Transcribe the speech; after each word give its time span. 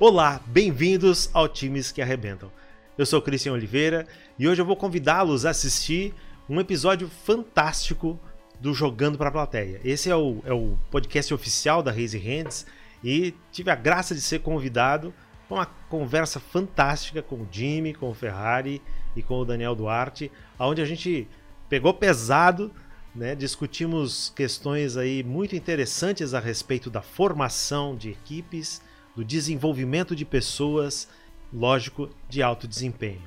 Olá, 0.00 0.40
bem-vindos 0.46 1.28
ao 1.30 1.46
Times 1.46 1.92
que 1.92 2.00
Arrebentam. 2.00 2.50
Eu 2.96 3.04
sou 3.04 3.20
Cristian 3.20 3.52
Oliveira 3.52 4.06
e 4.38 4.48
hoje 4.48 4.62
eu 4.62 4.64
vou 4.64 4.74
convidá-los 4.74 5.44
a 5.44 5.50
assistir 5.50 6.14
um 6.48 6.58
episódio 6.58 7.06
fantástico 7.06 8.18
do 8.58 8.72
Jogando 8.72 9.18
para 9.18 9.28
a 9.28 9.32
Plateia. 9.32 9.78
Esse 9.84 10.08
é 10.08 10.16
o, 10.16 10.40
é 10.46 10.54
o 10.54 10.78
podcast 10.90 11.34
oficial 11.34 11.82
da 11.82 11.92
Raise 11.92 12.16
Hands 12.16 12.64
e 13.04 13.34
tive 13.52 13.70
a 13.70 13.74
graça 13.74 14.14
de 14.14 14.22
ser 14.22 14.38
convidado 14.38 15.12
para 15.46 15.58
uma 15.58 15.66
conversa 15.66 16.40
fantástica 16.40 17.20
com 17.20 17.34
o 17.34 17.48
Jimmy, 17.50 17.92
com 17.92 18.08
o 18.08 18.14
Ferrari 18.14 18.80
e 19.14 19.22
com 19.22 19.34
o 19.34 19.44
Daniel 19.44 19.74
Duarte, 19.74 20.32
onde 20.58 20.80
a 20.80 20.86
gente 20.86 21.28
pegou 21.68 21.92
pesado, 21.92 22.72
né? 23.14 23.34
discutimos 23.34 24.32
questões 24.34 24.96
aí 24.96 25.22
muito 25.22 25.54
interessantes 25.54 26.32
a 26.32 26.40
respeito 26.40 26.88
da 26.88 27.02
formação 27.02 27.94
de 27.94 28.08
equipes 28.08 28.80
do 29.16 29.24
desenvolvimento 29.24 30.14
de 30.14 30.24
pessoas, 30.24 31.08
lógico, 31.52 32.10
de 32.28 32.42
alto 32.42 32.66
desempenho. 32.66 33.22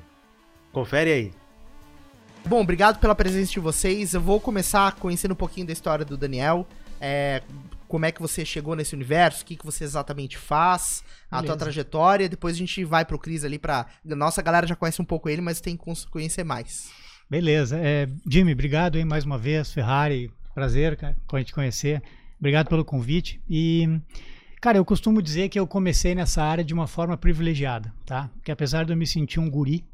Confere 0.72 1.12
aí. 1.12 1.32
Bom, 2.46 2.60
obrigado 2.60 2.98
pela 2.98 3.14
presença 3.14 3.52
de 3.52 3.60
vocês. 3.60 4.12
Eu 4.12 4.20
vou 4.20 4.38
começar 4.38 4.92
conhecendo 4.96 5.32
um 5.32 5.36
pouquinho 5.36 5.66
da 5.66 5.72
história 5.72 6.04
do 6.04 6.16
Daniel. 6.16 6.66
É, 7.00 7.42
como 7.88 8.04
é 8.04 8.12
que 8.12 8.20
você 8.20 8.44
chegou 8.44 8.74
nesse 8.74 8.94
universo, 8.94 9.42
o 9.42 9.46
que, 9.46 9.56
que 9.56 9.64
você 9.64 9.84
exatamente 9.84 10.36
faz, 10.36 11.04
a 11.30 11.42
tua 11.42 11.56
trajetória. 11.56 12.28
Depois 12.28 12.54
a 12.54 12.58
gente 12.58 12.84
vai 12.84 13.04
pro 13.04 13.18
Cris 13.18 13.44
ali 13.44 13.58
pra. 13.58 13.86
Nossa 14.04 14.42
galera 14.42 14.66
já 14.66 14.76
conhece 14.76 15.00
um 15.00 15.04
pouco 15.04 15.28
ele, 15.28 15.40
mas 15.40 15.60
tem 15.60 15.76
que 15.76 15.84
conhecer 16.10 16.44
mais. 16.44 16.90
Beleza. 17.30 17.78
É, 17.78 18.08
Jimmy, 18.28 18.52
obrigado 18.52 18.96
aí 18.96 19.04
mais 19.04 19.24
uma 19.24 19.38
vez. 19.38 19.72
Ferrari, 19.72 20.30
prazer 20.54 20.98
com 21.26 21.36
a 21.36 21.38
gente 21.38 21.54
conhecer. 21.54 22.02
Obrigado 22.38 22.68
pelo 22.68 22.84
convite. 22.84 23.40
E 23.48 23.88
Cara, 24.64 24.78
eu 24.78 24.84
costumo 24.86 25.20
dizer 25.20 25.50
que 25.50 25.60
eu 25.60 25.66
comecei 25.66 26.14
nessa 26.14 26.42
área 26.42 26.64
de 26.64 26.72
uma 26.72 26.86
forma 26.86 27.18
privilegiada, 27.18 27.92
tá? 28.06 28.30
Que 28.42 28.50
apesar 28.50 28.86
de 28.86 28.94
eu 28.94 28.96
me 28.96 29.06
sentir 29.06 29.38
um 29.38 29.50
guri, 29.50 29.84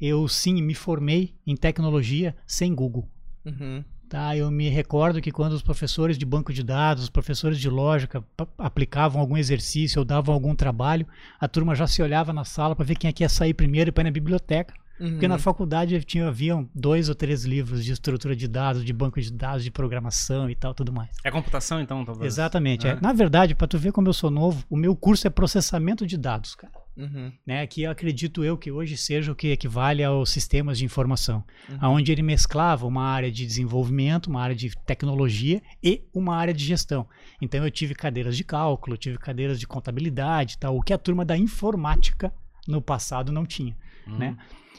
eu 0.00 0.26
sim 0.26 0.60
me 0.60 0.74
formei 0.74 1.36
em 1.46 1.54
tecnologia 1.54 2.34
sem 2.44 2.74
Google. 2.74 3.08
Uhum. 3.44 3.84
Tá, 4.08 4.36
eu 4.36 4.50
me 4.50 4.68
recordo 4.68 5.20
que 5.20 5.30
quando 5.30 5.52
os 5.52 5.62
professores 5.62 6.18
de 6.18 6.26
banco 6.26 6.52
de 6.52 6.64
dados, 6.64 7.04
os 7.04 7.08
professores 7.08 7.60
de 7.60 7.70
lógica 7.70 8.24
aplicavam 8.58 9.20
algum 9.20 9.36
exercício 9.36 10.00
ou 10.00 10.04
davam 10.04 10.34
algum 10.34 10.52
trabalho, 10.52 11.06
a 11.38 11.46
turma 11.46 11.76
já 11.76 11.86
se 11.86 12.02
olhava 12.02 12.32
na 12.32 12.44
sala 12.44 12.74
para 12.74 12.86
ver 12.86 12.96
quem 12.96 13.08
é 13.08 13.12
que 13.12 13.22
ia 13.22 13.28
sair 13.28 13.54
primeiro 13.54 13.90
e 13.90 13.92
para 13.92 14.02
ir 14.02 14.06
na 14.06 14.10
biblioteca. 14.10 14.74
Uhum. 15.00 15.10
Porque 15.10 15.28
na 15.28 15.34
uhum. 15.34 15.40
faculdade 15.40 16.02
tinha, 16.04 16.28
haviam 16.28 16.68
dois 16.74 17.08
ou 17.08 17.14
três 17.14 17.44
livros 17.44 17.84
de 17.84 17.92
estrutura 17.92 18.34
de 18.34 18.48
dados, 18.48 18.84
de 18.84 18.92
banco 18.92 19.20
de 19.20 19.32
dados, 19.32 19.62
de 19.62 19.70
programação 19.70 20.50
e 20.50 20.54
tal, 20.54 20.74
tudo 20.74 20.92
mais. 20.92 21.10
É 21.24 21.30
computação, 21.30 21.80
então, 21.80 22.04
talvez? 22.04 22.32
Exatamente. 22.32 22.86
É. 22.86 22.90
É. 22.90 23.00
Na 23.00 23.12
verdade, 23.12 23.54
para 23.54 23.66
tu 23.66 23.78
ver 23.78 23.92
como 23.92 24.08
eu 24.08 24.12
sou 24.12 24.30
novo, 24.30 24.64
o 24.68 24.76
meu 24.76 24.96
curso 24.96 25.26
é 25.26 25.30
processamento 25.30 26.06
de 26.06 26.16
dados, 26.16 26.54
cara. 26.54 26.72
Uhum. 26.98 27.30
Né, 27.46 27.64
que 27.64 27.86
acredito 27.86 28.42
eu 28.42 28.58
que 28.58 28.72
hoje 28.72 28.96
seja 28.96 29.30
o 29.30 29.34
que 29.34 29.52
equivale 29.52 30.02
aos 30.02 30.30
sistemas 30.30 30.78
de 30.78 30.84
informação, 30.84 31.44
uhum. 31.68 31.90
onde 31.90 32.10
ele 32.10 32.22
mesclava 32.22 32.88
uma 32.88 33.04
área 33.04 33.30
de 33.30 33.46
desenvolvimento, 33.46 34.26
uma 34.26 34.42
área 34.42 34.56
de 34.56 34.76
tecnologia 34.84 35.62
e 35.80 36.02
uma 36.12 36.34
área 36.34 36.52
de 36.52 36.64
gestão. 36.64 37.06
Então 37.40 37.64
eu 37.64 37.70
tive 37.70 37.94
cadeiras 37.94 38.36
de 38.36 38.42
cálculo, 38.42 38.96
tive 38.96 39.16
cadeiras 39.16 39.60
de 39.60 39.66
contabilidade, 39.66 40.58
tal, 40.58 40.76
o 40.76 40.82
que 40.82 40.92
a 40.92 40.98
turma 40.98 41.24
da 41.24 41.36
informática 41.36 42.32
no 42.66 42.82
passado 42.82 43.30
não 43.30 43.46
tinha, 43.46 43.76
uhum. 44.04 44.18
né? 44.18 44.36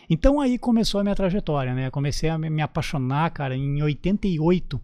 Então 0.10 0.40
aí 0.40 0.58
começou 0.58 1.00
a 1.00 1.04
minha 1.04 1.16
trajetória, 1.16 1.74
né? 1.76 1.92
comecei 1.92 2.30
a 2.30 2.38
me 2.38 2.62
apaixonar, 2.62 3.30
cara, 3.30 3.56
em 3.56 3.82
88. 3.82 4.82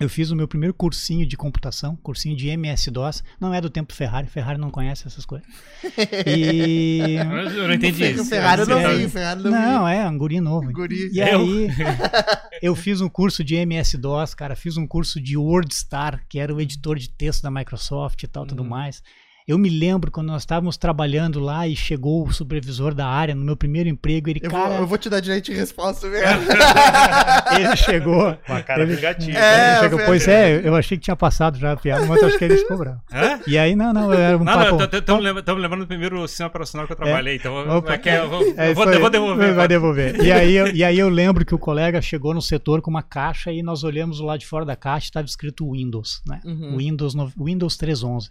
Eu 0.00 0.08
fiz 0.08 0.30
o 0.30 0.36
meu 0.36 0.46
primeiro 0.46 0.72
cursinho 0.72 1.26
de 1.26 1.36
computação, 1.36 1.96
cursinho 1.96 2.36
de 2.36 2.46
MS-DOS. 2.48 3.24
Não 3.40 3.52
é 3.52 3.60
do 3.60 3.68
tempo 3.68 3.92
Ferrari, 3.92 4.28
Ferrari 4.28 4.56
não 4.56 4.70
conhece 4.70 5.06
essas 5.06 5.26
coisas. 5.26 5.48
E... 6.24 7.16
Eu 7.16 7.66
não 7.66 7.74
entendi 7.74 8.04
isso. 8.04 8.24
Ferrari 8.26 8.64
não 8.64 8.78
é, 8.78 8.96
vi, 8.96 9.08
Ferrari 9.08 9.42
não 9.42 9.50
Não, 9.50 9.88
é, 9.88 10.08
um 10.08 10.16
guri 10.16 10.40
novo. 10.40 10.72
Guri. 10.72 11.10
E 11.12 11.20
aí, 11.20 11.68
eu 12.62 12.76
fiz 12.76 13.00
um 13.00 13.08
curso 13.08 13.42
de 13.42 13.56
MS-DOS, 13.56 14.34
cara. 14.34 14.54
Fiz 14.54 14.76
um 14.76 14.86
curso 14.86 15.20
de 15.20 15.36
WordStar, 15.36 16.24
que 16.28 16.38
era 16.38 16.54
o 16.54 16.60
editor 16.60 16.96
de 16.96 17.08
texto 17.10 17.42
da 17.42 17.50
Microsoft 17.50 18.22
e 18.22 18.28
tal, 18.28 18.44
uhum. 18.44 18.48
tudo 18.48 18.64
mais. 18.64 19.02
Eu 19.48 19.56
me 19.56 19.70
lembro 19.70 20.10
quando 20.10 20.26
nós 20.26 20.42
estávamos 20.42 20.76
trabalhando 20.76 21.40
lá 21.40 21.66
e 21.66 21.74
chegou 21.74 22.28
o 22.28 22.30
supervisor 22.30 22.92
da 22.92 23.06
área 23.06 23.34
no 23.34 23.42
meu 23.42 23.56
primeiro 23.56 23.88
emprego. 23.88 24.28
Ele, 24.28 24.40
eu, 24.42 24.50
cara. 24.50 24.68
Vou, 24.68 24.78
eu 24.80 24.86
vou 24.86 24.98
te 24.98 25.08
dar 25.08 25.20
direito 25.20 25.46
de 25.46 25.54
resposta 25.54 26.06
mesmo. 26.06 26.42
ele 27.58 27.74
chegou. 27.78 28.36
Com 28.46 28.52
a 28.52 28.62
cara 28.62 28.82
ele, 28.82 28.96
negativa. 28.96 29.38
É, 29.38 29.70
ele 29.70 29.80
chegou, 29.80 30.00
pois 30.04 30.28
é, 30.28 30.60
eu 30.62 30.76
achei 30.76 30.98
que 30.98 31.04
tinha 31.04 31.16
passado 31.16 31.58
já 31.58 31.72
a 31.72 31.76
piada, 31.78 32.04
mas 32.04 32.22
acho 32.22 32.36
que 32.36 32.44
ele 32.44 32.58
ficou 32.58 32.76
bravo. 32.76 33.00
Hã? 33.10 33.40
E 33.46 33.56
aí, 33.56 33.74
não, 33.74 33.90
não, 33.90 34.12
era 34.12 34.36
um 34.36 34.44
não, 34.44 34.52
papo... 34.52 34.96
Estamos 34.98 35.24
lembrando 35.62 35.78
do 35.78 35.86
primeiro 35.86 36.28
sistema 36.28 36.48
operacional 36.48 36.86
que 36.86 36.92
eu 36.92 36.96
trabalhei, 36.96 37.32
é, 37.32 37.36
então 37.36 37.54
opa, 37.78 37.94
é, 37.94 38.18
eu, 38.18 38.28
vou, 38.28 38.42
é, 38.42 38.70
eu 38.70 38.74
vou, 38.74 38.92
eu 38.92 39.00
vou 39.00 39.08
devolver. 39.08 39.54
Vai 39.54 39.66
devolver. 39.66 40.22
E 40.22 40.30
aí, 40.30 40.54
eu, 40.54 40.66
e 40.68 40.84
aí 40.84 40.98
eu 40.98 41.08
lembro 41.08 41.46
que 41.46 41.54
o 41.54 41.58
colega 41.58 42.02
chegou 42.02 42.34
no 42.34 42.42
setor 42.42 42.82
com 42.82 42.90
uma 42.90 43.02
caixa 43.02 43.50
e 43.50 43.62
nós 43.62 43.82
olhamos 43.82 44.20
lá 44.20 44.36
de 44.36 44.46
fora 44.46 44.66
da 44.66 44.76
caixa 44.76 45.06
e 45.06 45.08
estava 45.08 45.26
escrito 45.26 45.72
Windows, 45.72 46.20
né? 46.28 46.38
Uhum. 46.44 46.76
Windows, 46.76 47.14
Windows 47.34 47.78
3.11 47.78 48.28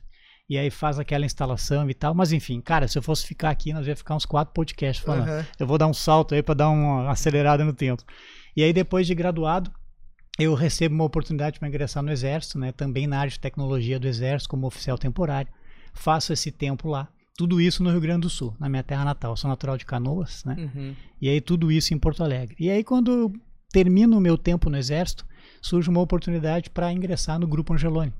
e 0.49 0.57
aí 0.57 0.69
faz 0.69 0.97
aquela 0.97 1.25
instalação 1.25 1.89
e 1.89 1.93
tal. 1.93 2.13
Mas 2.13 2.31
enfim, 2.31 2.61
cara, 2.61 2.87
se 2.87 2.97
eu 2.97 3.01
fosse 3.01 3.25
ficar 3.27 3.49
aqui, 3.49 3.73
nós 3.73 3.85
ia 3.85 3.95
ficar 3.95 4.15
uns 4.15 4.25
quatro 4.25 4.53
podcasts 4.53 5.03
falando. 5.03 5.27
Uhum. 5.27 5.45
Eu 5.59 5.67
vou 5.67 5.77
dar 5.77 5.87
um 5.87 5.93
salto 5.93 6.33
aí 6.33 6.41
para 6.41 6.55
dar 6.55 6.69
uma 6.69 7.09
acelerada 7.09 7.65
no 7.65 7.73
tempo. 7.73 8.03
E 8.55 8.63
aí, 8.63 8.71
depois 8.71 9.05
de 9.05 9.13
graduado, 9.13 9.71
eu 10.39 10.53
recebo 10.53 10.95
uma 10.95 11.03
oportunidade 11.03 11.59
para 11.59 11.67
ingressar 11.67 12.01
no 12.01 12.11
Exército, 12.11 12.57
né? 12.57 12.71
Também 12.71 13.07
na 13.07 13.19
área 13.19 13.31
de 13.31 13.39
tecnologia 13.39 13.99
do 13.99 14.07
Exército, 14.07 14.49
como 14.49 14.67
oficial 14.67 14.97
temporário. 14.97 15.51
Faço 15.93 16.31
esse 16.31 16.51
tempo 16.51 16.87
lá. 16.87 17.07
Tudo 17.35 17.59
isso 17.59 17.83
no 17.83 17.91
Rio 17.91 18.01
Grande 18.01 18.21
do 18.21 18.29
Sul, 18.29 18.55
na 18.59 18.69
minha 18.69 18.83
terra 18.83 19.03
natal. 19.03 19.33
Eu 19.33 19.37
sou 19.37 19.49
natural 19.49 19.77
de 19.77 19.85
Canoas, 19.85 20.43
né? 20.45 20.55
Uhum. 20.57 20.95
E 21.21 21.29
aí 21.29 21.39
tudo 21.41 21.71
isso 21.71 21.93
em 21.93 21.99
Porto 21.99 22.23
Alegre. 22.23 22.55
E 22.59 22.69
aí 22.69 22.83
quando 22.83 23.11
eu 23.11 23.33
termino 23.71 24.17
o 24.17 24.21
meu 24.21 24.37
tempo 24.37 24.71
no 24.71 24.77
Exército, 24.77 25.23
surge 25.61 25.87
uma 25.87 26.01
oportunidade 26.01 26.69
para 26.71 26.91
ingressar 26.91 27.37
no 27.37 27.45
Grupo 27.45 27.73
Angeloni 27.73 28.13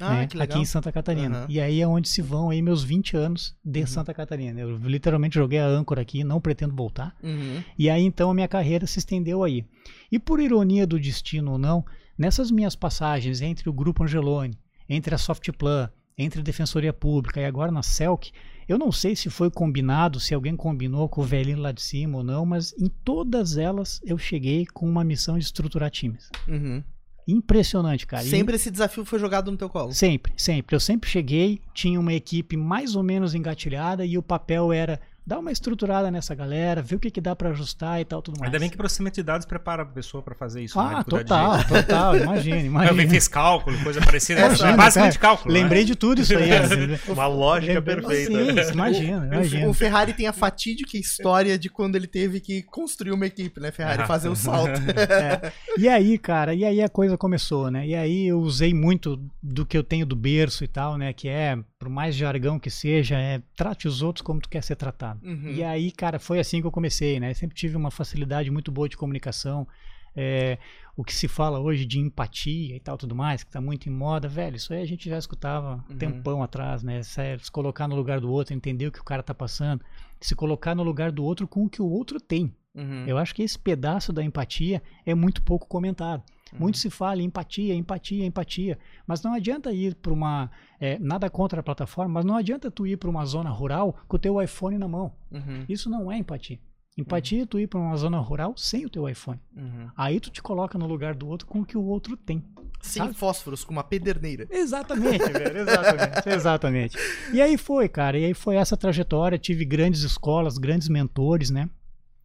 ah, 0.00 0.14
né? 0.14 0.28
aqui 0.40 0.58
em 0.58 0.64
Santa 0.64 0.92
Catarina. 0.92 1.40
Uhum. 1.40 1.46
E 1.48 1.60
aí 1.60 1.80
é 1.80 1.86
onde 1.86 2.08
se 2.08 2.20
vão 2.20 2.50
aí 2.50 2.60
meus 2.60 2.84
20 2.84 3.16
anos 3.16 3.56
de 3.64 3.80
uhum. 3.80 3.86
Santa 3.86 4.12
Catarina. 4.12 4.60
Eu 4.60 4.76
literalmente 4.76 5.36
joguei 5.36 5.58
a 5.58 5.66
âncora 5.66 6.02
aqui, 6.02 6.22
não 6.22 6.40
pretendo 6.40 6.74
voltar. 6.74 7.16
Uhum. 7.22 7.62
E 7.78 7.88
aí 7.88 8.02
então 8.02 8.30
a 8.30 8.34
minha 8.34 8.48
carreira 8.48 8.86
se 8.86 8.98
estendeu 8.98 9.42
aí. 9.42 9.64
E 10.10 10.18
por 10.18 10.40
ironia 10.40 10.86
do 10.86 11.00
destino 11.00 11.52
ou 11.52 11.58
não, 11.58 11.84
nessas 12.16 12.50
minhas 12.50 12.76
passagens 12.76 13.40
entre 13.40 13.68
o 13.68 13.72
Grupo 13.72 14.04
Angeloni, 14.04 14.58
entre 14.88 15.14
a 15.14 15.18
Softplan, 15.18 15.90
entre 16.18 16.40
a 16.40 16.44
Defensoria 16.44 16.92
Pública 16.92 17.40
e 17.40 17.44
agora 17.44 17.70
na 17.70 17.82
CELC, 17.82 18.32
eu 18.68 18.78
não 18.78 18.90
sei 18.90 19.14
se 19.14 19.30
foi 19.30 19.50
combinado, 19.50 20.18
se 20.18 20.34
alguém 20.34 20.56
combinou 20.56 21.08
com 21.08 21.20
o 21.20 21.24
velhinho 21.24 21.58
lá 21.58 21.70
de 21.70 21.80
cima 21.80 22.18
ou 22.18 22.24
não, 22.24 22.44
mas 22.44 22.74
em 22.78 22.88
todas 22.88 23.56
elas 23.56 24.00
eu 24.04 24.18
cheguei 24.18 24.66
com 24.66 24.88
uma 24.88 25.04
missão 25.04 25.38
de 25.38 25.44
estruturar 25.44 25.90
times. 25.90 26.30
Uhum. 26.48 26.82
Impressionante, 27.26 28.06
cara. 28.06 28.22
Sempre 28.22 28.54
e... 28.54 28.56
esse 28.56 28.70
desafio 28.70 29.04
foi 29.04 29.18
jogado 29.18 29.50
no 29.50 29.56
teu 29.56 29.68
colo? 29.68 29.92
Sempre, 29.92 30.32
sempre. 30.36 30.76
Eu 30.76 30.80
sempre 30.80 31.10
cheguei, 31.10 31.60
tinha 31.74 31.98
uma 31.98 32.12
equipe 32.12 32.56
mais 32.56 32.94
ou 32.94 33.02
menos 33.02 33.34
engatilhada 33.34 34.06
e 34.06 34.16
o 34.16 34.22
papel 34.22 34.72
era 34.72 35.00
dá 35.26 35.38
uma 35.40 35.50
estruturada 35.50 36.10
nessa 36.10 36.34
galera, 36.34 36.80
vê 36.80 36.94
o 36.94 37.00
que, 37.00 37.10
que 37.10 37.20
dá 37.20 37.34
para 37.34 37.50
ajustar 37.50 38.00
e 38.00 38.04
tal, 38.04 38.22
tudo 38.22 38.38
mais. 38.38 38.46
Ainda 38.48 38.60
bem 38.60 38.70
que 38.70 38.76
processamento 38.76 39.16
de 39.16 39.24
dados 39.24 39.44
prepara 39.44 39.82
a 39.82 39.86
pessoa 39.86 40.22
para 40.22 40.36
fazer 40.36 40.62
isso. 40.62 40.78
Ah, 40.78 40.98
né? 40.98 41.04
total, 41.08 41.64
total, 41.64 42.16
imagina, 42.16 42.58
imagina. 42.62 43.02
Eu 43.02 43.08
fiz 43.10 43.26
cálculo, 43.26 43.76
coisa 43.82 44.00
parecida. 44.00 44.42
É, 44.42 44.44
é 44.44 44.76
basicamente 44.76 45.18
cálculo. 45.18 45.52
Lembrei 45.52 45.80
né? 45.80 45.86
de 45.86 45.96
tudo 45.96 46.20
isso 46.20 46.36
aí. 46.36 46.50
Uma 47.12 47.26
lógica 47.26 47.82
perfeita. 47.82 48.64
Sim, 48.64 48.72
imagina, 48.72 49.26
imagina. 49.26 49.68
O 49.68 49.74
Ferrari 49.74 50.12
tem 50.12 50.28
a 50.28 50.32
fatídica 50.32 50.96
história 50.96 51.58
de 51.58 51.68
quando 51.68 51.96
ele 51.96 52.06
teve 52.06 52.38
que 52.38 52.62
construir 52.62 53.10
uma 53.10 53.26
equipe, 53.26 53.58
né, 53.58 53.72
Ferrari, 53.72 54.02
ah. 54.02 54.06
fazer 54.06 54.28
o 54.28 54.32
um 54.32 54.36
salto. 54.36 54.80
É. 55.06 55.52
E 55.78 55.88
aí, 55.88 56.18
cara, 56.18 56.54
e 56.54 56.64
aí 56.64 56.82
a 56.82 56.88
coisa 56.88 57.16
começou, 57.16 57.70
né? 57.70 57.86
E 57.86 57.94
aí 57.94 58.26
eu 58.26 58.38
usei 58.40 58.74
muito 58.74 59.20
do 59.42 59.64
que 59.64 59.76
eu 59.76 59.82
tenho 59.82 60.04
do 60.04 60.16
berço 60.16 60.64
e 60.64 60.68
tal, 60.68 60.98
né, 60.98 61.12
que 61.12 61.28
é, 61.28 61.56
por 61.86 61.90
mais 61.90 62.16
jargão 62.16 62.58
que 62.58 62.68
seja, 62.68 63.16
é 63.16 63.40
trate 63.54 63.86
os 63.86 64.02
outros 64.02 64.20
como 64.20 64.40
tu 64.40 64.48
quer 64.48 64.60
ser 64.60 64.74
tratado. 64.74 65.24
Uhum. 65.24 65.50
E 65.50 65.62
aí, 65.62 65.92
cara, 65.92 66.18
foi 66.18 66.40
assim 66.40 66.60
que 66.60 66.66
eu 66.66 66.72
comecei, 66.72 67.20
né? 67.20 67.32
sempre 67.32 67.54
tive 67.54 67.76
uma 67.76 67.92
facilidade 67.92 68.50
muito 68.50 68.72
boa 68.72 68.88
de 68.88 68.96
comunicação. 68.96 69.68
É, 70.16 70.58
o 70.96 71.04
que 71.04 71.14
se 71.14 71.28
fala 71.28 71.60
hoje 71.60 71.84
de 71.84 72.00
empatia 72.00 72.74
e 72.74 72.80
tal, 72.80 72.98
tudo 72.98 73.14
mais, 73.14 73.44
que 73.44 73.50
está 73.50 73.60
muito 73.60 73.88
em 73.88 73.92
moda, 73.92 74.26
velho, 74.26 74.56
isso 74.56 74.72
aí 74.72 74.82
a 74.82 74.86
gente 74.86 75.08
já 75.08 75.16
escutava 75.16 75.84
uhum. 75.88 75.96
tempão 75.96 76.42
atrás, 76.42 76.82
né? 76.82 77.02
Se 77.04 77.52
colocar 77.52 77.86
no 77.86 77.94
lugar 77.94 78.18
do 78.18 78.32
outro, 78.32 78.52
entender 78.52 78.88
o 78.88 78.92
que 78.92 79.00
o 79.00 79.04
cara 79.04 79.20
está 79.20 79.34
passando, 79.34 79.84
se 80.20 80.34
colocar 80.34 80.74
no 80.74 80.82
lugar 80.82 81.12
do 81.12 81.22
outro 81.22 81.46
com 81.46 81.66
o 81.66 81.70
que 81.70 81.80
o 81.80 81.88
outro 81.88 82.18
tem. 82.18 82.52
Uhum. 82.74 83.04
Eu 83.06 83.16
acho 83.16 83.32
que 83.32 83.44
esse 83.44 83.58
pedaço 83.58 84.12
da 84.12 84.24
empatia 84.24 84.82
é 85.04 85.14
muito 85.14 85.40
pouco 85.40 85.68
comentado. 85.68 86.24
Uhum. 86.52 86.60
Muito 86.60 86.78
se 86.78 86.90
fala 86.90 87.20
em 87.20 87.24
empatia, 87.24 87.74
empatia, 87.74 88.24
empatia, 88.24 88.78
mas 89.06 89.22
não 89.22 89.34
adianta 89.34 89.72
ir 89.72 89.94
para 89.96 90.12
uma 90.12 90.50
é, 90.78 90.98
nada 90.98 91.28
contra 91.28 91.60
a 91.60 91.62
plataforma, 91.62 92.14
mas 92.14 92.24
não 92.24 92.36
adianta 92.36 92.70
tu 92.70 92.86
ir 92.86 92.96
para 92.96 93.10
uma 93.10 93.24
zona 93.24 93.50
rural 93.50 93.96
com 94.06 94.16
o 94.16 94.18
teu 94.18 94.40
iPhone 94.40 94.78
na 94.78 94.86
mão. 94.86 95.12
Uhum. 95.30 95.64
Isso 95.68 95.90
não 95.90 96.10
é 96.10 96.18
empatia. 96.18 96.58
Empatia 96.96 97.42
é 97.42 97.46
tu 97.46 97.58
ir 97.58 97.66
para 97.66 97.78
uma 97.78 97.96
zona 97.96 98.18
rural 98.18 98.54
sem 98.56 98.86
o 98.86 98.90
teu 98.90 99.06
iPhone. 99.06 99.38
Uhum. 99.54 99.90
Aí 99.94 100.18
tu 100.18 100.30
te 100.30 100.40
coloca 100.40 100.78
no 100.78 100.86
lugar 100.86 101.14
do 101.14 101.28
outro 101.28 101.46
com 101.46 101.60
o 101.60 101.66
que 101.66 101.76
o 101.76 101.84
outro 101.84 102.16
tem. 102.16 102.42
Sem 102.80 103.02
sabe? 103.02 103.14
fósforos, 103.14 103.64
com 103.64 103.72
uma 103.72 103.84
pederneira. 103.84 104.46
Exatamente, 104.50 105.18
velho. 105.30 105.58
Exatamente. 105.58 106.28
exatamente. 106.28 106.98
E 107.34 107.42
aí 107.42 107.58
foi, 107.58 107.86
cara. 107.88 108.18
E 108.18 108.24
aí 108.24 108.32
foi 108.32 108.56
essa 108.56 108.78
trajetória. 108.78 109.38
Tive 109.38 109.64
grandes 109.66 110.02
escolas, 110.02 110.56
grandes 110.56 110.88
mentores, 110.88 111.50
né? 111.50 111.68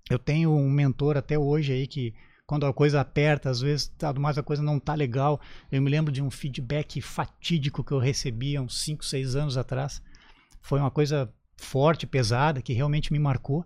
Eu 0.09 0.19
tenho 0.19 0.51
um 0.53 0.69
mentor 0.69 1.17
até 1.17 1.37
hoje 1.37 1.73
aí 1.73 1.85
que 1.85 2.13
quando 2.51 2.65
a 2.65 2.73
coisa 2.73 2.99
aperta, 2.99 3.49
às 3.49 3.61
vezes 3.61 3.87
tá, 3.97 4.11
mais 4.11 4.37
a 4.37 4.43
coisa 4.43 4.61
não 4.61 4.77
tá 4.77 4.93
legal. 4.93 5.39
Eu 5.71 5.81
me 5.81 5.89
lembro 5.89 6.11
de 6.11 6.21
um 6.21 6.29
feedback 6.29 6.99
fatídico 6.99 7.81
que 7.81 7.93
eu 7.93 7.97
recebi 7.97 8.57
há 8.57 8.61
uns 8.61 8.81
5, 8.81 9.05
6 9.05 9.37
anos 9.37 9.55
atrás. 9.55 10.01
Foi 10.59 10.77
uma 10.77 10.91
coisa 10.91 11.33
forte, 11.55 12.05
pesada, 12.05 12.61
que 12.61 12.73
realmente 12.73 13.13
me 13.13 13.19
marcou. 13.19 13.63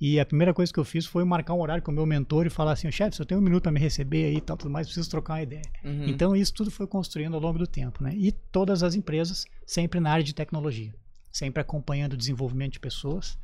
E 0.00 0.18
a 0.18 0.24
primeira 0.24 0.54
coisa 0.54 0.72
que 0.72 0.80
eu 0.80 0.84
fiz 0.84 1.04
foi 1.04 1.24
marcar 1.24 1.52
um 1.52 1.60
horário 1.60 1.82
com 1.82 1.90
o 1.90 1.94
meu 1.94 2.06
mentor 2.06 2.46
e 2.46 2.48
falar 2.48 2.72
assim, 2.72 2.90
chefe, 2.90 3.16
se 3.16 3.20
eu 3.20 3.26
tenho 3.26 3.38
um 3.38 3.44
minuto 3.44 3.64
para 3.64 3.72
me 3.72 3.78
receber 3.78 4.24
aí 4.24 4.36
e 4.38 4.40
tal, 4.40 4.56
tudo 4.56 4.70
mais, 4.70 4.86
preciso 4.86 5.10
trocar 5.10 5.34
uma 5.34 5.42
ideia. 5.42 5.70
Uhum. 5.84 6.06
Então 6.06 6.34
isso 6.34 6.54
tudo 6.54 6.70
foi 6.70 6.86
construindo 6.86 7.34
ao 7.34 7.40
longo 7.40 7.58
do 7.58 7.66
tempo, 7.66 8.02
né? 8.02 8.14
E 8.16 8.32
todas 8.32 8.82
as 8.82 8.94
empresas 8.94 9.44
sempre 9.66 10.00
na 10.00 10.10
área 10.10 10.24
de 10.24 10.34
tecnologia, 10.34 10.94
sempre 11.30 11.60
acompanhando 11.60 12.14
o 12.14 12.16
desenvolvimento 12.16 12.72
de 12.72 12.80
pessoas 12.80 13.38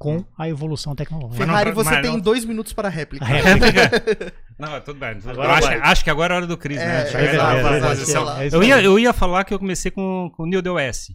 com 0.00 0.24
a 0.38 0.48
evolução 0.48 0.94
tecnológica. 0.94 1.44
Ferrari, 1.44 1.72
você 1.72 1.90
mas 1.90 2.00
tem 2.00 2.12
não... 2.12 2.18
dois 2.18 2.42
minutos 2.46 2.72
para 2.72 2.88
a 2.88 2.90
réplica. 2.90 3.22
A 3.22 3.28
réplica. 3.28 4.32
não, 4.58 4.80
tudo 4.80 4.98
bem. 4.98 5.20
Tudo 5.20 5.42
acho, 5.42 5.68
acho, 5.68 6.04
que 6.04 6.08
agora 6.08 6.32
é 6.32 6.36
hora 6.38 6.46
do 6.46 6.56
Cris, 6.56 6.78
é, 6.78 6.86
né? 6.86 7.04
É, 7.12 8.46
é, 8.46 8.48
eu, 8.50 8.62
ia, 8.62 8.80
eu 8.80 8.98
ia 8.98 9.12
falar 9.12 9.44
que 9.44 9.52
eu 9.52 9.58
comecei 9.58 9.90
com, 9.90 10.32
com 10.34 10.44
o 10.44 10.46
New 10.46 10.62
DOS. 10.62 11.10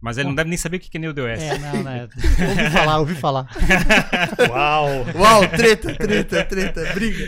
Mas 0.00 0.16
ele 0.16 0.28
não 0.28 0.36
deve 0.36 0.48
nem 0.48 0.56
saber 0.56 0.76
o 0.76 0.80
que 0.80 0.96
é 0.96 1.00
New 1.00 1.12
DOS. 1.12 1.42
É, 1.42 1.58
não, 1.58 1.82
não. 1.82 1.90
É. 1.90 2.02
ouvi 2.04 2.70
falar, 2.70 2.98
ouvi 3.00 3.14
falar. 3.16 3.48
Uau! 4.48 4.88
Uau, 5.16 5.48
treta, 5.48 5.92
treta, 5.96 6.44
treta, 6.44 6.92
briga. 6.94 7.26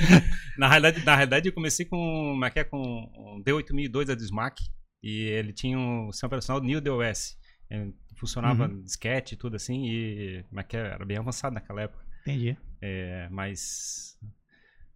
Na 0.57 0.69
realidade, 0.69 1.05
na 1.05 1.17
realidade 1.17 1.49
eu 1.49 1.53
comecei 1.53 1.85
com, 1.85 2.41
é 2.45 2.61
é, 2.61 2.63
com 2.63 2.79
um 2.79 3.43
D8002 3.45 4.05
da 4.05 4.15
Dismac 4.15 4.63
e 5.03 5.25
ele 5.31 5.53
tinha 5.53 5.77
um 5.77 6.13
sistema 6.13 6.29
operacional 6.29 6.63
New 6.63 6.81
DOS. 6.81 7.42
Ele 7.73 7.95
funcionava 8.15 8.69
uhum. 8.69 8.83
disquete 8.83 9.33
e 9.33 9.37
tudo 9.37 9.57
assim, 9.57 9.87
e 9.87 10.45
mas 10.51 10.67
que 10.67 10.77
era 10.77 11.05
bem 11.05 11.17
avançado 11.17 11.55
naquela 11.55 11.83
época. 11.83 12.05
Entendi. 12.21 12.57
É, 12.81 13.29
mas 13.31 14.19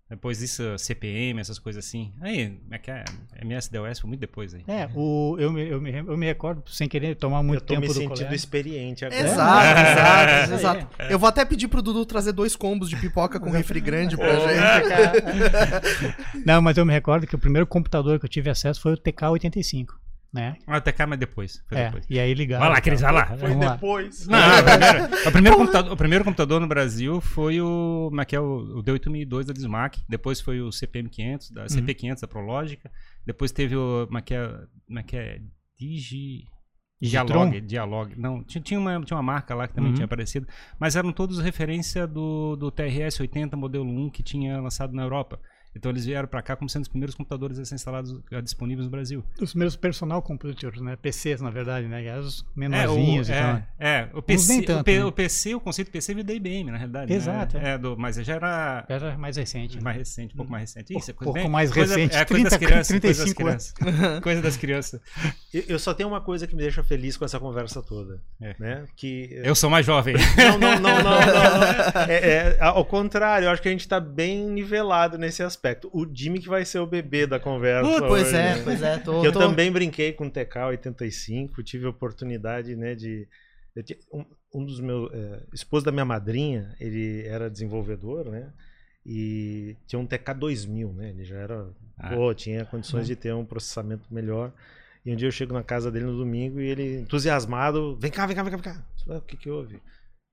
depois 0.08 0.38
disso, 0.38 0.62
CPM, 0.78 1.40
essas 1.40 1.58
coisas 1.58 1.84
assim. 1.84 2.12
Aí, 2.20 2.60
é 2.70 2.78
que 2.78 2.92
é? 2.92 3.04
MSDOS 3.42 3.98
foi 3.98 4.08
muito 4.08 4.20
depois 4.20 4.54
aí. 4.54 4.62
É, 4.68 4.88
o, 4.94 5.36
eu, 5.36 5.50
me, 5.50 5.68
eu, 5.68 5.80
me, 5.80 5.92
eu 5.92 6.16
me 6.16 6.26
recordo, 6.26 6.62
sem 6.70 6.88
querer 6.88 7.16
tomar 7.16 7.42
muito 7.42 7.64
tempo 7.64 7.80
do 7.80 7.86
Eu 7.86 7.94
tô 7.94 8.00
me 8.00 8.06
sentindo 8.08 8.32
experiente 8.32 9.04
agora. 9.04 9.20
Exato, 9.20 9.80
exato, 9.80 10.54
exato. 10.54 10.88
É. 11.00 11.12
Eu 11.12 11.18
vou 11.18 11.28
até 11.28 11.44
pedir 11.44 11.66
pro 11.66 11.82
Dudu 11.82 12.06
trazer 12.06 12.30
dois 12.30 12.54
combos 12.54 12.88
de 12.88 12.94
pipoca 12.96 13.40
com 13.40 13.50
refri 13.50 13.80
grande 13.80 14.16
pra 14.16 14.38
gente. 14.38 14.86
Não, 16.46 16.62
mas 16.62 16.76
eu 16.76 16.86
me 16.86 16.92
recordo 16.92 17.26
que 17.26 17.34
o 17.34 17.38
primeiro 17.38 17.66
computador 17.66 18.20
que 18.20 18.26
eu 18.26 18.30
tive 18.30 18.48
acesso 18.48 18.80
foi 18.80 18.92
o 18.92 18.96
TK-85 18.96 20.05
né? 20.36 20.56
Até 20.66 20.92
cá, 20.92 21.06
mas 21.06 21.18
depois. 21.18 21.64
Foi 21.66 21.78
é, 21.78 21.84
depois. 21.86 22.06
E 22.08 22.20
aí 22.20 22.34
ligaram. 22.34 22.64
Vai 22.64 22.74
lá, 22.74 22.80
Cris, 22.80 23.00
vai 23.00 23.12
lá. 23.12 23.26
Foi 23.26 23.48
Vamos 23.48 23.70
depois. 23.70 24.26
Não, 24.26 24.38
o, 24.38 24.62
primeiro, 24.66 25.28
o, 25.28 25.32
primeiro 25.32 25.56
computador, 25.56 25.92
o 25.92 25.96
primeiro 25.96 26.24
computador 26.24 26.60
no 26.60 26.66
Brasil 26.68 27.20
foi 27.20 27.60
o, 27.60 28.06
como 28.10 28.20
é 28.20 28.24
que 28.24 28.36
é, 28.36 28.40
o, 28.40 28.78
o 28.78 28.82
D8002 28.82 29.44
da 29.44 29.52
Dismac. 29.52 30.00
Depois 30.08 30.40
foi 30.40 30.60
o 30.60 30.68
CPM500, 30.68 31.52
da 31.52 31.62
uhum. 31.62 31.66
CP500 31.66 32.20
da 32.20 32.28
Prologica. 32.28 32.90
Depois 33.24 33.50
teve 33.50 33.74
o, 33.74 34.06
como 34.06 34.18
é 34.18 34.22
que 34.22 34.34
é, 34.34 34.48
como 34.86 34.98
é, 34.98 35.02
que 35.02 35.16
é 35.16 35.40
Digi... 35.78 36.44
Dialog, 37.00 37.60
Dialog. 37.60 38.14
Não, 38.18 38.42
tinha, 38.42 38.62
tinha, 38.62 38.80
uma, 38.80 38.98
tinha 39.02 39.16
uma 39.16 39.22
marca 39.22 39.54
lá 39.54 39.68
que 39.68 39.74
também 39.74 39.90
uhum. 39.90 39.94
tinha 39.96 40.06
aparecido. 40.06 40.46
Mas 40.78 40.96
eram 40.96 41.12
todos 41.12 41.38
referência 41.38 42.06
do, 42.06 42.56
do 42.56 42.72
TRS-80 42.72 43.54
modelo 43.54 43.84
1 43.84 44.10
que 44.10 44.22
tinha 44.22 44.58
lançado 44.60 44.94
na 44.94 45.02
Europa. 45.02 45.38
Então 45.76 45.90
eles 45.90 46.06
vieram 46.06 46.26
para 46.26 46.42
cá 46.42 46.56
como 46.56 46.68
sendo 46.68 46.82
os 46.82 46.88
primeiros 46.88 47.14
computadores 47.14 47.58
a 47.58 47.64
ser 47.64 47.74
instalados 47.74 48.18
a 48.32 48.40
disponíveis 48.40 48.86
no 48.86 48.90
Brasil. 48.90 49.24
Os 49.40 49.50
primeiros 49.50 49.76
personal 49.76 50.22
computers, 50.22 50.80
né? 50.80 50.96
PCs, 50.96 51.40
na 51.40 51.50
verdade, 51.50 51.86
né? 51.86 52.18
Os 52.18 52.44
menorzinhos 52.56 53.28
é, 53.28 53.32
o, 53.32 53.34
e 53.34 53.38
é, 53.38 53.42
tal. 53.42 53.62
É, 53.78 54.08
o 54.14 54.22
PC, 54.22 54.62
tanto, 54.62 54.80
o, 54.80 54.84
P, 54.84 54.98
né? 54.98 55.04
o, 55.04 55.12
PC, 55.12 55.54
o 55.54 55.60
conceito 55.60 55.90
PC 55.90 56.14
veio 56.14 56.26
da 56.26 56.32
IBM, 56.32 56.70
na 56.70 56.78
realidade. 56.78 57.10
Né? 57.10 57.16
Exato. 57.16 57.58
Né? 57.58 57.74
É. 57.74 57.78
do, 57.78 57.96
mas 57.96 58.16
já 58.16 58.34
era... 58.34 58.84
Era 58.88 59.18
mais 59.18 59.36
recente. 59.36 59.82
Mais 59.82 59.96
recente, 59.96 60.34
um 60.34 60.36
pouco 60.38 60.50
mais 60.50 60.72
recente. 60.72 60.96
Isso, 60.96 61.10
é 61.10 61.14
coisa 61.14 61.32
pouco 61.32 61.38
bem, 61.38 61.50
mais 61.50 61.72
coisa, 61.72 61.94
recente. 61.94 62.16
É, 62.16 62.24
30, 62.24 62.26
coisa 62.26 62.50
das 62.50 62.58
crianças. 62.58 62.88
35 62.88 63.42
coisa 63.42 63.56
das 63.56 63.72
crianças. 63.72 64.20
coisa 64.22 64.42
das 64.42 64.56
crianças. 64.56 65.00
Eu, 65.52 65.62
eu, 65.68 65.78
só 65.78 65.92
tenho 65.92 66.08
uma 66.08 66.20
coisa 66.20 66.46
que 66.46 66.54
me 66.54 66.62
deixa 66.62 66.82
feliz 66.82 67.16
com 67.16 67.24
essa 67.24 67.38
conversa 67.38 67.82
toda. 67.82 68.20
É. 68.40 68.54
Né? 68.58 68.84
Que, 68.96 69.28
eu 69.44 69.54
sou 69.54 69.68
mais 69.68 69.84
jovem. 69.84 70.16
Não, 70.36 70.58
não, 70.58 70.80
não, 70.80 71.02
não. 71.02 71.02
não, 71.02 71.20
não. 71.20 72.02
É, 72.08 72.14
é, 72.14 72.58
ao 72.60 72.84
contrário, 72.84 73.46
eu 73.46 73.50
acho 73.50 73.60
que 73.60 73.68
a 73.68 73.70
gente 73.70 73.80
está 73.80 73.98
bem 73.98 74.46
nivelado 74.46 75.18
nesse 75.18 75.42
aspecto. 75.42 75.65
O 75.92 76.06
Jimmy 76.12 76.40
que 76.40 76.48
vai 76.48 76.64
ser 76.64 76.78
o 76.78 76.86
bebê 76.86 77.26
da 77.26 77.40
conversa. 77.40 77.88
Uh, 77.88 78.08
pois 78.08 78.28
hoje, 78.28 78.36
é, 78.36 78.62
pois 78.62 78.82
é. 78.82 78.98
Tô, 78.98 79.22
eu 79.24 79.32
tô... 79.32 79.38
também 79.38 79.70
brinquei 79.70 80.12
com 80.12 80.26
o 80.26 80.30
TK-85, 80.30 81.62
tive 81.64 81.86
a 81.86 81.90
oportunidade, 81.90 82.76
né, 82.76 82.94
de... 82.94 83.28
Um, 84.12 84.24
um 84.54 84.64
dos 84.64 84.80
meus... 84.80 85.12
É, 85.12 85.42
esposo 85.52 85.84
da 85.84 85.92
minha 85.92 86.04
madrinha, 86.04 86.74
ele 86.80 87.26
era 87.26 87.50
desenvolvedor, 87.50 88.30
né? 88.30 88.52
E 89.04 89.76
tinha 89.86 90.00
um 90.00 90.06
TK-2000, 90.06 90.94
né? 90.94 91.10
Ele 91.10 91.24
já 91.24 91.36
era... 91.36 91.68
Ah. 91.98 92.14
Pô, 92.14 92.34
tinha 92.34 92.64
condições 92.64 93.02
uhum. 93.02 93.06
de 93.06 93.16
ter 93.16 93.34
um 93.34 93.44
processamento 93.44 94.12
melhor. 94.12 94.52
E 95.06 95.12
um 95.12 95.16
dia 95.16 95.28
eu 95.28 95.32
chego 95.32 95.54
na 95.54 95.62
casa 95.62 95.88
dele 95.88 96.06
no 96.06 96.16
domingo 96.16 96.60
e 96.60 96.66
ele, 96.66 96.96
entusiasmado, 97.02 97.96
vem 97.96 98.10
cá, 98.10 98.26
vem 98.26 98.34
cá, 98.34 98.42
vem 98.42 98.50
cá, 98.50 98.56
vem 98.56 98.74
cá. 98.74 99.16
O 99.16 99.20
que 99.20 99.36
que 99.36 99.48
houve? 99.48 99.80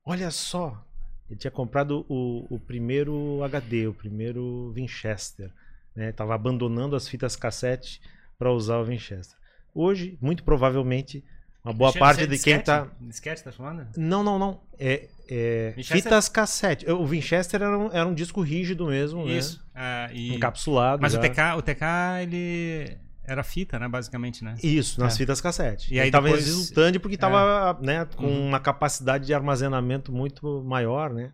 Olha 0.03 0.31
só, 0.31 0.83
ele 1.29 1.39
tinha 1.39 1.51
comprado 1.51 2.05
o, 2.09 2.45
o 2.49 2.59
primeiro 2.59 3.41
HD, 3.43 3.87
o 3.87 3.93
primeiro 3.93 4.71
Winchester. 4.75 5.51
Né? 5.95 6.11
Tava 6.11 6.35
abandonando 6.35 6.95
as 6.95 7.07
fitas 7.07 7.35
cassete 7.35 8.01
para 8.37 8.51
usar 8.51 8.77
o 8.77 8.85
Winchester. 8.85 9.37
Hoje, 9.73 10.17
muito 10.21 10.43
provavelmente, 10.43 11.23
uma 11.63 11.73
boa 11.73 11.93
parte 11.93 12.27
de 12.27 12.37
quem 12.37 12.59
tá. 12.59 12.87
Disquete, 12.99 13.43
tá 13.43 13.51
falando? 13.51 13.87
Não, 13.97 14.23
não, 14.23 14.37
não. 14.37 14.61
É, 14.77 15.07
é 15.29 15.73
fitas 15.81 16.27
cassete. 16.27 16.89
O 16.91 17.05
Winchester 17.05 17.61
era 17.61 17.77
um, 17.77 17.89
era 17.91 18.07
um 18.07 18.13
disco 18.13 18.41
rígido 18.41 18.87
mesmo, 18.87 19.25
né? 19.25 19.37
Isso. 19.37 19.65
né? 19.73 20.07
Uh, 20.07 20.15
e... 20.15 20.35
Encapsulado. 20.35 21.01
Mas 21.01 21.15
o 21.15 21.19
TK, 21.19 21.57
o 21.57 21.61
TK, 21.61 21.83
ele 22.21 22.97
era 23.25 23.43
fita, 23.43 23.79
né, 23.79 23.87
basicamente, 23.87 24.43
né? 24.43 24.55
Isso, 24.61 24.99
nas 24.99 25.15
é. 25.15 25.17
fitas 25.17 25.39
cassete. 25.39 25.93
E 25.93 25.99
aí 25.99 26.07
estava 26.07 26.27
depois... 26.27 26.45
resultante 26.45 26.99
porque 26.99 27.15
estava 27.15 27.77
é. 27.81 27.85
né, 27.85 28.07
com 28.15 28.25
uhum. 28.25 28.47
uma 28.47 28.59
capacidade 28.59 29.25
de 29.25 29.33
armazenamento 29.33 30.11
muito 30.11 30.63
maior, 30.63 31.13
né? 31.13 31.31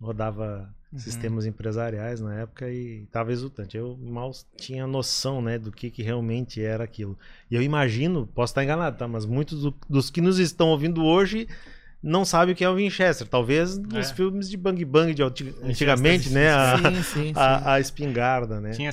Rodava 0.00 0.68
uhum. 0.92 0.98
sistemas 0.98 1.46
empresariais 1.46 2.20
na 2.20 2.40
época 2.40 2.68
e 2.70 3.04
estava 3.04 3.32
exultante. 3.32 3.76
Eu 3.76 3.96
mal 3.96 4.30
tinha 4.56 4.86
noção, 4.86 5.40
né, 5.40 5.58
do 5.58 5.72
que, 5.72 5.90
que 5.90 6.02
realmente 6.02 6.62
era 6.62 6.84
aquilo. 6.84 7.18
E 7.50 7.54
eu 7.54 7.62
imagino, 7.62 8.26
posso 8.26 8.50
estar 8.50 8.62
enganado, 8.64 8.98
tá? 8.98 9.08
Mas 9.08 9.24
muitos 9.24 9.62
do, 9.62 9.74
dos 9.88 10.10
que 10.10 10.20
nos 10.20 10.38
estão 10.38 10.68
ouvindo 10.68 11.02
hoje 11.02 11.48
não 12.02 12.24
sabem 12.24 12.52
o 12.52 12.56
que 12.56 12.64
é 12.64 12.68
o 12.68 12.74
Winchester. 12.74 13.26
Talvez 13.28 13.78
nos 13.78 14.10
é. 14.10 14.14
filmes 14.14 14.50
de 14.50 14.56
Bang 14.56 14.84
Bang 14.84 15.14
de 15.14 15.22
antigamente, 15.22 16.30
né? 16.30 16.52
A, 16.52 16.76
sim, 16.76 16.94
sim, 16.94 17.02
sim. 17.02 17.32
A, 17.36 17.74
a, 17.74 17.80
espingarda, 17.80 18.60
né? 18.60 18.72
Tinha 18.72 18.90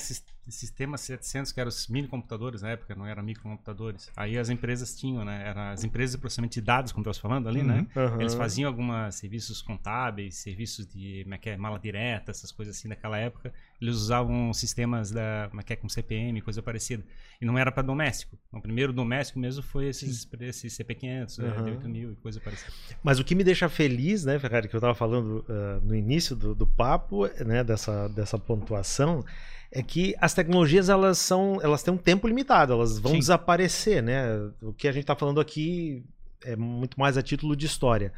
sistema 0.51 0.98
700, 0.98 1.51
que 1.51 1.60
eram 1.60 1.70
os 1.70 1.88
mini 1.88 2.08
computadores 2.08 2.62
na 2.62 2.70
época, 2.70 2.96
não 2.96 3.06
eram 3.06 3.24
microcomputadores. 3.24 4.12
Aí 4.15 4.38
as 4.38 4.50
empresas 4.50 4.96
tinham, 4.96 5.24
né? 5.25 5.48
Eram 5.48 5.62
as 5.62 5.84
empresas 5.84 6.15
de 6.15 6.18
processamento 6.18 6.53
de 6.53 6.62
dados, 6.62 6.91
como 6.91 7.06
eu 7.08 7.13
falando 7.13 7.50
ali, 7.50 7.63
né? 7.63 7.88
uhum. 7.96 8.03
né? 8.03 8.10
Uhum. 8.10 8.22
Eles 8.22 8.34
faziam 8.34 8.68
alguns 8.68 9.15
serviços 9.15 9.62
contábeis, 9.62 10.36
serviços 10.36 10.86
de 10.86 11.24
como 11.24 11.36
é 11.36 11.38
que 11.38 11.50
é, 11.50 11.58
mala 11.58 11.79
direta, 11.79 12.32
essas 12.32 12.51
coisas 12.51 12.75
assim 12.75 12.88
daquela 12.88 13.18
época. 13.18 13.53
Eles 13.82 13.96
usavam 13.96 14.53
sistemas 14.53 15.12
da, 15.12 15.48
como 15.50 15.62
é 15.62 15.63
que 15.63 15.74
é, 15.74 15.75
com 15.75 15.88
CPM, 15.88 16.41
coisa 16.41 16.62
parecida. 16.62 17.03
E 17.41 17.46
não 17.46 17.58
era 17.58 17.72
para 17.72 17.84
doméstico. 17.84 18.38
O 18.51 18.62
primeiro 18.62 18.91
doméstico 18.91 19.39
mesmo 19.39 19.63
foi 19.63 19.88
esses, 19.88 20.27
esses 20.41 20.77
CP500, 20.77 21.39
uhum. 21.39 21.68
é, 21.68 21.72
8000 21.72 22.12
e 22.12 22.15
coisa 22.15 22.39
parecida. 22.39 22.72
Mas 23.03 23.20
o 23.20 23.24
que 23.24 23.36
me 23.36 23.44
deixa 23.44 23.70
feliz, 23.70 24.25
né, 24.25 24.38
Ferrari, 24.38 24.68
que 24.68 24.75
eu 24.75 24.79
estava 24.79 24.96
falando 24.96 25.46
uh, 25.48 25.86
no 25.86 25.96
início 25.96 26.36
do, 26.36 26.53
do 26.53 26.68
papo, 26.68 27.27
né, 27.46 27.63
dessa, 27.63 28.08
dessa 28.10 28.38
pontuação, 28.38 29.24
é 29.71 29.83
que 29.83 30.15
as 30.19 30.33
tecnologias 30.33 30.89
elas 30.89 31.17
são 31.17 31.59
elas 31.61 31.83
têm 31.83 31.93
um 31.93 31.97
tempo 31.97 32.27
limitado 32.27 32.73
elas 32.73 32.97
vão 32.97 33.13
Sim. 33.13 33.19
desaparecer 33.19 34.01
né 34.01 34.23
o 34.61 34.73
que 34.73 34.88
a 34.88 34.91
gente 34.91 35.03
está 35.03 35.15
falando 35.15 35.39
aqui 35.39 36.03
é 36.43 36.55
muito 36.55 36.99
mais 36.99 37.17
a 37.17 37.21
título 37.21 37.55
de 37.55 37.65
história 37.65 38.11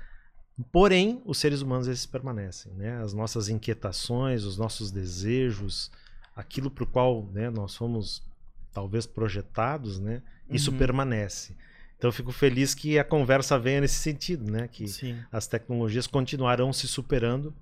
porém 0.72 1.22
os 1.25 1.38
seres 1.38 1.62
humanos 1.62 1.88
esses 1.88 2.05
permanecem 2.05 2.72
né 2.74 3.01
as 3.01 3.13
nossas 3.13 3.50
inquietações 3.50 4.43
os 4.43 4.58
nossos 4.58 4.91
desejos 4.91 5.91
aquilo 6.36 6.72
para 6.72 6.84
o 6.84 6.88
qual 6.88 7.27
né, 7.34 7.50
nós 7.50 7.75
fomos 7.75 8.24
talvez 8.72 9.05
projetados 9.05 10.00
né 10.00 10.22
isso 10.50 10.72
uhum. 10.72 10.77
permanece 10.77 11.55
então 11.98 12.08
eu 12.08 12.13
fico 12.13 12.31
feliz 12.31 12.74
que 12.74 12.98
a 12.98 13.03
conversa 13.03 13.60
venha 13.60 13.81
nesse 13.81 13.96
sentido 13.96 14.50
né 14.50 14.70
que 14.70 14.88
Sim. 14.88 15.17
as 15.31 15.48
tecnologias 15.48 16.08
continuarão 16.08 16.72
se 16.72 16.88
superando 16.88 17.53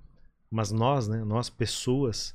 mas 0.48 0.70
nós 0.70 1.08
né 1.08 1.24
nós 1.24 1.50
pessoas 1.50 2.34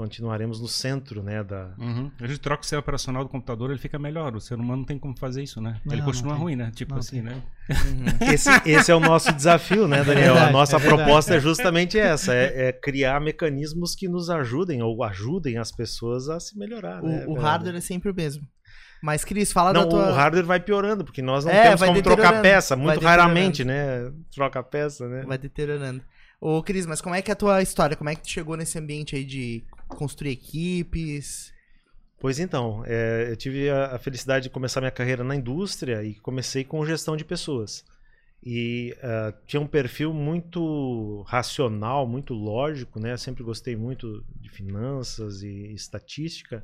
continuaremos 0.00 0.58
no 0.62 0.66
centro, 0.66 1.22
né, 1.22 1.44
da... 1.44 1.74
Uhum. 1.78 2.10
A 2.18 2.26
gente 2.26 2.40
troca 2.40 2.62
o 2.62 2.64
sistema 2.64 2.80
operacional 2.80 3.22
do 3.22 3.28
computador, 3.28 3.68
ele 3.68 3.78
fica 3.78 3.98
melhor. 3.98 4.34
O 4.34 4.40
ser 4.40 4.54
humano 4.54 4.78
não 4.78 4.84
tem 4.86 4.98
como 4.98 5.14
fazer 5.14 5.42
isso, 5.42 5.60
né? 5.60 5.78
Não, 5.84 5.92
ele 5.92 6.00
continua 6.00 6.32
ruim, 6.32 6.56
né? 6.56 6.72
Tipo 6.74 6.92
não, 6.92 7.00
assim, 7.00 7.22
tem. 7.22 7.22
né? 7.22 7.42
Uhum. 7.68 8.32
Esse, 8.32 8.48
esse, 8.64 8.90
é 8.90 8.94
o 8.94 9.00
nosso 9.00 9.30
desafio, 9.30 9.86
né, 9.86 10.02
Daniel? 10.02 10.14
É 10.14 10.26
verdade, 10.28 10.48
a 10.48 10.52
nossa 10.52 10.76
é 10.78 10.80
proposta 10.80 11.34
é 11.34 11.40
justamente 11.40 11.98
essa, 11.98 12.32
é, 12.34 12.68
é, 12.68 12.72
criar 12.72 13.20
mecanismos 13.20 13.94
que 13.94 14.08
nos 14.08 14.30
ajudem 14.30 14.82
ou 14.82 15.04
ajudem 15.04 15.58
as 15.58 15.70
pessoas 15.70 16.30
a 16.30 16.40
se 16.40 16.58
melhorar. 16.58 17.04
O, 17.04 17.06
né, 17.06 17.26
o 17.26 17.34
hardware 17.34 17.76
é 17.76 17.80
sempre 17.82 18.10
o 18.10 18.14
mesmo. 18.14 18.42
Mas, 19.02 19.22
Cris, 19.22 19.52
fala 19.52 19.70
não, 19.74 19.82
da 19.82 19.88
tua... 19.88 20.10
o 20.12 20.14
hardware 20.14 20.46
vai 20.46 20.60
piorando, 20.60 21.04
porque 21.04 21.20
nós 21.20 21.44
não 21.44 21.52
é, 21.52 21.64
temos 21.64 21.82
como 21.82 22.00
trocar 22.00 22.40
peça. 22.40 22.74
Muito 22.74 23.04
raramente, 23.04 23.66
né? 23.66 24.10
Troca 24.34 24.62
peça, 24.62 25.06
né? 25.06 25.24
Vai 25.26 25.36
deteriorando. 25.36 26.02
Ô, 26.40 26.62
Cris, 26.62 26.86
mas 26.86 27.02
como 27.02 27.14
é 27.14 27.20
que 27.20 27.30
é 27.30 27.34
a 27.34 27.36
tua 27.36 27.60
história? 27.60 27.94
Como 27.94 28.08
é 28.08 28.14
que 28.14 28.22
tu 28.22 28.30
chegou 28.30 28.56
nesse 28.56 28.78
ambiente 28.78 29.14
aí 29.14 29.24
de 29.26 29.62
construir 29.96 30.32
equipes? 30.32 31.52
Pois 32.18 32.38
então, 32.38 32.82
é, 32.86 33.28
eu 33.30 33.36
tive 33.36 33.70
a, 33.70 33.96
a, 33.96 33.98
felicidade 33.98 34.44
de 34.44 34.50
começar 34.50 34.80
minha 34.80 34.90
carreira 34.90 35.24
na 35.24 35.34
indústria 35.34 36.02
e 36.04 36.14
comecei 36.14 36.62
com 36.64 36.84
gestão 36.84 37.16
de 37.16 37.24
pessoas. 37.24 37.84
E 38.42 38.94
uh, 38.98 39.34
tinha 39.46 39.60
um 39.60 39.66
perfil 39.66 40.12
muito 40.12 41.22
racional, 41.26 42.06
muito 42.06 42.32
lógico, 42.32 42.98
né? 42.98 43.16
Sempre 43.16 43.42
gostei 43.42 43.76
muito 43.76 44.24
de 44.36 44.48
finanças 44.50 45.42
e 45.42 45.72
estatística. 45.74 46.62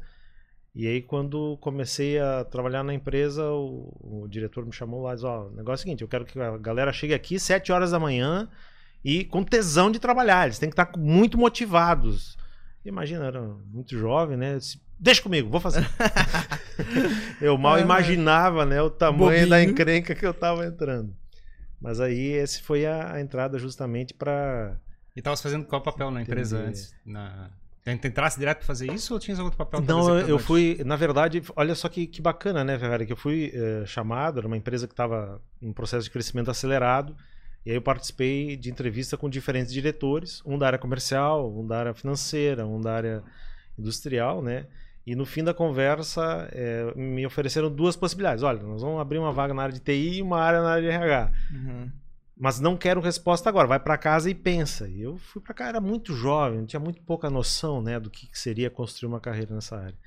E 0.74 0.86
aí, 0.86 1.00
quando 1.00 1.56
comecei 1.58 2.18
a 2.18 2.44
trabalhar 2.44 2.82
na 2.82 2.92
empresa, 2.92 3.50
o, 3.50 4.22
o 4.24 4.28
diretor 4.28 4.64
me 4.64 4.72
chamou 4.72 5.02
lá 5.02 5.12
e 5.12 5.14
disse: 5.14 5.26
Ó, 5.26 5.46
o 5.46 5.50
negócio 5.50 5.72
é 5.72 5.74
o 5.74 5.78
seguinte, 5.78 6.02
eu 6.02 6.08
quero 6.08 6.26
que 6.26 6.38
a 6.38 6.58
galera 6.58 6.92
chegue 6.92 7.14
aqui 7.14 7.38
7 7.38 7.72
horas 7.72 7.92
da 7.92 7.98
manhã 7.98 8.48
e 9.02 9.24
com 9.24 9.42
tesão 9.42 9.90
de 9.90 9.98
trabalhar. 9.98 10.44
Eles 10.44 10.58
têm 10.58 10.68
que 10.68 10.74
estar 10.74 10.90
muito 10.98 11.38
motivados. 11.38 12.36
Imagina, 12.88 13.26
era 13.26 13.42
muito 13.42 13.96
jovem, 13.96 14.36
né? 14.36 14.56
Disse, 14.56 14.80
Deixa 14.98 15.22
comigo, 15.22 15.50
vou 15.50 15.60
fazer. 15.60 15.86
eu 17.40 17.56
mal 17.58 17.78
imaginava, 17.78 18.64
né, 18.64 18.80
o 18.80 18.90
tamanho 18.90 19.18
Bobinho. 19.18 19.48
da 19.48 19.62
encrenca 19.62 20.14
que 20.14 20.24
eu 20.24 20.30
estava 20.30 20.64
entrando. 20.64 21.14
Mas 21.80 22.00
aí 22.00 22.32
esse 22.32 22.62
foi 22.62 22.86
a, 22.86 23.12
a 23.14 23.20
entrada 23.20 23.58
justamente 23.58 24.14
para. 24.14 24.76
E 25.14 25.20
estavas 25.20 25.42
fazendo 25.42 25.66
qual 25.66 25.82
papel 25.82 26.10
na 26.10 26.22
empresa 26.22 26.56
Entender. 26.56 26.68
antes? 26.70 26.94
Na... 27.04 27.50
Entrasse 27.86 28.36
direto 28.36 28.58
para 28.58 28.66
fazer 28.66 28.90
isso 28.92 29.14
ou 29.14 29.20
tinhas 29.20 29.38
outro 29.38 29.56
papel? 29.56 29.80
Não, 29.80 30.18
eu 30.18 30.40
fui, 30.40 30.82
na 30.84 30.96
verdade, 30.96 31.40
olha 31.54 31.72
só 31.72 31.88
que, 31.88 32.08
que 32.08 32.20
bacana, 32.20 32.64
né, 32.64 32.76
Ferrari, 32.76 33.06
que 33.06 33.12
eu 33.12 33.16
fui 33.16 33.52
eh, 33.54 33.84
chamado, 33.86 34.40
era 34.40 34.46
uma 34.48 34.56
empresa 34.56 34.88
que 34.88 34.92
estava 34.92 35.40
em 35.62 35.72
processo 35.72 36.02
de 36.02 36.10
crescimento 36.10 36.50
acelerado, 36.50 37.16
e 37.66 37.70
aí 37.70 37.76
eu 37.76 37.82
participei 37.82 38.56
de 38.56 38.70
entrevista 38.70 39.16
com 39.16 39.28
diferentes 39.28 39.72
diretores, 39.72 40.40
um 40.46 40.56
da 40.56 40.68
área 40.68 40.78
comercial, 40.78 41.52
um 41.52 41.66
da 41.66 41.78
área 41.80 41.94
financeira, 41.94 42.66
um 42.66 42.80
da 42.80 42.94
área 42.94 43.22
industrial, 43.78 44.40
né, 44.40 44.66
e 45.06 45.14
no 45.14 45.26
fim 45.26 45.44
da 45.44 45.52
conversa 45.52 46.48
eh, 46.52 46.92
me 46.96 47.26
ofereceram 47.26 47.70
duas 47.70 47.96
possibilidades, 47.96 48.42
olha, 48.42 48.62
nós 48.62 48.80
vamos 48.80 49.00
abrir 49.00 49.18
uma 49.18 49.32
vaga 49.32 49.52
na 49.52 49.64
área 49.64 49.74
de 49.74 49.80
TI 49.80 50.18
e 50.18 50.22
uma 50.22 50.40
área 50.40 50.62
na 50.62 50.70
área 50.70 50.82
de 50.82 50.94
RH. 50.94 51.32
Uhum 51.52 51.90
mas 52.38 52.60
não 52.60 52.76
quero 52.76 53.00
resposta 53.00 53.48
agora, 53.48 53.66
vai 53.66 53.80
para 53.80 53.96
casa 53.96 54.28
e 54.28 54.34
pensa. 54.34 54.86
E 54.86 55.00
eu 55.00 55.16
fui 55.16 55.40
para 55.40 55.54
cá, 55.54 55.68
era 55.68 55.80
muito 55.80 56.14
jovem, 56.14 56.66
tinha 56.66 56.78
muito 56.78 57.00
pouca 57.00 57.30
noção, 57.30 57.80
né, 57.80 57.98
do 57.98 58.10
que, 58.10 58.26
que 58.26 58.38
seria 58.38 58.68
construir 58.68 59.08
uma 59.08 59.20
carreira 59.20 59.54
nessa 59.54 59.76
área. 59.78 59.98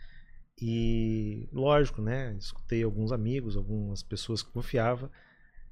E 0.61 1.49
lógico, 1.51 2.01
né, 2.01 2.35
escutei 2.37 2.83
alguns 2.83 3.11
amigos, 3.11 3.57
algumas 3.57 4.03
pessoas 4.03 4.43
que 4.43 4.51
confiava, 4.51 5.09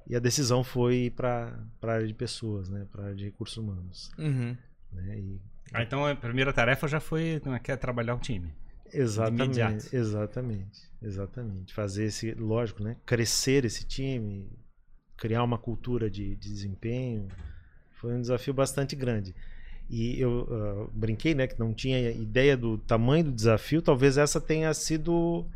e 0.08 0.16
a 0.16 0.18
decisão 0.18 0.64
foi 0.64 1.12
para 1.14 1.52
a 1.82 1.86
área 1.86 2.06
de 2.06 2.14
pessoas, 2.14 2.68
né, 2.68 2.86
para 2.90 3.02
a 3.02 3.04
área 3.06 3.16
de 3.16 3.24
recursos 3.24 3.56
humanos. 3.58 4.10
Uhum. 4.18 4.56
Né, 4.92 5.18
e... 5.18 5.40
ah, 5.72 5.82
então 5.82 6.06
a 6.06 6.16
primeira 6.16 6.52
tarefa 6.52 6.88
já 6.88 6.98
foi 6.98 7.40
é, 7.44 7.58
quer 7.58 7.76
trabalhar 7.76 8.14
o 8.14 8.18
time. 8.18 8.52
Exatamente, 8.90 9.94
exatamente, 9.94 10.80
exatamente. 11.02 11.74
Fazer 11.74 12.04
esse, 12.04 12.32
lógico, 12.32 12.82
né, 12.82 12.96
crescer 13.04 13.66
esse 13.66 13.84
time, 13.84 14.50
criar 15.16 15.44
uma 15.44 15.58
cultura 15.58 16.10
de, 16.10 16.34
de 16.36 16.50
desempenho 16.50 17.28
foi 17.92 18.14
um 18.14 18.20
desafio 18.20 18.54
bastante 18.54 18.96
grande. 18.96 19.34
E 19.90 20.20
eu 20.20 20.42
uh, 20.42 20.90
brinquei, 20.92 21.34
né, 21.34 21.46
que 21.46 21.58
não 21.58 21.74
tinha 21.74 22.10
ideia 22.10 22.56
do 22.56 22.78
tamanho 22.78 23.24
do 23.24 23.32
desafio. 23.32 23.82
Talvez 23.82 24.18
essa 24.18 24.40
tenha 24.40 24.72
sido 24.72 25.46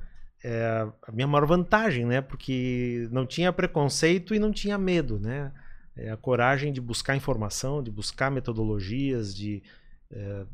é, 0.44 0.87
a 1.06 1.12
minha 1.12 1.26
maior 1.26 1.46
vantagem, 1.46 2.04
né, 2.04 2.20
porque 2.20 3.08
não 3.11 3.26
tinha 3.26 3.52
preconceito 3.52 4.34
e 4.34 4.38
não 4.38 4.52
tinha 4.52 4.76
medo, 4.78 5.18
né. 5.18 5.52
É 5.94 6.11
a 6.11 6.16
coragem 6.16 6.72
de 6.72 6.80
buscar 6.80 7.14
informação, 7.16 7.82
de 7.82 7.90
buscar 7.90 8.30
metodologias, 8.30 9.34
de 9.34 9.62
é, 10.11 10.46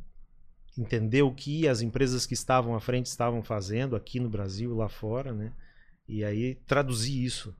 entender 0.76 1.22
o 1.22 1.32
que 1.32 1.68
as 1.68 1.80
empresas 1.80 2.26
que 2.26 2.34
estavam 2.34 2.74
à 2.74 2.80
frente 2.80 3.06
estavam 3.06 3.42
fazendo 3.42 3.94
aqui 3.94 4.18
no 4.18 4.28
Brasil, 4.28 4.74
lá 4.74 4.88
fora, 4.88 5.32
né. 5.32 5.52
E 6.08 6.24
aí 6.24 6.56
traduzir 6.66 7.24
isso 7.24 7.54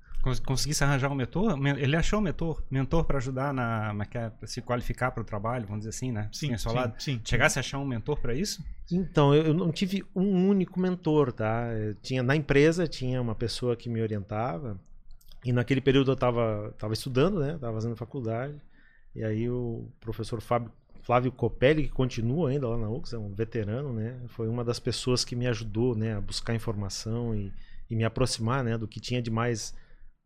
conseguisse 0.45 0.83
arranjar 0.83 1.11
um 1.11 1.15
mentor, 1.15 1.59
ele 1.79 1.97
achou 1.97 2.19
um 2.19 2.23
mentor, 2.23 2.63
mentor 2.71 3.05
para 3.05 3.19
ajudar 3.19 3.53
na, 3.53 3.93
na 3.93 4.07
se 4.45 4.61
qualificar 4.61 5.11
para 5.11 5.23
o 5.23 5.25
trabalho, 5.25 5.67
vamos 5.67 5.81
dizer 5.81 5.91
assim, 5.91 6.13
né? 6.13 6.29
Sim, 6.33 6.57
sim, 6.57 6.69
lado. 6.69 6.95
sim. 6.99 7.21
Chegasse 7.25 7.59
a 7.59 7.61
achar 7.61 7.79
um 7.79 7.85
mentor 7.85 8.19
para 8.21 8.35
isso? 8.35 8.65
Então, 8.91 9.35
eu, 9.35 9.55
não 9.55 9.71
tive 9.71 10.05
um 10.15 10.49
único 10.49 10.81
mentor, 10.81 11.33
tá? 11.33 11.73
Eu 11.73 11.95
tinha 11.95 12.23
na 12.23 12.35
empresa 12.35 12.87
tinha 12.87 13.21
uma 13.21 13.35
pessoa 13.35 13.77
que 13.77 13.89
me 13.89 14.01
orientava 14.01 14.79
e 15.45 15.53
naquele 15.53 15.81
período 15.81 16.11
eu 16.11 16.15
estava 16.15 16.75
tava 16.79 16.93
estudando, 16.93 17.41
né? 17.41 17.57
Tava 17.61 17.75
fazendo 17.75 17.97
faculdade 17.97 18.61
e 19.15 19.23
aí 19.23 19.49
o 19.49 19.89
professor 20.01 20.41
Fábio 20.41 20.73
Flávio 21.09 21.33
Copelli, 21.33 21.85
que 21.85 21.89
continua 21.89 22.51
ainda 22.51 22.69
lá 22.69 22.77
na 22.77 22.91
UX, 22.91 23.15
é 23.15 23.19
um 23.19 23.33
veterano, 23.33 23.95
né? 23.95 24.21
Foi 24.29 24.47
uma 24.47 24.63
das 24.63 24.79
pessoas 24.79 25.25
que 25.25 25.35
me 25.35 25.47
ajudou, 25.47 25.95
né, 25.95 26.15
a 26.15 26.21
buscar 26.21 26.55
informação 26.55 27.35
e, 27.35 27.51
e 27.89 27.97
me 27.97 28.05
aproximar, 28.05 28.63
né, 28.63 28.77
do 28.77 28.87
que 28.87 29.01
tinha 29.01 29.23
de 29.23 29.31
mais 29.31 29.75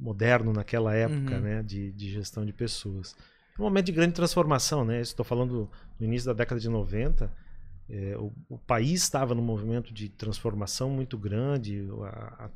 moderno 0.02 0.52
naquela 0.52 0.94
época, 0.94 1.36
uhum. 1.36 1.40
né, 1.40 1.62
de, 1.62 1.92
de 1.92 2.10
gestão 2.10 2.44
de 2.44 2.52
pessoas. 2.52 3.14
Um 3.58 3.62
momento 3.62 3.86
de 3.86 3.92
grande 3.92 4.14
transformação, 4.14 4.84
né? 4.84 5.00
Estou 5.00 5.24
falando 5.24 5.70
no 5.98 6.06
início 6.06 6.26
da 6.26 6.32
década 6.32 6.60
de 6.60 6.68
90. 6.68 7.32
É, 7.88 8.16
o, 8.16 8.32
o, 8.48 8.58
país 8.58 9.02
estava 9.02 9.34
num 9.34 9.42
movimento 9.42 9.92
de 9.92 10.08
transformação 10.08 10.90
muito 10.90 11.16
grande. 11.16 11.86
A, 12.02 12.46
a, 12.46 12.50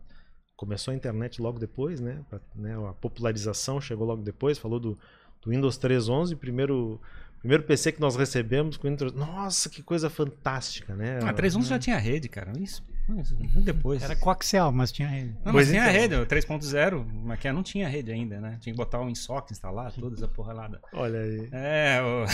começou 0.56 0.92
a 0.92 0.94
internet 0.96 1.40
logo 1.40 1.58
depois, 1.58 2.00
né? 2.00 2.24
A, 2.32 2.40
né? 2.54 2.74
a 2.88 2.92
popularização 2.94 3.80
chegou 3.80 4.06
logo 4.06 4.22
depois. 4.22 4.58
Falou 4.58 4.80
do, 4.80 4.98
do 5.42 5.50
Windows 5.50 5.78
3.11, 5.78 6.36
primeiro 6.36 7.00
primeiro 7.38 7.62
PC 7.62 7.92
que 7.92 8.00
nós 8.00 8.16
recebemos 8.16 8.76
com 8.76 8.88
Windows. 8.88 9.12
Nossa, 9.12 9.68
que 9.68 9.82
coisa 9.82 10.08
fantástica, 10.08 10.96
né? 10.96 11.18
A 11.18 11.32
3.11 11.32 11.66
já 11.66 11.78
tinha 11.78 11.98
rede, 11.98 12.28
cara. 12.28 12.52
Isso 12.58 12.82
depois. 13.62 14.02
Era 14.02 14.16
coaxial, 14.16 14.72
mas 14.72 14.90
tinha 14.90 15.08
rede. 15.08 15.36
Não, 15.44 15.52
mas 15.52 15.68
tinha 15.68 15.82
então. 15.82 15.92
rede, 15.92 16.14
o 16.16 16.26
3.0, 16.26 17.06
mas 17.24 17.38
que 17.38 17.52
não 17.52 17.62
tinha 17.62 17.88
rede 17.88 18.10
ainda, 18.10 18.40
né? 18.40 18.58
Tinha 18.60 18.72
que 18.72 18.76
botar 18.76 19.00
o 19.00 19.08
InSock, 19.08 19.52
instalar, 19.52 19.92
toda 19.92 20.16
essa 20.16 20.26
porralada. 20.26 20.80
Olha 20.92 21.20
aí. 21.20 21.48
É, 21.52 22.00
o... 22.02 22.26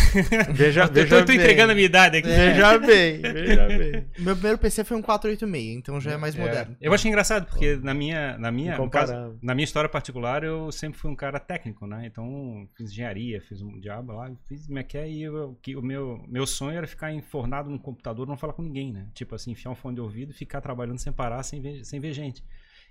Veja, 0.53 0.87
veja 0.93 1.17
eu 1.17 1.27
tô, 1.27 1.33
entregando 1.33 1.73
a 1.73 1.75
minha 1.75 1.87
idade 1.87 2.17
aqui. 2.19 2.31
É. 2.31 2.53
Veja 2.53 2.79
bem, 2.79 3.21
veja 3.21 3.67
bem. 3.67 4.07
Meu 4.19 4.35
primeiro 4.35 4.59
PC 4.59 4.85
foi 4.85 4.97
um 4.97 5.03
486, 5.03 5.77
então 5.77 6.01
já 6.01 6.13
é 6.13 6.17
mais 6.17 6.35
é. 6.35 6.41
moderno. 6.41 6.77
Eu 6.81 6.95
achei 6.95 7.11
engraçado, 7.11 7.47
porque 7.47 7.77
na 7.77 7.93
minha, 7.93 8.39
na 8.39 8.51
minha, 8.51 8.89
caso, 8.89 9.39
na 9.43 9.55
minha 9.55 9.65
história 9.65 9.89
particular, 9.89 10.43
eu 10.43 10.73
sempre 10.73 10.99
fui 10.99 11.11
um 11.11 11.17
cara 11.17 11.39
técnico, 11.39 11.87
né? 11.87 12.07
Então, 12.07 12.67
fiz 12.77 12.91
engenharia, 12.91 13.41
fiz 13.43 13.61
um 13.61 13.79
diabo 13.79 14.13
lá, 14.13 14.31
fiz 14.49 14.67
Mac 14.69 14.95
e 14.95 15.23
eu, 15.23 15.59
que, 15.61 15.77
o 15.77 15.83
meu, 15.83 16.25
meu 16.29 16.47
sonho 16.47 16.79
era 16.79 16.87
ficar 16.87 17.13
enfornado 17.13 17.69
no 17.69 17.79
computador, 17.79 18.27
não 18.27 18.37
falar 18.37 18.55
com 18.55 18.63
ninguém, 18.63 18.93
né? 18.93 19.07
Tipo 19.15 19.35
assim, 19.35 19.51
enfiar 19.51 19.71
um 19.71 19.75
fone 19.75 19.97
de 19.97 20.01
ouvido 20.01 20.31
e 20.31 20.35
ficar 20.35 20.62
trabalhando 20.63 20.99
sem 20.99 21.13
parar, 21.13 21.43
sem 21.43 21.61
ver, 21.61 21.85
sem 21.85 22.01
ver 22.01 22.13
gente. 22.13 22.43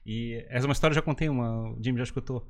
E 0.05 0.45
essa 0.49 0.65
é 0.65 0.67
uma 0.67 0.73
história 0.73 0.93
eu 0.93 0.95
já 0.95 1.01
contei 1.01 1.29
uma, 1.29 1.71
o 1.71 1.77
Jimmy 1.81 1.97
já 1.97 2.03
escutou. 2.03 2.45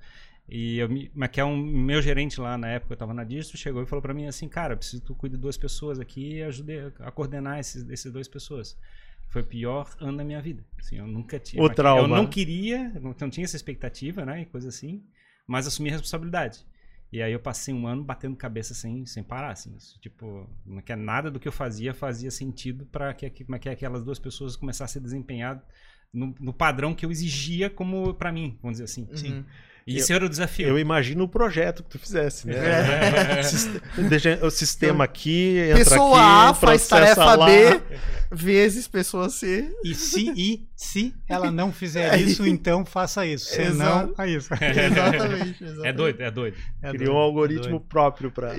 E 0.50 0.80
eu, 0.80 0.90
mas 1.14 1.30
que 1.30 1.40
é 1.40 1.46
um 1.46 1.56
meu 1.56 2.02
gerente 2.02 2.42
lá 2.42 2.58
na 2.58 2.68
época, 2.68 2.94
eu 2.94 2.96
estava 2.96 3.14
na 3.14 3.24
distro, 3.24 3.58
chegou 3.58 3.82
e 3.84 3.86
falou 3.86 4.02
para 4.02 4.14
mim 4.14 4.28
assim, 4.28 4.50
cara, 4.50 4.76
preciso 4.76 5.02
que 5.02 5.08
tu 5.08 5.16
cuide 5.16 5.36
de 5.36 5.42
duas 5.42 5.56
pessoas 5.56 6.00
aqui 6.00 6.36
e 6.36 6.44
ajude 6.44 6.92
a 7.00 7.12
coordenar 7.12 7.60
esses, 7.60 7.88
esses 7.90 8.12
duas 8.12 8.28
pessoas. 8.28 8.78
Foi 9.30 9.44
o 9.44 9.46
pior 9.46 9.90
ano 10.00 10.18
da 10.18 10.26
minha 10.26 10.42
vida. 10.42 10.66
Assim, 10.78 10.98
eu 10.98 11.08
nunca 11.08 11.40
tinha. 11.40 11.64
O 11.64 11.70
trauma. 11.70 12.02
Eu 12.02 12.08
não 12.08 12.28
queria, 12.28 12.90
não, 13.00 13.16
não 13.18 13.30
tinha 13.30 13.46
essa 13.46 13.56
expectativa, 13.56 14.26
né, 14.26 14.42
e 14.42 14.46
coisa 14.46 14.68
assim, 14.68 15.04
mas 15.48 15.68
assumi 15.68 15.90
a 15.90 15.94
responsabilidade. 15.94 16.66
E 17.12 17.22
aí 17.22 17.34
eu 17.34 17.40
passei 17.40 17.74
um 17.74 17.86
ano 17.86 18.04
batendo 18.04 18.38
cabeça 18.38 18.74
sem, 18.74 19.06
sem 19.06 19.22
parar, 19.22 19.52
assim. 19.52 19.76
Isso, 19.76 20.00
tipo, 20.00 20.50
não 20.66 20.80
é 20.80 20.82
que 20.82 20.96
nada 20.96 21.30
do 21.30 21.40
que 21.40 21.48
eu 21.48 21.52
fazia 21.52 21.94
fazia 21.94 22.32
sentido 22.32 22.86
para 22.86 23.14
que, 23.14 23.30
que, 23.30 23.44
que 23.44 23.70
aquelas 23.70 24.04
duas 24.04 24.18
pessoas 24.18 24.56
começassem 24.56 25.00
a 25.00 25.04
desempenhar 25.04 25.62
no, 26.14 26.34
no 26.40 26.54
padrão 26.54 26.96
que 26.96 27.06
eu 27.06 27.12
exigia 27.12 27.70
como 27.70 28.14
para 28.14 28.32
mim, 28.32 28.58
vamos 28.62 28.76
dizer 28.78 28.86
assim. 28.86 29.08
Sim. 29.14 29.46
Isso 29.86 30.12
eu, 30.12 30.16
era 30.16 30.26
o 30.26 30.30
desafio. 30.30 30.68
Eu 30.68 30.80
imagino 30.80 31.24
o 31.24 31.28
projeto 31.28 31.84
que 31.84 31.90
tu 31.90 32.00
fizesse, 32.00 32.48
né? 32.48 32.56
É. 32.56 33.42
o 34.46 34.50
sistema 34.50 35.04
aqui, 35.04 35.58
entra 35.58 35.78
Pessoa 35.78 36.20
aqui, 36.20 36.50
A 36.50 36.54
faz 36.54 36.88
tarefa 36.88 37.36
lá. 37.36 37.46
B 37.46 37.82
vezes 38.32 38.88
pessoa 38.88 39.30
C. 39.30 39.70
E 39.84 39.94
se, 39.94 40.32
e 40.36 40.68
se 40.74 41.14
ela 41.28 41.52
não 41.52 41.74
fizer 41.74 42.18
isso, 42.18 42.48
então 42.48 42.86
faça 42.86 43.26
isso. 43.26 43.46
Se 43.46 43.70
não, 43.72 44.14
é 44.18 44.30
isso. 44.30 44.50
Exatamente, 44.62 45.64
exatamente, 45.64 45.88
É 45.88 45.92
doido, 45.94 46.22
é 46.22 46.32
doido. 46.32 46.58
É 46.82 46.92
Criou 46.92 47.06
doido, 47.06 47.14
um 47.14 47.18
algoritmo 47.18 47.70
doido. 47.72 47.86
próprio 47.86 48.32
para 48.32 48.54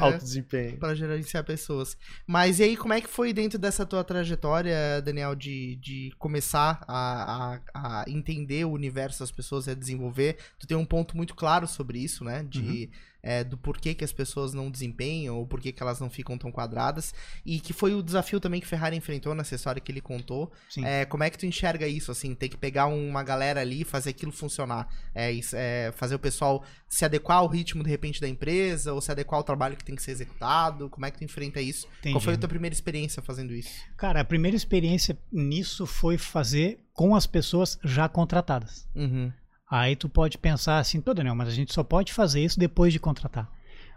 alto 0.00 0.22
desempenho. 0.22 0.78
Para 0.78 0.94
gerenciar 0.94 1.42
pessoas. 1.44 1.96
Mas 2.26 2.60
e 2.60 2.62
aí, 2.62 2.76
como 2.76 2.94
é 2.94 3.00
que 3.00 3.08
foi 3.08 3.32
dentro 3.32 3.58
dessa 3.58 3.84
tua 3.84 4.04
trajetória, 4.04 5.02
Daniel, 5.02 5.34
de, 5.34 5.76
de 5.76 6.12
começar 6.18 6.84
a, 6.86 7.58
a, 7.74 8.02
a 8.02 8.04
entender 8.06 8.64
o 8.64 8.70
universo 8.70 9.20
das 9.20 9.32
pessoas 9.32 9.66
e 9.66 9.70
a 9.70 9.74
desenvolver? 9.74 10.36
Tu 10.58 10.65
tem 10.66 10.76
um 10.76 10.84
ponto 10.84 11.16
muito 11.16 11.34
claro 11.34 11.66
sobre 11.66 11.98
isso, 11.98 12.24
né? 12.24 12.42
De. 12.42 12.60
Uhum 12.60 12.88
é, 13.26 13.42
do 13.42 13.58
porquê 13.58 13.92
que 13.92 14.04
as 14.04 14.12
pessoas 14.12 14.54
não 14.54 14.70
desempenham 14.70 15.36
ou 15.36 15.44
porquê 15.44 15.72
que 15.72 15.82
elas 15.82 15.98
não 15.98 16.08
ficam 16.08 16.38
tão 16.38 16.52
quadradas. 16.52 17.12
E 17.44 17.58
que 17.58 17.72
foi 17.72 17.92
o 17.92 18.00
desafio 18.00 18.38
também 18.38 18.60
que 18.60 18.66
Ferrari 18.68 18.96
enfrentou 18.96 19.34
nessa 19.34 19.56
história 19.56 19.80
que 19.80 19.90
ele 19.90 20.00
contou. 20.00 20.52
É, 20.78 21.04
como 21.04 21.24
é 21.24 21.28
que 21.28 21.36
tu 21.36 21.44
enxerga 21.44 21.88
isso, 21.88 22.12
assim, 22.12 22.36
ter 22.36 22.48
que 22.48 22.56
pegar 22.56 22.86
uma 22.86 23.24
galera 23.24 23.60
ali 23.60 23.80
e 23.80 23.84
fazer 23.84 24.10
aquilo 24.10 24.30
funcionar? 24.30 24.88
É, 25.12 25.36
é, 25.54 25.92
fazer 25.96 26.14
o 26.14 26.20
pessoal 26.20 26.64
se 26.88 27.04
adequar 27.04 27.38
ao 27.38 27.48
ritmo, 27.48 27.82
de 27.82 27.90
repente, 27.90 28.20
da 28.20 28.28
empresa 28.28 28.92
ou 28.92 29.00
se 29.00 29.10
adequar 29.10 29.38
ao 29.38 29.44
trabalho 29.44 29.76
que 29.76 29.84
tem 29.84 29.96
que 29.96 30.02
ser 30.02 30.12
executado? 30.12 30.88
Como 30.88 31.04
é 31.04 31.10
que 31.10 31.18
tu 31.18 31.24
enfrenta 31.24 31.60
isso? 31.60 31.88
Entendi. 31.98 32.14
Qual 32.14 32.20
foi 32.20 32.34
a 32.34 32.38
tua 32.38 32.48
primeira 32.48 32.74
experiência 32.74 33.20
fazendo 33.20 33.52
isso? 33.52 33.70
Cara, 33.96 34.20
a 34.20 34.24
primeira 34.24 34.56
experiência 34.56 35.18
nisso 35.32 35.84
foi 35.84 36.16
fazer 36.16 36.78
com 36.92 37.16
as 37.16 37.26
pessoas 37.26 37.76
já 37.82 38.08
contratadas. 38.08 38.88
Uhum. 38.94 39.32
Aí 39.70 39.96
tu 39.96 40.08
pode 40.08 40.38
pensar 40.38 40.78
assim, 40.78 41.00
pô, 41.00 41.12
Daniel, 41.12 41.34
mas 41.34 41.48
a 41.48 41.52
gente 41.52 41.72
só 41.72 41.82
pode 41.82 42.12
fazer 42.12 42.44
isso 42.44 42.58
depois 42.58 42.92
de 42.92 43.00
contratar. 43.00 43.50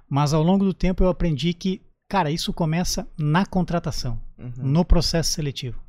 Mas 0.09 0.33
ao 0.33 0.41
longo 0.41 0.65
do 0.65 0.73
tempo 0.73 1.03
eu 1.03 1.09
aprendi 1.09 1.53
que, 1.53 1.81
cara, 2.07 2.31
isso 2.31 2.51
começa 2.51 3.07
na 3.17 3.45
contratação, 3.45 4.19
uhum. 4.37 4.51
no 4.57 4.83
processo 4.83 5.31
seletivo. 5.31 5.79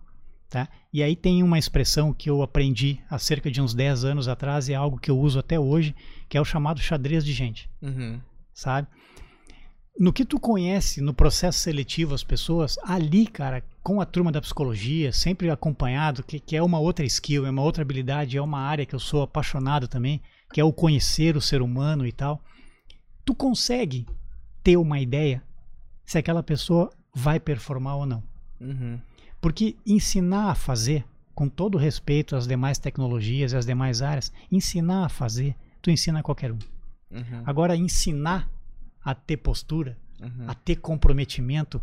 Tá? 0.50 0.68
E 0.92 1.02
aí 1.02 1.14
tem 1.14 1.42
uma 1.42 1.58
expressão 1.58 2.12
que 2.12 2.28
eu 2.28 2.42
aprendi 2.42 3.00
há 3.08 3.18
cerca 3.18 3.50
de 3.50 3.62
uns 3.62 3.72
10 3.72 4.04
anos 4.04 4.28
atrás 4.28 4.68
e 4.68 4.72
é 4.72 4.76
algo 4.76 4.99
que 4.99 5.10
eu 5.10 5.18
uso 5.18 5.38
até 5.38 5.58
hoje, 5.58 5.94
que 6.28 6.37
é 6.37 6.40
o 6.40 6.44
chamado 6.44 6.80
xadrez 6.80 7.25
de 7.25 7.32
gente. 7.32 7.70
Uhum. 7.80 8.20
Sabe? 8.52 8.88
no 10.00 10.14
que 10.14 10.25
tu 10.25 10.40
conhece 10.40 11.02
no 11.02 11.12
processo 11.12 11.60
seletivo 11.60 12.14
as 12.14 12.25
pessoas, 12.25 12.78
ali, 12.82 13.26
cara, 13.26 13.62
com 13.82 14.00
a 14.00 14.04
turma 14.04 14.30
da 14.30 14.40
psicologia, 14.40 15.12
sempre 15.12 15.50
acompanhado, 15.50 16.22
que, 16.22 16.38
que 16.38 16.56
é 16.56 16.62
uma 16.62 16.78
outra 16.78 17.04
skill, 17.06 17.46
é 17.46 17.50
uma 17.50 17.62
outra 17.62 17.82
habilidade, 17.82 18.37
é 18.37 18.42
uma 18.42 18.60
área 18.60 18.84
que 18.84 18.94
eu 18.94 19.00
sou 19.00 19.22
apaixonado 19.22 19.88
também, 19.88 20.20
que 20.52 20.60
é 20.60 20.64
o 20.64 20.72
conhecer 20.72 21.37
o 21.37 21.40
ser 21.40 21.62
humano 21.62 22.06
e 22.06 22.12
tal. 22.12 22.42
Tu 23.25 23.34
consegue 23.34 24.06
ter 24.62 24.76
uma 24.76 25.00
ideia 25.00 25.42
se 26.04 26.18
aquela 26.18 26.42
pessoa 26.42 26.90
vai 27.14 27.40
performar 27.40 27.96
ou 27.96 28.06
não. 28.06 28.22
Uhum. 28.60 29.00
Porque 29.40 29.76
ensinar 29.87 30.50
a 30.50 30.54
fazer, 30.54 31.04
com 31.34 31.49
todo 31.49 31.78
respeito 31.78 32.37
às 32.37 32.46
demais 32.46 32.78
tecnologias 32.78 33.52
e 33.52 33.56
às 33.56 33.64
demais 33.64 34.02
áreas, 34.02 34.32
ensinar 34.52 35.06
a 35.06 35.08
fazer, 35.08 35.56
tu 35.80 35.90
ensina 35.90 36.20
a 36.20 36.22
qualquer 36.22 36.52
um. 36.52 36.58
Uhum. 37.10 37.42
Agora, 37.46 37.75
ensinar 37.75 38.50
a 39.02 39.14
ter 39.14 39.38
postura, 39.38 39.96
uhum. 40.20 40.44
a 40.46 40.54
ter 40.54 40.76
comprometimento. 40.76 41.80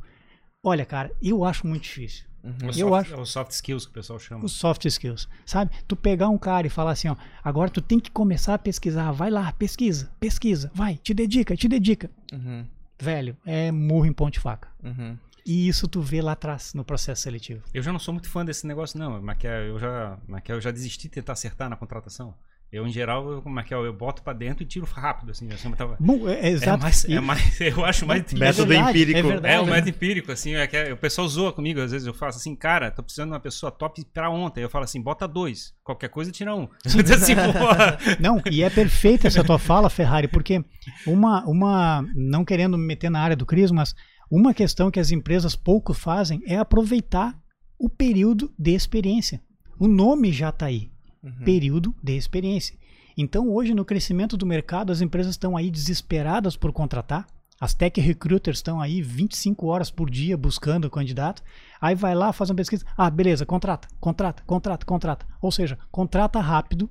Olha, 0.67 0.85
cara, 0.85 1.09
eu 1.21 1.45
acho 1.45 1.65
muito 1.65 1.83
difícil. 1.83 2.25
Uhum. 2.43 2.67
Eu 2.67 2.73
soft, 2.73 2.93
acho 2.93 3.13
é 3.13 3.21
os 3.21 3.29
soft 3.29 3.51
skills 3.51 3.85
que 3.85 3.91
o 3.91 3.93
pessoal 3.93 4.19
chama. 4.19 4.43
Os 4.43 4.51
soft 4.51 4.83
skills, 4.83 5.29
sabe? 5.45 5.71
Tu 5.87 5.95
pegar 5.95 6.27
um 6.27 6.37
cara 6.37 6.67
e 6.67 6.69
falar 6.69 6.91
assim, 6.91 7.07
ó, 7.07 7.15
agora 7.41 7.69
tu 7.69 7.81
tem 7.81 8.01
que 8.01 8.11
começar 8.11 8.53
a 8.53 8.57
pesquisar, 8.57 9.13
vai 9.13 9.31
lá, 9.31 9.49
pesquisa, 9.53 10.11
pesquisa, 10.19 10.69
vai, 10.75 10.97
te 10.97 11.13
dedica, 11.13 11.55
te 11.55 11.69
dedica. 11.69 12.11
Uhum. 12.33 12.65
Velho, 12.99 13.37
é 13.45 13.71
murro 13.71 14.07
em 14.07 14.11
ponte 14.11 14.41
faca. 14.41 14.67
Uhum. 14.83 15.17
E 15.45 15.69
isso 15.69 15.87
tu 15.87 16.01
vê 16.01 16.21
lá 16.21 16.33
atrás 16.33 16.73
no 16.73 16.83
processo 16.83 17.21
seletivo. 17.21 17.63
Eu 17.73 17.81
já 17.81 17.93
não 17.93 17.99
sou 17.99 18.13
muito 18.13 18.29
fã 18.29 18.43
desse 18.43 18.67
negócio 18.67 18.99
não, 18.99 19.21
mas 19.21 19.37
que 19.37 19.47
eu 19.47 19.79
já, 19.79 20.17
mas 20.27 20.43
que 20.43 20.51
eu 20.51 20.59
já 20.59 20.69
desisti 20.69 21.03
de 21.03 21.13
tentar 21.13 21.31
acertar 21.31 21.69
na 21.69 21.77
contratação. 21.77 22.35
Eu, 22.71 22.85
em 22.85 22.91
geral, 22.91 23.31
eu, 23.31 23.41
como 23.41 23.57
é 23.59 23.63
que 23.63 23.73
é? 23.73 23.77
Eu 23.77 23.93
boto 23.93 24.21
pra 24.21 24.33
dentro 24.33 24.61
e 24.61 24.65
tiro 24.65 24.85
rápido, 24.85 25.31
assim. 25.31 25.47
Eu 25.49 25.75
tava... 25.75 25.95
Bom, 25.99 26.27
é, 26.27 26.47
é, 26.47 26.49
exato. 26.49 26.79
É 26.79 26.83
mais, 26.83 27.05
é 27.05 27.19
mais, 27.19 27.61
eu 27.61 27.85
acho 27.85 28.05
mais... 28.05 28.33
Método 28.33 28.73
é 28.73 28.75
verdade, 28.75 28.89
empírico. 28.89 29.19
É, 29.19 29.21
verdade, 29.21 29.55
é 29.55 29.59
o 29.61 29.65
método 29.65 29.89
empírico, 29.89 30.31
assim. 30.33 30.55
É 30.55 30.67
que 30.67 30.75
é, 30.75 30.91
o 30.91 30.97
pessoal 30.97 31.27
zoa 31.29 31.53
comigo, 31.53 31.79
às 31.79 31.91
vezes 31.91 32.05
eu 32.05 32.13
faço 32.13 32.39
assim, 32.39 32.55
cara, 32.55 32.91
tô 32.91 33.01
precisando 33.01 33.29
de 33.29 33.33
uma 33.35 33.39
pessoa 33.39 33.71
top 33.71 34.03
pra 34.13 34.29
ontem. 34.29 34.61
Eu 34.61 34.69
falo 34.69 34.83
assim, 34.83 35.01
bota 35.01 35.25
dois. 35.25 35.73
Qualquer 35.81 36.09
coisa, 36.09 36.29
tira 36.29 36.53
um. 36.53 36.67
assim, 36.85 37.35
não, 38.19 38.41
e 38.51 38.61
é 38.61 38.69
perfeita 38.69 39.27
essa 39.27 39.45
tua 39.45 39.57
fala, 39.57 39.89
Ferrari, 39.89 40.27
porque 40.27 40.61
uma, 41.05 41.45
uma... 41.45 42.05
Não 42.15 42.43
querendo 42.43 42.77
me 42.77 42.85
meter 42.85 43.09
na 43.09 43.21
área 43.21 43.35
do 43.35 43.45
Cris, 43.45 43.71
mas 43.71 43.95
uma 44.29 44.53
questão 44.53 44.91
que 44.91 44.99
as 44.99 45.09
empresas 45.09 45.55
pouco 45.55 45.93
fazem 45.93 46.41
é 46.45 46.57
aproveitar 46.57 47.33
o 47.79 47.89
período 47.89 48.51
de 48.59 48.71
experiência. 48.71 49.41
O 49.79 49.87
nome 49.87 50.33
já 50.33 50.51
tá 50.51 50.65
aí. 50.65 50.91
Uhum. 51.23 51.43
Período 51.43 51.95
de 52.01 52.15
experiência. 52.15 52.77
Então, 53.17 53.49
hoje, 53.49 53.73
no 53.73 53.83
crescimento 53.83 54.37
do 54.37 54.45
mercado, 54.45 54.91
as 54.91 55.01
empresas 55.01 55.33
estão 55.33 55.57
aí 55.57 55.71
desesperadas 55.71 56.55
por 56.55 56.71
contratar. 56.71 57.25
As 57.59 57.73
tech 57.73 57.99
recruiters 57.99 58.59
estão 58.59 58.79
aí 58.79 59.01
25 59.01 59.65
horas 59.65 59.89
por 59.89 60.09
dia 60.09 60.37
buscando 60.37 60.85
o 60.85 60.91
candidato. 60.91 61.41
Aí 61.81 61.95
vai 61.95 62.13
lá, 62.13 62.31
faz 62.31 62.51
uma 62.51 62.55
pesquisa. 62.55 62.85
Ah, 62.95 63.09
beleza, 63.09 63.45
contrata, 63.45 63.87
contrata, 63.99 64.43
contrata, 64.45 64.85
contrata. 64.85 65.25
Ou 65.41 65.51
seja, 65.51 65.79
contrata 65.89 66.39
rápido 66.39 66.87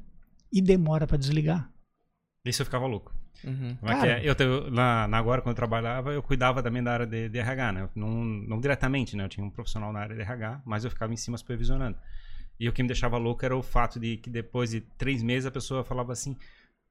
e 0.52 0.60
demora 0.60 1.06
para 1.06 1.16
desligar. 1.16 1.70
Isso 2.44 2.62
eu 2.62 2.66
ficava 2.66 2.86
louco. 2.86 3.14
Uhum. 3.44 3.76
É 3.82 3.86
Cara, 3.86 4.24
eu, 4.24 4.34
eu, 4.38 4.70
na, 4.70 5.06
na, 5.06 5.18
agora, 5.18 5.40
quando 5.40 5.52
eu 5.52 5.56
trabalhava, 5.56 6.12
eu 6.12 6.22
cuidava 6.22 6.62
também 6.62 6.82
da 6.82 6.92
área 6.92 7.06
de, 7.06 7.28
de 7.28 7.38
RH, 7.38 7.72
né? 7.72 7.88
Não, 7.94 8.08
não 8.08 8.60
diretamente, 8.60 9.16
né? 9.16 9.24
Eu 9.24 9.28
tinha 9.28 9.46
um 9.46 9.50
profissional 9.50 9.92
na 9.92 10.00
área 10.00 10.16
de 10.16 10.22
RH, 10.22 10.62
mas 10.64 10.84
eu 10.84 10.90
ficava 10.90 11.12
em 11.12 11.16
cima 11.16 11.36
supervisionando. 11.36 11.96
E 12.58 12.68
o 12.68 12.72
que 12.72 12.82
me 12.82 12.88
deixava 12.88 13.18
louco 13.18 13.44
era 13.44 13.56
o 13.56 13.62
fato 13.62 14.00
de 14.00 14.16
que 14.16 14.30
depois 14.30 14.70
de 14.70 14.80
três 14.80 15.22
meses 15.22 15.46
a 15.46 15.50
pessoa 15.50 15.84
falava 15.84 16.12
assim. 16.12 16.36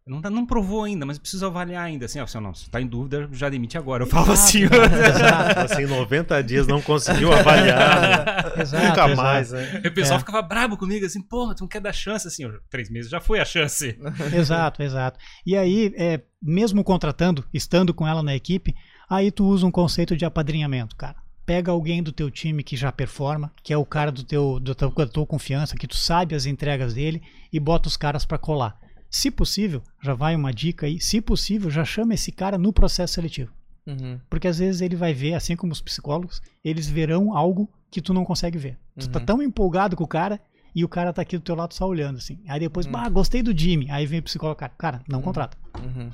Não, 0.08 0.22
tá, 0.22 0.30
não 0.30 0.46
provou 0.46 0.84
ainda, 0.84 1.04
mas 1.04 1.18
preciso 1.18 1.48
avaliar 1.48 1.84
ainda. 1.84 2.06
Assim, 2.06 2.20
ó, 2.20 2.26
assim, 2.26 2.40
não, 2.40 2.54
se 2.54 2.70
tá 2.70 2.80
em 2.80 2.86
dúvida, 2.86 3.28
já 3.32 3.50
demite 3.50 3.76
agora. 3.76 4.04
Eu 4.04 4.08
falo 4.08 4.34
assim. 4.34 4.62
Exato. 4.66 5.60
assim, 5.74 5.88
90 5.88 6.44
dias 6.44 6.68
não 6.68 6.80
conseguiu 6.80 7.34
avaliar. 7.34 8.02
Né? 8.02 8.36
Exato, 8.62 8.86
Nunca 8.86 9.06
exato. 9.06 9.16
mais, 9.18 9.52
né? 9.52 9.82
E 9.84 9.88
o 9.88 9.94
pessoal 9.94 10.18
é. 10.18 10.20
ficava 10.20 10.44
bravo 10.44 10.78
comigo, 10.78 11.04
assim, 11.08 11.22
porra, 11.24 11.56
tu 11.56 11.62
não 11.62 11.68
quer 11.68 11.82
dar 11.82 11.92
chance, 11.92 12.28
assim, 12.28 12.44
três 12.70 12.88
meses 12.92 13.10
já 13.10 13.20
foi 13.20 13.40
a 13.40 13.46
chance. 13.46 13.98
exato, 14.32 14.84
exato. 14.84 15.20
E 15.44 15.58
aí, 15.58 15.92
é, 15.98 16.22
mesmo 16.40 16.84
contratando, 16.84 17.44
estando 17.52 17.92
com 17.92 18.08
ela 18.08 18.22
na 18.22 18.36
equipe, 18.36 18.76
aí 19.10 19.32
tu 19.32 19.44
usa 19.44 19.66
um 19.66 19.72
conceito 19.72 20.16
de 20.16 20.24
apadrinhamento, 20.24 20.96
cara 20.96 21.25
pega 21.46 21.72
alguém 21.72 22.02
do 22.02 22.12
teu 22.12 22.32
time 22.32 22.64
que 22.64 22.76
já 22.76 22.92
performa, 22.92 23.52
que 23.62 23.72
é 23.72 23.78
o 23.78 23.86
cara 23.86 24.12
do 24.12 24.24
teu, 24.24 24.60
do 24.60 24.74
teu, 24.74 24.90
da 24.90 25.08
tua 25.08 25.26
confiança, 25.26 25.76
que 25.76 25.88
tu 25.88 25.96
sabe 25.96 26.36
as 26.36 26.46
entregas 26.46 26.94
dele 26.94 27.22
e 27.54 27.60
bota 27.60 27.88
os 27.88 27.96
caras 27.96 28.26
para 28.26 28.38
colar. 28.38 28.80
Se 29.10 29.30
possível, 29.30 29.82
já 30.02 30.14
vai 30.14 30.36
uma 30.36 30.52
dica 30.52 30.88
aí, 30.88 31.00
se 31.00 31.22
possível, 31.22 31.70
já 31.70 31.86
chama 31.86 32.14
esse 32.14 32.32
cara 32.32 32.58
no 32.58 32.74
processo 32.74 33.14
seletivo. 33.14 33.52
Uhum. 33.86 34.20
Porque 34.30 34.48
às 34.48 34.58
vezes 34.58 34.82
ele 34.82 34.96
vai 34.96 35.14
ver, 35.14 35.36
assim 35.36 35.56
como 35.56 35.72
os 35.72 35.82
psicólogos, 35.82 36.42
eles 36.64 36.88
verão 36.88 37.38
algo 37.38 37.70
que 37.92 38.02
tu 38.02 38.14
não 38.14 38.26
consegue 38.26 38.58
ver. 38.58 38.72
Uhum. 38.72 38.78
Tu 39.00 39.10
tá 39.10 39.20
uhum. 39.20 39.26
tão 39.26 39.42
empolgado 39.42 39.96
com 39.96 40.04
o 40.04 40.08
cara 40.08 40.42
e 40.74 40.84
o 40.84 40.90
cara 40.90 41.14
tá 41.14 41.22
aqui 41.22 41.38
do 41.38 41.44
teu 41.44 41.56
lado 41.56 41.74
só 41.74 41.88
olhando, 41.88 42.18
assim. 42.18 42.40
Aí 42.48 42.60
depois, 42.60 42.86
uhum. 42.86 42.92
bah, 42.92 43.08
gostei 43.08 43.42
do 43.42 43.58
Jimmy. 43.58 43.90
Aí 43.92 44.06
vem 44.06 44.20
o 44.20 44.24
psicólogo, 44.24 44.60
cara, 44.60 44.74
cara 44.78 45.02
não 45.08 45.20
uhum. 45.20 45.26
contrata. 45.26 45.58
Uhum. 45.80 46.10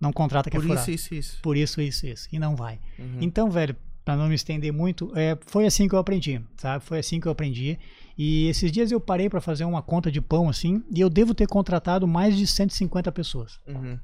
Não 0.00 0.12
contrata 0.12 0.48
que 0.48 0.56
Por 0.56 0.64
é 0.64 0.68
Por 0.68 0.76
isso, 0.76 0.90
isso, 0.90 1.14
isso. 1.14 1.38
Por 1.42 1.56
isso, 1.56 1.80
isso, 1.82 2.06
isso. 2.06 2.28
E 2.32 2.38
não 2.38 2.56
vai. 2.56 2.78
Então, 3.20 3.50
velho, 3.50 3.76
para 4.04 4.16
não 4.16 4.28
me 4.28 4.34
estender 4.34 4.72
muito, 4.72 5.12
é, 5.16 5.38
foi 5.46 5.66
assim 5.66 5.88
que 5.88 5.94
eu 5.94 5.98
aprendi, 5.98 6.40
sabe? 6.56 6.84
Foi 6.84 6.98
assim 6.98 7.20
que 7.20 7.26
eu 7.26 7.32
aprendi. 7.32 7.78
E 8.16 8.48
esses 8.48 8.70
dias 8.70 8.90
eu 8.90 9.00
parei 9.00 9.28
para 9.28 9.40
fazer 9.40 9.64
uma 9.64 9.82
conta 9.82 10.10
de 10.10 10.20
pão 10.20 10.48
assim, 10.48 10.82
e 10.94 11.00
eu 11.00 11.08
devo 11.08 11.34
ter 11.34 11.46
contratado 11.46 12.06
mais 12.06 12.36
de 12.36 12.46
150 12.46 13.10
pessoas. 13.12 13.60
Uhum. 13.66 13.98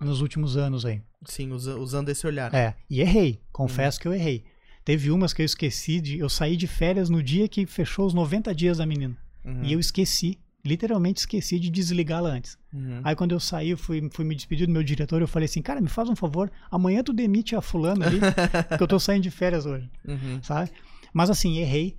Nos 0.00 0.20
últimos 0.20 0.56
anos 0.56 0.84
aí. 0.84 1.02
Sim, 1.24 1.50
usando 1.50 2.08
esse 2.08 2.26
olhar. 2.26 2.54
É, 2.54 2.74
e 2.88 3.00
errei. 3.00 3.40
Confesso 3.52 3.98
uhum. 3.98 4.02
que 4.02 4.08
eu 4.08 4.14
errei. 4.14 4.44
Teve 4.84 5.10
umas 5.10 5.32
que 5.32 5.42
eu 5.42 5.46
esqueci 5.46 6.00
de. 6.00 6.18
Eu 6.18 6.28
saí 6.28 6.56
de 6.56 6.66
férias 6.66 7.10
no 7.10 7.22
dia 7.22 7.48
que 7.48 7.66
fechou 7.66 8.06
os 8.06 8.14
90 8.14 8.54
dias 8.54 8.78
da 8.78 8.86
menina. 8.86 9.16
Uhum. 9.44 9.64
E 9.64 9.72
eu 9.72 9.80
esqueci 9.80 10.38
literalmente 10.68 11.20
esqueci 11.20 11.58
de 11.58 11.70
desligá-la 11.70 12.28
antes. 12.28 12.58
Uhum. 12.72 13.00
Aí 13.02 13.16
quando 13.16 13.32
eu 13.32 13.40
saí, 13.40 13.74
fui, 13.74 14.08
fui 14.12 14.24
me 14.24 14.34
despedir 14.34 14.66
do 14.66 14.72
meu 14.72 14.82
diretor, 14.82 15.20
eu 15.20 15.28
falei 15.28 15.46
assim, 15.46 15.62
cara, 15.62 15.80
me 15.80 15.88
faz 15.88 16.08
um 16.08 16.16
favor, 16.16 16.50
amanhã 16.70 17.02
tu 17.02 17.12
demite 17.12 17.56
a 17.56 17.60
fulana 17.60 18.06
ali, 18.06 18.20
que 18.76 18.82
eu 18.82 18.86
tô 18.86 18.98
saindo 18.98 19.22
de 19.22 19.30
férias 19.30 19.64
hoje, 19.64 19.90
uhum. 20.06 20.40
sabe? 20.42 20.70
Mas 21.12 21.30
assim, 21.30 21.58
errei, 21.58 21.96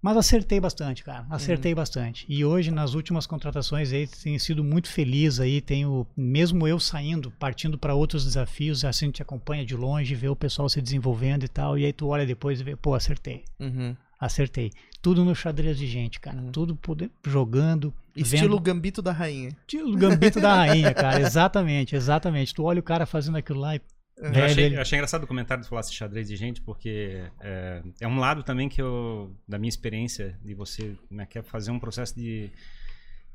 mas 0.00 0.16
acertei 0.16 0.60
bastante, 0.60 1.02
cara, 1.02 1.26
acertei 1.28 1.72
uhum. 1.72 1.76
bastante. 1.76 2.24
E 2.28 2.44
hoje, 2.44 2.70
nas 2.70 2.94
últimas 2.94 3.26
contratações 3.26 3.92
aí, 3.92 4.06
tenho 4.06 4.38
sido 4.38 4.62
muito 4.62 4.88
feliz 4.88 5.40
aí, 5.40 5.60
tenho, 5.60 6.06
mesmo 6.16 6.68
eu 6.68 6.78
saindo, 6.78 7.32
partindo 7.32 7.76
para 7.76 7.94
outros 7.94 8.24
desafios, 8.24 8.84
assim, 8.84 9.06
a 9.06 9.08
gente 9.08 9.22
acompanha 9.22 9.64
de 9.64 9.74
longe, 9.74 10.14
vê 10.14 10.28
o 10.28 10.36
pessoal 10.36 10.68
se 10.68 10.80
desenvolvendo 10.80 11.44
e 11.44 11.48
tal, 11.48 11.76
e 11.76 11.84
aí 11.84 11.92
tu 11.92 12.06
olha 12.08 12.24
depois 12.24 12.60
e 12.60 12.64
vê, 12.64 12.76
pô, 12.76 12.94
acertei. 12.94 13.44
Uhum. 13.58 13.96
Acertei. 14.20 14.72
Tudo 15.00 15.24
no 15.24 15.34
xadrez 15.34 15.78
de 15.78 15.86
gente, 15.86 16.18
cara. 16.18 16.38
Uhum. 16.38 16.50
Tudo 16.50 16.74
poder, 16.76 17.10
jogando, 17.24 17.92
Estilo 18.22 18.56
vendo... 18.56 18.60
Gambito 18.60 19.02
da 19.02 19.12
Rainha. 19.12 19.50
Estilo 19.60 19.96
Gambito 19.96 20.40
da 20.40 20.54
Rainha, 20.54 20.94
cara. 20.94 21.20
Exatamente, 21.20 21.96
exatamente. 21.96 22.54
Tu 22.54 22.62
olha 22.62 22.80
o 22.80 22.82
cara 22.82 23.06
fazendo 23.06 23.36
aquilo 23.36 23.60
lá 23.60 23.76
e 23.76 23.80
eu 24.20 24.44
achei, 24.44 24.76
eu 24.76 24.80
achei, 24.80 24.98
engraçado 24.98 25.22
o 25.22 25.26
comentário 25.26 25.62
de 25.62 25.68
falar 25.68 25.82
de 25.82 25.94
xadrez 25.94 26.26
de 26.26 26.34
gente, 26.34 26.60
porque 26.60 27.22
é, 27.40 27.82
é, 28.00 28.08
um 28.08 28.18
lado 28.18 28.42
também 28.42 28.68
que 28.68 28.82
eu, 28.82 29.32
da 29.46 29.58
minha 29.58 29.68
experiência, 29.68 30.36
de 30.42 30.54
você 30.54 30.96
né, 31.08 31.24
quer 31.24 31.44
fazer 31.44 31.70
um 31.70 31.78
processo 31.78 32.16
de 32.16 32.50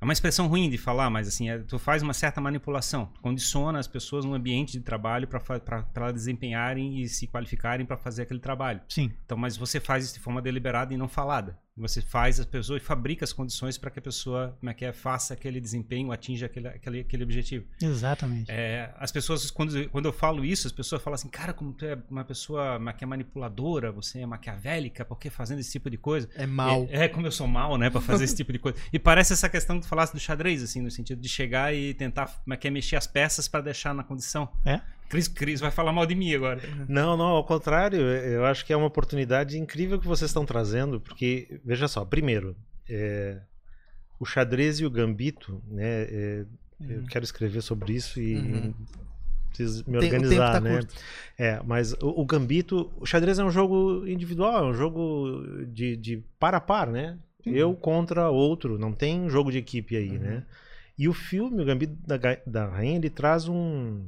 é 0.02 0.04
uma 0.04 0.12
expressão 0.12 0.48
ruim 0.48 0.70
de 0.70 0.78
falar, 0.78 1.10
mas 1.10 1.30
assim, 1.30 1.50
é, 1.50 1.60
tu 1.60 1.80
faz 1.80 2.04
uma 2.04 2.14
certa 2.14 2.42
manipulação. 2.42 3.06
Tu 3.06 3.22
condiciona 3.22 3.80
as 3.80 3.88
pessoas 3.88 4.26
no 4.26 4.34
ambiente 4.34 4.74
de 4.74 4.82
trabalho 4.82 5.26
para 5.26 6.12
desempenharem 6.12 7.02
e 7.02 7.08
se 7.08 7.26
qualificarem 7.26 7.86
para 7.86 7.96
fazer 7.96 8.24
aquele 8.24 8.42
trabalho. 8.42 8.82
Sim. 8.90 9.14
Então, 9.24 9.38
mas 9.38 9.56
você 9.56 9.80
faz 9.80 10.04
isso 10.04 10.16
de 10.16 10.20
forma 10.20 10.42
deliberada 10.42 10.94
e 10.94 10.98
não 10.98 11.08
falada. 11.08 11.58
Você 11.76 12.02
faz 12.02 12.40
as 12.40 12.46
pessoas 12.46 12.82
e 12.82 12.86
fabrica 12.86 13.26
as 13.26 13.34
condições 13.34 13.78
para 13.78 13.90
que 13.90 13.98
a 13.98 14.02
pessoa 14.02 14.56
como 14.60 14.70
é 14.70 14.74
que 14.74 14.86
é, 14.86 14.94
faça 14.94 15.34
aquele 15.34 15.60
desempenho, 15.60 16.12
atinja 16.12 16.46
aquele, 16.46 16.68
aquele, 16.68 17.00
aquele 17.00 17.24
objetivo. 17.24 17.66
Exatamente. 17.82 18.52
É, 18.52 18.94
as 18.98 19.12
pessoas, 19.12 19.50
quando, 19.50 19.90
quando 19.90 20.06
eu 20.06 20.14
falo 20.14 20.46
isso, 20.46 20.68
as 20.68 20.74
pessoas 20.74 21.02
falam 21.02 21.16
assim, 21.16 21.30
cara, 21.30 21.52
como 21.52 21.74
tu 21.74 21.86
é 21.86 21.98
uma 22.10 22.24
pessoa 22.24 22.80
que 22.94 23.04
é 23.04 23.08
manipuladora, 23.08 23.92
você 23.92 24.20
é 24.20 24.26
maquiavélica, 24.26 25.04
por 25.04 25.18
que 25.18 25.32
fazendo 25.32 25.60
esse 25.60 25.72
tipo 25.72 25.90
de 25.90 25.98
coisa? 25.98 26.30
É 26.36 26.46
mal. 26.46 26.88
É, 26.92 27.06
é 27.06 27.08
como 27.08 27.26
eu 27.26 27.32
sou 27.32 27.48
mal, 27.48 27.76
né, 27.78 27.90
para 27.90 28.02
fazer 28.02 28.26
esse 28.26 28.36
tipo 28.38 28.54
de 28.54 28.60
coisa. 28.60 28.78
E 28.92 29.00
parece 29.00 29.34
essa 29.34 29.50
questão 29.50 29.78
que 29.78 29.86
tu 29.86 29.90
falasse 29.90 30.14
do 30.14 30.20
xadrez, 30.20 30.62
assim, 30.62 30.80
no 30.80 30.92
sentido 30.92 31.20
de 31.20 31.30
chegar 31.30 31.74
e 31.74 31.94
tentar 31.96 32.28
como 32.28 32.54
é 32.54 32.58
que 32.58 32.68
é, 32.68 32.72
mexer 32.72 32.98
as 32.98 33.08
peças 33.08 33.48
para 33.48 33.62
deixar 33.62 33.96
na 33.96 34.04
condição. 34.04 34.48
É. 34.64 34.80
Cris, 35.10 35.28
Cris 35.28 35.60
vai 35.60 35.72
falar 35.72 35.92
mal 35.92 36.06
de 36.06 36.16
mim 36.16 36.34
agora. 36.34 36.62
Não, 36.88 37.16
não, 37.16 37.26
ao 37.26 37.44
contrário, 37.44 38.00
eu 38.00 38.46
acho 38.46 38.66
que 38.66 38.74
é 38.74 38.78
uma 38.78 38.88
oportunidade 38.88 39.60
incrível 39.60 40.00
que 40.00 40.08
vocês 40.08 40.30
estão 40.30 40.46
trazendo, 40.46 41.00
porque, 41.00 41.60
veja 41.64 41.88
só, 41.88 42.04
primeiro, 42.04 42.56
é, 42.90 43.40
o 44.20 44.26
xadrez 44.26 44.80
e 44.80 44.86
o 44.86 44.90
gambito, 44.90 45.62
né, 45.68 46.04
é, 46.04 46.46
uhum. 46.80 46.90
eu 46.90 47.04
quero 47.06 47.24
escrever 47.24 47.62
sobre 47.62 47.94
isso 47.94 48.20
e 48.22 48.36
uhum. 48.36 48.74
preciso 49.50 49.84
me 49.88 49.98
organizar, 49.98 50.54
tá 50.54 50.62
né? 50.62 50.78
Curto. 50.78 50.96
É, 51.38 51.62
mas 51.64 51.94
o, 51.94 52.22
o, 52.22 52.26
gambito, 52.26 52.92
o 53.00 53.06
xadrez 53.06 53.38
é 53.40 53.44
um 53.44 53.52
jogo 53.52 54.08
individual, 54.08 54.66
é 54.66 54.68
um 54.70 54.74
jogo 54.74 55.44
de, 55.68 55.96
de 55.96 56.24
par 56.40 56.56
a 56.56 56.60
par, 56.60 56.90
né? 56.90 57.18
Uhum. 57.46 57.54
Eu 57.54 57.74
contra 57.76 58.30
outro, 58.30 58.80
não 58.80 58.94
tem 58.94 59.30
jogo 59.30 59.52
de 59.52 59.58
equipe 59.58 59.96
aí, 59.98 60.18
né? 60.18 60.36
Uhum. 60.36 60.44
E 60.98 61.08
o 61.08 61.14
filme, 61.14 61.62
o 61.62 61.66
Gambito 61.66 61.96
da, 62.06 62.18
da 62.46 62.68
Rainha, 62.68 62.98
ele 62.98 63.10
traz 63.10 63.48
um, 63.48 64.06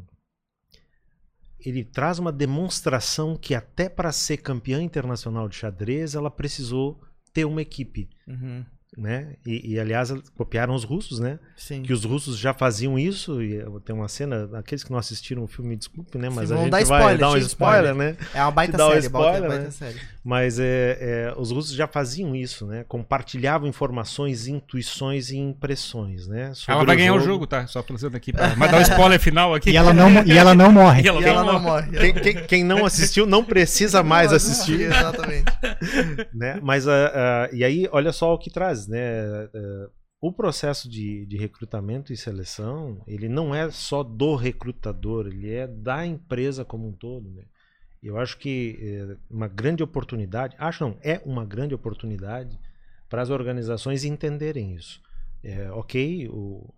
ele 1.65 1.83
traz 1.83 2.19
uma 2.19 2.31
demonstração 2.31 3.35
que 3.35 3.55
até 3.55 3.89
para 3.89 4.11
ser 4.11 4.37
campeã 4.37 4.81
internacional 4.81 5.49
de 5.49 5.55
xadrez 5.55 6.15
ela 6.15 6.29
precisou 6.29 7.01
ter 7.33 7.45
uma 7.45 7.61
equipe. 7.61 8.09
Uhum 8.27 8.63
né? 8.97 9.33
E, 9.45 9.73
e, 9.73 9.79
aliás 9.79 10.13
copiaram 10.37 10.73
os 10.73 10.83
russos, 10.83 11.19
né? 11.19 11.39
Sim. 11.55 11.81
Que 11.81 11.93
os 11.93 12.03
russos 12.03 12.37
já 12.37 12.53
faziam 12.53 12.97
isso 12.97 13.41
e 13.41 13.63
tem 13.83 13.95
uma 13.95 14.07
cena, 14.07 14.49
aqueles 14.53 14.83
que 14.83 14.91
não 14.91 14.97
assistiram 14.97 15.43
o 15.43 15.47
filme, 15.47 15.75
desculpe, 15.75 16.17
né? 16.17 16.29
Mas 16.29 16.49
Sim, 16.49 16.55
a 16.55 16.57
gente 16.59 16.69
dar 16.69 16.81
spoiler, 16.81 17.07
vai 17.07 17.17
dar 17.17 17.31
um 17.31 17.37
spoiler, 17.37 17.91
spoiler, 17.91 17.95
né? 17.95 18.17
É 18.33 18.41
uma 18.41 18.51
baita 18.51 18.77
série, 18.77 18.95
um 18.95 18.99
spoiler, 18.99 19.49
baita, 19.49 19.63
né? 19.63 19.71
série. 19.71 19.99
Mas 20.23 20.59
é, 20.59 20.97
é, 20.99 21.33
os 21.37 21.51
russos 21.51 21.75
já 21.75 21.87
faziam 21.87 22.35
isso, 22.35 22.65
né? 22.65 22.83
Compartilhavam 22.87 23.67
informações, 23.67 24.47
intuições 24.47 25.29
e 25.29 25.37
impressões, 25.37 26.27
né? 26.27 26.51
ela 26.67 26.83
vai 26.83 26.95
ganhar 26.95 27.13
o 27.13 27.19
jogo, 27.19 27.25
o 27.25 27.33
jogo 27.33 27.47
tá? 27.47 27.67
Só 27.67 27.81
pensando 27.83 28.15
aqui, 28.15 28.33
pra... 28.33 28.55
mas 28.55 28.71
dá 28.71 28.77
um 28.77 28.81
spoiler 28.81 29.19
final 29.19 29.53
aqui. 29.53 29.65
E 29.75 29.77
ela 29.77 29.93
não, 29.93 30.23
e 30.23 30.31
ela 30.31 30.55
não 30.55 30.71
morre. 30.71 31.03
E 31.05 31.07
ela, 31.07 31.21
e 31.21 31.25
ela 31.25 31.43
não, 31.43 31.59
morre. 31.59 31.91
Quem, 31.91 32.13
quem, 32.13 32.35
quem, 32.45 32.63
não 32.63 32.85
assistiu 32.85 33.25
não 33.25 33.43
precisa 33.43 34.01
mais 34.01 34.31
assistir. 34.31 34.81
Exatamente. 34.81 35.51
né? 36.33 36.59
Mas 36.63 36.85
uh, 36.85 36.89
uh, 36.89 37.55
e 37.55 37.63
aí, 37.63 37.87
olha 37.91 38.11
só 38.11 38.33
o 38.33 38.37
que 38.37 38.49
traz, 38.49 38.84
né? 38.87 39.45
Uh, 39.45 39.91
o 40.21 40.31
processo 40.31 40.89
de, 40.89 41.25
de, 41.25 41.37
recrutamento 41.37 42.11
e 42.11 42.17
seleção, 42.17 43.03
ele 43.05 43.29
não 43.29 43.53
é 43.53 43.69
só 43.69 44.01
do 44.01 44.35
recrutador, 44.35 45.27
ele 45.27 45.51
é 45.51 45.67
da 45.67 46.05
empresa 46.05 46.65
como 46.65 46.87
um 46.87 46.91
todo. 46.91 47.29
Né? 47.29 47.43
Eu 48.01 48.17
acho 48.17 48.37
que 48.37 48.79
é 48.81 49.17
uma 49.29 49.47
grande 49.47 49.83
oportunidade, 49.83 50.55
acho 50.57 50.83
não, 50.83 50.97
é 51.03 51.21
uma 51.25 51.45
grande 51.45 51.75
oportunidade 51.75 52.59
para 53.09 53.21
as 53.21 53.29
organizações 53.29 54.03
entenderem 54.03 54.73
isso. 54.73 55.01
É, 55.43 55.69
ok, 55.71 56.27
o, 56.29 56.73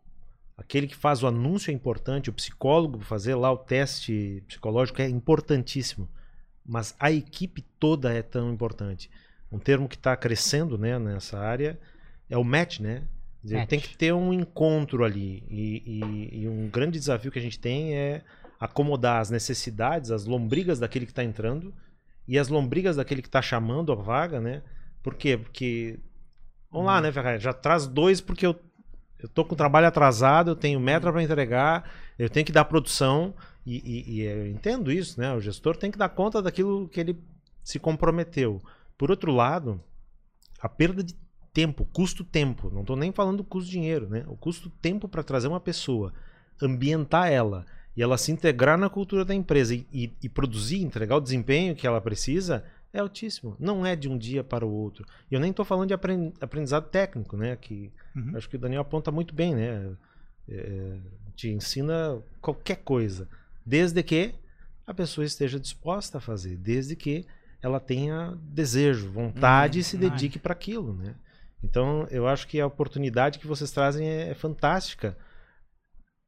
aquele 0.57 0.87
que 0.87 0.95
faz 0.95 1.23
o 1.23 1.27
anúncio 1.27 1.71
é 1.71 1.73
importante, 1.73 2.29
o 2.29 2.33
psicólogo 2.33 2.99
fazer 2.99 3.35
lá 3.35 3.51
o 3.51 3.57
teste 3.57 4.43
psicológico 4.47 5.01
é 5.01 5.07
importantíssimo, 5.07 6.09
mas 6.65 6.93
a 6.99 7.11
equipe 7.11 7.61
toda 7.79 8.11
é 8.11 8.21
tão 8.21 8.51
importante. 8.51 9.09
Um 9.49 9.59
termo 9.59 9.87
que 9.87 9.95
está 9.95 10.17
crescendo 10.17 10.77
né, 10.77 10.99
nessa 10.99 11.39
área 11.39 11.79
é 12.29 12.37
o 12.37 12.43
match, 12.43 12.79
né? 12.79 13.03
Dizer, 13.43 13.65
tem 13.67 13.79
que 13.79 13.95
ter 13.95 14.13
um 14.13 14.33
encontro 14.33 15.03
ali. 15.03 15.43
E, 15.49 15.83
e, 15.85 16.41
e, 16.41 16.49
um 16.49 16.69
grande 16.69 16.99
desafio 16.99 17.31
que 17.31 17.39
a 17.39 17.41
gente 17.41 17.59
tem 17.59 17.95
é 17.95 18.21
acomodar 18.59 19.21
as 19.21 19.29
necessidades, 19.29 20.11
as 20.11 20.25
lombrigas 20.25 20.79
daquele 20.79 21.05
que 21.05 21.11
está 21.11 21.23
entrando 21.23 21.73
e 22.27 22.37
as 22.37 22.49
lombrigas 22.49 22.97
daquele 22.97 23.21
que 23.21 23.29
está 23.29 23.41
chamando 23.41 23.91
a 23.91 23.95
vaga, 23.95 24.41
né? 24.41 24.61
Por 25.01 25.15
quê? 25.15 25.37
Porque. 25.37 25.99
Vamos 26.69 26.87
lá, 26.87 26.97
uhum. 26.97 27.03
né, 27.03 27.11
Ferrari? 27.11 27.39
Já 27.39 27.53
traz 27.53 27.87
dois 27.87 28.19
porque 28.19 28.45
eu, 28.45 28.59
eu 29.19 29.29
tô 29.29 29.45
com 29.45 29.53
o 29.53 29.57
trabalho 29.57 29.87
atrasado, 29.87 30.51
eu 30.51 30.55
tenho 30.55 30.79
meta 30.79 31.09
para 31.09 31.23
entregar, 31.23 31.89
eu 32.19 32.29
tenho 32.29 32.45
que 32.45 32.51
dar 32.51 32.65
produção. 32.65 33.33
E, 33.65 33.77
e, 33.77 34.15
e 34.15 34.21
eu 34.21 34.47
entendo 34.47 34.91
isso, 34.91 35.19
né? 35.19 35.33
O 35.33 35.39
gestor 35.39 35.77
tem 35.77 35.89
que 35.91 35.97
dar 35.97 36.09
conta 36.09 36.41
daquilo 36.41 36.89
que 36.89 36.99
ele 36.99 37.17
se 37.63 37.79
comprometeu. 37.79 38.61
Por 38.97 39.09
outro 39.09 39.31
lado, 39.31 39.81
a 40.59 40.67
perda 40.67 41.03
de 41.03 41.13
tempo, 41.57 41.87
custo 41.91 42.23
tempo, 42.23 42.69
não 42.69 42.81
estou 42.81 42.95
nem 42.95 43.11
falando 43.11 43.43
custo 43.43 43.71
dinheiro, 43.71 44.07
né? 44.07 44.23
O 44.27 44.35
custo 44.35 44.69
tempo 44.69 45.07
para 45.07 45.23
trazer 45.23 45.47
uma 45.47 45.59
pessoa, 45.59 46.13
ambientar 46.61 47.31
ela 47.31 47.65
e 47.95 48.03
ela 48.03 48.15
se 48.15 48.31
integrar 48.31 48.77
na 48.77 48.91
cultura 48.91 49.25
da 49.25 49.33
empresa 49.33 49.73
e, 49.73 49.87
e, 49.91 50.13
e, 50.21 50.29
produzir, 50.29 50.83
entregar 50.83 51.15
o 51.15 51.19
desempenho 51.19 51.75
que 51.75 51.87
ela 51.87 51.99
precisa 51.99 52.63
é 52.93 52.99
altíssimo. 52.99 53.55
Não 53.59 53.83
é 53.83 53.95
de 53.95 54.07
um 54.07 54.15
dia 54.15 54.43
para 54.43 54.63
o 54.63 54.71
outro. 54.71 55.03
E 55.31 55.33
eu 55.33 55.39
nem 55.39 55.49
estou 55.49 55.65
falando 55.65 55.87
de 55.87 55.95
aprendizado 55.95 56.89
técnico, 56.91 57.35
né? 57.35 57.55
Que 57.55 57.91
uhum. 58.15 58.37
acho 58.37 58.47
que 58.47 58.55
o 58.55 58.59
Daniel 58.59 58.81
aponta 58.81 59.11
muito 59.11 59.33
bem, 59.33 59.55
né? 59.55 59.93
É, 60.47 60.97
te 61.35 61.49
ensina 61.49 62.21
qualquer 62.39 62.83
coisa, 62.83 63.27
desde 63.65 64.03
que 64.03 64.35
a 64.85 64.93
pessoa 64.93 65.25
esteja 65.25 65.59
disposta 65.59 66.19
a 66.19 66.21
fazer, 66.21 66.55
desde 66.55 66.95
que 66.95 67.25
ela 67.63 67.79
tenha 67.79 68.37
desejo, 68.43 69.09
vontade 69.09 69.79
uhum. 69.79 69.81
e 69.81 69.83
se 69.83 69.97
dedique 69.97 70.37
para 70.37 70.53
aquilo, 70.53 70.93
né? 70.93 71.15
Então, 71.63 72.07
eu 72.11 72.27
acho 72.27 72.47
que 72.47 72.59
a 72.59 72.67
oportunidade 72.67 73.39
que 73.39 73.47
vocês 73.47 73.71
trazem 73.71 74.07
é, 74.07 74.29
é 74.29 74.33
fantástica 74.33 75.17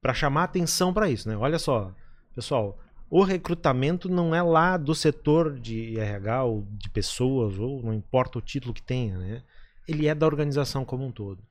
para 0.01 0.13
chamar 0.13 0.45
atenção 0.45 0.93
para 0.93 1.09
isso, 1.09 1.27
né? 1.27 1.37
Olha 1.37 1.59
só, 1.59 1.93
pessoal, 2.33 2.79
o 3.09 3.23
recrutamento 3.23 4.07
não 4.07 4.33
é 4.33 4.41
lá 4.41 4.77
do 4.77 4.93
setor 4.93 5.59
de 5.59 5.99
RH 5.99 6.43
ou 6.43 6.67
de 6.71 6.89
pessoas, 6.89 7.57
ou 7.57 7.81
não 7.81 7.93
importa 7.93 8.37
o 8.37 8.41
título 8.41 8.73
que 8.73 8.81
tenha, 8.81 9.17
né? 9.17 9.43
Ele 9.87 10.07
é 10.07 10.13
da 10.13 10.25
organização 10.25 10.85
como 10.85 11.05
um 11.05 11.11
todo. 11.11 11.43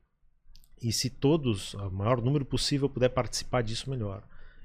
E 0.80 0.92
se 0.92 1.10
todos, 1.10 1.74
o 1.74 1.90
maior 1.90 2.22
número 2.22 2.44
possível, 2.44 2.88
puder 2.88 3.08
participar 3.08 3.62
disso, 3.62 3.90
melhor. 3.90 4.22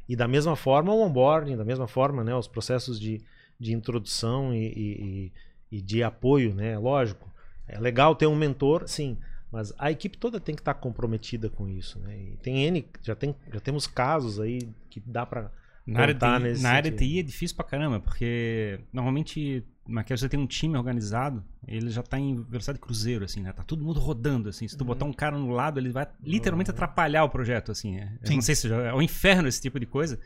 E 0.07 0.15
da 0.15 0.27
mesma 0.27 0.55
forma 0.55 0.93
o 0.93 1.01
onboarding, 1.01 1.57
da 1.57 1.65
mesma 1.65 1.87
forma 1.87 2.23
né, 2.23 2.35
os 2.35 2.47
processos 2.47 2.99
de, 2.99 3.23
de 3.59 3.73
introdução 3.73 4.53
e, 4.53 4.67
e, 4.67 5.33
e 5.71 5.81
de 5.81 6.03
apoio, 6.03 6.53
né? 6.53 6.77
Lógico, 6.77 7.32
é 7.67 7.79
legal 7.79 8.15
ter 8.15 8.27
um 8.27 8.35
mentor, 8.35 8.87
sim, 8.87 9.17
mas 9.51 9.73
a 9.77 9.91
equipe 9.91 10.17
toda 10.17 10.39
tem 10.39 10.55
que 10.55 10.61
estar 10.61 10.73
comprometida 10.73 11.49
com 11.49 11.67
isso, 11.67 11.99
né? 11.99 12.17
E 12.17 12.37
tem 12.37 12.65
N, 12.65 12.85
já, 13.01 13.15
tem, 13.15 13.35
já 13.51 13.59
temos 13.59 13.85
casos 13.85 14.39
aí 14.39 14.61
que 14.89 14.99
dá 14.99 15.25
para 15.25 15.51
na 15.85 15.99
área, 15.99 16.15
TI, 16.15 16.61
na 16.61 16.71
área 16.71 16.91
TI 16.91 17.19
é 17.19 17.23
difícil 17.23 17.57
pra 17.57 17.65
caramba, 17.65 17.99
porque 17.99 18.79
normalmente 18.91 19.65
que 20.05 20.17
você 20.17 20.29
tem 20.29 20.39
um 20.39 20.47
time 20.47 20.77
organizado, 20.77 21.43
ele 21.67 21.89
já 21.89 22.01
tá 22.01 22.17
em 22.17 22.41
velocidade 22.41 22.79
cruzeiro, 22.79 23.25
assim, 23.25 23.41
né? 23.41 23.51
Tá 23.51 23.63
todo 23.63 23.83
mundo 23.83 23.99
rodando, 23.99 24.47
assim. 24.47 24.65
Se 24.65 24.77
tu 24.77 24.81
uhum. 24.81 24.87
botar 24.87 25.05
um 25.05 25.11
cara 25.11 25.37
no 25.37 25.49
lado, 25.49 25.77
ele 25.77 25.89
vai 25.89 26.07
literalmente 26.23 26.69
uhum. 26.69 26.75
atrapalhar 26.75 27.25
o 27.25 27.29
projeto, 27.29 27.71
assim. 27.71 27.97
É, 27.97 28.09
não 28.29 28.41
sei 28.41 28.55
se 28.55 28.69
já, 28.69 28.81
é 28.81 28.93
o 28.93 28.97
um 28.97 29.01
inferno 29.01 29.47
esse 29.47 29.61
tipo 29.61 29.77
de 29.79 29.85
coisa. 29.85 30.17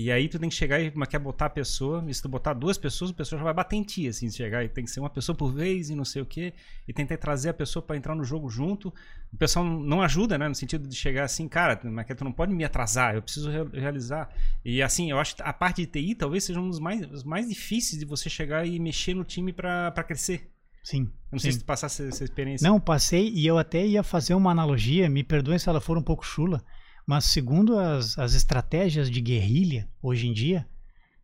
E 0.00 0.12
aí 0.12 0.28
tu 0.28 0.38
tem 0.38 0.48
que 0.48 0.54
chegar 0.54 0.80
e 0.80 0.92
quer 1.08 1.18
botar 1.18 1.46
a 1.46 1.50
pessoa, 1.50 2.04
e 2.06 2.14
se 2.14 2.22
tu 2.22 2.28
botar 2.28 2.54
duas 2.54 2.78
pessoas, 2.78 3.10
a 3.10 3.14
pessoa 3.14 3.36
já 3.36 3.44
vai 3.44 3.52
bater 3.52 3.74
em 3.74 3.82
ti, 3.82 4.06
assim, 4.06 4.30
chegar 4.30 4.62
e 4.62 4.68
tem 4.68 4.84
que 4.84 4.92
ser 4.92 5.00
uma 5.00 5.10
pessoa 5.10 5.34
por 5.34 5.52
vez 5.52 5.90
e 5.90 5.94
não 5.96 6.04
sei 6.04 6.22
o 6.22 6.24
quê, 6.24 6.54
e 6.86 6.92
tentar 6.92 7.16
trazer 7.16 7.48
a 7.48 7.52
pessoa 7.52 7.82
para 7.82 7.96
entrar 7.96 8.14
no 8.14 8.22
jogo 8.22 8.48
junto. 8.48 8.94
O 9.32 9.36
pessoal 9.36 9.64
não 9.64 10.00
ajuda, 10.00 10.38
né, 10.38 10.46
no 10.46 10.54
sentido 10.54 10.86
de 10.86 10.94
chegar 10.94 11.24
assim, 11.24 11.48
cara, 11.48 11.80
mas 11.82 12.06
tu 12.16 12.22
não 12.22 12.30
pode 12.30 12.54
me 12.54 12.62
atrasar, 12.62 13.16
eu 13.16 13.22
preciso 13.22 13.50
re 13.50 13.64
realizar. 13.72 14.32
E 14.64 14.80
assim, 14.80 15.10
eu 15.10 15.18
acho 15.18 15.34
que 15.34 15.42
a 15.42 15.52
parte 15.52 15.84
de 15.84 15.88
TI 15.88 16.14
talvez 16.14 16.44
seja 16.44 16.60
um 16.60 16.68
dos 16.68 16.78
mais, 16.78 17.00
os 17.10 17.24
mais 17.24 17.48
difíceis 17.48 17.98
de 17.98 18.06
você 18.06 18.30
chegar 18.30 18.64
e 18.64 18.78
mexer 18.78 19.14
no 19.14 19.24
time 19.24 19.52
para 19.52 19.90
crescer. 20.04 20.48
Sim. 20.84 21.10
Não 21.32 21.40
sei 21.40 21.50
se 21.50 21.58
tu 21.58 21.64
passasse 21.64 22.06
essa 22.06 22.22
experiência. 22.22 22.68
Não, 22.68 22.78
passei 22.78 23.32
e 23.34 23.44
eu 23.44 23.58
até 23.58 23.84
ia 23.84 24.04
fazer 24.04 24.34
uma 24.34 24.52
analogia, 24.52 25.10
me 25.10 25.24
perdoem 25.24 25.58
se 25.58 25.68
ela 25.68 25.80
for 25.80 25.98
um 25.98 26.02
pouco 26.02 26.24
chula, 26.24 26.62
mas 27.08 27.24
segundo 27.24 27.78
as, 27.78 28.18
as 28.18 28.34
estratégias 28.34 29.10
de 29.10 29.18
guerrilha 29.22 29.88
hoje 30.02 30.28
em 30.28 30.32
dia, 30.34 30.68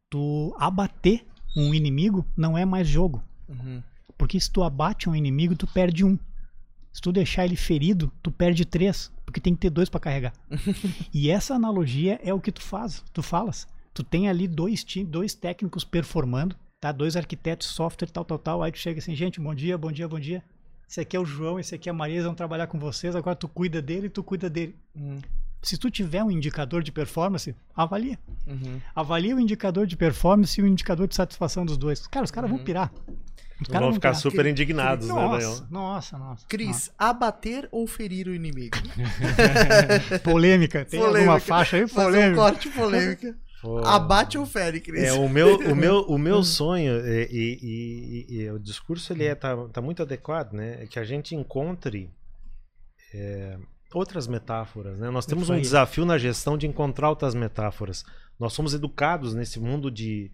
tu 0.08 0.56
abater 0.58 1.26
um 1.54 1.74
inimigo 1.74 2.24
não 2.34 2.56
é 2.56 2.64
mais 2.64 2.88
jogo. 2.88 3.22
Uhum. 3.46 3.82
Porque 4.16 4.40
se 4.40 4.50
tu 4.50 4.62
abate 4.62 5.10
um 5.10 5.14
inimigo, 5.14 5.54
tu 5.54 5.66
perde 5.66 6.02
um. 6.02 6.18
Se 6.90 7.02
tu 7.02 7.12
deixar 7.12 7.44
ele 7.44 7.54
ferido, 7.54 8.10
tu 8.22 8.30
perde 8.30 8.64
três. 8.64 9.12
porque 9.26 9.38
tem 9.38 9.54
que 9.54 9.60
ter 9.60 9.68
dois 9.68 9.90
para 9.90 10.00
carregar. 10.00 10.32
e 11.12 11.28
essa 11.28 11.54
analogia 11.54 12.18
é 12.24 12.32
o 12.32 12.40
que 12.40 12.50
tu 12.50 12.62
faz, 12.62 13.04
tu 13.12 13.22
falas. 13.22 13.68
Tu 13.92 14.02
tem 14.02 14.26
ali 14.26 14.48
dois, 14.48 14.86
dois 15.06 15.34
técnicos 15.34 15.84
performando, 15.84 16.56
tá? 16.80 16.92
Dois 16.92 17.14
arquitetos, 17.14 17.68
software, 17.68 18.08
tal, 18.08 18.24
tal, 18.24 18.38
tal. 18.38 18.62
Aí 18.62 18.72
tu 18.72 18.78
chega 18.78 19.00
assim, 19.00 19.14
gente, 19.14 19.38
bom 19.38 19.54
dia, 19.54 19.76
bom 19.76 19.92
dia, 19.92 20.08
bom 20.08 20.18
dia. 20.18 20.42
Esse 20.88 21.00
aqui 21.00 21.14
é 21.14 21.20
o 21.20 21.26
João, 21.26 21.60
esse 21.60 21.74
aqui 21.74 21.90
é 21.90 21.92
a 21.92 21.94
Maria, 21.94 22.14
eles 22.14 22.24
vão 22.24 22.34
trabalhar 22.34 22.68
com 22.68 22.78
vocês. 22.78 23.14
Agora 23.14 23.36
tu 23.36 23.48
cuida 23.48 23.82
dele, 23.82 24.08
tu 24.08 24.24
cuida 24.24 24.48
dele. 24.48 24.74
Hum. 24.96 25.20
Se 25.64 25.78
tu 25.78 25.90
tiver 25.90 26.22
um 26.22 26.30
indicador 26.30 26.82
de 26.82 26.92
performance, 26.92 27.54
avalia. 27.74 28.18
Uhum. 28.46 28.80
Avalia 28.94 29.34
o 29.34 29.40
indicador 29.40 29.86
de 29.86 29.96
performance 29.96 30.60
e 30.60 30.62
o 30.62 30.66
indicador 30.66 31.08
de 31.08 31.14
satisfação 31.14 31.64
dos 31.64 31.78
dois. 31.78 32.06
Cara, 32.06 32.24
os 32.24 32.30
caras 32.30 32.50
uhum. 32.50 32.58
vão 32.58 32.64
pirar. 32.64 32.92
Os 33.60 33.68
caras 33.68 33.86
vão 33.86 33.94
ficar 33.94 34.10
pirar. 34.10 34.20
super 34.20 34.46
indignados, 34.46 35.08
né, 35.08 35.14
nossa, 35.14 35.66
Nossa, 35.70 36.18
nossa. 36.18 36.46
Cris, 36.46 36.68
nossa. 36.68 36.92
abater 36.98 37.66
ou 37.72 37.86
ferir 37.86 38.28
o 38.28 38.34
inimigo? 38.34 38.76
polêmica. 40.22 40.84
Tem 40.84 41.00
polêmica. 41.00 41.20
alguma 41.20 41.40
faixa 41.40 41.78
aí? 41.78 41.88
Polêmica. 41.88 42.32
um 42.32 42.44
corte 42.44 42.68
polêmica. 42.68 43.34
Pô. 43.62 43.78
Abate 43.78 44.36
ou 44.36 44.44
fere, 44.44 44.78
Cris? 44.78 45.04
É, 45.04 45.14
o 45.14 45.26
meu, 45.26 45.56
o 45.56 45.74
meu, 45.74 46.00
o 46.02 46.18
meu 46.18 46.42
sonho, 46.42 47.00
e, 47.06 47.28
e, 47.30 48.26
e, 48.28 48.36
e, 48.42 48.50
o 48.50 48.58
discurso 48.58 49.10
ele 49.14 49.24
é, 49.24 49.34
tá, 49.34 49.56
tá 49.72 49.80
muito 49.80 50.02
adequado, 50.02 50.52
né? 50.52 50.82
É 50.82 50.86
que 50.86 50.98
a 50.98 51.04
gente 51.04 51.34
encontre 51.34 52.10
é, 53.14 53.56
outras 53.94 54.26
metáforas, 54.26 54.98
né? 54.98 55.10
Nós 55.10 55.26
temos 55.26 55.48
um 55.48 55.60
desafio 55.60 56.04
na 56.04 56.18
gestão 56.18 56.58
de 56.58 56.66
encontrar 56.66 57.08
outras 57.08 57.34
metáforas. 57.34 58.04
Nós 58.38 58.52
somos 58.52 58.74
educados 58.74 59.34
nesse 59.34 59.60
mundo 59.60 59.90
de... 59.90 60.30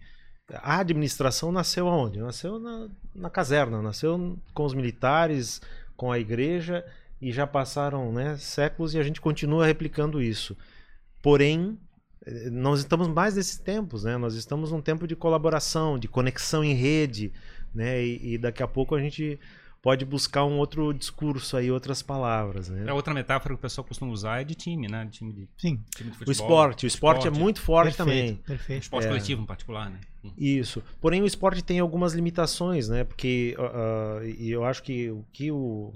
A 0.55 0.79
administração 0.79 1.51
nasceu 1.51 1.87
aonde? 1.87 2.19
Nasceu 2.19 2.59
na, 2.59 2.89
na 3.15 3.29
caserna, 3.29 3.81
nasceu 3.81 4.37
com 4.53 4.65
os 4.65 4.73
militares, 4.73 5.61
com 5.95 6.11
a 6.11 6.19
igreja, 6.19 6.83
e 7.21 7.31
já 7.31 7.47
passaram 7.47 8.11
né, 8.11 8.35
séculos 8.37 8.93
e 8.93 8.99
a 8.99 9.03
gente 9.03 9.21
continua 9.21 9.65
replicando 9.65 10.21
isso. 10.21 10.57
Porém, 11.21 11.77
nós 12.51 12.79
estamos 12.79 13.07
mais 13.07 13.35
nesses 13.35 13.57
tempos, 13.57 14.03
né? 14.03 14.17
Nós 14.17 14.35
estamos 14.35 14.71
num 14.71 14.81
tempo 14.81 15.07
de 15.07 15.15
colaboração, 15.15 15.97
de 15.97 16.07
conexão 16.07 16.63
em 16.63 16.73
rede, 16.73 17.31
né? 17.73 18.03
E, 18.03 18.33
e, 18.33 18.37
daqui 18.37 18.61
a 18.61 18.67
pouco 18.67 18.93
a 18.93 18.99
gente 18.99 19.39
pode 19.81 20.05
buscar 20.05 20.45
um 20.45 20.57
outro 20.59 20.93
discurso 20.93 21.57
aí, 21.57 21.71
outras 21.71 22.01
palavras, 22.01 22.69
né? 22.69 22.85
É 22.87 22.93
outra 22.93 23.13
metáfora 23.13 23.55
que 23.55 23.59
o 23.59 23.61
pessoal 23.61 23.85
costuma 23.85 24.11
usar 24.11 24.41
é 24.41 24.43
de 24.43 24.53
time, 24.53 24.87
né? 24.87 25.05
De 25.05 25.11
time 25.11 25.33
de, 25.33 25.49
Sim. 25.57 25.83
Time 25.95 26.11
de 26.11 26.17
futebol, 26.17 26.27
o 26.27 26.31
esporte, 26.31 26.85
o 26.85 26.87
esporte, 26.87 27.17
é 27.17 27.19
esporte, 27.19 27.37
é 27.37 27.43
muito 27.43 27.61
forte 27.61 27.97
perfeito, 27.97 27.97
também. 27.97 28.35
Perfeito. 28.35 28.79
O 28.79 28.83
esporte 28.83 29.05
é. 29.05 29.07
coletivo 29.09 29.41
em 29.41 29.45
particular, 29.45 29.89
né? 29.89 29.99
Isso. 30.37 30.83
Porém 30.99 31.21
o 31.21 31.25
esporte 31.25 31.63
tem 31.63 31.79
algumas 31.79 32.13
limitações, 32.13 32.89
né? 32.89 33.03
Porque 33.03 33.55
uh, 33.57 34.23
e 34.23 34.51
eu 34.51 34.63
acho 34.63 34.83
que 34.83 35.09
o 35.09 35.25
que 35.31 35.51
o 35.51 35.91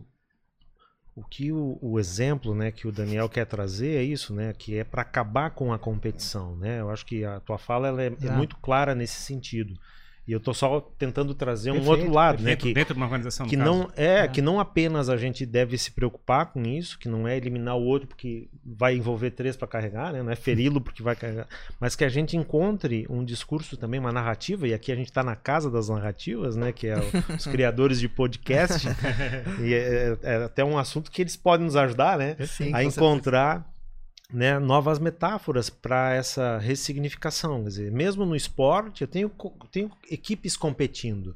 o 1.16 1.24
que 1.24 1.52
o, 1.52 1.78
o, 1.82 1.98
exemplo 1.98 2.54
né, 2.54 2.72
que 2.72 2.90
o 2.90 2.92
Daniel 2.92 3.30
quer 3.30 3.46
trazer 3.46 3.96
é 3.96 4.04
isso, 4.04 4.34
né, 4.34 4.52
que 4.52 4.78
é 4.78 4.84
para 4.84 5.02
acabar 5.02 5.50
com 5.52 5.72
a 5.72 5.80
competição. 5.80 6.58
Né? 6.58 6.82
Eu 6.82 6.90
acho 6.90 7.06
que 7.06 7.24
a 7.24 7.40
tua 7.40 7.58
fala 7.58 8.02
é, 8.04 8.08
é, 8.08 8.32
muito 8.32 8.58
clara 8.58 8.94
nesse 8.94 9.22
sentido. 9.22 9.80
E 10.28 10.32
eu 10.32 10.40
estou 10.40 10.54
só 10.54 10.82
tentando 10.98 11.36
trazer 11.36 11.72
perfeito, 11.72 11.88
um 11.88 11.92
outro 11.92 12.12
lado, 12.12 12.42
né? 12.42 12.56
Que, 12.56 12.74
dentro 12.74 12.96
de 12.96 13.00
uma 13.00 13.06
organização, 13.06 13.48
que 13.48 13.56
não 13.56 13.92
é, 13.96 14.22
é, 14.22 14.28
que 14.28 14.42
não 14.42 14.60
apenas 14.60 15.08
a 15.08 15.18
gente 15.18 15.46
deve 15.46 15.78
se 15.78 15.92
preocupar 15.92 16.48
com 16.48 16.64
isso, 16.64 16.98
que 16.98 17.08
não 17.08 17.28
é 17.28 17.38
eliminar 17.38 17.78
o 17.78 17.84
outro 17.84 18.08
porque 18.08 18.48
vai 18.66 18.96
envolver 18.96 19.32
três 19.32 19.56
para 19.56 19.68
carregar, 19.68 20.14
né? 20.14 20.24
Não 20.24 20.32
é 20.32 20.36
feri-lo 20.36 20.82
porque 20.82 21.04
vai 21.04 21.16
carregar, 21.16 21.48
mas 21.80 21.96
que 21.96 22.04
a 22.04 22.10
gente 22.10 22.36
encontre 22.36 23.06
um 23.08 23.24
discurso 23.24 23.78
também, 23.78 24.00
uma 24.00 24.12
narrativa. 24.12 24.68
E 24.68 24.74
aqui 24.74 24.92
a 24.92 24.96
gente 24.96 25.10
está 25.10 25.24
na 25.24 25.36
casa 25.36 25.70
das 25.70 25.90
narrativas, 25.90 26.56
né? 26.56 26.72
Que 26.72 26.88
é 26.88 26.98
o, 26.98 27.04
os 27.38 27.46
criadores 27.46 28.00
de 28.00 28.10
podcast. 28.10 28.88
e 29.62 29.74
é, 29.76 30.18
é, 30.24 30.36
até 30.44 30.66
um 30.66 30.78
assunto 30.78 31.12
que 31.12 31.22
eles 31.22 31.36
podem 31.36 31.66
nos 31.66 31.76
ajudar, 31.76 32.18
né? 32.18 32.36
Sim, 32.48 32.74
a 32.74 32.84
encontrar 32.84 33.75
né, 34.34 34.60
novas 34.60 35.00
metáforas 35.00 35.70
para 35.70 36.14
essa 36.14 36.58
ressignificação. 36.58 37.62
Quer 37.64 37.70
dizer, 37.70 37.92
mesmo 37.92 38.26
no 38.26 38.36
esporte, 38.36 39.02
eu 39.02 39.08
tenho, 39.08 39.32
tenho 39.72 39.92
equipes 40.10 40.58
competindo. 40.58 41.36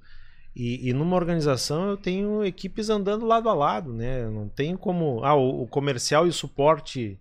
E, 0.56 0.90
e, 0.90 0.94
numa 0.94 1.16
organização 1.16 1.88
eu 1.90 1.98
tenho 1.98 2.44
equipes 2.44 2.90
andando 2.90 3.26
lado 3.26 3.48
a 3.48 3.54
lado, 3.54 3.94
né? 3.94 4.28
Não 4.30 4.50
tem 4.50 4.76
como. 4.76 5.24
Ah, 5.24 5.36
o, 5.36 5.64
o 5.64 5.68
comercial 5.68 6.26
e 6.26 6.30
o 6.30 6.34
suporte 6.34 7.20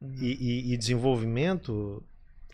uhum. 0.00 0.14
e, 0.20 0.70
e, 0.70 0.72
e, 0.74 0.76
desenvolvimento, 0.76 2.02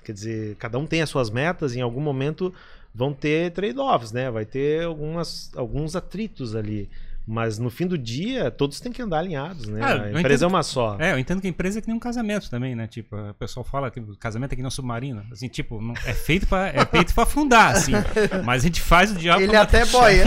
quer 0.05 0.13
dizer, 0.13 0.57
cada 0.57 0.79
um 0.79 0.87
tem 0.87 1.03
as 1.03 1.11
suas 1.11 1.31
metas, 1.31 1.75
em 1.75 1.81
algum 1.81 2.01
momento 2.01 2.55
vão 2.95 3.13
ter 3.13 3.51
trade-offs, 3.53 4.13
né? 4.13 4.31
Vai 4.31 4.47
ter 4.47 4.85
algumas, 4.85 5.51
alguns 5.57 5.97
atritos 5.97 6.55
ali. 6.55 6.89
Mas 7.27 7.59
no 7.59 7.71
fim 7.71 7.87
do 7.87 7.97
dia, 7.97 8.51
todos 8.51 8.81
têm 8.81 8.93
que 8.93 9.01
andar 9.01 9.21
alinhados, 9.21 9.67
né? 9.67 9.81
Ah, 9.83 10.03
a 10.03 10.21
empresa 10.21 10.45
é 10.45 10.49
uma 10.49 10.63
só. 10.63 10.99
É, 11.01 11.13
eu 11.13 11.19
entendo 11.19 11.41
que 11.41 11.47
a 11.47 11.51
empresa 11.51 11.79
é 11.79 11.83
que 11.83 11.89
nem 11.89 11.97
um 11.97 12.01
casamento 12.01 12.51
também, 12.51 12.75
né? 12.75 12.87
Tipo, 12.87 13.17
o 13.17 13.35
pessoal 13.35 13.65
fala 13.65 13.91
que 13.91 13.99
o 13.99 14.15
casamento 14.17 14.53
é 14.53 14.57
que 14.57 14.61
nem 14.61 14.69
um 14.69 14.71
submarino. 14.71 15.25
Assim, 15.33 15.49
tipo, 15.49 15.81
não, 15.81 15.95
é 16.05 16.13
feito 16.13 16.47
para 16.47 16.69
é 16.69 16.85
feito 16.85 17.15
para 17.15 17.23
afundar, 17.23 17.77
assim. 17.77 17.93
Mas 18.45 18.63
a 18.63 18.67
gente 18.67 18.83
faz 18.83 19.11
o 19.11 19.15
diabo 19.15 19.43
Ele 19.43 19.57
até 19.57 19.87
boia. 19.87 20.25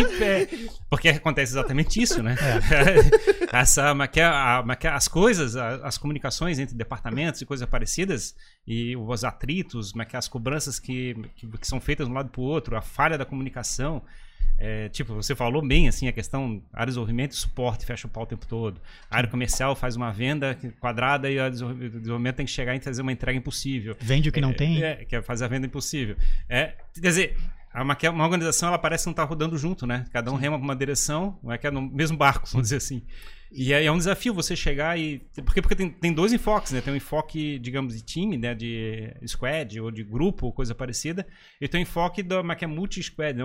Porque 0.90 1.10
acontece 1.10 1.52
exatamente 1.54 2.02
isso, 2.02 2.24
né? 2.24 2.36
É. 2.42 3.38
Essa, 3.60 3.94
é 4.16 4.88
as 4.88 5.08
coisas, 5.08 5.56
as 5.56 5.98
comunicações 6.00 6.58
entre 6.58 6.76
departamentos 6.76 7.42
e 7.42 7.46
coisas 7.46 7.68
parecidas, 7.70 8.36
e 8.66 8.96
os 8.98 9.24
atritos, 9.24 9.94
as 10.14 10.28
cobranças 10.28 10.80
que, 10.80 11.16
que, 11.36 11.48
que 11.48 11.68
são 11.68 11.80
feitas 11.80 12.08
de 12.08 12.12
um 12.12 12.16
lado 12.16 12.30
para 12.30 12.42
o 12.42 12.44
outro, 12.44 12.76
a 12.76 12.82
falha 12.82 13.18
da 13.18 13.26
comunicação. 13.26 14.02
É, 14.60 14.90
tipo, 14.90 15.14
você 15.14 15.36
falou 15.36 15.66
bem 15.66 15.88
assim 15.88 16.08
a 16.08 16.12
questão 16.12 16.64
área 16.74 16.88
de 16.88 16.92
desenvolvimento 16.92 17.32
e 17.34 17.36
suporte 17.36 17.86
fecha 17.86 18.08
o 18.08 18.10
pau 18.10 18.24
o 18.24 18.26
tempo 18.26 18.46
todo. 18.48 18.82
A 19.10 19.18
área 19.18 19.30
comercial 19.30 19.76
faz 19.76 19.96
uma 19.96 20.12
venda 20.12 20.58
quadrada 20.80 21.30
e 21.30 21.40
o 21.40 21.50
desenvolvimento 21.52 22.38
tem 22.38 22.46
que 22.46 22.52
chegar 22.52 22.76
e 22.76 22.80
fazer 22.80 23.02
uma 23.04 23.12
entrega 23.12 23.38
impossível. 23.38 23.96
Vende 24.00 24.30
o 24.30 24.32
que 24.32 24.42
não 24.42 24.50
é, 24.50 24.54
tem. 24.54 24.84
É, 24.84 24.96
quer 25.06 25.22
fazer 25.22 25.46
a 25.46 25.48
venda 25.48 25.68
impossível. 25.68 26.16
É, 26.50 26.74
quer 26.94 27.10
dizer, 27.10 27.38
uma, 27.82 27.98
uma 28.12 28.24
organização 28.24 28.70
ela 28.70 28.80
parece 28.80 29.06
não 29.06 29.12
estar 29.12 29.24
tá 29.24 29.30
rodando 29.30 29.58
junto, 29.58 29.86
né? 29.86 30.06
Cada 30.12 30.32
um 30.32 30.36
Sim. 30.36 30.42
rema 30.42 30.58
para 30.58 30.64
uma 30.64 30.76
direção, 30.76 31.40
não 31.44 31.52
é 31.52 31.58
que 31.58 31.68
é 31.68 31.72
no 31.72 31.82
mesmo 31.82 32.18
barco, 32.18 32.48
vamos 32.52 32.68
dizer 32.68 32.78
assim. 32.78 33.04
E 33.52 33.72
é, 33.72 33.86
é, 33.86 33.92
um 33.92 33.98
desafio 33.98 34.34
você 34.34 34.56
chegar 34.56 35.00
e. 35.00 35.20
Porque, 35.46 35.62
porque 35.62 35.76
tem, 35.76 35.90
tem 35.90 36.14
dois 36.14 36.34
enfoques, 36.34 36.74
né? 36.74 36.82
Tem 36.82 36.94
um 36.94 36.98
enfoque, 36.98 37.58
digamos, 37.60 37.96
de 37.96 38.02
time, 38.02 38.38
né? 38.38 38.54
De 38.54 39.14
squad 39.26 39.80
ou 39.80 39.90
de 39.90 40.04
grupo 40.04 40.48
ou 40.48 40.54
coisa 40.54 40.76
parecida. 40.76 41.26
E 41.60 41.68
tem 41.68 41.80
o 41.80 41.82
um 41.82 41.84
enfoque 41.84 42.22
da 42.22 42.56
que 42.56 42.66
é 42.66 42.68
multi-squad, 42.68 43.38
né? 43.38 43.44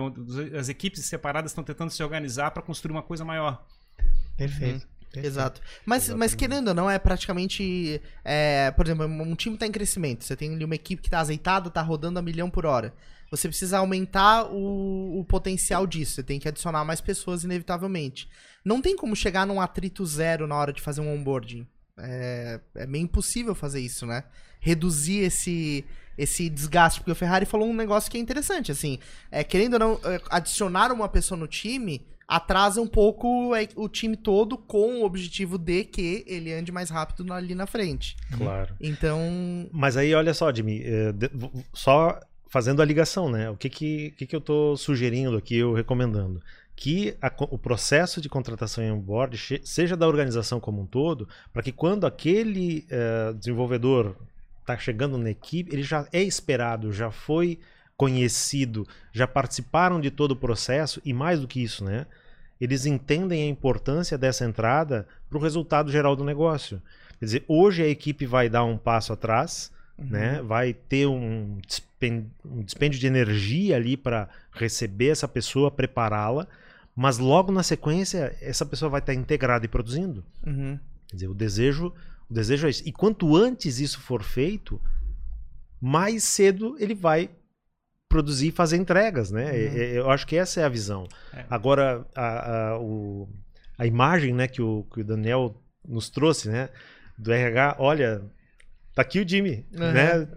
As 0.59 0.67
equipes 0.67 1.05
separadas 1.05 1.51
estão 1.51 1.63
tentando 1.63 1.89
se 1.89 2.03
organizar 2.03 2.51
para 2.51 2.61
construir 2.61 2.91
uma 2.91 3.03
coisa 3.03 3.23
maior. 3.23 3.65
Perfeito. 4.35 4.85
Uhum. 5.15 5.23
Exato. 5.23 5.61
Mas, 5.85 6.09
mas 6.09 6.33
querendo 6.33 6.69
ou 6.69 6.73
não, 6.73 6.89
é 6.89 6.97
praticamente. 6.97 8.01
É, 8.25 8.71
por 8.71 8.85
exemplo, 8.85 9.05
um 9.05 9.35
time 9.35 9.55
está 9.55 9.67
em 9.67 9.71
crescimento. 9.71 10.23
Você 10.23 10.35
tem 10.35 10.53
ali 10.53 10.65
uma 10.65 10.75
equipe 10.75 11.01
que 11.01 11.07
está 11.07 11.19
azeitada, 11.19 11.67
está 11.67 11.81
rodando 11.81 12.19
a 12.19 12.21
milhão 12.21 12.49
por 12.49 12.65
hora. 12.65 12.93
Você 13.35 13.47
precisa 13.47 13.79
aumentar 13.79 14.45
o, 14.45 15.19
o 15.19 15.25
potencial 15.25 15.87
disso. 15.87 16.13
Você 16.13 16.23
tem 16.23 16.39
que 16.39 16.47
adicionar 16.47 16.85
mais 16.85 17.01
pessoas, 17.01 17.43
inevitavelmente. 17.43 18.29
Não 18.63 18.79
tem 18.79 18.95
como 18.95 19.15
chegar 19.15 19.47
num 19.47 19.59
atrito 19.59 20.05
zero 20.05 20.45
na 20.45 20.55
hora 20.55 20.71
de 20.71 20.79
fazer 20.79 21.01
um 21.01 21.11
onboarding. 21.11 21.67
É, 21.97 22.59
é 22.75 22.85
meio 22.85 23.05
impossível 23.05 23.55
fazer 23.55 23.79
isso, 23.79 24.05
né? 24.05 24.23
Reduzir 24.59 25.21
esse, 25.21 25.83
esse 26.15 26.47
desgaste. 26.47 26.99
Porque 26.99 27.11
o 27.11 27.15
Ferrari 27.15 27.47
falou 27.47 27.67
um 27.67 27.75
negócio 27.75 28.11
que 28.11 28.17
é 28.17 28.21
interessante, 28.21 28.71
assim. 28.71 28.99
É, 29.31 29.43
querendo 29.43 29.73
ou 29.73 29.79
não, 29.79 29.99
é, 30.03 30.21
adicionar 30.29 30.91
uma 30.91 31.09
pessoa 31.09 31.35
no 31.35 31.47
time 31.47 32.05
atrasa 32.27 32.79
um 32.79 32.87
pouco 32.87 33.55
é, 33.55 33.67
o 33.75 33.89
time 33.89 34.15
todo 34.15 34.59
com 34.59 35.01
o 35.01 35.05
objetivo 35.05 35.57
de 35.57 35.83
que 35.85 36.23
ele 36.27 36.53
ande 36.53 36.71
mais 36.71 36.91
rápido 36.91 37.33
ali 37.33 37.55
na 37.55 37.65
frente. 37.65 38.15
Claro. 38.37 38.75
Então. 38.79 39.67
Mas 39.71 39.97
aí, 39.97 40.13
olha 40.13 40.35
só, 40.35 40.53
Jimmy, 40.53 40.83
é, 40.85 41.13
só 41.73 42.19
fazendo 42.53 42.83
a 42.83 42.85
ligação, 42.85 43.31
né? 43.31 43.49
O 43.49 43.57
que, 43.57 43.67
que, 43.67 44.11
que, 44.11 44.27
que 44.27 44.35
eu 44.35 44.39
estou 44.39 44.77
sugerindo 44.77 45.35
aqui, 45.35 45.57
eu 45.57 45.73
recomendando? 45.73 46.39
que 46.75 47.15
a, 47.21 47.31
o 47.51 47.57
processo 47.57 48.19
de 48.19 48.27
contratação 48.27 48.83
em 48.83 48.91
onboard 48.91 49.39
seja 49.63 49.95
da 49.95 50.07
organização 50.07 50.59
como 50.59 50.81
um 50.81 50.85
todo, 50.85 51.27
para 51.51 51.61
que 51.61 51.71
quando 51.71 52.05
aquele 52.05 52.87
uh, 52.89 53.33
desenvolvedor 53.35 54.15
está 54.59 54.77
chegando 54.77 55.17
na 55.17 55.29
equipe, 55.29 55.73
ele 55.73 55.83
já 55.83 56.07
é 56.11 56.21
esperado, 56.21 56.91
já 56.91 57.11
foi 57.11 57.59
conhecido, 57.95 58.87
já 59.11 59.27
participaram 59.27 60.01
de 60.01 60.09
todo 60.09 60.31
o 60.31 60.35
processo 60.35 60.99
e 61.05 61.13
mais 61.13 61.39
do 61.39 61.47
que 61.47 61.61
isso, 61.61 61.83
né? 61.83 62.05
Eles 62.59 62.85
entendem 62.85 63.43
a 63.43 63.49
importância 63.49 64.17
dessa 64.17 64.45
entrada 64.45 65.07
para 65.29 65.37
o 65.37 65.41
resultado 65.41 65.91
geral 65.91 66.15
do 66.15 66.23
negócio. 66.23 66.81
Quer 67.19 67.25
dizer, 67.25 67.45
hoje 67.47 67.83
a 67.83 67.87
equipe 67.87 68.25
vai 68.25 68.49
dar 68.49 68.63
um 68.63 68.77
passo 68.77 69.13
atrás, 69.13 69.71
uhum. 69.97 70.09
né? 70.09 70.41
Vai 70.41 70.73
ter 70.73 71.07
um 71.07 71.59
dispêndio 72.63 72.99
de 72.99 73.07
energia 73.07 73.75
ali 73.75 73.95
para 73.95 74.27
receber 74.51 75.09
essa 75.09 75.27
pessoa, 75.27 75.71
prepará-la 75.71 76.47
mas 76.95 77.17
logo 77.17 77.51
na 77.51 77.63
sequência, 77.63 78.35
essa 78.39 78.65
pessoa 78.65 78.89
vai 78.89 78.99
estar 78.99 79.13
integrada 79.13 79.65
e 79.65 79.69
produzindo. 79.69 80.23
Uhum. 80.45 80.79
Quer 81.07 81.15
dizer, 81.15 81.27
o 81.27 81.33
desejo, 81.33 81.93
o 82.29 82.33
desejo 82.33 82.67
é 82.67 82.69
isso. 82.69 82.83
E 82.85 82.91
quanto 82.91 83.35
antes 83.35 83.79
isso 83.79 83.99
for 83.99 84.23
feito, 84.23 84.79
mais 85.81 86.23
cedo 86.23 86.75
ele 86.79 86.93
vai 86.93 87.29
produzir 88.07 88.49
e 88.49 88.51
fazer 88.51 88.77
entregas, 88.77 89.31
né? 89.31 89.51
Uhum. 89.51 89.77
Eu 89.77 90.11
acho 90.11 90.27
que 90.27 90.35
essa 90.35 90.61
é 90.61 90.63
a 90.63 90.69
visão. 90.69 91.07
É. 91.33 91.45
Agora, 91.49 92.05
a, 92.15 92.73
a, 92.73 92.79
o, 92.79 93.27
a 93.75 93.87
imagem 93.87 94.33
né, 94.33 94.47
que, 94.47 94.61
o, 94.61 94.85
que 94.93 95.01
o 95.01 95.03
Daniel 95.03 95.59
nos 95.87 96.09
trouxe, 96.09 96.47
né? 96.47 96.69
do 97.17 97.31
RH, 97.31 97.75
olha, 97.79 98.23
tá 98.93 99.01
aqui 99.01 99.19
o 99.19 99.27
Jimmy, 99.27 99.65
uhum. 99.73 99.91
né? 99.91 100.27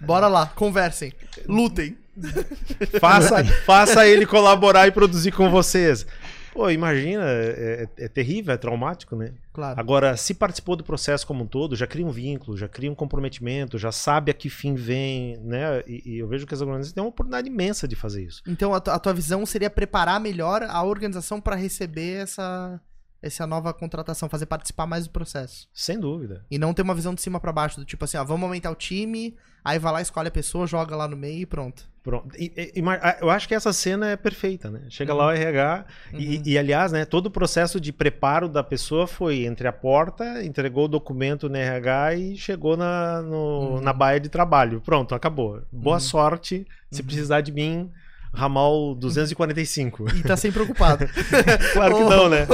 Bora 0.00 0.28
lá, 0.28 0.46
conversem, 0.46 1.12
lutem. 1.46 1.96
faça, 3.00 3.42
faça 3.64 4.06
ele 4.06 4.26
colaborar 4.26 4.86
e 4.86 4.92
produzir 4.92 5.32
com 5.32 5.50
vocês. 5.50 6.06
Pô, 6.52 6.68
imagina, 6.68 7.24
é, 7.24 7.88
é, 7.98 8.04
é, 8.04 8.08
terrível, 8.08 8.52
é 8.52 8.58
traumático, 8.58 9.16
né? 9.16 9.32
Claro. 9.54 9.80
Agora, 9.80 10.16
se 10.18 10.34
participou 10.34 10.76
do 10.76 10.84
processo 10.84 11.26
como 11.26 11.44
um 11.44 11.46
todo, 11.46 11.74
já 11.74 11.86
cria 11.86 12.04
um 12.04 12.10
vínculo, 12.10 12.58
já 12.58 12.68
cria 12.68 12.92
um 12.92 12.94
comprometimento, 12.94 13.78
já 13.78 13.90
sabe 13.90 14.30
a 14.30 14.34
que 14.34 14.50
fim 14.50 14.74
vem, 14.74 15.38
né? 15.38 15.82
E, 15.86 16.12
e 16.12 16.18
eu 16.18 16.28
vejo 16.28 16.46
que 16.46 16.52
as 16.52 16.60
organizações 16.60 16.92
têm 16.92 17.02
uma 17.02 17.08
oportunidade 17.08 17.48
imensa 17.48 17.88
de 17.88 17.96
fazer 17.96 18.24
isso. 18.24 18.42
Então, 18.46 18.74
a, 18.74 18.76
a 18.76 18.98
tua 18.98 19.14
visão 19.14 19.46
seria 19.46 19.70
preparar 19.70 20.20
melhor 20.20 20.62
a 20.62 20.84
organização 20.84 21.40
para 21.40 21.56
receber 21.56 22.22
essa, 22.22 22.78
essa 23.22 23.46
nova 23.46 23.72
contratação, 23.72 24.28
fazer 24.28 24.46
participar 24.46 24.86
mais 24.86 25.04
do 25.04 25.10
processo. 25.10 25.68
Sem 25.72 25.98
dúvida. 25.98 26.44
E 26.50 26.58
não 26.58 26.74
ter 26.74 26.82
uma 26.82 26.94
visão 26.94 27.14
de 27.14 27.22
cima 27.22 27.38
para 27.38 27.52
baixo, 27.52 27.78
do 27.78 27.86
tipo 27.86 28.04
assim, 28.04 28.16
ó, 28.16 28.24
vamos 28.24 28.44
aumentar 28.44 28.70
o 28.70 28.74
time, 28.74 29.36
aí 29.64 29.78
vai 29.78 29.92
lá, 29.92 30.02
escolhe 30.02 30.28
a 30.28 30.32
pessoa, 30.32 30.66
joga 30.66 30.96
lá 30.96 31.06
no 31.06 31.16
meio 31.16 31.40
e 31.40 31.46
pronto. 31.46 31.90
Pronto. 32.02 32.34
E, 32.36 32.72
e, 32.74 32.82
eu 33.20 33.30
acho 33.30 33.46
que 33.46 33.54
essa 33.54 33.72
cena 33.72 34.10
é 34.10 34.16
perfeita, 34.16 34.68
né? 34.68 34.80
Chega 34.88 35.12
uhum. 35.12 35.18
lá 35.20 35.26
o 35.28 35.30
RH 35.30 35.86
uhum. 36.12 36.18
e, 36.18 36.42
e, 36.44 36.58
aliás, 36.58 36.90
né, 36.90 37.04
todo 37.04 37.26
o 37.26 37.30
processo 37.30 37.80
de 37.80 37.92
preparo 37.92 38.48
da 38.48 38.64
pessoa 38.64 39.06
foi 39.06 39.44
entre 39.44 39.68
a 39.68 39.72
porta, 39.72 40.44
entregou 40.44 40.86
o 40.86 40.88
documento 40.88 41.48
no 41.48 41.56
RH 41.56 42.14
e 42.16 42.36
chegou 42.36 42.76
na, 42.76 43.22
no, 43.22 43.76
uhum. 43.76 43.80
na 43.80 43.92
baia 43.92 44.18
de 44.18 44.28
trabalho. 44.28 44.80
Pronto, 44.80 45.14
acabou. 45.14 45.62
Boa 45.70 45.96
uhum. 45.96 46.00
sorte. 46.00 46.66
Se 46.90 47.00
uhum. 47.00 47.06
precisar 47.06 47.40
de 47.40 47.52
mim, 47.52 47.88
ramal 48.32 48.94
245. 48.94 50.16
E 50.16 50.22
tá 50.22 50.36
sempre 50.36 50.62
preocupado. 50.62 51.06
claro 51.72 51.96
que 51.96 52.04
não, 52.04 52.28
né? 52.28 52.46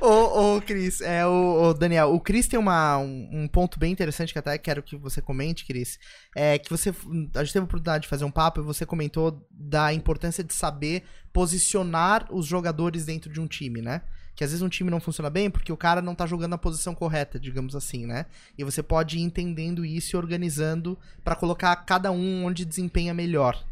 Ô, 0.00 0.56
ô, 0.56 0.60
Cris, 0.60 1.00
é, 1.00 1.26
o, 1.26 1.70
o, 1.70 1.74
Daniel, 1.74 2.12
o 2.12 2.20
Cris 2.20 2.46
tem 2.46 2.58
uma, 2.58 2.98
um, 2.98 3.28
um, 3.32 3.48
ponto 3.48 3.78
bem 3.78 3.90
interessante 3.90 4.32
que 4.32 4.38
até 4.38 4.58
quero 4.58 4.82
que 4.82 4.96
você 4.96 5.22
comente, 5.22 5.64
Cris. 5.64 5.98
É 6.36 6.58
que 6.58 6.70
você. 6.70 6.90
A 7.34 7.42
gente 7.42 7.52
teve 7.52 7.62
a 7.62 7.64
oportunidade 7.64 8.02
de 8.02 8.08
fazer 8.08 8.24
um 8.24 8.30
papo 8.30 8.60
e 8.60 8.64
você 8.64 8.84
comentou 8.84 9.46
da 9.50 9.92
importância 9.92 10.44
de 10.44 10.52
saber 10.52 11.04
posicionar 11.32 12.26
os 12.30 12.46
jogadores 12.46 13.06
dentro 13.06 13.32
de 13.32 13.40
um 13.40 13.46
time, 13.46 13.80
né? 13.80 14.02
que 14.34 14.42
às 14.42 14.50
vezes 14.50 14.62
um 14.62 14.68
time 14.68 14.90
não 14.90 14.98
funciona 14.98 15.30
bem 15.30 15.48
porque 15.48 15.72
o 15.72 15.76
cara 15.76 16.02
não 16.02 16.14
tá 16.14 16.26
jogando 16.26 16.50
na 16.50 16.58
posição 16.58 16.94
correta, 16.94 17.38
digamos 17.38 17.76
assim, 17.76 18.04
né? 18.04 18.26
E 18.58 18.64
você 18.64 18.82
pode 18.82 19.18
ir 19.18 19.22
entendendo 19.22 19.84
isso 19.84 20.16
e 20.16 20.18
organizando 20.18 20.98
para 21.22 21.36
colocar 21.36 21.74
cada 21.76 22.10
um 22.10 22.44
onde 22.44 22.64
desempenha 22.64 23.14
melhor. 23.14 23.64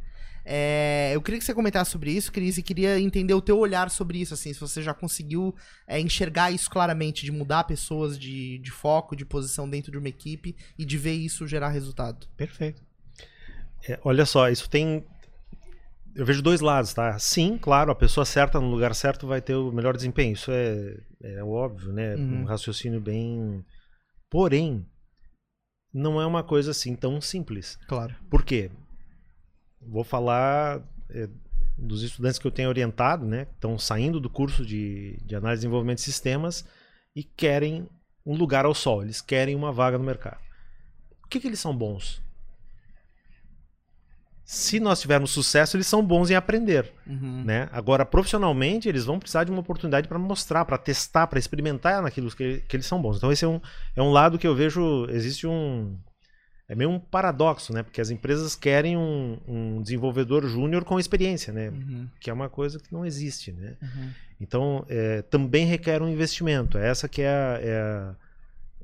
É, 0.44 1.12
eu 1.14 1.22
queria 1.22 1.38
que 1.38 1.44
você 1.44 1.54
comentasse 1.54 1.90
sobre 1.90 2.10
isso, 2.10 2.32
Cris, 2.32 2.58
e 2.58 2.62
queria 2.62 2.98
entender 2.98 3.34
o 3.34 3.40
teu 3.40 3.58
olhar 3.58 3.90
sobre 3.90 4.18
isso, 4.18 4.34
assim, 4.34 4.52
se 4.52 4.60
você 4.60 4.82
já 4.82 4.92
conseguiu 4.92 5.54
é, 5.86 6.00
enxergar 6.00 6.50
isso 6.50 6.68
claramente, 6.68 7.24
de 7.24 7.30
mudar 7.30 7.64
pessoas 7.64 8.18
de, 8.18 8.58
de 8.58 8.70
foco, 8.70 9.14
de 9.14 9.24
posição 9.24 9.68
dentro 9.68 9.92
de 9.92 9.98
uma 9.98 10.08
equipe 10.08 10.56
e 10.78 10.84
de 10.84 10.98
ver 10.98 11.14
isso 11.14 11.46
gerar 11.46 11.68
resultado. 11.68 12.26
Perfeito. 12.36 12.82
É, 13.88 13.98
olha 14.04 14.24
só, 14.26 14.48
isso 14.48 14.68
tem. 14.68 15.04
Eu 16.14 16.26
vejo 16.26 16.42
dois 16.42 16.60
lados, 16.60 16.92
tá? 16.92 17.18
Sim, 17.18 17.56
claro, 17.56 17.90
a 17.90 17.94
pessoa 17.94 18.24
certa 18.24 18.60
no 18.60 18.68
lugar 18.68 18.94
certo 18.94 19.26
vai 19.26 19.40
ter 19.40 19.54
o 19.54 19.72
melhor 19.72 19.96
desempenho. 19.96 20.34
Isso 20.34 20.50
é, 20.50 20.96
é 21.22 21.42
óbvio, 21.42 21.92
né? 21.92 22.14
Uhum. 22.16 22.42
Um 22.42 22.44
raciocínio 22.44 23.00
bem. 23.00 23.64
Porém, 24.30 24.86
não 25.92 26.20
é 26.20 26.26
uma 26.26 26.42
coisa 26.42 26.70
assim 26.70 26.94
tão 26.94 27.20
simples. 27.20 27.78
Claro. 27.88 28.14
Por 28.30 28.44
quê? 28.44 28.70
Vou 29.86 30.04
falar 30.04 30.82
é, 31.10 31.28
dos 31.76 32.02
estudantes 32.02 32.38
que 32.38 32.46
eu 32.46 32.50
tenho 32.50 32.68
orientado, 32.68 33.26
né? 33.26 33.46
Estão 33.54 33.78
saindo 33.78 34.20
do 34.20 34.30
curso 34.30 34.64
de, 34.64 35.18
de 35.24 35.34
análise 35.34 35.60
e 35.60 35.62
desenvolvimento 35.62 35.98
de 35.98 36.04
sistemas 36.04 36.64
e 37.14 37.22
querem 37.22 37.88
um 38.24 38.36
lugar 38.36 38.64
ao 38.64 38.74
sol, 38.74 39.02
eles 39.02 39.20
querem 39.20 39.54
uma 39.54 39.72
vaga 39.72 39.98
no 39.98 40.04
mercado. 40.04 40.40
O 41.24 41.28
que, 41.28 41.40
que 41.40 41.46
eles 41.46 41.60
são 41.60 41.76
bons? 41.76 42.22
Se 44.44 44.78
nós 44.78 45.00
tivermos 45.00 45.30
sucesso, 45.30 45.76
eles 45.76 45.86
são 45.86 46.04
bons 46.04 46.30
em 46.30 46.34
aprender. 46.34 46.92
Uhum. 47.06 47.42
Né? 47.44 47.68
Agora, 47.72 48.04
profissionalmente, 48.04 48.88
eles 48.88 49.04
vão 49.04 49.18
precisar 49.18 49.44
de 49.44 49.50
uma 49.50 49.60
oportunidade 49.60 50.08
para 50.08 50.18
mostrar, 50.18 50.64
para 50.64 50.76
testar, 50.76 51.26
para 51.26 51.38
experimentar 51.38 52.02
naquilo 52.02 52.30
que, 52.30 52.62
que 52.68 52.76
eles 52.76 52.86
são 52.86 53.00
bons. 53.00 53.16
Então, 53.16 53.32
esse 53.32 53.44
é 53.44 53.48
um, 53.48 53.60
é 53.96 54.02
um 54.02 54.10
lado 54.10 54.38
que 54.38 54.46
eu 54.46 54.54
vejo. 54.54 55.06
Existe 55.08 55.46
um, 55.46 55.96
é 56.68 56.74
meio 56.74 56.90
um 56.90 56.98
paradoxo, 56.98 57.72
né? 57.72 57.82
Porque 57.82 58.00
as 58.00 58.10
empresas 58.10 58.54
querem 58.54 58.96
um, 58.96 59.38
um 59.46 59.82
desenvolvedor 59.82 60.46
júnior 60.46 60.84
com 60.84 60.98
experiência, 60.98 61.52
né? 61.52 61.68
Uhum. 61.68 62.08
Que 62.20 62.30
é 62.30 62.32
uma 62.32 62.48
coisa 62.48 62.78
que 62.78 62.92
não 62.92 63.04
existe, 63.04 63.52
né? 63.52 63.74
Uhum. 63.82 64.10
Então, 64.40 64.84
é, 64.88 65.22
também 65.22 65.66
requer 65.66 66.02
um 66.02 66.08
investimento. 66.08 66.78
Essa 66.78 67.08
que 67.08 67.22
é 67.22 67.28
a, 67.28 67.58
é, 67.60 67.76
a, 67.76 68.14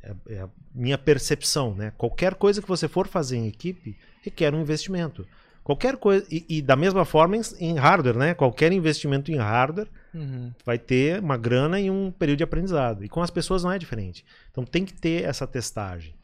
é, 0.02 0.34
é 0.34 0.40
a, 0.40 0.48
minha 0.74 0.98
percepção, 0.98 1.74
né? 1.74 1.92
Qualquer 1.96 2.34
coisa 2.34 2.60
que 2.60 2.68
você 2.68 2.88
for 2.88 3.06
fazer 3.06 3.36
em 3.36 3.46
equipe 3.46 3.96
requer 4.22 4.54
um 4.54 4.60
investimento. 4.60 5.26
Qualquer 5.64 5.96
coisa 5.96 6.26
e, 6.30 6.44
e 6.48 6.62
da 6.62 6.76
mesma 6.76 7.04
forma 7.04 7.36
em, 7.36 7.42
em, 7.58 7.74
hardware, 7.76 8.16
né? 8.16 8.34
Qualquer 8.34 8.72
investimento 8.72 9.30
em 9.30 9.36
hardware 9.36 9.88
uhum. 10.14 10.52
vai 10.64 10.78
ter 10.78 11.20
uma 11.20 11.36
grana 11.36 11.80
e 11.80 11.90
um 11.90 12.10
período 12.10 12.38
de 12.38 12.44
aprendizado. 12.44 13.04
E 13.04 13.08
com 13.08 13.22
as 13.22 13.30
pessoas 13.30 13.64
não 13.64 13.72
é 13.72 13.78
diferente. 13.78 14.24
Então 14.50 14.64
tem 14.64 14.84
que 14.84 14.94
ter 14.94 15.24
essa 15.24 15.46
testagem. 15.46 16.17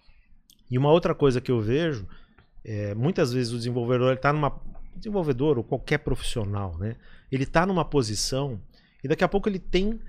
E 0.70 0.78
uma 0.78 0.90
outra 0.90 1.14
coisa 1.14 1.40
que 1.40 1.50
eu 1.50 1.60
vejo, 1.60 2.06
é, 2.64 2.94
muitas 2.94 3.32
vezes 3.32 3.52
o 3.52 3.56
desenvolvedor 3.56 4.14
está 4.14 4.32
numa. 4.32 4.60
Desenvolvedor 4.96 5.58
ou 5.58 5.64
qualquer 5.64 5.98
profissional, 5.98 6.78
né? 6.78 6.96
Ele 7.30 7.42
está 7.42 7.66
numa 7.66 7.84
posição 7.84 8.60
e 9.02 9.08
daqui 9.08 9.24
a 9.24 9.28
pouco 9.28 9.48
ele 9.48 9.58
tem 9.58 10.00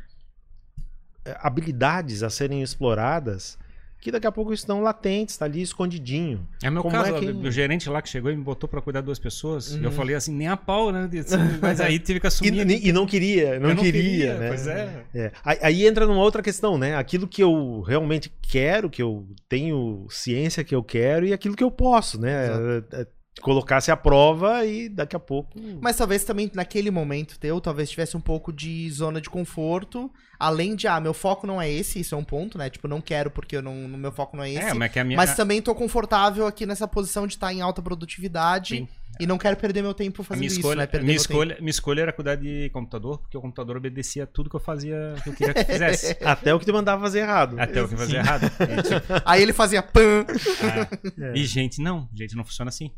é, 1.26 1.36
habilidades 1.42 2.22
a 2.22 2.30
serem 2.30 2.62
exploradas 2.62 3.58
que 4.06 4.12
daqui 4.12 4.28
a 4.28 4.32
pouco 4.32 4.54
estão 4.54 4.82
latentes, 4.82 5.34
está 5.34 5.46
ali 5.46 5.64
escondidinho. 5.64 6.48
É 6.62 6.70
meu 6.70 6.84
Como 6.84 6.94
caso, 6.94 7.16
é 7.16 7.20
que... 7.20 7.26
o 7.26 7.52
gerente 7.52 7.90
lá 7.90 8.04
que 8.04 8.08
chegou 8.08 8.32
e 8.32 8.36
me 8.36 8.44
botou 8.44 8.70
para 8.70 8.80
cuidar 8.80 9.00
de 9.00 9.08
duas 9.08 9.18
pessoas, 9.18 9.72
uhum. 9.72 9.82
eu 9.82 9.92
falei 9.92 10.16
assim, 10.16 10.32
nem 10.32 10.48
a 10.48 10.56
pau, 10.56 10.92
né? 10.92 11.10
Mas 11.60 11.82
aí 11.82 11.98
tive 11.98 12.20
que 12.20 12.28
assumir. 12.28 12.70
e, 12.70 12.90
e, 12.90 12.94
não 12.94 13.08
queria, 13.08 13.60
não, 13.60 13.70
não 13.70 13.76
queria, 13.78 14.02
queria, 14.04 14.38
né? 14.38 14.48
Pois 14.50 14.68
é. 14.68 15.06
é. 15.16 15.32
Aí 15.44 15.88
entra 15.88 16.06
numa 16.06 16.22
outra 16.22 16.44
questão, 16.44 16.78
né? 16.78 16.96
Aquilo 16.96 17.28
que 17.28 17.42
eu 17.42 17.82
realmente 17.82 18.32
quero, 18.44 18.92
que 18.92 19.02
eu 19.02 19.26
tenho 19.50 20.06
ciência 20.08 20.64
que 20.64 20.76
eu 20.76 20.84
quero 20.84 21.26
e 21.26 21.34
aquilo 21.34 21.56
que 21.56 21.64
eu 21.64 21.72
posso, 21.72 22.22
né? 22.22 22.46
Exato. 22.46 23.08
É, 23.38 23.42
é 23.42 23.44
colocasse 23.44 23.92
a 23.92 23.98
prova 23.98 24.66
e 24.66 24.90
daqui 24.90 25.16
a 25.16 25.20
pouco. 25.20 25.60
Mas 25.82 25.98
talvez 25.98 26.24
também 26.24 26.50
naquele 26.54 26.92
momento 26.92 27.40
teu, 27.40 27.60
talvez 27.62 27.90
tivesse 27.90 28.16
um 28.16 28.22
pouco 28.22 28.52
de 28.52 28.90
zona 28.92 29.20
de 29.22 29.30
conforto. 29.30 30.12
Além 30.40 30.76
de, 30.76 30.88
ah, 30.88 31.00
meu 31.00 31.14
foco 31.14 31.48
não 31.48 31.62
é 31.62 31.72
esse, 31.72 32.00
isso 32.00 32.14
é 32.14 32.18
um 32.18 32.24
ponto, 32.24 32.58
né? 32.58 32.70
Tipo, 32.70 32.88
não 32.88 33.00
quero 33.00 33.32
porque 33.32 33.56
eu 33.56 33.62
não, 33.62 33.88
no 33.88 33.98
meu 33.98 34.12
foco 34.12 34.36
não 34.36 34.44
é, 34.44 34.50
é 34.50 34.54
esse. 34.54 34.70
É, 34.70 34.74
mas, 34.74 34.92
que 34.92 35.00
a 35.00 35.04
minha... 35.04 35.16
mas 35.16 35.36
também 35.36 35.62
tô 35.62 35.74
confortável 35.74 36.46
aqui 36.46 36.66
nessa 36.66 36.88
posição 36.88 37.26
de 37.26 37.34
estar 37.34 37.54
em 37.54 37.62
alta 37.62 37.82
produtividade. 37.82 38.78
Sim. 38.78 38.88
E 39.20 39.26
não 39.26 39.38
quero 39.38 39.56
perder 39.56 39.82
meu 39.82 39.94
tempo 39.94 40.24
fazendo 40.24 40.42
minha 40.42 40.52
escolha, 40.52 40.84
isso, 40.84 40.98
né? 40.98 41.04
minha, 41.04 41.16
escolha, 41.16 41.58
minha 41.60 41.70
escolha 41.70 42.02
era 42.02 42.12
cuidar 42.12 42.36
de 42.36 42.70
computador, 42.72 43.20
porque 43.20 43.38
o 43.38 43.42
computador 43.42 43.78
obedecia 43.78 44.28
tudo 44.28 44.50
que 44.50 44.56
eu 44.56 44.60
fazia, 44.60 45.16
que 45.24 45.30
eu 45.30 45.34
queria 45.34 45.54
que 45.54 45.64
fizesse. 45.64 46.18
Até 46.24 46.54
o 46.54 46.60
que 46.60 46.66
te 46.66 46.72
mandava 46.72 47.02
fazer 47.02 47.20
errado. 47.20 47.58
Até 47.58 47.82
o 47.82 47.88
que 47.88 47.96
fazia 47.96 48.20
errado. 48.20 48.52
Aí 49.24 49.42
ele 49.42 49.54
fazia 49.54 49.82
pan. 49.82 50.26
Ah, 50.62 50.88
é. 51.32 51.38
E 51.38 51.46
gente, 51.46 51.82
não, 51.82 52.10
gente, 52.14 52.36
não 52.36 52.44
funciona 52.44 52.70
assim. 52.70 52.92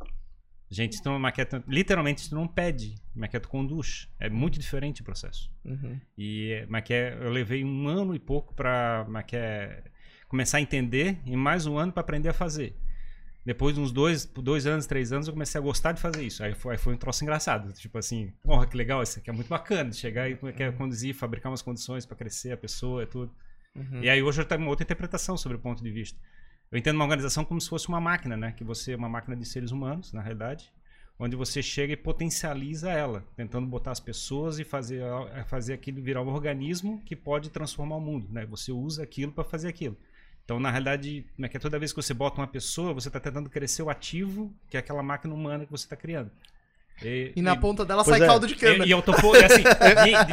Gente, 0.69 1.01
tu 1.01 1.17
maqueta, 1.17 1.63
literalmente 1.67 2.29
tu 2.29 2.35
não 2.35 2.47
pede, 2.47 2.95
maqueta 3.15 3.47
conduz. 3.47 4.09
É 4.19 4.29
muito 4.29 4.59
diferente 4.59 5.01
o 5.01 5.05
processo. 5.05 5.49
Uhum. 5.63 5.99
E 6.17 6.65
maqueta, 6.67 7.23
eu 7.23 7.31
levei 7.31 7.63
um 7.63 7.87
ano 7.87 8.13
e 8.13 8.19
pouco 8.19 8.53
para 8.53 9.05
maqueta 9.07 9.83
começar 10.27 10.57
a 10.57 10.61
entender 10.61 11.19
e 11.25 11.35
mais 11.35 11.65
um 11.65 11.77
ano 11.77 11.91
para 11.91 12.01
aprender 12.01 12.29
a 12.29 12.33
fazer. 12.33 12.75
Depois 13.45 13.73
de 13.73 13.79
uns 13.79 13.93
dois, 13.93 14.25
dois 14.25 14.67
anos, 14.67 14.85
três 14.85 15.13
anos, 15.13 15.27
eu 15.27 15.33
comecei 15.33 15.57
a 15.57 15.63
gostar 15.63 15.93
de 15.93 16.01
fazer 16.01 16.21
isso. 16.21 16.43
Aí 16.43 16.53
foi, 16.53 16.73
aí 16.73 16.77
foi 16.77 16.93
um 16.93 16.97
troço 16.97 17.23
engraçado. 17.23 17.71
Tipo 17.71 17.97
assim, 17.97 18.33
porra, 18.43 18.67
que 18.67 18.75
legal, 18.75 19.01
isso 19.01 19.19
aqui 19.19 19.29
é 19.29 19.33
muito 19.33 19.47
bacana. 19.47 19.89
Chegar 19.93 20.29
e 20.29 20.35
quer 20.51 20.75
conduzir, 20.75 21.15
fabricar 21.15 21.49
umas 21.49 21.61
condições 21.61 22.05
para 22.05 22.17
crescer 22.17 22.51
a 22.51 22.57
pessoa 22.57 23.03
e 23.03 23.05
tudo. 23.05 23.33
Uhum. 23.73 24.03
E 24.03 24.09
aí 24.09 24.21
hoje 24.21 24.41
eu 24.41 24.45
tenho 24.45 24.59
uma 24.59 24.69
outra 24.69 24.83
interpretação 24.83 25.37
sobre 25.37 25.57
o 25.57 25.61
ponto 25.61 25.81
de 25.81 25.89
vista. 25.89 26.19
Eu 26.71 26.77
entendo 26.77 26.95
uma 26.95 27.05
organização 27.05 27.45
como 27.45 27.61
se 27.61 27.69
fosse 27.69 27.87
uma 27.87 28.01
máquina, 28.01 28.35
né? 28.35 28.51
Que 28.51 28.63
você 28.63 28.91
é 28.91 28.95
uma 28.95 29.07
máquina 29.07 29.35
de 29.35 29.45
seres 29.45 29.71
humanos, 29.71 30.11
na 30.11 30.21
realidade, 30.21 30.71
onde 31.17 31.35
você 31.35 31.63
chega 31.63 31.93
e 31.93 31.97
potencializa 31.97 32.91
ela, 32.91 33.25
tentando 33.35 33.65
botar 33.67 33.91
as 33.91 33.99
pessoas 33.99 34.59
e 34.59 34.63
fazer, 34.63 35.01
fazer 35.47 35.73
aquilo 35.73 36.01
virar 36.01 36.21
um 36.21 36.27
organismo 36.27 37.01
que 37.05 37.15
pode 37.15 37.49
transformar 37.49 37.95
o 37.95 38.01
mundo, 38.01 38.27
né? 38.31 38.45
Você 38.47 38.71
usa 38.71 39.03
aquilo 39.03 39.31
para 39.31 39.43
fazer 39.43 39.69
aquilo. 39.69 39.97
Então, 40.43 40.59
na 40.59 40.69
realidade, 40.69 41.25
é 41.39 41.47
que 41.47 41.59
toda 41.59 41.79
vez 41.79 41.91
que 41.91 42.01
você 42.01 42.13
bota 42.13 42.39
uma 42.39 42.47
pessoa, 42.47 42.93
você 42.93 43.09
está 43.09 43.19
tentando 43.19 43.49
crescer 43.49 43.83
o 43.83 43.89
ativo, 43.89 44.53
que 44.69 44.77
é 44.77 44.79
aquela 44.79 45.03
máquina 45.03 45.33
humana 45.33 45.65
que 45.65 45.71
você 45.71 45.85
está 45.85 45.95
criando. 45.95 46.31
E, 47.03 47.33
e 47.35 47.41
na 47.41 47.53
e, 47.53 47.59
ponta 47.59 47.85
dela 47.85 48.03
sai 48.03 48.21
é. 48.21 48.25
caldo 48.25 48.47
de 48.47 48.55
cana. 48.55 48.83
E, 48.83 48.87
e 48.87 48.91
eu 48.91 49.01
tô 49.01 49.11
assim, 49.11 49.63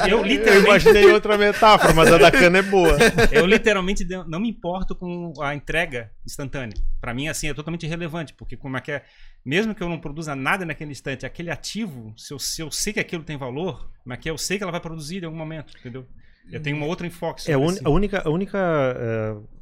eu 0.08 0.22
literalmente. 0.22 0.48
Eu 0.48 0.64
imaginei 0.64 1.06
outra 1.06 1.36
metáfora, 1.36 1.92
mas 1.92 2.12
a 2.12 2.18
da 2.18 2.30
cana 2.30 2.58
é 2.58 2.62
boa. 2.62 2.96
Eu 3.30 3.44
literalmente 3.46 4.04
não 4.26 4.40
me 4.40 4.48
importo 4.48 4.94
com 4.94 5.32
a 5.42 5.54
entrega 5.54 6.10
instantânea. 6.24 6.76
Para 7.00 7.12
mim, 7.12 7.28
assim, 7.28 7.48
é 7.48 7.54
totalmente 7.54 7.84
irrelevante, 7.84 8.32
porque 8.32 8.56
como 8.56 8.76
é 8.76 8.80
que 8.80 8.92
é. 8.92 9.02
Mesmo 9.44 9.74
que 9.74 9.82
eu 9.82 9.88
não 9.90 9.98
produza 9.98 10.34
nada 10.34 10.64
naquele 10.64 10.92
instante, 10.92 11.26
aquele 11.26 11.50
ativo, 11.50 12.14
se 12.16 12.32
eu, 12.32 12.38
se 12.38 12.62
eu 12.62 12.70
sei 12.70 12.94
que 12.94 13.00
aquilo 13.00 13.22
tem 13.22 13.36
valor, 13.36 13.90
mas 14.02 14.18
que 14.18 14.30
eu 14.30 14.38
sei 14.38 14.56
que 14.56 14.62
ela 14.62 14.72
vai 14.72 14.80
produzir 14.80 15.22
em 15.22 15.26
algum 15.26 15.36
momento, 15.36 15.74
entendeu? 15.78 16.06
Eu 16.50 16.62
tenho 16.62 16.76
uma 16.76 16.86
outra 16.86 17.06
enfoque. 17.06 17.50
É, 17.50 17.54
a, 17.54 17.58
un, 17.58 17.76
a 17.84 17.90
única. 17.90 18.22
A 18.24 18.30
única 18.30 18.58
uh 18.58 19.53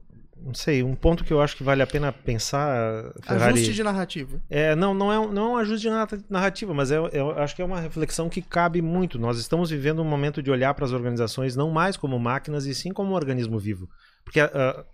não 0.44 0.54
sei, 0.54 0.82
um 0.82 0.94
ponto 0.94 1.24
que 1.24 1.32
eu 1.32 1.40
acho 1.40 1.56
que 1.56 1.62
vale 1.62 1.82
a 1.82 1.86
pena 1.86 2.12
pensar. 2.12 3.12
Ferrari, 3.22 3.54
ajuste 3.54 3.74
de 3.74 3.82
narrativa. 3.82 4.40
É, 4.50 4.74
não, 4.74 4.92
não 4.92 5.12
é, 5.12 5.32
não 5.32 5.42
é 5.42 5.48
um 5.50 5.56
ajuste 5.56 5.88
de 5.88 6.22
narrativa, 6.28 6.74
mas 6.74 6.90
é, 6.90 6.96
eu 7.12 7.30
acho 7.38 7.54
que 7.54 7.62
é 7.62 7.64
uma 7.64 7.80
reflexão 7.80 8.28
que 8.28 8.42
cabe 8.42 8.82
muito. 8.82 9.18
Nós 9.18 9.38
estamos 9.38 9.70
vivendo 9.70 10.02
um 10.02 10.04
momento 10.04 10.42
de 10.42 10.50
olhar 10.50 10.74
para 10.74 10.84
as 10.84 10.92
organizações 10.92 11.54
não 11.54 11.70
mais 11.70 11.96
como 11.96 12.18
máquinas 12.18 12.66
e 12.66 12.74
sim 12.74 12.92
como 12.92 13.12
um 13.12 13.14
organismo 13.14 13.58
vivo. 13.58 13.88
Porque, 14.24 14.42
uh, 14.42 14.84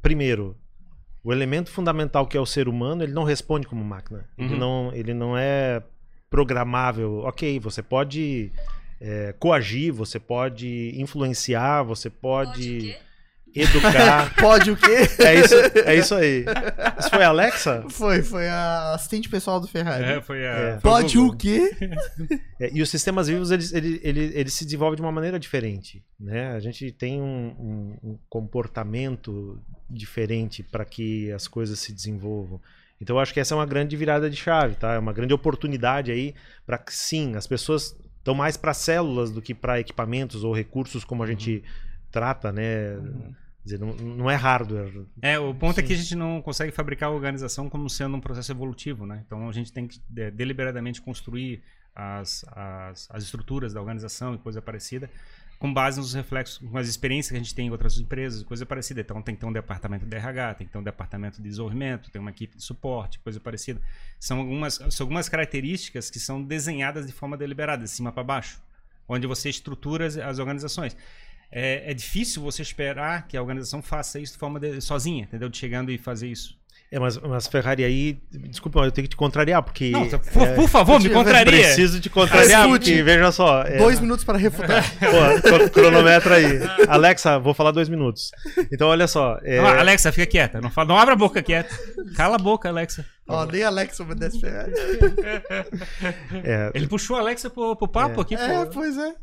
primeiro, 0.00 0.56
o 1.22 1.32
elemento 1.32 1.70
fundamental 1.70 2.26
que 2.26 2.36
é 2.36 2.40
o 2.40 2.46
ser 2.46 2.68
humano, 2.68 3.02
ele 3.02 3.12
não 3.12 3.24
responde 3.24 3.66
como 3.66 3.84
máquina. 3.84 4.24
Uhum. 4.38 4.44
Ele, 4.46 4.56
não, 4.56 4.92
ele 4.94 5.14
não 5.14 5.36
é 5.36 5.82
programável. 6.30 7.18
Ok, 7.24 7.60
você 7.60 7.82
pode 7.82 8.50
é, 9.00 9.34
coagir, 9.38 9.92
você 9.92 10.18
pode 10.18 10.94
influenciar, 10.96 11.82
você 11.82 12.08
pode. 12.08 12.80
pode 12.80 13.07
educar. 13.54 14.34
Pode 14.38 14.70
o 14.70 14.76
quê? 14.76 15.08
É 15.18 15.34
isso, 15.34 15.54
é 15.84 15.96
isso 15.96 16.14
aí. 16.14 16.44
Isso 16.98 17.10
foi 17.10 17.24
a 17.24 17.28
Alexa? 17.28 17.84
Foi, 17.88 18.22
foi 18.22 18.48
a 18.48 18.94
assistente 18.94 19.28
pessoal 19.28 19.60
do 19.60 19.66
Ferrari. 19.66 20.04
É, 20.04 20.20
foi 20.20 20.46
a. 20.46 20.52
É. 20.52 20.76
Pode 20.78 21.18
o 21.18 21.32
quê? 21.36 21.70
É, 22.60 22.70
e 22.72 22.82
os 22.82 22.90
sistemas 22.90 23.28
vivos, 23.28 23.52
eles, 23.52 23.72
eles, 23.72 24.00
eles, 24.02 24.34
eles, 24.34 24.52
se 24.52 24.64
desenvolvem 24.64 24.96
de 24.96 25.02
uma 25.02 25.12
maneira 25.12 25.38
diferente. 25.38 26.04
Né? 26.18 26.50
A 26.50 26.58
gente 26.58 26.90
tem 26.90 27.22
um, 27.22 27.54
um, 27.56 28.10
um 28.10 28.18
comportamento 28.28 29.62
diferente 29.88 30.64
para 30.64 30.84
que 30.84 31.30
as 31.30 31.46
coisas 31.46 31.78
se 31.78 31.92
desenvolvam. 31.92 32.60
Então 33.00 33.16
eu 33.16 33.20
acho 33.20 33.32
que 33.32 33.38
essa 33.38 33.54
é 33.54 33.56
uma 33.56 33.66
grande 33.66 33.96
virada 33.96 34.28
de 34.28 34.36
chave, 34.36 34.74
tá? 34.74 34.94
É 34.94 34.98
uma 34.98 35.12
grande 35.12 35.32
oportunidade 35.32 36.10
aí 36.10 36.34
para 36.66 36.78
que 36.78 36.92
sim, 36.92 37.36
as 37.36 37.46
pessoas 37.46 37.96
estão 38.18 38.34
mais 38.34 38.56
para 38.56 38.74
células 38.74 39.30
do 39.30 39.40
que 39.40 39.54
para 39.54 39.80
equipamentos 39.80 40.42
ou 40.42 40.52
recursos 40.52 41.04
como 41.04 41.22
a 41.22 41.26
gente 41.26 41.62
trata, 42.10 42.52
né? 42.52 42.96
Uhum. 42.96 43.34
Dizer, 43.64 43.78
não, 43.78 43.92
não, 43.94 44.30
é 44.30 44.34
hardware. 44.34 45.04
É, 45.20 45.38
o 45.38 45.54
ponto 45.54 45.74
Sim. 45.74 45.80
é 45.82 45.84
que 45.84 45.92
a 45.92 45.96
gente 45.96 46.14
não 46.14 46.40
consegue 46.40 46.72
fabricar 46.72 47.10
a 47.10 47.12
organização 47.12 47.68
como 47.68 47.88
sendo 47.90 48.16
um 48.16 48.20
processo 48.20 48.50
evolutivo, 48.50 49.04
né? 49.04 49.22
Então 49.26 49.46
a 49.48 49.52
gente 49.52 49.72
tem 49.72 49.86
que 49.86 50.00
de, 50.08 50.30
deliberadamente 50.30 51.02
construir 51.02 51.62
as, 51.94 52.44
as, 52.52 53.08
as, 53.10 53.24
estruturas 53.24 53.74
da 53.74 53.80
organização 53.80 54.34
e 54.34 54.38
coisa 54.38 54.62
parecida 54.62 55.10
com 55.58 55.74
base 55.74 55.98
nos 55.98 56.14
reflexos, 56.14 56.58
com 56.58 56.78
as 56.78 56.86
experiências 56.86 57.30
que 57.30 57.36
a 57.36 57.40
gente 57.40 57.54
tem 57.54 57.66
em 57.66 57.70
outras 57.70 57.98
empresas, 57.98 58.42
coisa 58.44 58.64
parecida. 58.64 59.00
Então 59.00 59.20
tem 59.20 59.34
que 59.34 59.40
ter 59.40 59.46
um 59.46 59.52
departamento 59.52 60.06
de 60.06 60.16
RH, 60.16 60.54
tem 60.54 60.66
que 60.66 60.72
ter 60.72 60.78
um 60.78 60.82
departamento 60.82 61.42
de 61.42 61.48
desenvolvimento, 61.48 62.10
tem 62.10 62.20
uma 62.20 62.30
equipe 62.30 62.56
de 62.56 62.62
suporte, 62.62 63.18
coisa 63.18 63.40
parecida. 63.40 63.80
São 64.20 64.38
algumas, 64.38 64.74
são 64.74 65.04
algumas 65.04 65.28
características 65.28 66.10
que 66.10 66.20
são 66.20 66.40
desenhadas 66.40 67.06
de 67.06 67.12
forma 67.12 67.36
deliberada, 67.36 67.82
de 67.82 67.90
cima 67.90 68.12
para 68.12 68.22
baixo, 68.22 68.62
onde 69.08 69.26
você 69.26 69.50
estrutura 69.50 70.06
as, 70.06 70.16
as 70.16 70.38
organizações 70.38 70.96
é, 71.50 71.90
é, 71.90 71.94
difícil 71.94 72.42
você 72.42 72.62
esperar 72.62 73.26
que 73.26 73.36
a 73.36 73.40
organização 73.40 73.82
faça 73.82 74.20
isso 74.20 74.34
de 74.34 74.38
forma 74.38 74.60
de, 74.60 74.80
sozinha, 74.80 75.24
entendeu? 75.24 75.48
De 75.48 75.56
chegando 75.56 75.90
e 75.90 75.98
fazer 75.98 76.28
isso. 76.28 76.58
É, 76.90 76.98
mas, 76.98 77.18
mas 77.18 77.46
Ferrari 77.46 77.84
aí, 77.84 78.18
desculpa, 78.32 78.80
eu 78.80 78.90
tenho 78.90 79.04
que 79.04 79.10
te 79.10 79.16
contrariar, 79.16 79.62
porque. 79.62 79.90
Não, 79.90 80.08
por, 80.08 80.42
é, 80.42 80.54
por 80.54 80.68
favor, 80.70 81.02
me 81.02 81.10
contraria. 81.10 81.64
Preciso 81.64 82.00
te 82.00 82.08
contrariar, 82.08 82.66
porque 82.66 83.02
veja 83.02 83.30
só. 83.30 83.62
É, 83.62 83.76
dois 83.76 84.00
minutos 84.00 84.24
para 84.24 84.38
refutar. 84.38 84.82
Pô, 84.98 85.70
cronometra 85.70 86.36
aí. 86.36 86.60
Alexa, 86.88 87.38
vou 87.38 87.52
falar 87.52 87.72
dois 87.72 87.90
minutos. 87.90 88.30
Então, 88.72 88.88
olha 88.88 89.06
só. 89.06 89.38
É... 89.42 89.58
Não, 89.58 89.66
Alexa, 89.66 90.10
fica 90.12 90.26
quieta. 90.26 90.62
Não, 90.62 90.70
fala, 90.70 90.88
não 90.88 90.98
abra 90.98 91.12
a 91.12 91.16
boca 91.16 91.42
quieta. 91.42 91.78
Cala 92.16 92.36
a 92.36 92.38
boca, 92.38 92.70
Alexa. 92.70 93.04
Ó, 93.28 93.42
oh, 93.42 93.44
nem 93.44 93.62
Alexa 93.62 94.02
obedece 94.02 94.40
Ferrari. 94.40 94.72
É, 96.42 96.70
Ele 96.74 96.86
puxou 96.86 97.16
a 97.16 97.20
Alexa 97.20 97.50
pro, 97.50 97.76
pro 97.76 97.86
papo 97.86 98.20
é. 98.20 98.22
aqui. 98.22 98.34
É, 98.34 98.64
pô. 98.64 98.70
pois 98.72 98.96
é. 98.96 99.14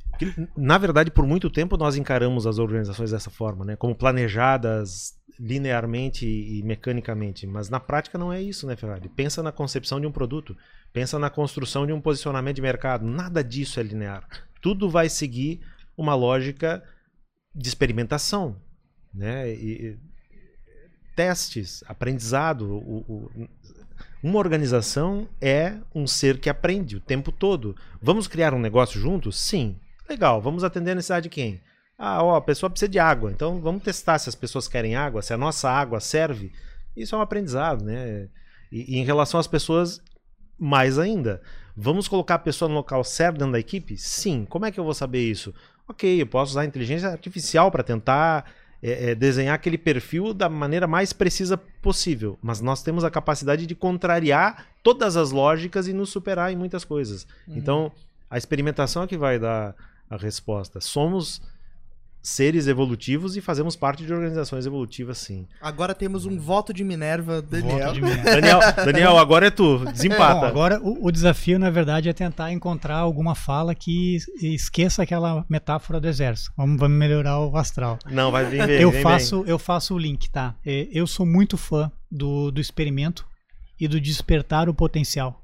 Na 0.55 0.77
verdade, 0.77 1.11
por 1.11 1.25
muito 1.25 1.49
tempo 1.49 1.77
nós 1.77 1.95
encaramos 1.95 2.47
as 2.47 2.59
organizações 2.59 3.11
dessa 3.11 3.29
forma, 3.29 3.65
né? 3.65 3.75
Como 3.75 3.95
planejadas 3.95 5.13
linearmente 5.39 6.25
e 6.25 6.63
mecanicamente, 6.63 7.45
mas 7.45 7.69
na 7.69 7.79
prática 7.79 8.17
não 8.17 8.31
é 8.31 8.41
isso, 8.41 8.65
né, 8.65 8.75
Ferrari? 8.75 9.09
Pensa 9.09 9.43
na 9.43 9.51
concepção 9.51 9.99
de 9.99 10.07
um 10.07 10.11
produto, 10.11 10.55
pensa 10.93 11.19
na 11.19 11.29
construção 11.29 11.85
de 11.85 11.91
um 11.91 11.99
posicionamento 11.99 12.55
de 12.55 12.61
mercado, 12.61 13.05
nada 13.05 13.43
disso 13.43 13.79
é 13.79 13.83
linear. 13.83 14.25
Tudo 14.61 14.89
vai 14.89 15.09
seguir 15.09 15.59
uma 15.97 16.15
lógica 16.15 16.83
de 17.53 17.67
experimentação, 17.67 18.55
né? 19.13 19.51
E, 19.53 19.97
testes, 21.15 21.83
aprendizado. 21.87 22.69
O, 22.69 23.05
o, 23.07 23.47
uma 24.21 24.39
organização 24.39 25.27
é 25.39 25.77
um 25.93 26.05
ser 26.05 26.39
que 26.39 26.49
aprende 26.49 26.97
o 26.97 26.99
tempo 26.99 27.31
todo. 27.31 27.75
Vamos 28.01 28.27
criar 28.27 28.53
um 28.53 28.59
negócio 28.59 28.99
juntos? 28.99 29.39
Sim. 29.39 29.77
Legal. 30.09 30.41
Vamos 30.41 30.63
atender 30.63 30.91
a 30.91 30.95
necessidade 30.95 31.23
de 31.23 31.29
quem? 31.29 31.61
Ah, 31.97 32.23
ó, 32.23 32.35
a 32.35 32.41
pessoa 32.41 32.69
precisa 32.69 32.89
de 32.89 32.99
água. 32.99 33.31
Então 33.31 33.59
vamos 33.61 33.83
testar 33.83 34.19
se 34.19 34.29
as 34.29 34.35
pessoas 34.35 34.67
querem 34.67 34.95
água, 34.95 35.21
se 35.21 35.33
a 35.33 35.37
nossa 35.37 35.69
água 35.69 35.99
serve. 35.99 36.51
Isso 36.95 37.15
é 37.15 37.17
um 37.17 37.21
aprendizado, 37.21 37.83
né? 37.83 38.27
E, 38.71 38.95
e 38.95 38.99
em 38.99 39.05
relação 39.05 39.39
às 39.39 39.47
pessoas, 39.47 40.01
mais 40.59 40.99
ainda. 40.99 41.41
Vamos 41.75 42.07
colocar 42.07 42.35
a 42.35 42.39
pessoa 42.39 42.69
no 42.69 42.75
local 42.75 43.03
certo 43.03 43.37
dentro 43.37 43.53
da 43.53 43.59
equipe? 43.59 43.97
Sim. 43.97 44.45
Como 44.45 44.65
é 44.65 44.71
que 44.71 44.79
eu 44.79 44.83
vou 44.83 44.93
saber 44.93 45.29
isso? 45.29 45.53
Ok, 45.87 46.21
eu 46.21 46.27
posso 46.27 46.51
usar 46.51 46.61
a 46.61 46.65
inteligência 46.65 47.09
artificial 47.09 47.69
para 47.69 47.83
tentar 47.83 48.45
é, 48.81 49.11
é, 49.11 49.15
desenhar 49.15 49.55
aquele 49.55 49.77
perfil 49.77 50.33
da 50.33 50.49
maneira 50.49 50.87
mais 50.87 51.13
precisa 51.13 51.57
possível. 51.57 52.39
Mas 52.41 52.61
nós 52.61 52.81
temos 52.81 53.03
a 53.03 53.11
capacidade 53.11 53.65
de 53.65 53.75
contrariar 53.75 54.67
todas 54.81 55.17
as 55.17 55.31
lógicas 55.31 55.87
e 55.87 55.93
nos 55.93 56.09
superar 56.09 56.51
em 56.51 56.55
muitas 56.55 56.83
coisas. 56.83 57.27
Uhum. 57.47 57.57
Então, 57.57 57.91
a 58.29 58.37
experimentação 58.37 59.03
é 59.03 59.07
que 59.07 59.17
vai 59.17 59.37
dar 59.37 59.75
a 60.09 60.17
resposta. 60.17 60.79
Somos 60.81 61.41
seres 62.25 62.65
evolutivos 62.65 63.37
e 63.37 63.41
fazemos 63.41 63.75
parte 63.75 64.03
de 64.03 64.11
organizações 64.11 64.65
evolutivas, 64.65 65.19
sim. 65.19 65.47
Agora 65.61 65.93
temos 65.93 66.25
um 66.25 66.39
voto 66.39 66.73
de 66.73 66.83
Minerva, 66.83 67.39
Daniel. 67.39 67.93
De 67.93 68.01
Minerva. 68.01 68.23
Daniel, 68.41 68.59
Daniel, 68.83 69.17
agora 69.19 69.45
é 69.45 69.51
tu, 69.51 69.85
desempata. 69.91 70.41
Bom, 70.41 70.45
agora 70.45 70.81
o, 70.81 71.05
o, 71.05 71.11
desafio, 71.11 71.59
na 71.59 71.69
verdade, 71.69 72.09
é 72.09 72.13
tentar 72.13 72.51
encontrar 72.51 72.97
alguma 72.97 73.35
fala 73.35 73.75
que 73.75 74.17
esqueça 74.41 75.03
aquela 75.03 75.45
metáfora 75.47 75.99
do 75.99 76.07
exército. 76.07 76.51
Vamos, 76.57 76.79
vamos 76.79 76.97
melhorar 76.97 77.39
o 77.39 77.55
astral. 77.55 77.99
Não, 78.09 78.31
vai 78.31 78.45
vir 78.45 78.65
bem, 78.65 78.81
eu 78.81 78.89
vem 78.89 79.03
faço, 79.03 79.43
bem. 79.43 79.51
Eu 79.51 79.59
faço 79.59 79.93
o 79.93 79.99
link, 79.99 80.27
tá? 80.31 80.55
É, 80.65 80.87
eu 80.91 81.05
sou 81.05 81.27
muito 81.27 81.57
fã 81.57 81.91
do, 82.11 82.49
do 82.49 82.59
experimento 82.59 83.23
e 83.79 83.87
do 83.87 84.01
despertar 84.01 84.67
o 84.67 84.73
potencial 84.73 85.43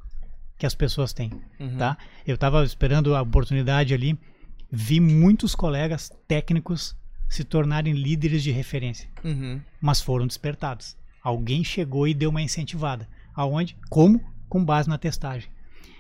que 0.58 0.66
as 0.66 0.74
pessoas 0.74 1.14
têm, 1.14 1.32
uhum. 1.60 1.78
tá? 1.78 1.96
Eu 2.26 2.36
estava 2.36 2.64
esperando 2.64 3.16
a 3.16 3.22
oportunidade 3.22 3.94
ali 3.94 4.18
vi 4.72 5.00
muitos 5.00 5.54
colegas 5.54 6.12
técnicos 6.28 6.96
se 7.28 7.44
tornarem 7.44 7.94
líderes 7.94 8.44
de 8.44 8.52
referência, 8.52 9.10
uhum. 9.24 9.60
mas 9.82 10.02
foram 10.02 10.28
despertados. 10.28 10.96
Alguém 11.24 11.64
chegou 11.64 12.08
e 12.08 12.14
deu 12.14 12.30
uma 12.30 12.42
incentivada. 12.42 13.08
Aonde? 13.34 13.78
Como? 13.90 14.20
Com 14.50 14.64
base 14.64 14.90
na 14.90 14.98
testagem. 14.98 15.50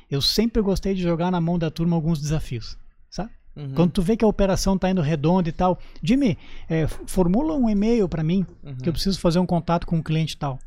Eu 0.10 0.22
sempre 0.22 0.62
gostei 0.62 0.94
de 0.94 1.02
jogar 1.02 1.32
na 1.32 1.40
mão 1.40 1.58
da 1.58 1.72
turma 1.72 1.96
alguns 1.96 2.20
desafios, 2.20 2.78
sabe? 3.10 3.32
Uhum. 3.56 3.74
Quando 3.74 3.92
tu 3.92 4.02
vê 4.02 4.18
que 4.18 4.26
a 4.26 4.28
operação 4.28 4.78
tá 4.78 4.90
indo 4.90 5.02
redonda 5.02 5.48
e 5.48 5.52
tal, 5.52 5.80
Jimmy, 6.02 6.38
é, 6.70 6.88
formula 6.88 7.56
um 7.56 7.70
e-mail 7.70 8.08
para 8.10 8.24
mim 8.24 8.46
uhum. 8.64 8.76
que 8.78 8.90
eu 8.90 8.94
preciso 8.94 9.20
fazer 9.20 9.40
um 9.40 9.46
contato 9.46 9.86
com 9.86 9.98
um 9.98 10.04
cliente 10.04 10.38
tal. 10.38 10.60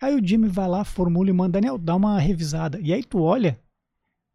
Aí 0.00 0.14
o 0.14 0.26
Jimmy 0.26 0.48
vai 0.48 0.68
lá, 0.68 0.84
formula 0.84 1.30
e 1.30 1.32
manda, 1.32 1.52
Daniel, 1.52 1.78
dá 1.78 1.94
uma 1.94 2.18
revisada. 2.18 2.78
E 2.80 2.92
aí 2.92 3.02
tu 3.02 3.22
olha, 3.22 3.58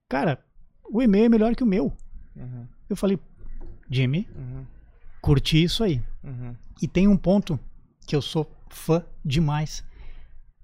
cara, 0.07 0.43
o 0.91 1.01
e-mail 1.01 1.25
é 1.25 1.29
melhor 1.29 1.55
que 1.55 1.63
o 1.63 1.67
meu. 1.67 1.93
Uhum. 2.35 2.67
Eu 2.89 2.95
falei, 2.95 3.19
Jimmy, 3.89 4.27
uhum. 4.35 4.65
curti 5.21 5.63
isso 5.63 5.83
aí. 5.83 6.01
Uhum. 6.23 6.55
E 6.81 6.87
tem 6.87 7.07
um 7.07 7.17
ponto 7.17 7.59
que 8.07 8.15
eu 8.15 8.21
sou 8.21 8.49
fã 8.69 9.03
demais, 9.23 9.83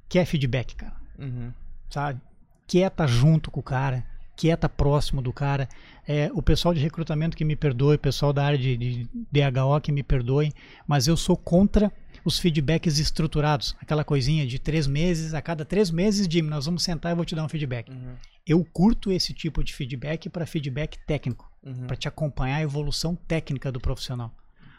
que 0.10 0.18
é 0.18 0.26
feedback, 0.26 0.76
cara. 0.76 0.96
Uhum. 1.20 1.52
Sabe? 1.90 2.20
Que 2.68 2.82
é 2.82 2.88
estar 2.88 3.08
junto 3.08 3.52
com 3.52 3.60
o 3.60 3.64
cara, 3.64 4.06
que 4.36 4.50
é 4.50 4.54
estar 4.54 4.70
próximo 4.70 5.22
do 5.22 5.32
cara. 5.32 5.70
É, 6.08 6.30
o 6.34 6.42
pessoal 6.42 6.74
de 6.74 6.80
recrutamento 6.80 7.38
que 7.38 7.46
me 7.46 7.56
perdoe, 7.56 7.96
o 7.96 8.00
pessoal 8.00 8.34
da 8.34 8.46
área 8.46 8.58
de, 8.58 8.78
de 8.78 9.10
DHO 9.32 9.82
que 9.82 9.92
me 9.92 10.04
perdoe, 10.04 10.52
mas 10.88 11.08
eu 11.08 11.16
sou 11.16 11.38
contra 11.38 11.92
os 12.24 12.40
feedbacks 12.40 12.98
estruturados. 12.98 13.76
Aquela 13.80 14.04
coisinha 14.04 14.46
de 14.46 14.58
três 14.60 14.88
meses, 14.88 15.34
a 15.34 15.42
cada 15.42 15.64
três 15.64 15.92
meses, 15.92 16.28
Jimmy, 16.30 16.50
nós 16.50 16.66
vamos 16.66 16.84
sentar 16.84 17.12
e 17.12 17.16
vou 17.16 17.24
te 17.24 17.36
dar 17.36 17.44
um 17.44 17.50
feedback. 17.50 17.90
Uhum. 17.90 18.16
Eu 18.46 18.64
curto 18.66 19.12
esse 19.12 19.34
tipo 19.34 19.64
de 19.64 19.74
feedback 19.74 20.30
para 20.30 20.46
feedback 20.46 20.98
técnico, 21.06 21.50
uhum. 21.66 21.88
para 21.88 21.96
te 21.96 22.08
acompanhar 22.08 22.58
a 22.58 22.62
evolução 22.62 23.16
técnica 23.16 23.72
do 23.72 23.80
profissional. 23.80 24.32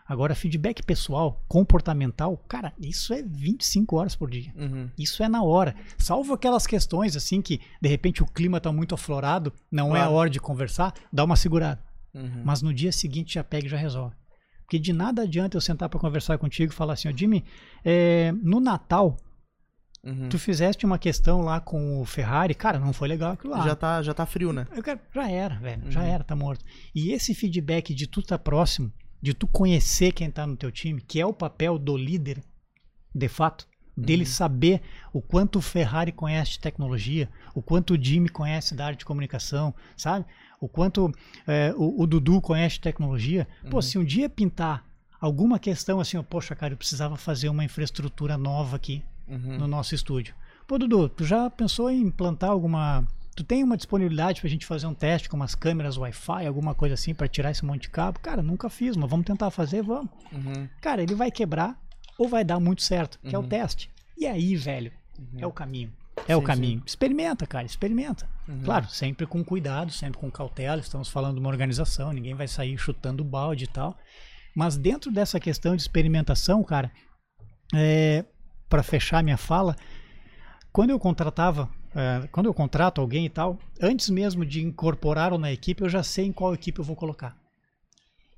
Agora, 0.09 0.37
feedback 0.37 0.85
pessoal, 0.85 1.43
comportamental, 1.49 2.37
cara, 2.47 2.73
isso 2.79 3.13
é 3.13 3.23
25 3.23 3.97
horas 3.97 4.15
por 4.15 4.31
dia. 4.31 4.53
Uhum. 4.55 4.89
Isso 4.97 5.21
é 5.21 5.29
na 5.29 5.43
hora. 5.43 5.75
Salvo 5.99 6.33
aquelas 6.33 6.65
questões 6.65 7.17
assim 7.17 7.43
que, 7.43 7.61
de 7.83 7.89
repente, 7.89 8.23
o 8.23 8.27
clima 8.27 8.59
está 8.59 8.71
muito 8.71 8.95
aflorado, 8.95 9.53
não 9.71 9.89
claro. 9.89 10.05
é 10.05 10.07
a 10.07 10.11
hora 10.11 10.31
de 10.31 10.39
conversar, 10.39 10.95
dá 11.13 11.25
uma 11.25 11.35
segurada. 11.35 11.83
Uhum. 12.15 12.43
Mas 12.45 12.63
no 12.63 12.73
dia 12.73 12.93
seguinte 12.93 13.35
já 13.35 13.43
pega 13.43 13.67
e 13.67 13.69
já 13.69 13.77
resolve. 13.77 14.15
Porque 14.63 14.79
de 14.79 14.93
nada 14.93 15.23
adianta 15.23 15.57
eu 15.57 15.61
sentar 15.61 15.89
para 15.89 15.99
conversar 15.99 16.39
contigo 16.39 16.73
e 16.73 16.75
falar 16.75 16.95
assim, 16.95 17.09
ó, 17.09 17.13
Jimmy, 17.15 17.45
é, 17.85 18.33
no 18.43 18.61
Natal, 18.61 19.17
uhum. 20.07 20.29
tu 20.29 20.39
fizeste 20.39 20.87
uma 20.87 20.99
questão 20.99 21.41
lá 21.41 21.61
com 21.61 22.01
o 22.01 22.05
Ferrari, 22.05 22.55
cara, 22.55 22.79
não 22.79 22.93
foi 22.93 23.09
legal 23.09 23.33
aquilo 23.33 23.53
lá. 23.53 23.63
Já 23.63 23.75
tá, 23.75 24.03
já 24.03 24.15
tá 24.15 24.25
frio, 24.25 24.53
né? 24.53 24.67
Quero, 24.83 25.01
já 25.13 25.29
era, 25.29 25.55
velho, 25.57 25.85
uhum. 25.85 25.91
já 25.91 26.03
era, 26.05 26.25
tá 26.25 26.37
morto. 26.37 26.65
E 26.95 27.11
esse 27.11 27.35
feedback 27.35 27.93
de 27.95 28.07
tu 28.07 28.23
tá 28.23 28.39
próximo, 28.39 28.93
de 29.21 29.35
tu 29.35 29.47
conhecer 29.47 30.13
quem 30.13 30.31
tá 30.31 30.47
no 30.47 30.57
teu 30.57 30.71
time, 30.71 31.01
que 31.01 31.21
é 31.21 31.27
o 31.27 31.33
papel 31.33 31.79
do 31.79 31.97
líder, 31.97 32.43
de 33.15 33.29
fato. 33.29 33.67
Dele 33.99 34.25
uhum. 34.25 34.31
saber 34.31 34.83
o 35.11 35.23
quanto 35.23 35.59
o 35.59 35.63
Ferrari 35.63 36.13
conhece 36.13 36.53
de 36.53 36.61
tecnologia, 36.61 37.31
o 37.55 37.63
quanto 37.63 37.95
o 37.95 38.03
Jimmy 38.03 38.29
conhece 38.29 38.75
da 38.75 38.85
área 38.85 38.99
de 38.99 39.07
comunicação, 39.07 39.75
sabe? 39.97 40.27
O 40.61 40.69
quanto 40.69 41.11
é, 41.47 41.73
o, 41.75 42.03
o, 42.03 42.07
Dudu 42.07 42.43
conhece 42.43 42.75
de 42.75 42.83
tecnologia. 42.83 43.49
Uhum. 43.65 43.71
Pô, 43.71 43.81
se 43.81 43.97
um 43.97 44.05
dia 44.05 44.29
pintar 44.29 44.85
alguma 45.19 45.59
questão 45.59 45.99
assim, 45.99 46.23
poxa, 46.23 46.55
cara, 46.55 46.75
eu 46.75 46.77
precisava 46.77 47.17
fazer 47.17 47.49
uma 47.49 47.65
infraestrutura 47.65 48.37
nova 48.37 48.77
aqui 48.77 49.03
uhum. 49.29 49.59
no 49.59 49.67
nosso 49.67 49.95
estúdio. 49.95 50.35
Pô, 50.67 50.79
Dudu, 50.79 51.09
tu 51.09 51.25
já 51.25 51.49
pensou 51.49 51.91
em 51.91 52.01
implantar 52.01 52.51
alguma 52.51 53.07
tu 53.37 53.45
tem 53.45 53.63
uma 53.63 53.77
disponibilidade 53.77 54.41
pra 54.41 54.49
gente 54.49 54.65
fazer 54.65 54.87
um 54.87 54.95
teste 54.95 55.29
com 55.29 55.37
umas 55.37 55.55
câmeras 55.55 55.99
Wi-Fi, 55.99 56.47
alguma 56.47 56.75
coisa 56.75 56.95
assim, 56.95 57.15
para 57.15 57.29
tirar 57.29 57.51
esse 57.51 57.65
monte 57.65 57.83
de 57.83 57.91
cabo? 57.91 58.19
Cara, 58.19 58.43
nunca 58.43 58.71
fiz, 58.71 58.97
mas 58.97 59.09
vamos 59.09 59.27
tentar 59.27 59.51
fazer, 59.51 59.83
vamos. 59.83 60.11
Uhum. 60.33 60.67
Cara, 60.81 61.03
ele 61.03 61.15
vai 61.15 61.31
quebrar 61.31 61.79
ou 62.19 62.29
vai 62.29 62.43
dar 62.43 62.59
muito 62.59 62.83
certo, 62.83 63.19
que 63.21 63.35
é 63.35 63.39
o 63.39 63.43
uhum. 63.43 63.49
teste. 63.49 63.91
E 64.17 64.27
aí, 64.27 64.57
velho, 64.57 64.91
uhum. 65.19 65.41
é 65.41 65.47
o 65.47 65.53
caminho. 65.53 65.93
É 66.27 66.29
sim, 66.29 66.35
o 66.35 66.43
caminho. 66.43 66.79
Sim. 66.79 66.85
Experimenta, 66.87 67.47
cara, 67.47 67.67
experimenta. 67.67 68.27
Uhum. 68.49 68.63
Claro, 68.65 68.89
sempre 68.89 69.27
com 69.27 69.45
cuidado, 69.45 69.93
sempre 69.93 70.19
com 70.19 70.31
cautela. 70.31 70.81
Estamos 70.81 71.11
falando 71.11 71.35
de 71.35 71.41
uma 71.41 71.51
organização, 71.51 72.13
ninguém 72.13 72.35
vai 72.35 72.49
sair 72.49 72.79
chutando 72.79 73.23
balde 73.23 73.65
e 73.65 73.69
tal. 73.69 73.99
Mas 74.55 74.79
dentro 74.79 75.13
dessa 75.13 75.39
questão 75.39 75.77
de 75.77 75.83
experimentação, 75.83 76.65
cara, 76.65 76.91
é, 77.75 78.25
para 78.69 78.83
fechar 78.83 79.23
minha 79.23 79.37
fala, 79.37 79.77
quando 80.73 80.91
eu 80.91 80.99
contratava 80.99 81.71
é, 81.97 82.29
quando 82.31 82.45
eu 82.45 82.53
contrato 82.53 83.01
alguém 83.01 83.25
e 83.25 83.31
tal, 83.31 83.59
antes 83.81 84.11
mesmo 84.11 84.45
de 84.45 84.63
incorporá-lo 84.63 85.39
na 85.39 85.51
equipe, 85.51 85.83
eu 85.83 85.89
já 85.89 86.03
sei 86.03 86.27
em 86.27 86.33
qual 86.33 86.53
equipe 86.53 86.79
eu 86.79 86.85
vou 86.85 86.95
colocar. 86.95 87.35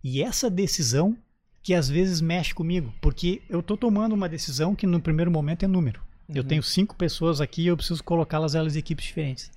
E 0.03 0.22
essa 0.22 0.49
decisão 0.49 1.18
que 1.61 1.74
às 1.74 1.89
vezes 1.89 2.20
mexe 2.20 2.55
comigo, 2.55 2.95
porque 3.01 3.43
eu 3.49 3.59
estou 3.59 3.76
tomando 3.76 4.14
uma 4.14 4.29
decisão 4.29 4.76
que 4.76 4.87
no 4.87 5.01
primeiro 5.01 5.29
momento 5.29 5.64
é 5.64 5.66
número. 5.66 6.01
Uhum. 6.29 6.37
Eu 6.37 6.45
tenho 6.45 6.62
cinco 6.62 6.95
pessoas 6.95 7.41
aqui 7.41 7.62
e 7.62 7.66
eu 7.66 7.76
preciso 7.76 8.03
colocá-las 8.05 8.55
elas 8.55 8.76
em 8.76 8.79
equipes 8.79 9.07
diferentes. 9.07 9.51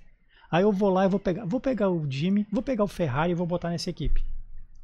Aí 0.50 0.64
eu 0.64 0.72
vou 0.72 0.90
lá 0.90 1.06
e 1.06 1.10
vou 1.10 1.20
pegar, 1.20 1.46
vou 1.46 1.60
pegar 1.60 1.92
o 1.92 2.10
Jimmy, 2.10 2.48
vou 2.52 2.64
pegar 2.64 2.84
o 2.84 2.88
Ferrari 2.88 3.34
e 3.34 3.36
vou 3.36 3.46
botar 3.46 3.70
nessa 3.70 3.92
equipe. 3.92 4.26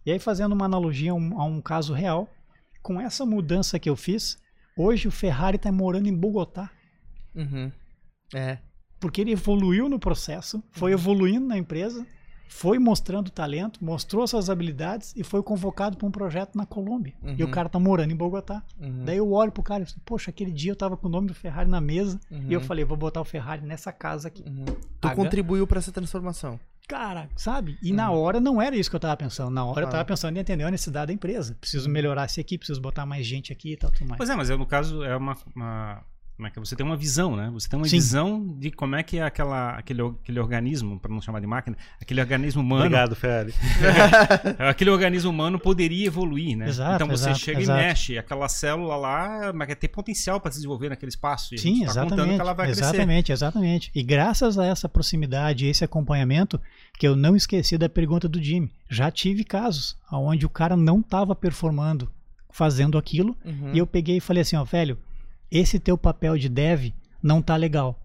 E 0.05 0.11
aí 0.11 0.19
fazendo 0.19 0.53
uma 0.53 0.65
analogia 0.65 1.11
a 1.11 1.15
um, 1.15 1.41
a 1.41 1.43
um 1.43 1.59
caso 1.59 1.91
real, 1.91 2.29
com 2.83 3.01
essa 3.01 3.25
mudança 3.25 3.79
que 3.79 3.89
eu 3.89 3.95
fiz, 3.95 4.37
hoje 4.77 5.07
o 5.07 5.11
Ferrari 5.11 5.57
está 5.57 5.71
morando 5.71 6.07
em 6.07 6.15
Bogotá. 6.15 6.69
Uhum. 7.35 7.71
É 8.33 8.59
porque 8.99 9.21
ele 9.21 9.31
evoluiu 9.31 9.89
no 9.89 9.99
processo, 9.99 10.63
foi 10.71 10.91
uhum. 10.91 10.99
evoluindo 10.99 11.47
na 11.47 11.57
empresa, 11.57 12.05
foi 12.49 12.79
mostrando 12.79 13.29
talento, 13.29 13.83
mostrou 13.83 14.25
suas 14.25 14.49
habilidades 14.49 15.13
e 15.15 15.23
foi 15.23 15.43
convocado 15.43 15.97
para 15.97 16.07
um 16.07 16.11
projeto 16.11 16.57
na 16.57 16.65
Colômbia. 16.65 17.13
Uhum. 17.21 17.35
E 17.37 17.43
o 17.43 17.45
uhum. 17.45 17.51
cara 17.51 17.67
tá 17.67 17.77
morando 17.77 18.11
em 18.11 18.15
Bogotá. 18.15 18.63
Uhum. 18.79 19.03
Daí 19.03 19.17
eu 19.17 19.31
olho 19.31 19.51
pro 19.51 19.61
cara 19.61 19.83
e 19.83 19.85
falo, 19.85 20.01
poxa, 20.05 20.31
aquele 20.31 20.51
dia 20.51 20.71
eu 20.71 20.75
tava 20.75 20.95
com 20.95 21.07
o 21.07 21.11
nome 21.11 21.27
do 21.27 21.33
Ferrari 21.33 21.69
na 21.69 21.81
mesa 21.81 22.19
uhum. 22.31 22.45
e 22.47 22.53
eu 22.53 22.61
falei, 22.61 22.85
vou 22.85 22.97
botar 22.97 23.19
o 23.19 23.25
Ferrari 23.25 23.65
nessa 23.65 23.91
casa 23.91 24.29
aqui. 24.29 24.43
Uhum. 24.47 24.65
Tu 25.01 25.11
contribuiu 25.11 25.67
para 25.67 25.79
essa 25.79 25.91
transformação. 25.91 26.59
Cara, 26.87 27.29
sabe? 27.35 27.77
E 27.83 27.91
na 27.91 28.11
hora 28.11 28.39
não 28.39 28.61
era 28.61 28.75
isso 28.75 28.89
que 28.89 28.95
eu 28.95 28.99
tava 28.99 29.17
pensando. 29.17 29.51
Na 29.51 29.65
hora 29.65 29.85
ah. 29.85 29.87
eu 29.87 29.91
tava 29.91 30.05
pensando 30.05 30.37
em 30.37 30.39
entender 30.39 30.63
a 30.63 30.71
necessidade 30.71 31.07
da 31.07 31.13
empresa. 31.13 31.55
Preciso 31.59 31.89
melhorar 31.89 32.23
essa 32.23 32.39
equipe, 32.39 32.59
preciso 32.59 32.79
botar 32.79 33.05
mais 33.05 33.25
gente 33.25 33.51
aqui 33.51 33.73
e 33.73 33.77
tal, 33.77 33.91
tudo 33.91 34.07
mais. 34.07 34.17
Pois 34.17 34.29
é, 34.29 34.35
mas 34.35 34.49
eu, 34.49 34.57
no 34.57 34.65
caso 34.65 35.03
é 35.03 35.15
uma, 35.17 35.35
uma 35.53 36.01
como 36.37 36.47
é 36.47 36.51
que 36.51 36.59
é? 36.59 36.63
você 36.63 36.75
tem 36.75 36.85
uma 36.85 36.95
visão, 36.95 37.35
né? 37.35 37.49
Você 37.51 37.67
tem 37.67 37.79
uma 37.79 37.87
Sim. 37.87 37.97
visão 37.97 38.55
de 38.59 38.69
como 38.69 38.95
é 38.95 39.01
que 39.01 39.17
é 39.17 39.23
aquela, 39.23 39.71
aquele, 39.71 40.03
aquele 40.03 40.39
organismo, 40.39 40.99
para 40.99 41.11
não 41.11 41.19
chamar 41.19 41.39
de 41.39 41.47
máquina, 41.47 41.75
aquele 41.99 42.21
organismo 42.21 42.61
humano. 42.61 42.83
Obrigado, 42.85 43.15
Ferrari. 43.15 43.55
aquele 44.69 44.91
organismo 44.91 45.31
humano 45.31 45.57
poderia 45.57 46.05
evoluir, 46.05 46.55
né? 46.55 46.69
Exato, 46.69 47.03
então 47.03 47.07
você 47.07 47.31
exato, 47.31 47.39
chega 47.39 47.59
exato. 47.59 47.79
e 47.79 47.83
mexe, 47.83 48.17
aquela 48.19 48.47
célula 48.47 48.95
lá, 48.95 49.51
mas 49.51 49.73
tem 49.75 49.89
potencial 49.89 50.39
para 50.39 50.51
se 50.51 50.59
desenvolver 50.59 50.89
naquele 50.89 51.09
espaço. 51.09 51.55
E 51.55 51.57
Sim, 51.57 51.79
tá 51.79 51.89
exatamente. 51.89 52.41
exatamente, 52.69 53.25
crescer. 53.25 53.33
exatamente. 53.33 53.91
E 53.95 54.03
graças 54.03 54.59
a 54.59 54.65
essa 54.67 54.87
proximidade, 54.87 55.65
esse 55.65 55.83
acompanhamento, 55.83 56.61
que 56.99 57.07
eu 57.07 57.15
não 57.15 57.35
esqueci 57.35 57.79
da 57.79 57.89
pergunta 57.89 58.29
do 58.29 58.41
Jimmy. 58.41 58.71
Já 58.87 59.09
tive 59.09 59.43
casos 59.43 59.97
onde 60.11 60.45
o 60.45 60.49
cara 60.49 60.77
não 60.77 60.99
estava 60.99 61.33
performando 61.33 62.11
fazendo 62.49 62.97
aquilo, 62.97 63.35
uhum. 63.45 63.71
e 63.73 63.77
eu 63.77 63.85
peguei 63.85 64.17
e 64.17 64.19
falei 64.19 64.41
assim, 64.41 64.55
ó, 64.55 64.63
velho, 64.63 64.97
esse 65.51 65.79
teu 65.79 65.97
papel 65.97 66.37
de 66.37 66.49
dev 66.49 66.93
não 67.21 67.41
tá 67.41 67.55
legal. 67.55 67.99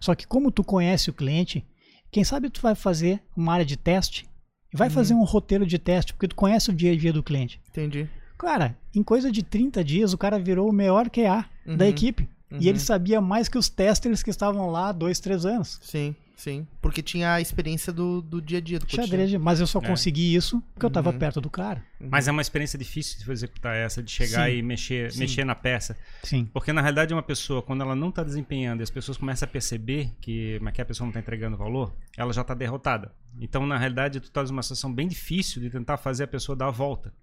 Só 0.00 0.14
que 0.14 0.26
como 0.26 0.50
tu 0.50 0.64
conhece 0.64 1.10
o 1.10 1.12
cliente, 1.12 1.64
quem 2.10 2.24
sabe 2.24 2.50
tu 2.50 2.60
vai 2.60 2.74
fazer 2.74 3.22
uma 3.36 3.52
área 3.52 3.64
de 3.64 3.76
teste 3.76 4.28
e 4.72 4.76
vai 4.76 4.88
uhum. 4.88 4.94
fazer 4.94 5.14
um 5.14 5.24
roteiro 5.24 5.66
de 5.66 5.78
teste, 5.78 6.12
porque 6.12 6.28
tu 6.28 6.36
conhece 6.36 6.70
o 6.70 6.74
dia 6.74 6.92
a 6.92 6.96
dia 6.96 7.12
do 7.12 7.22
cliente. 7.22 7.60
Entendi. 7.70 8.08
Cara, 8.38 8.76
em 8.94 9.02
coisa 9.02 9.30
de 9.30 9.42
30 9.42 9.84
dias 9.84 10.12
o 10.12 10.18
cara 10.18 10.38
virou 10.38 10.68
o 10.68 10.72
melhor 10.72 11.08
QA 11.08 11.44
uhum. 11.66 11.76
da 11.76 11.86
equipe. 11.86 12.28
Uhum. 12.50 12.58
E 12.60 12.68
ele 12.68 12.78
uhum. 12.78 12.84
sabia 12.84 13.20
mais 13.20 13.48
que 13.48 13.56
os 13.56 13.68
testers 13.68 14.22
que 14.22 14.30
estavam 14.30 14.68
lá 14.70 14.92
dois, 14.92 15.20
três 15.20 15.46
anos. 15.46 15.78
Sim. 15.82 16.14
Sim, 16.42 16.66
porque 16.80 17.00
tinha 17.00 17.34
a 17.34 17.40
experiência 17.40 17.92
do, 17.92 18.20
do 18.20 18.42
dia 18.42 18.58
a 18.58 18.60
dia 18.60 18.76
do 18.76 18.90
Xadrez, 18.90 19.32
mas 19.34 19.60
eu 19.60 19.66
só 19.66 19.78
é. 19.78 19.86
consegui 19.86 20.34
isso 20.34 20.60
porque 20.74 20.84
eu 20.84 20.88
estava 20.88 21.10
uhum. 21.10 21.18
perto 21.18 21.40
do 21.40 21.48
cara. 21.48 21.84
Uhum. 22.00 22.08
Mas 22.10 22.26
é 22.26 22.32
uma 22.32 22.42
experiência 22.42 22.76
difícil 22.76 23.24
de 23.24 23.30
executar 23.30 23.76
essa, 23.76 24.02
de 24.02 24.10
chegar 24.10 24.50
Sim. 24.50 24.56
e 24.56 24.62
mexer, 24.62 25.16
mexer 25.16 25.44
na 25.44 25.54
peça. 25.54 25.96
Sim. 26.24 26.50
Porque 26.52 26.72
na 26.72 26.80
realidade 26.80 27.14
uma 27.14 27.22
pessoa, 27.22 27.62
quando 27.62 27.82
ela 27.82 27.94
não 27.94 28.08
está 28.08 28.24
desempenhando 28.24 28.80
e 28.80 28.82
as 28.82 28.90
pessoas 28.90 29.16
começam 29.16 29.46
a 29.46 29.52
perceber 29.52 30.10
que, 30.20 30.58
que 30.74 30.82
a 30.82 30.84
pessoa 30.84 31.04
não 31.04 31.10
está 31.10 31.20
entregando 31.20 31.56
valor, 31.56 31.94
ela 32.16 32.32
já 32.32 32.40
está 32.40 32.54
derrotada. 32.54 33.14
Então, 33.40 33.64
na 33.64 33.78
realidade, 33.78 34.18
tu 34.18 34.24
estás 34.24 34.50
numa 34.50 34.64
situação 34.64 34.92
bem 34.92 35.06
difícil 35.06 35.62
de 35.62 35.70
tentar 35.70 35.96
fazer 35.96 36.24
a 36.24 36.28
pessoa 36.28 36.56
dar 36.56 36.66
a 36.66 36.70
volta. 36.72 37.14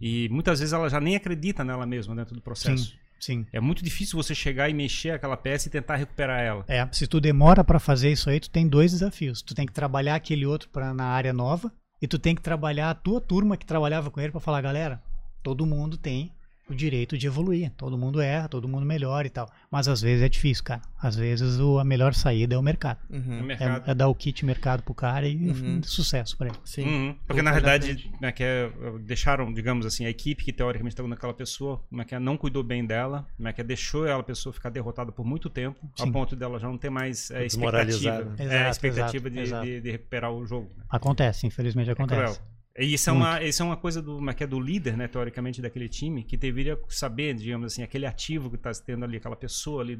E 0.00 0.28
muitas 0.28 0.58
vezes 0.58 0.72
ela 0.72 0.88
já 0.90 1.00
nem 1.00 1.14
acredita 1.14 1.62
nela 1.62 1.86
mesma 1.86 2.16
dentro 2.16 2.34
do 2.34 2.42
processo. 2.42 2.86
Sim. 2.86 3.05
Sim. 3.18 3.46
É 3.52 3.60
muito 3.60 3.82
difícil 3.82 4.16
você 4.16 4.34
chegar 4.34 4.68
e 4.68 4.74
mexer 4.74 5.10
aquela 5.10 5.36
peça 5.36 5.68
e 5.68 5.70
tentar 5.70 5.96
recuperar 5.96 6.40
ela. 6.40 6.64
É, 6.68 6.86
se 6.92 7.06
tu 7.06 7.20
demora 7.20 7.64
para 7.64 7.78
fazer 7.78 8.10
isso 8.10 8.28
aí, 8.28 8.38
tu 8.38 8.50
tem 8.50 8.68
dois 8.68 8.92
desafios. 8.92 9.42
Tu 9.42 9.54
tem 9.54 9.66
que 9.66 9.72
trabalhar 9.72 10.14
aquele 10.14 10.46
outro 10.46 10.68
para 10.68 10.92
na 10.92 11.06
área 11.06 11.32
nova 11.32 11.72
e 12.00 12.06
tu 12.06 12.18
tem 12.18 12.34
que 12.34 12.42
trabalhar 12.42 12.90
a 12.90 12.94
tua 12.94 13.20
turma 13.20 13.56
que 13.56 13.66
trabalhava 13.66 14.10
com 14.10 14.20
ele 14.20 14.32
para 14.32 14.40
falar, 14.40 14.60
galera, 14.60 15.02
todo 15.42 15.66
mundo 15.66 15.96
tem 15.96 16.32
o 16.68 16.74
direito 16.74 17.16
de 17.16 17.26
evoluir. 17.26 17.70
Todo 17.76 17.96
mundo 17.96 18.20
erra, 18.20 18.48
todo 18.48 18.68
mundo 18.68 18.84
melhora 18.84 19.26
e 19.26 19.30
tal. 19.30 19.50
Mas 19.70 19.88
às 19.88 20.00
vezes 20.00 20.22
é 20.22 20.28
difícil, 20.28 20.64
cara. 20.64 20.82
Às 21.00 21.16
vezes 21.16 21.58
o, 21.58 21.78
a 21.78 21.84
melhor 21.84 22.14
saída 22.14 22.54
é 22.54 22.58
o 22.58 22.62
mercado. 22.62 22.98
Uhum. 23.08 23.38
É, 23.38 23.42
mercado. 23.42 23.88
é, 23.88 23.90
é, 23.90 23.94
dar 23.94 24.08
o 24.08 24.14
kit 24.14 24.44
mercado 24.44 24.82
pro 24.82 24.94
cara 24.94 25.28
e 25.28 25.36
uhum. 25.50 25.82
sucesso 25.82 26.36
para 26.36 26.48
ele. 26.48 26.56
Sim. 26.64 26.84
Uhum. 26.84 27.16
Porque 27.26 27.42
na 27.42 27.50
realidade, 27.50 28.10
né, 28.20 28.32
que 28.32 28.42
é, 28.42 28.70
deixaram, 29.00 29.52
digamos 29.52 29.86
assim, 29.86 30.04
a 30.04 30.10
equipe 30.10 30.44
que 30.44 30.52
teoricamente 30.52 30.94
estava 30.94 31.08
naquela 31.08 31.34
pessoa, 31.34 31.82
como 31.88 32.02
é 32.02 32.04
que 32.04 32.14
é, 32.14 32.18
não 32.18 32.36
cuidou 32.36 32.62
bem 32.62 32.84
dela, 32.84 33.26
como 33.36 33.48
é 33.48 33.52
que 33.52 33.60
é, 33.60 33.64
deixou 33.64 34.06
ela 34.06 34.22
pessoa 34.22 34.52
ficar 34.52 34.70
derrotada 34.70 35.12
por 35.12 35.24
muito 35.24 35.48
tempo, 35.48 35.78
Sim. 35.96 36.04
ao 36.04 36.12
ponto 36.12 36.34
dela 36.34 36.58
já 36.58 36.68
não 36.68 36.78
ter 36.78 36.90
mais 36.90 37.30
é, 37.30 37.46
expectativa, 37.46 38.34
é, 38.38 38.44
exato, 38.44 38.70
expectativa 38.70 39.28
exato, 39.28 39.64
de, 39.64 39.74
de, 39.74 39.80
de, 39.82 39.90
recuperar 39.90 40.32
o 40.32 40.44
jogo. 40.44 40.70
Né? 40.76 40.84
Acontece, 40.88 41.46
infelizmente 41.46 41.90
acontece. 41.90 42.40
É 42.78 42.84
isso 42.84 43.08
é, 43.08 43.12
uma, 43.12 43.42
isso 43.42 43.62
é 43.62 43.64
uma 43.64 43.76
coisa 43.76 44.02
do, 44.02 44.20
que 44.34 44.44
é 44.44 44.46
do 44.46 44.60
líder, 44.60 44.98
né, 44.98 45.08
teoricamente, 45.08 45.62
daquele 45.62 45.88
time, 45.88 46.22
que 46.22 46.36
deveria 46.36 46.78
saber, 46.90 47.34
digamos 47.34 47.72
assim, 47.72 47.82
aquele 47.82 48.04
ativo 48.04 48.50
que 48.50 48.56
está 48.56 48.70
tendo 48.72 49.02
ali, 49.02 49.16
aquela 49.16 49.34
pessoa 49.34 49.80
ali, 49.82 49.98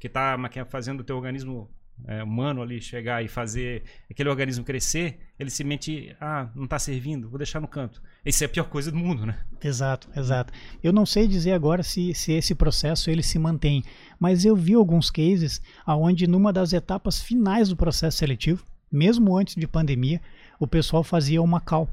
que 0.00 0.08
está 0.08 0.36
é, 0.52 0.64
fazendo 0.64 1.00
o 1.00 1.04
teu 1.04 1.14
organismo 1.14 1.70
é, 2.08 2.20
humano 2.24 2.60
ali 2.60 2.80
chegar 2.80 3.24
e 3.24 3.28
fazer 3.28 3.84
aquele 4.10 4.28
organismo 4.28 4.64
crescer, 4.64 5.20
ele 5.38 5.48
se 5.48 5.62
mente, 5.62 6.12
ah, 6.20 6.48
não 6.56 6.64
está 6.64 6.76
servindo, 6.76 7.28
vou 7.28 7.38
deixar 7.38 7.60
no 7.60 7.68
canto. 7.68 8.02
Isso 8.24 8.42
é 8.42 8.46
a 8.46 8.50
pior 8.50 8.64
coisa 8.64 8.90
do 8.90 8.98
mundo, 8.98 9.24
né? 9.24 9.38
Exato, 9.62 10.08
exato. 10.16 10.52
Eu 10.82 10.92
não 10.92 11.06
sei 11.06 11.28
dizer 11.28 11.52
agora 11.52 11.84
se, 11.84 12.12
se 12.14 12.32
esse 12.32 12.52
processo 12.52 13.10
ele 13.10 13.22
se 13.22 13.38
mantém, 13.38 13.84
mas 14.18 14.44
eu 14.44 14.56
vi 14.56 14.74
alguns 14.74 15.08
cases 15.08 15.62
aonde 15.86 16.26
numa 16.26 16.52
das 16.52 16.72
etapas 16.72 17.22
finais 17.22 17.68
do 17.68 17.76
processo 17.76 18.18
seletivo, 18.18 18.64
mesmo 18.90 19.36
antes 19.36 19.54
de 19.54 19.68
pandemia, 19.68 20.20
o 20.58 20.66
pessoal 20.66 21.04
fazia 21.04 21.40
uma 21.40 21.60
call 21.60 21.88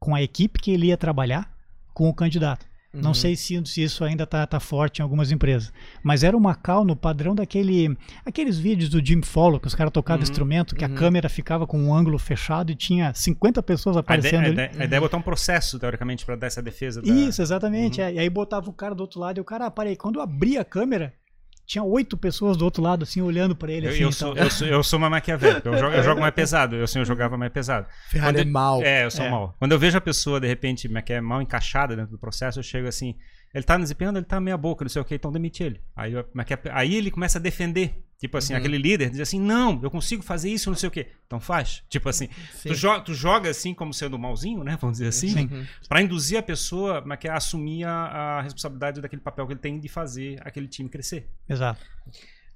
com 0.00 0.14
a 0.14 0.22
equipe 0.22 0.58
que 0.58 0.72
ele 0.72 0.86
ia 0.86 0.96
trabalhar 0.96 1.54
com 1.92 2.08
o 2.08 2.14
candidato. 2.14 2.70
Uhum. 2.92 3.02
Não 3.02 3.14
sei 3.14 3.36
se, 3.36 3.60
se 3.66 3.82
isso 3.82 4.02
ainda 4.02 4.24
está 4.24 4.44
tá 4.46 4.58
forte 4.58 4.98
em 4.98 5.02
algumas 5.02 5.30
empresas. 5.30 5.72
Mas 6.02 6.24
era 6.24 6.36
uma 6.36 6.56
cal 6.56 6.84
no 6.84 6.96
padrão 6.96 7.36
daquele. 7.36 7.96
Aqueles 8.24 8.58
vídeos 8.58 8.90
do 8.90 9.04
Jim 9.04 9.22
Follow, 9.22 9.60
que 9.60 9.68
os 9.68 9.74
caras 9.76 9.92
tocavam 9.92 10.20
uhum. 10.20 10.28
instrumento, 10.28 10.74
que 10.74 10.84
uhum. 10.84 10.92
a 10.92 10.96
câmera 10.96 11.28
ficava 11.28 11.66
com 11.66 11.78
um 11.78 11.94
ângulo 11.94 12.18
fechado 12.18 12.72
e 12.72 12.74
tinha 12.74 13.14
50 13.14 13.62
pessoas 13.62 13.96
aparecendo. 13.96 14.46
A 14.46 14.48
ideia, 14.48 14.68
a 14.68 14.70
ideia, 14.70 14.82
a 14.82 14.84
ideia 14.86 14.98
é 14.98 15.00
botar 15.00 15.18
um 15.18 15.22
processo, 15.22 15.78
teoricamente, 15.78 16.26
para 16.26 16.34
dar 16.34 16.48
essa 16.48 16.62
defesa. 16.62 17.00
Da... 17.00 17.12
Isso, 17.12 17.40
exatamente. 17.40 18.00
Uhum. 18.00 18.06
É. 18.06 18.14
E 18.14 18.18
aí 18.18 18.30
botava 18.30 18.68
o 18.68 18.72
cara 18.72 18.94
do 18.94 19.02
outro 19.02 19.20
lado 19.20 19.38
e 19.38 19.40
o 19.40 19.44
cara, 19.44 19.66
ah, 19.66 19.70
parei, 19.70 19.94
quando 19.94 20.16
eu 20.16 20.22
abri 20.22 20.58
a 20.58 20.64
câmera, 20.64 21.14
tinha 21.70 21.84
oito 21.84 22.16
pessoas 22.16 22.56
do 22.56 22.64
outro 22.64 22.82
lado, 22.82 23.04
assim, 23.04 23.22
olhando 23.22 23.54
para 23.54 23.70
ele. 23.70 23.86
Eu, 23.86 23.90
assim, 23.90 24.02
eu, 24.02 24.10
sou, 24.10 24.34
eu, 24.34 24.50
sou, 24.50 24.66
eu 24.66 24.82
sou 24.82 24.98
uma 24.98 25.08
maquiavélica, 25.08 25.68
eu 25.68 25.78
jogo, 25.78 25.94
eu 25.94 26.02
jogo 26.02 26.20
mais 26.20 26.34
pesado. 26.34 26.74
Eu, 26.74 26.82
assim, 26.82 26.98
eu 26.98 27.04
jogava 27.04 27.38
mais 27.38 27.52
pesado. 27.52 27.86
Ferrari 28.08 28.38
Quando 28.38 28.48
é 28.48 28.50
mal. 28.50 28.82
É, 28.82 29.04
eu 29.04 29.10
sou 29.12 29.24
é. 29.24 29.30
mal. 29.30 29.54
Quando 29.56 29.70
eu 29.70 29.78
vejo 29.78 29.96
a 29.96 30.00
pessoa, 30.00 30.40
de 30.40 30.48
repente, 30.48 30.88
que 31.06 31.12
é 31.12 31.20
mal 31.20 31.40
encaixada 31.40 31.94
dentro 31.94 32.10
do 32.10 32.18
processo, 32.18 32.58
eu 32.58 32.64
chego 32.64 32.88
assim, 32.88 33.14
ele 33.52 33.64
tá 33.64 33.76
desempenhando, 33.76 34.18
ele 34.18 34.26
tá 34.26 34.40
meia 34.40 34.56
boca, 34.56 34.84
não 34.84 34.88
sei 34.88 35.02
o 35.02 35.04
que, 35.04 35.14
então 35.14 35.32
demite 35.32 35.62
ele. 35.62 35.80
Aí, 35.96 36.12
aí 36.72 36.94
ele 36.94 37.10
começa 37.10 37.38
a 37.38 37.40
defender. 37.40 37.94
Tipo 38.16 38.36
assim, 38.36 38.52
uhum. 38.52 38.58
aquele 38.58 38.76
líder 38.76 39.10
diz 39.10 39.20
assim: 39.20 39.40
não, 39.40 39.80
eu 39.82 39.90
consigo 39.90 40.22
fazer 40.22 40.50
isso, 40.50 40.68
não 40.68 40.76
sei 40.76 40.88
o 40.88 40.92
quê. 40.92 41.08
Então 41.26 41.40
faz. 41.40 41.82
Tipo 41.88 42.08
assim, 42.08 42.28
tu, 42.62 42.74
jo 42.74 43.00
tu, 43.00 43.14
joga 43.14 43.48
assim 43.48 43.72
como 43.72 43.94
sendo 43.94 44.18
malzinho, 44.18 44.62
né? 44.62 44.76
Vamos 44.78 44.98
dizer 44.98 45.08
assim, 45.08 45.48
uhum. 45.50 45.66
para 45.88 46.02
induzir 46.02 46.38
a 46.38 46.42
pessoa 46.42 47.02
a 47.02 47.34
assumir 47.34 47.84
a, 47.84 47.92
a, 47.92 48.42
responsabilidade 48.42 49.00
daquele 49.00 49.22
papel 49.22 49.46
que 49.46 49.54
ele 49.54 49.60
tem 49.60 49.80
de 49.80 49.88
fazer 49.88 50.38
aquele 50.42 50.68
time 50.68 50.88
crescer. 50.88 51.26
Exato. 51.48 51.80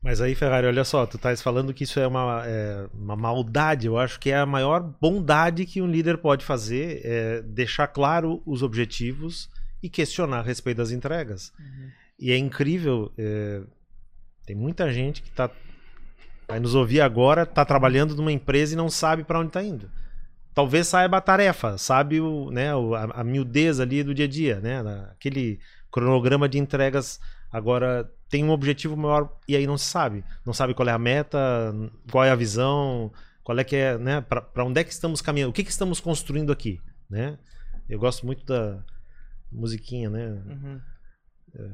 Mas 0.03 0.21
aí, 0.21 0.35
Ferrari, 0.35 0.67
olha 0.67 0.85
só, 0.85 1.07
tu 1.07 1.17
estás 1.17 1.41
falando 1.41 1.73
que 1.73 1.85
isso 1.85 1.99
é 1.99 2.07
uma, 2.07 2.43
é 2.45 2.87
uma 2.93 3.17
maldade. 3.17 3.87
Eu 3.87 3.97
acho 3.97 4.21
que 4.21 4.31
é 4.31 4.37
a 4.37 4.45
maior 4.45 4.81
bondade 4.81 5.65
que 5.65 5.81
um 5.81 5.87
líder 5.87 6.19
pode 6.19 6.45
fazer, 6.45 7.01
é 7.03 7.41
deixar 7.41 7.87
claro 7.89 8.43
os 8.45 8.63
objetivos 8.63 9.49
e 9.85 9.89
questionar 9.91 10.39
a 10.39 10.43
respeito 10.43 10.79
das 10.79 10.91
entregas. 10.91 11.53
Uhum. 11.61 11.91
E 12.19 12.33
é 12.33 12.39
incrível. 12.39 13.13
É, 13.19 13.61
tem 14.47 14.57
muita 14.57 14.91
gente 14.91 15.21
que 15.23 15.31
tá 15.31 15.51
vai 16.49 16.59
nos 16.59 16.75
ouvir 16.75 17.03
agora, 17.03 17.43
está 17.43 17.65
trabalhando 17.65 18.15
numa 18.15 18.33
empresa 18.33 18.73
e 18.73 18.77
não 18.77 18.89
sabe 18.89 19.25
para 19.25 19.39
onde 19.39 19.49
está 19.49 19.63
indo. 19.63 19.91
Talvez 20.55 20.89
saiba 20.89 21.19
a 21.19 21.21
tarefa, 21.21 21.77
sabe 21.77 22.21
o, 22.21 22.51
né, 22.51 22.71
a, 22.71 23.21
a 23.21 23.25
miudez 23.25 23.81
ali 23.81 24.03
do 24.03 24.15
dia 24.15 24.27
a 24.27 24.29
dia, 24.29 24.61
né, 24.61 24.81
aquele 25.11 25.59
cronograma 25.91 26.49
de 26.49 26.59
entregas 26.59 27.19
agora 27.51 28.11
tem 28.29 28.45
um 28.45 28.51
objetivo 28.51 28.95
maior 28.95 29.35
e 29.49 29.57
aí 29.57 29.67
não 29.67 29.79
se 29.79 29.87
sabe, 29.87 30.23
não 30.45 30.53
sabe 30.53 30.75
qual 30.75 30.89
é 30.89 30.93
a 30.93 30.99
meta, 30.99 31.39
qual 32.11 32.25
é 32.25 32.31
a 32.31 32.37
visão, 32.37 33.11
qual 33.43 33.59
é 33.59 33.65
que 33.65 33.77
é, 33.77 33.97
né, 33.97 34.21
para 34.21 34.65
onde 34.65 34.81
é 34.81 34.85
que 34.85 34.93
estamos 34.93 35.23
caminhando, 35.23 35.51
o 35.51 35.53
que 35.53 35.65
que 35.65 35.71
estamos 35.71 35.99
construindo 35.99 36.53
aqui, 36.53 36.79
né? 37.09 37.39
Eu 37.89 37.99
gosto 37.99 38.27
muito 38.27 38.45
da 38.45 38.85
musiquinha, 39.55 40.11
né? 40.11 40.43
Uhum. 40.47 40.81
É, 41.55 41.71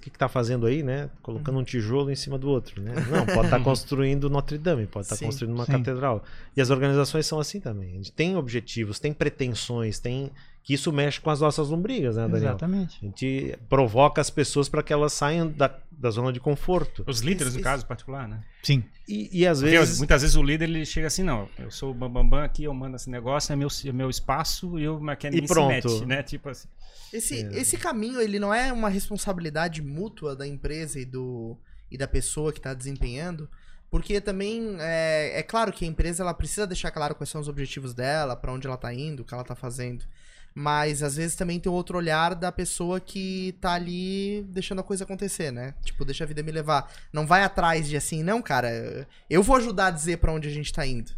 que 0.00 0.08
está 0.10 0.28
fazendo 0.28 0.66
aí, 0.66 0.82
né? 0.82 1.08
Colocando 1.22 1.58
um 1.58 1.64
tijolo 1.64 2.10
em 2.10 2.14
cima 2.14 2.38
do 2.38 2.48
outro, 2.48 2.82
né? 2.82 2.94
Não, 3.10 3.24
pode 3.24 3.46
estar 3.46 3.58
tá 3.58 3.60
construindo 3.64 4.28
Notre 4.28 4.58
Dame, 4.58 4.86
pode 4.86 5.06
estar 5.06 5.16
tá 5.16 5.24
construindo 5.24 5.54
uma 5.54 5.64
sim. 5.64 5.72
catedral. 5.72 6.22
E 6.54 6.60
as 6.60 6.68
organizações 6.70 7.26
são 7.26 7.40
assim 7.40 7.58
também. 7.58 7.92
A 7.92 7.96
gente 7.96 8.12
tem 8.12 8.36
objetivos, 8.36 9.00
tem 9.00 9.14
pretensões, 9.14 9.98
tem 9.98 10.30
que 10.64 10.72
isso 10.72 10.90
mexe 10.90 11.20
com 11.20 11.28
as 11.28 11.42
nossas 11.42 11.68
lombrigas, 11.68 12.16
né, 12.16 12.22
Daniel? 12.22 12.52
Exatamente. 12.52 12.98
A 13.02 13.04
gente 13.04 13.58
provoca 13.68 14.18
as 14.22 14.30
pessoas 14.30 14.66
para 14.66 14.82
que 14.82 14.94
elas 14.94 15.12
saiam 15.12 15.46
da, 15.46 15.78
da 15.92 16.10
zona 16.10 16.32
de 16.32 16.40
conforto. 16.40 17.04
Os 17.06 17.20
líderes, 17.20 17.52
isso, 17.52 17.58
no 17.58 17.62
caso 17.62 17.84
particular, 17.84 18.26
né? 18.26 18.42
Sim. 18.62 18.82
E, 19.06 19.28
e 19.30 19.46
às 19.46 19.60
Porque, 19.60 19.78
vezes. 19.78 19.98
Muitas 19.98 20.22
vezes 20.22 20.34
o 20.34 20.42
líder 20.42 20.70
ele 20.70 20.86
chega 20.86 21.08
assim, 21.08 21.22
não, 21.22 21.46
eu 21.58 21.70
sou 21.70 21.90
o 21.90 21.94
bambambam 21.94 22.30
bam, 22.30 22.38
bam 22.38 22.44
aqui, 22.44 22.64
eu 22.64 22.72
mando 22.72 22.96
esse 22.96 23.10
negócio, 23.10 23.52
é 23.52 23.56
meu, 23.56 23.68
é 23.84 23.92
meu 23.92 24.08
espaço 24.08 24.78
e 24.78 24.84
eu 24.84 24.98
e 25.32 25.46
pronto. 25.46 25.88
se 25.90 25.96
mete, 26.00 26.06
né? 26.06 26.22
Tipo 26.22 26.48
assim. 26.48 26.66
Esse, 27.12 27.44
é. 27.44 27.58
esse 27.58 27.76
caminho, 27.76 28.18
ele 28.18 28.38
não 28.38 28.52
é 28.52 28.72
uma 28.72 28.88
responsabilidade 28.88 29.82
mútua 29.82 30.34
da 30.34 30.46
empresa 30.46 30.98
e, 30.98 31.04
do, 31.04 31.58
e 31.90 31.98
da 31.98 32.08
pessoa 32.08 32.50
que 32.50 32.58
está 32.58 32.72
desempenhando? 32.72 33.50
Porque 33.90 34.18
também 34.18 34.78
é, 34.80 35.40
é 35.40 35.42
claro 35.42 35.70
que 35.70 35.84
a 35.84 35.88
empresa 35.88 36.22
ela 36.22 36.32
precisa 36.32 36.66
deixar 36.66 36.90
claro 36.90 37.14
quais 37.14 37.28
são 37.28 37.38
os 37.38 37.48
objetivos 37.48 37.92
dela, 37.92 38.34
para 38.34 38.50
onde 38.50 38.66
ela 38.66 38.76
está 38.76 38.94
indo, 38.94 39.20
o 39.20 39.24
que 39.26 39.34
ela 39.34 39.42
está 39.42 39.54
fazendo. 39.54 40.06
Mas 40.54 41.02
às 41.02 41.16
vezes 41.16 41.34
também 41.34 41.58
tem 41.58 41.70
outro 41.70 41.98
olhar 41.98 42.34
da 42.34 42.52
pessoa 42.52 43.00
que 43.00 43.56
tá 43.60 43.72
ali 43.72 44.46
deixando 44.48 44.78
a 44.78 44.84
coisa 44.84 45.02
acontecer, 45.02 45.50
né? 45.50 45.74
Tipo, 45.82 46.04
deixa 46.04 46.22
a 46.22 46.26
vida 46.26 46.42
me 46.42 46.52
levar. 46.52 46.92
Não 47.12 47.26
vai 47.26 47.42
atrás 47.42 47.88
de 47.88 47.96
assim, 47.96 48.22
não, 48.22 48.40
cara, 48.40 49.06
eu 49.28 49.42
vou 49.42 49.56
ajudar 49.56 49.86
a 49.86 49.90
dizer 49.90 50.18
para 50.18 50.32
onde 50.32 50.48
a 50.48 50.52
gente 50.52 50.72
tá 50.72 50.86
indo. 50.86 51.10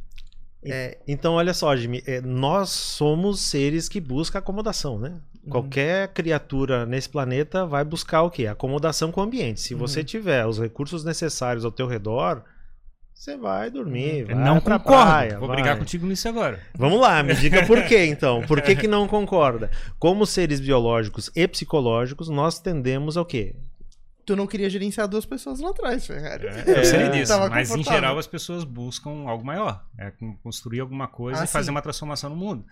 É... 0.64 0.98
Então, 1.06 1.34
olha 1.34 1.52
só, 1.52 1.76
Jimmy, 1.76 2.02
é, 2.06 2.20
nós 2.20 2.70
somos 2.70 3.40
seres 3.40 3.88
que 3.88 4.00
buscam 4.00 4.38
acomodação, 4.38 4.98
né? 4.98 5.20
Uhum. 5.44 5.50
Qualquer 5.50 6.08
criatura 6.08 6.86
nesse 6.86 7.08
planeta 7.08 7.66
vai 7.66 7.84
buscar 7.84 8.22
o 8.22 8.30
quê? 8.30 8.46
Acomodação 8.46 9.12
com 9.12 9.20
o 9.20 9.24
ambiente. 9.24 9.60
Se 9.60 9.74
uhum. 9.74 9.80
você 9.80 10.02
tiver 10.02 10.46
os 10.46 10.58
recursos 10.58 11.04
necessários 11.04 11.64
ao 11.64 11.70
teu 11.70 11.86
redor, 11.86 12.42
você 13.16 13.34
vai 13.34 13.70
dormir, 13.70 14.24
vai 14.24 14.34
não 14.34 14.60
pra 14.60 14.78
concordo. 14.78 15.04
praia. 15.04 15.38
Vou 15.38 15.48
vai. 15.48 15.56
brigar 15.56 15.78
contigo 15.78 16.06
nisso 16.06 16.28
agora. 16.28 16.60
Vamos 16.74 17.00
lá, 17.00 17.22
me 17.22 17.34
diga 17.34 17.64
por 17.64 17.82
quê 17.84 18.04
então. 18.06 18.42
Por 18.42 18.60
que, 18.60 18.76
que 18.76 18.86
não 18.86 19.08
concorda? 19.08 19.70
Como 19.98 20.26
seres 20.26 20.60
biológicos 20.60 21.30
e 21.34 21.48
psicológicos, 21.48 22.28
nós 22.28 22.60
tendemos 22.60 23.16
ao 23.16 23.24
quê? 23.24 23.56
Tu 24.26 24.36
não 24.36 24.46
queria 24.46 24.68
gerenciar 24.68 25.08
duas 25.08 25.24
pessoas 25.24 25.60
lá 25.60 25.70
atrás, 25.70 26.06
Ferrari. 26.06 26.46
É, 26.46 26.80
eu 26.80 26.84
sei 26.84 27.08
disso, 27.08 27.32
mas 27.48 27.70
em 27.70 27.82
geral 27.82 28.18
as 28.18 28.26
pessoas 28.26 28.64
buscam 28.64 29.26
algo 29.26 29.44
maior. 29.44 29.82
É 29.96 30.12
construir 30.42 30.80
alguma 30.80 31.08
coisa 31.08 31.40
ah, 31.40 31.44
e 31.44 31.46
fazer 31.46 31.70
uma 31.70 31.80
transformação 31.80 32.28
no 32.28 32.36
mundo. 32.36 32.66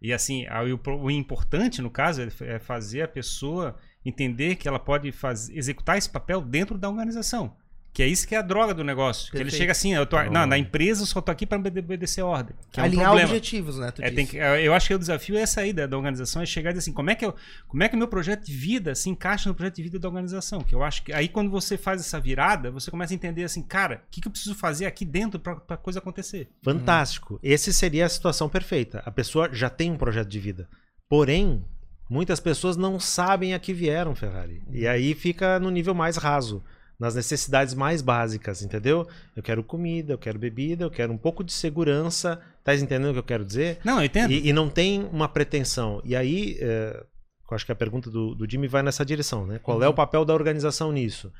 E 0.00 0.12
assim, 0.12 0.46
o, 0.86 1.06
o 1.06 1.10
importante 1.10 1.82
no 1.82 1.90
caso 1.90 2.22
é 2.22 2.58
fazer 2.60 3.02
a 3.02 3.08
pessoa 3.08 3.74
entender 4.06 4.54
que 4.54 4.68
ela 4.68 4.78
pode 4.78 5.10
fazer, 5.10 5.58
executar 5.58 5.98
esse 5.98 6.08
papel 6.08 6.40
dentro 6.40 6.78
da 6.78 6.88
organização. 6.88 7.56
Que 7.98 8.04
é 8.04 8.06
isso 8.06 8.28
que 8.28 8.34
é 8.36 8.38
a 8.38 8.42
droga 8.42 8.72
do 8.72 8.84
negócio. 8.84 9.32
Que 9.32 9.38
ele 9.38 9.50
chega 9.50 9.72
assim, 9.72 9.92
eu 9.92 10.06
tô, 10.06 10.16
oh. 10.16 10.30
não, 10.30 10.46
na 10.46 10.56
empresa 10.56 11.02
eu 11.02 11.06
só 11.06 11.20
tô 11.20 11.32
aqui 11.32 11.44
para 11.44 11.58
obedecer 11.58 12.22
ordem. 12.22 12.54
Que 12.70 12.78
é 12.78 12.84
Alinhar 12.84 13.12
um 13.12 13.20
objetivos, 13.20 13.76
né? 13.76 13.92
É, 13.98 14.08
tem 14.08 14.24
que, 14.24 14.38
é, 14.38 14.64
eu 14.64 14.72
acho 14.72 14.86
que 14.86 14.94
o 14.94 14.98
desafio 15.00 15.36
é 15.36 15.40
essa 15.40 15.62
aí 15.62 15.72
da, 15.72 15.84
da 15.84 15.96
organização, 15.96 16.40
é 16.40 16.46
chegar 16.46 16.70
e 16.70 16.74
dizer 16.74 16.84
assim, 16.84 16.92
como 16.92 17.10
é 17.10 17.16
que 17.16 17.26
eu, 17.26 17.34
como 17.66 17.82
é 17.82 17.88
que 17.88 17.96
o 17.96 17.98
meu 17.98 18.06
projeto 18.06 18.46
de 18.46 18.52
vida 18.52 18.94
se 18.94 19.10
encaixa 19.10 19.48
no 19.48 19.54
projeto 19.56 19.74
de 19.74 19.82
vida 19.82 19.98
da 19.98 20.06
organização? 20.06 20.60
Que 20.60 20.76
eu 20.76 20.84
acho 20.84 21.02
que 21.02 21.12
aí 21.12 21.26
quando 21.26 21.50
você 21.50 21.76
faz 21.76 22.00
essa 22.00 22.20
virada, 22.20 22.70
você 22.70 22.88
começa 22.88 23.12
a 23.12 23.16
entender 23.16 23.42
assim, 23.42 23.62
cara, 23.62 24.04
o 24.06 24.10
que, 24.12 24.20
que 24.20 24.28
eu 24.28 24.30
preciso 24.30 24.54
fazer 24.54 24.86
aqui 24.86 25.04
dentro 25.04 25.40
para 25.40 25.60
a 25.68 25.76
coisa 25.76 25.98
acontecer? 25.98 26.48
Fantástico. 26.62 27.34
Hum. 27.34 27.38
Esse 27.42 27.72
seria 27.72 28.06
a 28.06 28.08
situação 28.08 28.48
perfeita. 28.48 29.02
A 29.04 29.10
pessoa 29.10 29.52
já 29.52 29.68
tem 29.68 29.90
um 29.90 29.96
projeto 29.96 30.28
de 30.28 30.38
vida. 30.38 30.68
Porém, 31.08 31.64
muitas 32.08 32.38
pessoas 32.38 32.76
não 32.76 33.00
sabem 33.00 33.54
a 33.54 33.58
que 33.58 33.72
vieram, 33.72 34.14
Ferrari. 34.14 34.62
E 34.70 34.86
aí 34.86 35.14
fica 35.14 35.58
no 35.58 35.68
nível 35.68 35.96
mais 35.96 36.16
raso 36.16 36.62
nas 36.98 37.14
necessidades 37.14 37.74
mais 37.74 38.02
básicas, 38.02 38.60
entendeu? 38.62 39.06
Eu 39.36 39.42
quero 39.42 39.62
comida, 39.62 40.14
eu 40.14 40.18
quero 40.18 40.38
bebida, 40.38 40.84
eu 40.84 40.90
quero 40.90 41.12
um 41.12 41.18
pouco 41.18 41.44
de 41.44 41.52
segurança. 41.52 42.40
Tá 42.64 42.74
entendendo 42.74 43.10
o 43.10 43.12
que 43.12 43.18
eu 43.20 43.24
quero 43.24 43.44
dizer? 43.44 43.78
Não, 43.84 43.98
eu 43.98 44.06
entendo. 44.06 44.32
E, 44.32 44.48
e 44.48 44.52
não 44.52 44.68
tem 44.68 45.04
uma 45.12 45.28
pretensão. 45.28 46.02
E 46.04 46.16
aí, 46.16 46.58
é, 46.60 47.04
eu 47.48 47.54
acho 47.54 47.64
que 47.64 47.72
a 47.72 47.76
pergunta 47.76 48.10
do, 48.10 48.34
do 48.34 48.50
Jimmy 48.50 48.66
vai 48.66 48.82
nessa 48.82 49.04
direção, 49.04 49.46
né? 49.46 49.60
Qual 49.62 49.78
uhum. 49.78 49.84
é 49.84 49.88
o 49.88 49.94
papel 49.94 50.24
da 50.24 50.34
organização 50.34 50.90
nisso? 50.90 51.32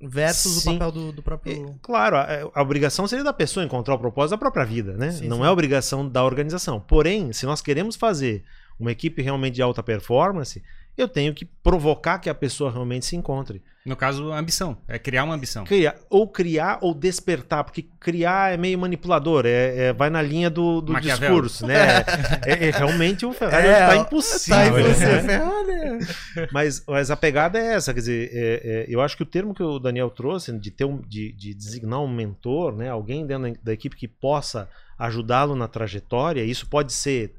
Versus 0.00 0.62
Sim. 0.62 0.70
o 0.70 0.72
papel 0.74 0.92
do, 0.92 1.12
do 1.12 1.22
próprio. 1.22 1.52
É, 1.52 1.74
claro, 1.82 2.16
a, 2.16 2.50
a, 2.54 2.62
obrigação 2.62 3.06
seria 3.06 3.24
da 3.24 3.34
pessoa 3.34 3.64
encontrar 3.64 3.94
o 3.94 3.98
propósito 3.98 4.30
da 4.30 4.38
própria 4.38 4.64
vida, 4.64 4.96
né? 4.96 5.10
Sim, 5.10 5.28
não 5.28 5.38
sim. 5.38 5.44
é 5.44 5.50
obrigação 5.50 6.08
da 6.08 6.24
organização. 6.24 6.80
Porém, 6.80 7.32
se 7.32 7.44
nós 7.44 7.60
queremos 7.60 7.96
fazer 7.96 8.42
uma 8.78 8.90
equipe 8.90 9.20
realmente 9.20 9.56
de 9.56 9.62
alta 9.62 9.82
performance, 9.82 10.62
eu 10.96 11.08
tenho 11.08 11.34
que 11.34 11.44
provocar 11.44 12.18
que 12.18 12.28
a 12.28 12.34
pessoa 12.34 12.70
realmente 12.70 13.06
se 13.06 13.16
encontre. 13.16 13.62
No 13.84 13.96
caso, 13.96 14.30
ambição. 14.30 14.76
É 14.86 14.98
criar 14.98 15.24
uma 15.24 15.34
ambição. 15.34 15.64
Criar, 15.64 15.96
ou 16.10 16.28
criar 16.28 16.78
ou 16.82 16.92
despertar, 16.92 17.64
porque 17.64 17.86
criar 17.98 18.52
é 18.52 18.56
meio 18.58 18.78
manipulador, 18.78 19.46
é, 19.46 19.86
é 19.86 19.92
vai 19.92 20.10
na 20.10 20.20
linha 20.20 20.50
do, 20.50 20.82
do 20.82 21.00
discurso, 21.00 21.66
né? 21.66 22.04
É, 22.46 22.68
é, 22.68 22.70
realmente 22.70 23.24
o 23.24 23.32
Ferrari 23.32 23.66
é, 23.66 23.86
tá 23.86 23.96
impossível. 23.96 24.72
Tá 24.74 24.80
impossível, 24.80 25.22
né? 25.22 25.98
mas, 26.52 26.84
mas 26.86 27.10
a 27.10 27.16
pegada 27.16 27.58
é 27.58 27.74
essa, 27.74 27.94
quer 27.94 28.00
dizer, 28.00 28.30
é, 28.34 28.38
é, 28.64 28.86
eu 28.86 29.00
acho 29.00 29.16
que 29.16 29.22
o 29.22 29.26
termo 29.26 29.54
que 29.54 29.62
o 29.62 29.78
Daniel 29.78 30.10
trouxe, 30.10 30.52
de, 30.58 30.70
ter 30.70 30.84
um, 30.84 31.00
de, 31.00 31.32
de 31.32 31.54
designar 31.54 32.00
um 32.00 32.08
mentor, 32.08 32.76
né? 32.76 32.90
alguém 32.90 33.26
dentro 33.26 33.58
da 33.62 33.72
equipe 33.72 33.96
que 33.96 34.06
possa 34.06 34.68
ajudá-lo 34.98 35.56
na 35.56 35.66
trajetória, 35.66 36.44
isso 36.44 36.66
pode 36.66 36.92
ser, 36.92 37.34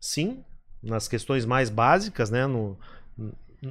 sim, 0.00 0.42
nas 0.82 1.06
questões 1.06 1.44
mais 1.44 1.70
básicas, 1.70 2.30
né? 2.30 2.46
No, 2.46 2.78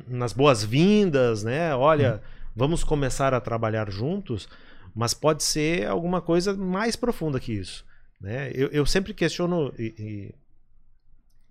nas 0.07 0.33
boas-vindas, 0.33 1.43
né? 1.43 1.75
Olha, 1.75 2.15
hum. 2.15 2.27
vamos 2.55 2.83
começar 2.83 3.33
a 3.33 3.41
trabalhar 3.41 3.89
juntos, 3.89 4.47
mas 4.95 5.13
pode 5.13 5.43
ser 5.43 5.87
alguma 5.87 6.21
coisa 6.21 6.53
mais 6.53 6.95
profunda 6.95 7.39
que 7.39 7.53
isso. 7.53 7.85
Né? 8.19 8.51
Eu, 8.53 8.67
eu 8.69 8.85
sempre 8.85 9.13
questiono, 9.13 9.73
e, 9.77 9.93
e 9.97 10.35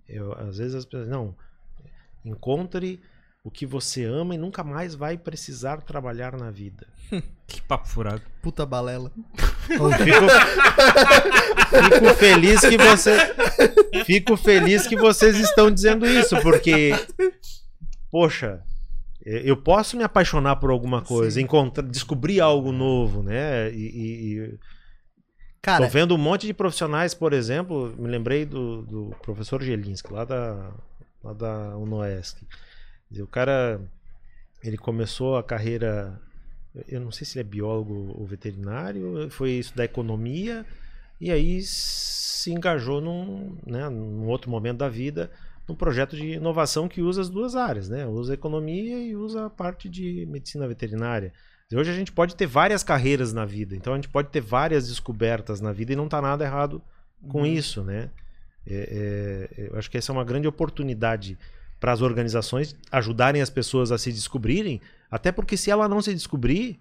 eu, 0.08 0.32
às 0.32 0.58
vezes 0.58 0.74
as 0.74 0.84
pessoas, 0.84 1.08
não, 1.08 1.34
encontre 2.24 3.00
o 3.42 3.50
que 3.50 3.64
você 3.64 4.04
ama 4.04 4.34
e 4.34 4.38
nunca 4.38 4.62
mais 4.62 4.94
vai 4.94 5.16
precisar 5.16 5.80
trabalhar 5.80 6.36
na 6.36 6.50
vida. 6.50 6.86
que 7.46 7.62
papo 7.62 7.88
furado. 7.88 8.22
Puta 8.42 8.66
balela. 8.66 9.10
Fico, 9.70 10.26
fico, 11.94 12.14
feliz 12.14 12.60
que 12.60 12.76
você 12.76 13.16
fico 14.04 14.36
feliz 14.36 14.86
que 14.86 14.96
vocês 14.96 15.38
estão 15.38 15.70
dizendo 15.70 16.04
isso, 16.06 16.40
porque 16.42 16.90
poxa, 18.10 18.60
eu 19.24 19.56
posso 19.56 19.96
me 19.96 20.02
apaixonar 20.02 20.56
por 20.56 20.70
alguma 20.70 21.02
coisa, 21.02 21.40
encontrar, 21.40 21.84
descobrir 21.84 22.40
algo 22.40 22.72
novo, 22.72 23.22
né? 23.22 23.70
E, 23.72 23.76
e 23.76 24.58
Cara, 25.62 25.86
tô 25.86 25.92
vendo 25.92 26.14
um 26.14 26.18
monte 26.18 26.46
de 26.46 26.54
profissionais, 26.54 27.14
por 27.14 27.32
exemplo, 27.32 27.94
me 27.96 28.08
lembrei 28.08 28.44
do, 28.44 28.82
do 28.82 29.14
professor 29.22 29.62
Gelinski, 29.62 30.12
lá 30.12 30.24
da, 30.24 30.72
lá 31.22 31.32
da 31.32 31.76
UNOESC. 31.76 32.44
O 33.18 33.26
cara, 33.26 33.80
ele 34.62 34.76
começou 34.76 35.36
a 35.36 35.42
carreira, 35.42 36.20
eu 36.86 37.00
não 37.00 37.10
sei 37.10 37.26
se 37.26 37.38
ele 37.38 37.48
é 37.48 37.50
biólogo 37.50 38.14
ou 38.16 38.24
veterinário, 38.24 39.28
foi 39.30 39.52
estudar 39.52 39.84
economia 39.84 40.64
e 41.20 41.30
aí 41.30 41.60
se 41.62 42.52
engajou 42.52 43.00
num, 43.00 43.56
né, 43.66 43.88
num 43.88 44.26
outro 44.26 44.50
momento 44.50 44.78
da 44.78 44.88
vida 44.88 45.30
num 45.70 45.74
projeto 45.76 46.16
de 46.16 46.32
inovação 46.32 46.88
que 46.88 47.00
usa 47.00 47.20
as 47.20 47.30
duas 47.30 47.54
áreas, 47.54 47.88
né? 47.88 48.04
Usa 48.04 48.32
a 48.32 48.34
economia 48.34 48.98
e 48.98 49.14
usa 49.14 49.46
a 49.46 49.50
parte 49.50 49.88
de 49.88 50.26
medicina 50.26 50.66
veterinária. 50.66 51.32
Hoje 51.72 51.90
a 51.90 51.94
gente 51.94 52.10
pode 52.10 52.34
ter 52.34 52.46
várias 52.46 52.82
carreiras 52.82 53.32
na 53.32 53.44
vida, 53.44 53.76
então 53.76 53.92
a 53.92 53.96
gente 53.96 54.08
pode 54.08 54.28
ter 54.28 54.40
várias 54.40 54.88
descobertas 54.88 55.60
na 55.60 55.72
vida 55.72 55.92
e 55.92 55.96
não 55.96 56.06
está 56.06 56.20
nada 56.20 56.44
errado 56.44 56.82
com 57.28 57.40
uhum. 57.40 57.46
isso, 57.46 57.84
né? 57.84 58.10
É, 58.66 59.48
é, 59.56 59.68
eu 59.68 59.78
acho 59.78 59.88
que 59.88 59.96
essa 59.96 60.10
é 60.10 60.12
uma 60.12 60.24
grande 60.24 60.48
oportunidade 60.48 61.38
para 61.80 61.92
as 61.92 62.02
organizações 62.02 62.76
ajudarem 62.92 63.40
as 63.40 63.50
pessoas 63.50 63.90
a 63.90 63.98
se 63.98 64.12
descobrirem, 64.12 64.80
até 65.10 65.32
porque 65.32 65.56
se 65.56 65.70
ela 65.70 65.88
não 65.88 66.02
se 66.02 66.14
descobrir, 66.14 66.78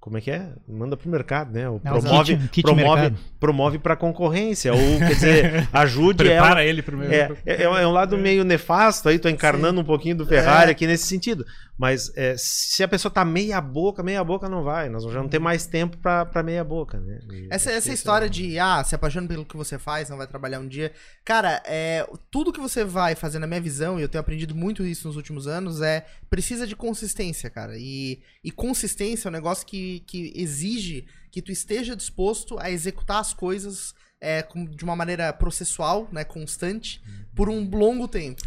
como 0.00 0.16
é 0.16 0.20
que 0.20 0.30
é? 0.30 0.48
Manda 0.66 0.96
pro 0.96 1.10
mercado, 1.10 1.52
né? 1.52 1.68
Ou 1.68 1.80
promove, 1.80 2.36
kit, 2.36 2.48
kit 2.48 2.62
promove, 2.62 3.14
promove 3.40 3.78
para 3.78 3.96
concorrência, 3.96 4.72
ou 4.72 4.98
quer 4.98 5.14
dizer, 5.14 5.68
ajude 5.74 6.24
Prepara 6.24 6.60
ela. 6.60 6.64
ele 6.64 6.82
primeiro. 6.82 7.36
É, 7.44 7.52
é, 7.52 7.62
é, 7.64 7.86
um 7.86 7.90
lado 7.90 8.16
meio 8.16 8.44
nefasto 8.44 9.08
aí, 9.08 9.18
tô 9.18 9.28
encarnando 9.28 9.78
Sim. 9.78 9.82
um 9.82 9.84
pouquinho 9.84 10.16
do 10.16 10.24
Ferrari 10.24 10.68
é. 10.68 10.72
aqui 10.72 10.86
nesse 10.86 11.06
sentido. 11.06 11.44
Mas 11.78 12.10
é, 12.16 12.34
se 12.36 12.82
a 12.82 12.88
pessoa 12.88 13.12
tá 13.12 13.24
meia 13.24 13.60
boca, 13.60 14.02
meia 14.02 14.24
boca 14.24 14.48
não 14.48 14.64
vai. 14.64 14.88
Nós 14.88 15.04
já 15.04 15.22
não 15.22 15.28
tem 15.28 15.38
mais 15.38 15.64
tempo 15.64 15.96
pra, 15.96 16.42
meia 16.42 16.64
boca, 16.64 16.98
né? 16.98 17.20
E 17.30 17.46
essa 17.50 17.70
essa 17.70 17.92
história 17.92 18.26
é... 18.26 18.28
de, 18.28 18.58
ah, 18.58 18.82
se 18.82 18.96
apaixona 18.96 19.28
pelo 19.28 19.44
que 19.44 19.56
você 19.56 19.78
faz, 19.78 20.10
não 20.10 20.16
vai 20.16 20.26
trabalhar 20.26 20.58
um 20.58 20.66
dia. 20.66 20.92
Cara, 21.24 21.62
é, 21.64 22.04
tudo 22.32 22.52
que 22.52 22.58
você 22.58 22.84
vai 22.84 23.14
fazer, 23.14 23.38
na 23.38 23.46
minha 23.46 23.60
visão, 23.60 23.96
e 23.96 24.02
eu 24.02 24.08
tenho 24.08 24.20
aprendido 24.20 24.56
muito 24.56 24.84
isso 24.84 25.06
nos 25.06 25.16
últimos 25.16 25.46
anos, 25.46 25.80
é 25.80 26.04
precisa 26.28 26.66
de 26.66 26.74
consistência, 26.74 27.48
cara. 27.48 27.78
E, 27.78 28.20
e 28.42 28.50
consistência 28.50 29.28
é 29.28 29.30
um 29.30 29.32
negócio 29.32 29.64
que, 29.64 30.00
que 30.00 30.32
exige 30.34 31.06
que 31.30 31.40
tu 31.40 31.52
esteja 31.52 31.94
disposto 31.94 32.58
a 32.58 32.70
executar 32.70 33.20
as 33.20 33.32
coisas 33.32 33.94
é, 34.20 34.44
de 34.70 34.82
uma 34.82 34.96
maneira 34.96 35.32
processual, 35.32 36.08
né, 36.10 36.24
constante, 36.24 37.00
por 37.36 37.48
um 37.48 37.68
longo 37.70 38.08
tempo. 38.08 38.42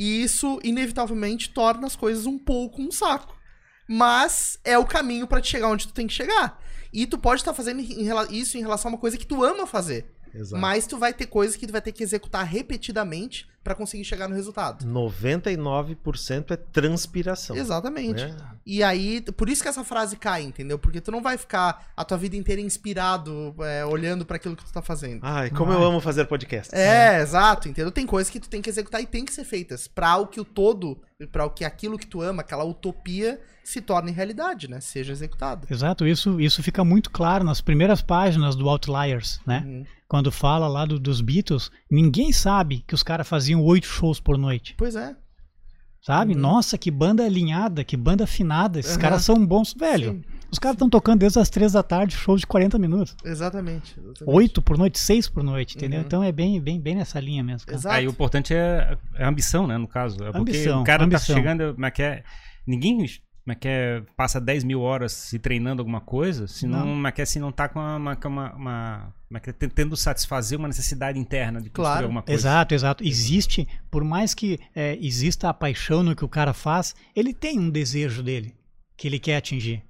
E 0.00 0.22
isso, 0.22 0.58
inevitavelmente, 0.64 1.50
torna 1.50 1.86
as 1.86 1.94
coisas 1.94 2.24
um 2.24 2.38
pouco 2.38 2.80
um 2.80 2.90
saco. 2.90 3.36
Mas 3.86 4.58
é 4.64 4.78
o 4.78 4.86
caminho 4.86 5.26
para 5.26 5.42
te 5.42 5.50
chegar 5.50 5.68
onde 5.68 5.86
tu 5.86 5.92
tem 5.92 6.06
que 6.06 6.14
chegar. 6.14 6.58
E 6.90 7.06
tu 7.06 7.18
pode 7.18 7.42
estar 7.42 7.50
tá 7.50 7.54
fazendo 7.54 7.82
isso 8.32 8.56
em 8.56 8.62
relação 8.62 8.88
a 8.88 8.94
uma 8.94 8.98
coisa 8.98 9.18
que 9.18 9.26
tu 9.26 9.44
ama 9.44 9.66
fazer. 9.66 10.10
Exato. 10.34 10.58
Mas 10.58 10.86
tu 10.86 10.96
vai 10.96 11.12
ter 11.12 11.26
coisas 11.26 11.54
que 11.54 11.66
tu 11.66 11.72
vai 11.72 11.82
ter 11.82 11.92
que 11.92 12.02
executar 12.02 12.46
repetidamente 12.46 13.46
para 13.62 13.74
conseguir 13.74 14.04
chegar 14.04 14.26
no 14.26 14.34
resultado. 14.34 14.86
99% 14.86 16.50
é 16.50 16.56
transpiração. 16.56 17.56
Exatamente. 17.56 18.24
Né? 18.24 18.36
E 18.64 18.82
aí, 18.82 19.20
por 19.20 19.48
isso 19.50 19.62
que 19.62 19.68
essa 19.68 19.84
frase 19.84 20.16
cai, 20.16 20.42
entendeu? 20.42 20.78
Porque 20.78 21.00
tu 21.00 21.10
não 21.10 21.20
vai 21.20 21.36
ficar 21.36 21.92
a 21.94 22.04
tua 22.04 22.16
vida 22.16 22.36
inteira 22.36 22.60
inspirado, 22.60 23.54
é, 23.60 23.84
olhando 23.84 24.24
para 24.24 24.36
aquilo 24.36 24.56
que 24.56 24.64
tu 24.64 24.72
tá 24.72 24.80
fazendo. 24.80 25.20
Ai, 25.22 25.50
como 25.50 25.72
eu 25.72 25.82
amo 25.82 26.00
fazer 26.00 26.24
podcast. 26.24 26.74
É, 26.74 27.18
é, 27.18 27.20
exato, 27.20 27.68
entendeu? 27.68 27.92
Tem 27.92 28.06
coisas 28.06 28.30
que 28.30 28.40
tu 28.40 28.48
tem 28.48 28.62
que 28.62 28.70
executar 28.70 29.02
e 29.02 29.06
tem 29.06 29.24
que 29.24 29.32
ser 29.32 29.44
feitas 29.44 29.86
para 29.86 30.16
o 30.16 30.26
que 30.26 30.40
o 30.40 30.44
todo, 30.44 30.98
para 31.30 31.44
o 31.44 31.50
que 31.50 31.64
aquilo 31.64 31.98
que 31.98 32.06
tu 32.06 32.22
ama, 32.22 32.40
aquela 32.40 32.64
utopia 32.64 33.40
se 33.62 33.82
torne 33.82 34.10
realidade, 34.10 34.68
né? 34.68 34.80
Seja 34.80 35.12
executado. 35.12 35.66
Exato, 35.70 36.06
isso 36.06 36.40
isso 36.40 36.62
fica 36.62 36.82
muito 36.82 37.10
claro 37.10 37.44
nas 37.44 37.60
primeiras 37.60 38.00
páginas 38.00 38.56
do 38.56 38.68
Outliers, 38.68 39.38
né? 39.46 39.62
Uhum 39.66 39.84
quando 40.10 40.32
fala 40.32 40.66
lá 40.66 40.84
do, 40.84 40.98
dos 40.98 41.20
Beatles, 41.20 41.70
ninguém 41.90 42.32
sabe 42.32 42.84
que 42.86 42.94
os 42.94 43.02
caras 43.02 43.28
faziam 43.28 43.62
oito 43.64 43.86
shows 43.86 44.20
por 44.20 44.38
noite. 44.38 44.74
Pois 44.76 44.94
é. 44.94 45.14
Sabe? 46.02 46.34
Uhum. 46.34 46.40
Nossa, 46.40 46.78
que 46.78 46.90
banda 46.90 47.24
alinhada, 47.24 47.84
que 47.84 47.96
banda 47.96 48.24
afinada. 48.24 48.80
Esses 48.80 48.94
uhum. 48.94 49.00
caras 49.00 49.22
são 49.22 49.46
bons, 49.46 49.74
velho. 49.74 50.12
Sim. 50.12 50.24
Os 50.50 50.58
caras 50.58 50.74
estão 50.74 50.90
tocando 50.90 51.20
desde 51.20 51.38
as 51.38 51.48
três 51.48 51.72
da 51.72 51.82
tarde, 51.82 52.14
shows 52.14 52.40
de 52.40 52.46
40 52.46 52.78
minutos. 52.78 53.14
Exatamente. 53.24 53.94
Oito 54.26 54.60
por 54.60 54.76
noite, 54.76 54.98
seis 54.98 55.28
por 55.28 55.44
noite, 55.44 55.76
entendeu? 55.76 56.00
Uhum. 56.00 56.06
Então 56.06 56.24
é 56.24 56.32
bem, 56.32 56.60
bem, 56.60 56.80
bem 56.80 56.96
nessa 56.96 57.20
linha 57.20 57.44
mesmo. 57.44 57.66
Cara. 57.66 57.78
Exato. 57.78 57.94
Aí 57.94 58.06
o 58.08 58.10
importante 58.10 58.52
é, 58.52 58.96
é 59.14 59.24
a 59.24 59.28
ambição, 59.28 59.66
né? 59.66 59.78
No 59.78 59.86
caso. 59.86 60.16
É 60.24 60.32
porque 60.32 60.38
ambição, 60.38 60.80
o 60.80 60.84
cara 60.84 61.00
tá 61.00 61.04
ambição. 61.04 61.36
tá 61.36 61.40
chegando, 61.40 61.74
mas 61.78 61.92
quer. 61.92 62.24
Ninguém 62.66 63.04
mas 63.44 63.56
é 63.56 63.58
quer 63.58 64.02
passa 64.16 64.40
10 64.40 64.64
mil 64.64 64.80
horas 64.80 65.12
se 65.12 65.38
treinando 65.38 65.80
alguma 65.80 66.00
coisa, 66.00 66.46
se 66.46 66.66
não, 66.66 66.86
não. 66.86 66.94
mas 66.94 67.14
quer 67.14 67.26
se 67.26 67.38
não 67.38 67.50
tá 67.50 67.68
com 67.68 67.78
uma, 67.78 67.96
uma, 67.96 68.54
uma, 68.54 69.14
uma 69.30 69.40
tentando 69.40 69.96
satisfazer 69.96 70.58
uma 70.58 70.68
necessidade 70.68 71.18
interna 71.18 71.60
de 71.60 71.70
construir 71.70 71.84
claro. 71.84 72.04
alguma 72.04 72.22
coisa. 72.22 72.40
Exato, 72.40 72.74
exato. 72.74 73.04
Existe, 73.04 73.66
por 73.90 74.04
mais 74.04 74.34
que 74.34 74.58
é, 74.74 74.96
exista 75.00 75.48
a 75.48 75.54
paixão 75.54 76.02
no 76.02 76.14
que 76.14 76.24
o 76.24 76.28
cara 76.28 76.52
faz, 76.52 76.94
ele 77.14 77.32
tem 77.32 77.58
um 77.58 77.70
desejo 77.70 78.22
dele 78.22 78.54
que 78.96 79.08
ele 79.08 79.18
quer 79.18 79.36
atingir. 79.36 79.82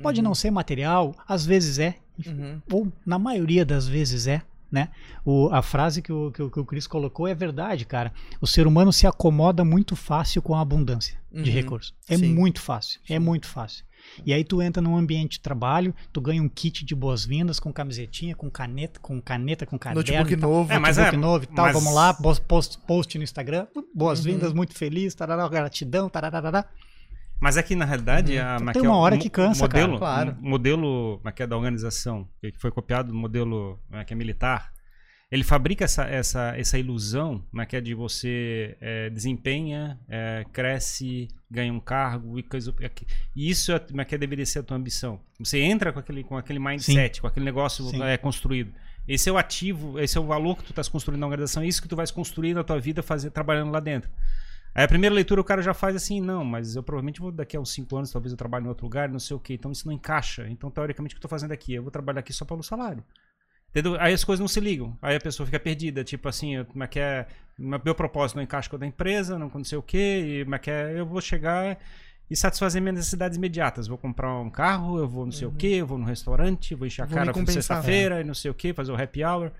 Pode 0.00 0.20
uhum. 0.20 0.24
não 0.24 0.34
ser 0.34 0.50
material, 0.50 1.14
às 1.26 1.44
vezes 1.44 1.78
é, 1.78 1.96
uhum. 2.24 2.60
ou 2.70 2.92
na 3.04 3.18
maioria 3.18 3.64
das 3.64 3.88
vezes 3.88 4.26
é 4.26 4.42
né? 4.70 4.88
O, 5.24 5.48
a 5.52 5.62
frase 5.62 6.02
que 6.02 6.12
o, 6.12 6.30
que, 6.30 6.42
o, 6.42 6.50
que 6.50 6.60
o 6.60 6.64
Chris 6.64 6.86
colocou 6.86 7.26
é 7.26 7.34
verdade, 7.34 7.84
cara. 7.84 8.12
O 8.40 8.46
ser 8.46 8.66
humano 8.66 8.92
se 8.92 9.06
acomoda 9.06 9.64
muito 9.64 9.96
fácil 9.96 10.42
com 10.42 10.54
a 10.54 10.60
abundância 10.60 11.18
uhum. 11.32 11.42
de 11.42 11.50
recursos. 11.50 11.94
É 12.08 12.16
Sim. 12.16 12.34
muito 12.34 12.60
fácil, 12.60 13.00
é 13.04 13.08
Sim. 13.08 13.14
é 13.14 13.18
muito 13.18 13.46
fácil. 13.46 13.84
E 14.24 14.32
aí 14.32 14.44
tu 14.44 14.62
entra 14.62 14.80
num 14.80 14.96
ambiente 14.96 15.32
de 15.32 15.40
trabalho, 15.40 15.94
tu 16.12 16.20
ganha 16.20 16.42
um 16.42 16.48
kit 16.48 16.84
de 16.84 16.94
boas-vindas 16.94 17.58
com 17.58 17.72
camisetinha, 17.72 18.34
com 18.34 18.48
caneta, 18.50 19.00
com 19.00 19.20
caneta, 19.20 19.66
com 19.66 19.78
caderno, 19.78 20.00
notebook 20.00 20.36
novo, 20.36 20.72
é, 20.72 20.78
notebook 20.78 21.14
é, 21.14 21.18
novo 21.18 21.44
e 21.44 21.46
tal. 21.48 21.64
Mas... 21.66 21.74
Vamos 21.74 21.94
lá, 21.94 22.14
post, 22.14 22.78
post 22.86 23.18
no 23.18 23.24
Instagram, 23.24 23.66
boas-vindas, 23.94 24.50
uhum. 24.50 24.56
muito 24.56 24.74
feliz, 24.74 25.14
tarará, 25.14 25.48
gratidão, 25.48 26.08
tarará. 26.08 26.66
Mas 27.40 27.56
aqui, 27.56 27.76
na 27.76 27.84
realidade, 27.84 28.36
uhum. 28.36 28.44
a 28.44 28.56
então 28.56 28.72
Tem 28.72 28.82
uma 28.82 28.96
hora 28.96 29.16
que 29.16 29.30
cansa, 29.30 29.64
modelo, 29.64 29.98
cara, 29.98 30.32
claro. 30.32 30.36
modelo 30.40 31.20
é 31.36 31.46
da 31.46 31.56
organização, 31.56 32.28
que 32.40 32.52
foi 32.58 32.70
copiado 32.70 33.08
do 33.08 33.14
modelo 33.14 33.78
é 33.92 34.14
militar, 34.14 34.72
ele 35.30 35.44
fabrica 35.44 35.84
essa, 35.84 36.04
essa, 36.04 36.54
essa 36.56 36.78
ilusão 36.78 37.44
que 37.68 37.76
é 37.76 37.80
de 37.82 37.94
você 37.94 38.76
é, 38.80 39.10
desempenha, 39.10 40.00
é, 40.08 40.44
cresce, 40.52 41.28
ganha 41.50 41.72
um 41.72 41.80
cargo 41.80 42.38
e 42.38 42.42
coisa. 42.42 42.74
E 43.36 43.50
isso 43.50 43.70
é, 43.72 44.04
que 44.04 44.16
deveria 44.16 44.46
ser 44.46 44.60
a 44.60 44.62
tua 44.62 44.76
ambição. 44.78 45.20
Você 45.38 45.58
entra 45.60 45.92
com 45.92 45.98
aquele, 45.98 46.24
com 46.24 46.36
aquele 46.36 46.58
mindset, 46.58 47.16
Sim. 47.16 47.20
com 47.20 47.26
aquele 47.26 47.44
negócio 47.44 48.02
é, 48.02 48.16
construído. 48.16 48.72
Esse 49.06 49.28
é 49.28 49.32
o 49.32 49.36
ativo, 49.36 49.98
esse 50.00 50.16
é 50.16 50.20
o 50.20 50.24
valor 50.24 50.56
que 50.56 50.64
tu 50.64 50.70
estás 50.70 50.88
construindo 50.88 51.20
na 51.20 51.26
organização, 51.26 51.62
é 51.62 51.66
isso 51.66 51.80
que 51.80 51.88
tu 51.88 51.96
vais 51.96 52.10
construir 52.10 52.54
na 52.54 52.64
tua 52.64 52.78
vida 52.78 53.02
fazer, 53.02 53.30
trabalhando 53.30 53.70
lá 53.70 53.80
dentro. 53.80 54.10
Aí 54.78 54.84
a 54.84 54.88
primeira 54.88 55.12
leitura 55.12 55.40
o 55.40 55.44
cara 55.44 55.60
já 55.60 55.74
faz 55.74 55.96
assim, 55.96 56.20
não, 56.20 56.44
mas 56.44 56.76
eu 56.76 56.84
provavelmente 56.84 57.20
vou 57.20 57.32
daqui 57.32 57.56
a 57.56 57.60
uns 57.60 57.72
5 57.72 57.96
anos, 57.96 58.12
talvez 58.12 58.30
eu 58.30 58.38
trabalhe 58.38 58.64
em 58.64 58.68
outro 58.68 58.86
lugar, 58.86 59.08
não 59.08 59.18
sei 59.18 59.36
o 59.36 59.40
que, 59.40 59.54
então 59.54 59.72
isso 59.72 59.84
não 59.84 59.92
encaixa. 59.92 60.46
Então, 60.48 60.70
teoricamente, 60.70 61.14
o 61.14 61.16
que 61.16 61.18
eu 61.18 61.26
estou 61.26 61.28
fazendo 61.28 61.50
aqui? 61.50 61.74
Eu 61.74 61.82
vou 61.82 61.90
trabalhar 61.90 62.20
aqui 62.20 62.32
só 62.32 62.44
pelo 62.44 62.62
salário. 62.62 63.02
Entendeu? 63.70 63.96
Aí 63.98 64.14
as 64.14 64.22
coisas 64.22 64.38
não 64.38 64.46
se 64.46 64.60
ligam. 64.60 64.96
Aí 65.02 65.16
a 65.16 65.20
pessoa 65.20 65.44
fica 65.44 65.58
perdida. 65.58 66.04
Tipo 66.04 66.28
assim, 66.28 66.62
como 66.66 66.84
é 66.84 66.86
que 66.86 67.00
é. 67.00 67.26
Meu 67.58 67.92
propósito 67.92 68.36
não 68.36 68.44
encaixa 68.44 68.70
com 68.70 68.76
o 68.76 68.78
da 68.78 68.86
empresa, 68.86 69.36
não 69.36 69.50
sei 69.64 69.78
o 69.78 69.82
quê, 69.82 70.38
e 70.40 70.44
como 70.44 70.54
é 70.54 70.58
que 70.60 70.70
é. 70.70 70.96
Eu 70.96 71.04
vou 71.04 71.20
chegar 71.20 71.76
e 72.30 72.36
satisfazer 72.36 72.80
minhas 72.80 72.98
necessidades 72.98 73.36
imediatas. 73.36 73.88
Vou 73.88 73.98
comprar 73.98 74.32
um 74.38 74.48
carro, 74.48 75.00
eu 75.00 75.08
vou 75.08 75.24
não 75.24 75.32
sei 75.32 75.48
uhum. 75.48 75.54
o 75.54 75.56
quê, 75.56 75.66
eu 75.66 75.86
vou 75.88 75.98
no 75.98 76.04
restaurante, 76.04 76.76
vou 76.76 76.86
encher 76.86 77.02
a 77.02 77.06
cara 77.08 77.32
na 77.32 77.46
sexta-feira, 77.46 78.18
é. 78.18 78.20
e 78.20 78.24
não 78.24 78.34
sei 78.34 78.48
o 78.48 78.54
quê, 78.54 78.72
fazer 78.72 78.92
o 78.92 79.02
happy 79.02 79.24
hour. 79.24 79.50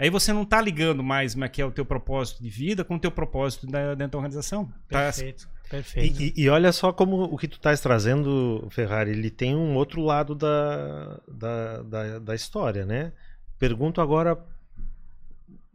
Aí 0.00 0.08
você 0.08 0.32
não 0.32 0.44
está 0.44 0.62
ligando 0.62 1.04
mais 1.04 1.34
como 1.34 1.44
é 1.44 1.48
que 1.50 1.60
é 1.60 1.64
o 1.64 1.70
teu 1.70 1.84
propósito 1.84 2.42
de 2.42 2.48
vida 2.48 2.82
com 2.82 2.94
o 2.94 2.98
teu 2.98 3.10
propósito 3.10 3.66
da, 3.66 3.94
dentro 3.94 4.12
da 4.12 4.18
organização. 4.18 4.64
Tá 4.88 4.98
Perfeito. 4.98 5.46
Tá... 5.46 5.60
Perfeito. 5.68 6.20
E, 6.20 6.32
e, 6.36 6.48
olha 6.48 6.72
só 6.72 6.92
como 6.92 7.22
o 7.22 7.38
que 7.38 7.46
tu 7.46 7.56
estás 7.56 7.80
trazendo, 7.80 8.66
Ferrari, 8.70 9.12
ele 9.12 9.30
tem 9.30 9.54
um 9.54 9.76
outro 9.76 10.02
lado 10.02 10.34
da, 10.34 11.20
da, 11.28 11.82
da, 11.82 12.18
da 12.18 12.34
história, 12.34 12.84
né? 12.84 13.12
Pergunto 13.56 14.00
agora, 14.00 14.36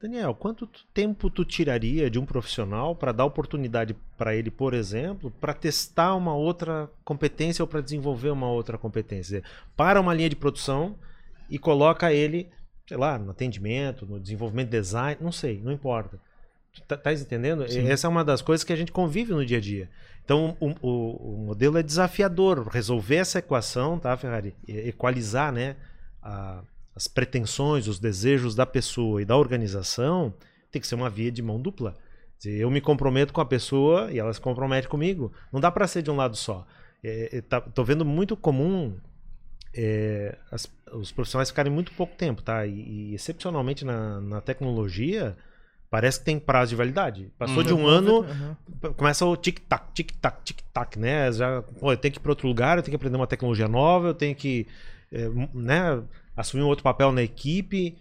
Daniel, 0.02 0.36
quanto 0.36 0.68
tempo 0.94 1.30
tu 1.30 1.46
tiraria 1.46 2.10
de 2.10 2.20
um 2.20 2.26
profissional 2.26 2.94
para 2.94 3.14
dar 3.14 3.24
oportunidade 3.24 3.96
para 4.18 4.36
ele, 4.36 4.52
por 4.52 4.74
exemplo, 4.74 5.32
para 5.40 5.54
testar 5.54 6.14
uma 6.16 6.36
outra 6.36 6.90
competência 7.06 7.64
ou 7.64 7.68
para 7.68 7.80
desenvolver 7.80 8.32
uma 8.32 8.50
outra 8.50 8.78
competência? 8.78 9.44
Para 9.78 10.02
uma 10.02 10.14
linha 10.14 10.30
de 10.30 10.36
produção 10.36 10.96
e 11.50 11.58
coloca 11.58 12.12
ele 12.12 12.50
sei 12.88 12.98
lá, 12.98 13.18
no 13.18 13.32
atendimento, 13.32 14.06
no 14.06 14.20
desenvolvimento 14.20 14.70
de 14.70 14.80
design, 14.80 15.18
não 15.22 15.32
sei, 15.32 15.62
não 15.62 15.72
importa. 15.72 16.20
Tá, 16.88 16.98
tá 16.98 17.14
entendendo? 17.14 17.70
Sim. 17.70 17.88
Essa 17.88 18.08
é 18.08 18.10
uma 18.10 18.24
das 18.24 18.42
coisas 18.42 18.64
que 18.64 18.74
a 18.74 18.76
gente 18.76 18.92
convive 18.92 19.32
no 19.34 19.46
dia 19.46 19.58
a 19.58 19.62
dia. 19.62 19.90
Então, 20.24 20.58
o, 20.60 20.70
o, 20.82 21.34
o, 21.34 21.46
modelo 21.46 21.78
é 21.78 21.84
desafiador. 21.84 22.68
Resolver 22.68 23.16
essa 23.16 23.40
equação, 23.40 23.98
tá, 23.98 24.16
Ferrari? 24.18 24.56
Equalizar, 24.68 25.54
né? 25.54 25.78
A, 26.22 26.64
as 26.96 27.08
pretensões, 27.08 27.88
os 27.88 28.00
desejos 28.00 28.56
da 28.56 28.66
pessoa 28.66 29.22
e 29.22 29.26
da 29.26 29.38
organização 29.38 30.34
tem 30.72 30.82
que 30.82 30.88
ser 30.88 30.96
uma 30.96 31.10
via 31.10 31.32
de 31.32 31.42
mão 31.42 31.60
dupla. 31.60 31.98
Eu 32.44 32.70
me 32.70 32.82
comprometo 32.82 33.34
com 33.34 33.42
a 33.42 33.46
pessoa 33.46 34.12
e 34.12 34.20
ela 34.20 34.34
se 34.34 34.42
compromete 34.42 34.88
comigo. 34.88 35.32
Não 35.52 35.60
dá 35.60 35.72
para 35.72 35.88
ser 35.88 36.02
de 36.02 36.12
um 36.12 36.16
lado 36.16 36.36
só. 36.36 36.66
É, 37.04 37.38
é, 37.38 37.42
tá, 37.42 37.62
tô 37.62 37.84
vendo 37.84 38.04
muito 38.04 38.36
comum 38.36 38.98
é, 39.76 40.38
as, 40.52 40.72
os 40.94 41.12
profissionais 41.12 41.50
ficarem 41.50 41.72
muito 41.72 41.92
pouco 41.92 42.16
tempo, 42.16 42.42
tá? 42.42 42.66
E, 42.66 42.72
e 42.72 43.16
excepcionalmente 43.16 43.84
na, 43.84 44.22
na, 44.22 44.42
tecnologia, 44.42 45.36
parece 45.90 46.20
que 46.20 46.26
tem 46.26 46.40
prazo 46.40 46.70
de 46.70 46.76
validade. 46.76 47.32
Passou 47.38 47.58
uhum. 47.58 47.64
de 47.64 47.74
um 47.74 47.86
ano, 47.86 48.22
uhum. 48.22 48.94
começa 48.94 49.26
o 49.26 49.36
tic-tac, 49.36 49.92
tic-tac, 49.94 50.44
tic-tac, 50.44 50.98
né? 50.98 51.32
Já, 51.32 51.62
pô, 51.62 51.92
eu 51.92 51.98
tenho 51.98 52.14
que 52.14 52.20
ir 52.20 52.22
para 52.22 52.32
outro 52.32 52.48
lugar, 52.48 52.78
eu 52.78 52.84
tenho 52.84 52.92
que 52.92 52.96
aprender 52.96 53.18
uma 53.18 53.28
tecnologia 53.28 53.68
nova, 53.68 54.08
eu 54.08 54.14
tenho 54.14 54.36
que 54.36 54.66
é, 55.12 55.30
né, 55.54 56.02
assumir 56.36 56.64
um 56.64 56.68
outro 56.68 56.84
papel 56.84 57.12
na 57.12 57.22
equipe. 57.22 57.98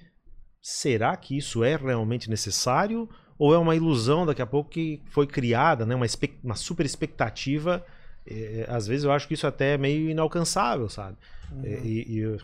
Será 0.63 1.17
que 1.17 1.37
isso 1.37 1.65
é 1.65 1.77
realmente 1.77 2.31
necessário? 2.31 3.09
ou 3.39 3.53
é 3.53 3.59
uma 3.59 3.75
ilusão 3.75 4.25
daqui 4.25 4.41
a 4.41 4.47
pouco 4.47 4.71
que 4.71 5.03
foi 5.11 5.27
criada, 5.27 5.85
né? 5.85 5.95
Uma, 5.95 6.07
uma 6.43 6.55
super 6.55 6.87
expectativa. 6.87 7.85
É, 8.27 8.67
às 8.69 8.87
vezes 8.87 9.05
eu 9.05 9.13
acho 9.13 9.29
que 9.29 9.35
isso 9.35 9.47
até 9.47 9.75
é 9.75 9.79
meio 9.79 10.09
inalcançável, 10.09 10.89
sabe? 10.89 11.17
Uhum. 11.53 11.65
E, 11.65 12.21
e, 12.21 12.39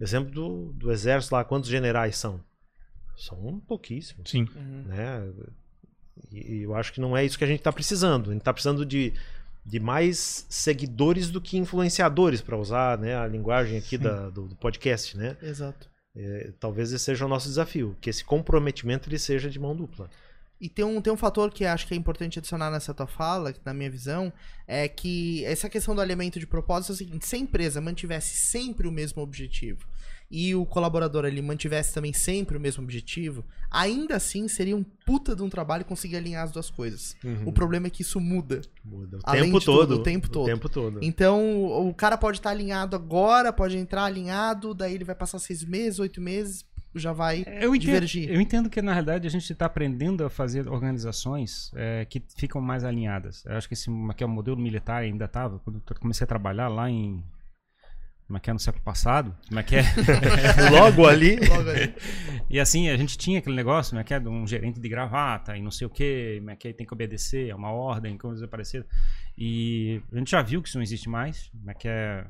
exemplo 0.00 0.32
do, 0.32 0.72
do 0.72 0.92
exército 0.92 1.34
lá, 1.34 1.44
quantos 1.44 1.68
generais 1.68 2.16
são? 2.16 2.40
São 3.16 3.60
pouquíssimos. 3.66 4.30
Sim. 4.30 4.46
Né? 4.86 5.32
E, 6.30 6.54
e 6.54 6.62
eu 6.62 6.74
acho 6.74 6.92
que 6.92 7.00
não 7.00 7.16
é 7.16 7.24
isso 7.24 7.38
que 7.38 7.44
a 7.44 7.48
gente 7.48 7.60
está 7.60 7.72
precisando. 7.72 8.30
A 8.30 8.32
gente 8.32 8.42
está 8.42 8.52
precisando 8.52 8.86
de, 8.86 9.12
de 9.64 9.80
mais 9.80 10.46
seguidores 10.48 11.30
do 11.30 11.40
que 11.40 11.58
influenciadores, 11.58 12.40
para 12.40 12.56
usar 12.56 12.98
né, 12.98 13.16
a 13.16 13.26
linguagem 13.26 13.78
aqui 13.78 13.98
da, 13.98 14.30
do, 14.30 14.46
do, 14.48 14.56
podcast, 14.56 15.16
né? 15.16 15.36
Exato. 15.42 15.88
É, 16.16 16.52
talvez 16.58 16.92
esse 16.92 17.04
seja 17.04 17.26
o 17.26 17.28
nosso 17.28 17.48
desafio, 17.48 17.96
que 18.00 18.10
esse 18.10 18.24
comprometimento 18.24 19.08
ele 19.08 19.18
seja 19.18 19.50
de 19.50 19.58
mão 19.58 19.76
dupla. 19.76 20.10
E 20.60 20.68
tem 20.68 20.84
um, 20.84 21.00
tem 21.00 21.12
um 21.12 21.16
fator 21.16 21.52
que 21.52 21.64
acho 21.64 21.86
que 21.86 21.94
é 21.94 21.96
importante 21.96 22.38
adicionar 22.38 22.70
nessa 22.70 22.92
tua 22.92 23.06
fala, 23.06 23.54
na 23.64 23.72
minha 23.72 23.90
visão, 23.90 24.32
é 24.66 24.88
que 24.88 25.44
essa 25.44 25.68
questão 25.68 25.94
do 25.94 26.00
alinhamento 26.00 26.40
de 26.40 26.46
propósito 26.46 26.92
é 26.92 26.94
o 26.94 26.96
seguinte: 26.96 27.26
se 27.26 27.36
a 27.36 27.38
empresa 27.38 27.80
mantivesse 27.80 28.36
sempre 28.36 28.88
o 28.88 28.92
mesmo 28.92 29.22
objetivo 29.22 29.86
e 30.30 30.54
o 30.54 30.66
colaborador 30.66 31.24
ele 31.24 31.40
mantivesse 31.40 31.94
também 31.94 32.12
sempre 32.12 32.56
o 32.56 32.60
mesmo 32.60 32.82
objetivo, 32.82 33.44
ainda 33.70 34.16
assim 34.16 34.46
seria 34.46 34.76
um 34.76 34.84
puta 34.84 35.34
de 35.34 35.42
um 35.42 35.48
trabalho 35.48 35.84
conseguir 35.84 36.16
alinhar 36.16 36.44
as 36.44 36.50
duas 36.52 36.70
coisas. 36.70 37.16
Uhum. 37.24 37.44
O 37.46 37.52
problema 37.52 37.86
é 37.86 37.90
que 37.90 38.02
isso 38.02 38.20
muda. 38.20 38.60
Muda. 38.84 39.18
O 39.18 39.32
tempo 39.32 39.60
todo. 39.60 39.86
Tudo, 39.86 40.00
o 40.00 40.02
tempo 40.02 40.28
todo. 40.28 40.44
O 40.44 40.46
tempo 40.46 40.68
todo. 40.68 40.98
Então, 41.02 41.88
o 41.88 41.94
cara 41.94 42.18
pode 42.18 42.38
estar 42.38 42.50
alinhado 42.50 42.94
agora, 42.94 43.52
pode 43.52 43.78
entrar 43.78 44.04
alinhado, 44.04 44.74
daí 44.74 44.94
ele 44.94 45.04
vai 45.04 45.14
passar 45.14 45.38
seis 45.38 45.64
meses, 45.64 45.98
oito 45.98 46.20
meses, 46.20 46.62
já 46.94 47.12
vai 47.12 47.44
eu 47.46 47.74
entendo, 47.74 47.80
divergir. 47.80 48.30
Eu 48.30 48.40
entendo 48.40 48.70
que, 48.70 48.80
na 48.80 48.92
realidade, 48.92 49.26
a 49.26 49.30
gente 49.30 49.50
está 49.52 49.66
aprendendo 49.66 50.24
a 50.24 50.30
fazer 50.30 50.68
organizações 50.68 51.70
é, 51.74 52.04
que 52.04 52.22
ficam 52.36 52.60
mais 52.60 52.84
alinhadas. 52.84 53.44
Eu 53.44 53.56
acho 53.56 53.68
que 53.68 53.74
esse 53.74 53.90
que 54.16 54.22
é 54.24 54.26
o 54.26 54.30
modelo 54.30 54.56
militar 54.56 55.02
ainda 55.02 55.26
estava, 55.26 55.58
quando 55.60 55.82
eu 55.88 55.96
comecei 56.00 56.24
a 56.24 56.28
trabalhar 56.28 56.68
lá 56.68 56.90
em 56.90 57.24
como 58.28 58.36
é 58.36 58.40
que 58.40 58.50
é 58.50 58.52
no 58.52 58.58
século 58.58 58.84
passado, 58.84 59.34
como 59.48 59.58
é 59.58 59.62
que 59.62 59.76
é? 59.76 59.82
Logo 60.70 61.06
ali. 61.06 61.36
Logo 61.48 61.70
ali. 61.70 61.94
E 62.50 62.60
assim, 62.60 62.90
a 62.90 62.96
gente 62.96 63.16
tinha 63.16 63.38
aquele 63.38 63.56
negócio, 63.56 63.92
como 63.92 64.02
é 64.02 64.04
que 64.04 64.12
é, 64.12 64.20
de 64.20 64.28
um 64.28 64.46
gerente 64.46 64.78
de 64.78 64.86
gravata 64.86 65.56
e 65.56 65.62
não 65.62 65.70
sei 65.70 65.86
o 65.86 65.90
quê, 65.90 66.36
como 66.38 66.50
é 66.50 66.56
que 66.56 66.68
é, 66.68 66.72
tem 66.74 66.86
que 66.86 66.92
obedecer, 66.92 67.48
é 67.48 67.54
uma 67.54 67.72
ordem, 67.72 68.18
coisas 68.18 68.46
parecidas. 68.46 68.86
E 69.36 70.02
a 70.12 70.18
gente 70.18 70.30
já 70.30 70.42
viu 70.42 70.60
que 70.60 70.68
isso 70.68 70.76
não 70.76 70.82
existe 70.82 71.08
mais, 71.08 71.48
como 71.58 71.70
é 71.70 71.74
que 71.74 71.88
é, 71.88 72.26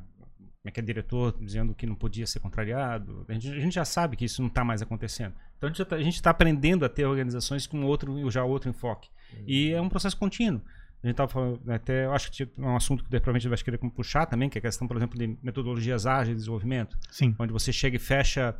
como 0.68 0.70
é 0.70 0.70
que 0.70 0.80
é 0.80 0.82
diretor 0.82 1.34
dizendo 1.40 1.74
que 1.74 1.86
não 1.86 1.94
podia 1.94 2.26
ser 2.26 2.40
contrariado. 2.40 3.24
A 3.28 3.32
gente, 3.32 3.48
a 3.48 3.60
gente 3.60 3.74
já 3.74 3.84
sabe 3.84 4.16
que 4.16 4.24
isso 4.24 4.42
não 4.42 4.48
está 4.48 4.62
mais 4.62 4.82
acontecendo. 4.82 5.34
Então 5.56 5.68
a 5.68 5.72
gente 6.02 6.14
está 6.14 6.24
tá 6.24 6.30
aprendendo 6.30 6.84
a 6.84 6.88
ter 6.88 7.06
organizações 7.06 7.66
com 7.66 7.82
outro, 7.84 8.30
já 8.30 8.44
outro 8.44 8.68
enfoque. 8.68 9.08
E 9.46 9.72
é 9.72 9.80
um 9.80 9.88
processo 9.88 10.16
contínuo. 10.16 10.60
A 11.02 11.06
gente 11.06 11.14
estava 11.14 11.30
falando, 11.30 11.60
né, 11.64 11.76
até 11.76 12.06
eu 12.06 12.12
acho 12.12 12.30
que 12.30 12.42
é 12.42 12.48
um 12.58 12.76
assunto 12.76 13.04
que 13.04 13.10
provavelmente 13.10 13.48
vai 13.48 13.58
querer 13.58 13.78
puxar 13.78 14.26
também, 14.26 14.48
que 14.48 14.58
é 14.58 14.60
a 14.60 14.62
questão, 14.62 14.86
por 14.86 14.96
exemplo, 14.96 15.18
de 15.18 15.38
metodologias 15.42 16.06
ágeis 16.06 16.30
de 16.30 16.34
desenvolvimento. 16.36 16.98
Sim. 17.10 17.34
Onde 17.38 17.52
você 17.52 17.72
chega 17.72 17.96
e 17.96 18.00
fecha 18.00 18.54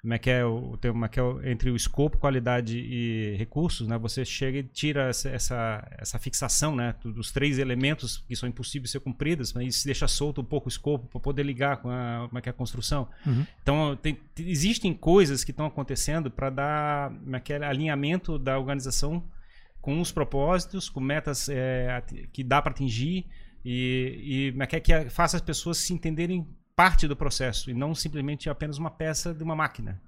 como 0.00 0.14
é 0.14 0.18
que 0.18 0.30
é 0.30 0.44
o, 0.44 0.78
como 0.80 1.04
é 1.04 1.08
que 1.08 1.20
é 1.20 1.50
entre 1.50 1.70
o 1.70 1.76
escopo, 1.76 2.16
qualidade 2.16 2.78
e 2.78 3.36
recursos, 3.36 3.86
né? 3.86 3.98
Você 3.98 4.24
chega 4.24 4.58
e 4.58 4.62
tira 4.62 5.08
essa, 5.08 5.28
essa, 5.28 5.88
essa 5.98 6.18
fixação, 6.18 6.74
né? 6.74 6.94
Dos 7.04 7.30
três 7.30 7.58
elementos 7.58 8.24
que 8.26 8.34
são 8.34 8.48
impossíveis 8.48 8.88
de 8.88 8.92
ser 8.92 9.00
cumpridos, 9.00 9.52
mas 9.52 9.76
isso 9.76 9.84
deixa 9.84 10.08
solto 10.08 10.40
um 10.40 10.44
pouco 10.44 10.68
o 10.68 10.70
escopo 10.70 11.06
para 11.06 11.20
poder 11.20 11.42
ligar 11.42 11.76
com 11.78 11.90
a, 11.90 12.26
como 12.28 12.38
é 12.38 12.40
que 12.42 12.48
é 12.48 12.50
a 12.50 12.54
construção. 12.54 13.08
Uhum. 13.26 13.46
Então, 13.62 13.96
tem, 14.00 14.18
existem 14.38 14.94
coisas 14.94 15.44
que 15.44 15.50
estão 15.50 15.66
acontecendo 15.66 16.30
para 16.30 16.48
dar 16.48 17.10
como 17.10 17.36
é 17.36 17.40
que 17.40 17.52
é, 17.52 17.62
alinhamento 17.62 18.38
da 18.38 18.58
organização 18.58 19.22
com 19.82 20.00
os 20.00 20.10
propósitos, 20.10 20.88
com 20.88 21.00
metas 21.00 21.48
é, 21.50 22.02
que 22.32 22.42
dá 22.42 22.62
para 22.62 22.72
atingir 22.72 23.26
e, 23.62 24.52
e 24.56 24.66
que, 24.66 24.80
que 24.80 25.10
faça 25.10 25.36
as 25.36 25.42
pessoas 25.42 25.76
se 25.76 25.92
entenderem 25.92 26.46
parte 26.80 27.06
do 27.06 27.14
processo 27.14 27.70
e 27.70 27.74
não 27.74 27.94
simplesmente 27.94 28.48
apenas 28.48 28.78
uma 28.78 28.90
peça 28.90 29.34
de 29.34 29.42
uma 29.42 29.54
máquina. 29.54 30.00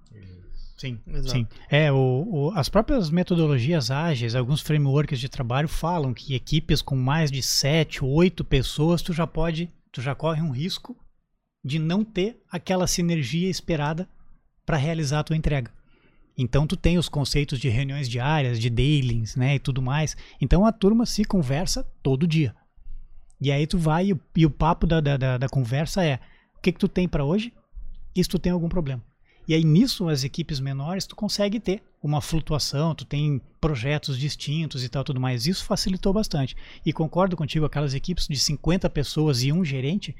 Sim, 0.78 0.98
Exato. 1.06 1.28
sim. 1.28 1.46
É, 1.68 1.92
o, 1.92 2.26
o, 2.26 2.52
as 2.54 2.70
próprias 2.70 3.10
metodologias 3.10 3.90
ágeis, 3.90 4.34
alguns 4.34 4.62
frameworks 4.62 5.20
de 5.20 5.28
trabalho 5.28 5.68
falam 5.68 6.14
que 6.14 6.34
equipes 6.34 6.80
com 6.80 6.96
mais 6.96 7.30
de 7.30 7.42
sete, 7.42 8.02
oito 8.02 8.42
pessoas, 8.42 9.02
tu 9.02 9.12
já 9.12 9.26
pode, 9.26 9.68
tu 9.92 10.00
já 10.00 10.14
corre 10.14 10.40
um 10.40 10.50
risco 10.50 10.96
de 11.62 11.78
não 11.78 12.02
ter 12.02 12.42
aquela 12.50 12.86
sinergia 12.86 13.50
esperada 13.50 14.08
para 14.64 14.78
realizar 14.78 15.20
a 15.20 15.24
tua 15.24 15.36
entrega. 15.36 15.70
Então 16.38 16.66
tu 16.66 16.74
tem 16.74 16.96
os 16.96 17.06
conceitos 17.06 17.60
de 17.60 17.68
reuniões 17.68 18.08
diárias, 18.08 18.58
de 18.58 18.70
dailings, 18.70 19.36
né, 19.36 19.56
e 19.56 19.58
tudo 19.58 19.82
mais. 19.82 20.16
Então 20.40 20.64
a 20.64 20.72
turma 20.72 21.04
se 21.04 21.22
conversa 21.22 21.86
todo 22.02 22.26
dia. 22.26 22.54
E 23.38 23.52
aí 23.52 23.66
tu 23.66 23.76
vai 23.76 24.06
e 24.06 24.12
o, 24.14 24.20
e 24.34 24.46
o 24.46 24.50
papo 24.50 24.86
da, 24.86 25.00
da, 25.02 25.36
da, 25.36 25.48
conversa 25.48 26.02
é 26.02 26.18
que, 26.62 26.72
que 26.72 26.78
tu 26.78 26.88
tem 26.88 27.08
para 27.08 27.24
hoje 27.24 27.52
e 28.14 28.22
se 28.22 28.30
tu 28.30 28.38
tem 28.38 28.52
algum 28.52 28.68
problema. 28.68 29.02
E 29.46 29.54
aí 29.54 29.64
nisso 29.64 30.08
as 30.08 30.22
equipes 30.22 30.60
menores 30.60 31.06
tu 31.06 31.16
consegue 31.16 31.58
ter 31.58 31.82
uma 32.02 32.20
flutuação, 32.20 32.94
tu 32.94 33.04
tem 33.04 33.40
projetos 33.60 34.18
distintos 34.18 34.84
e 34.84 34.88
tal 34.88 35.02
tudo 35.02 35.20
mais. 35.20 35.46
Isso 35.46 35.64
facilitou 35.64 36.12
bastante. 36.12 36.56
E 36.86 36.92
concordo 36.92 37.36
contigo, 37.36 37.66
aquelas 37.66 37.94
equipes 37.94 38.28
de 38.28 38.38
50 38.38 38.88
pessoas 38.90 39.42
e 39.42 39.52
um 39.52 39.64
gerente, 39.64 40.14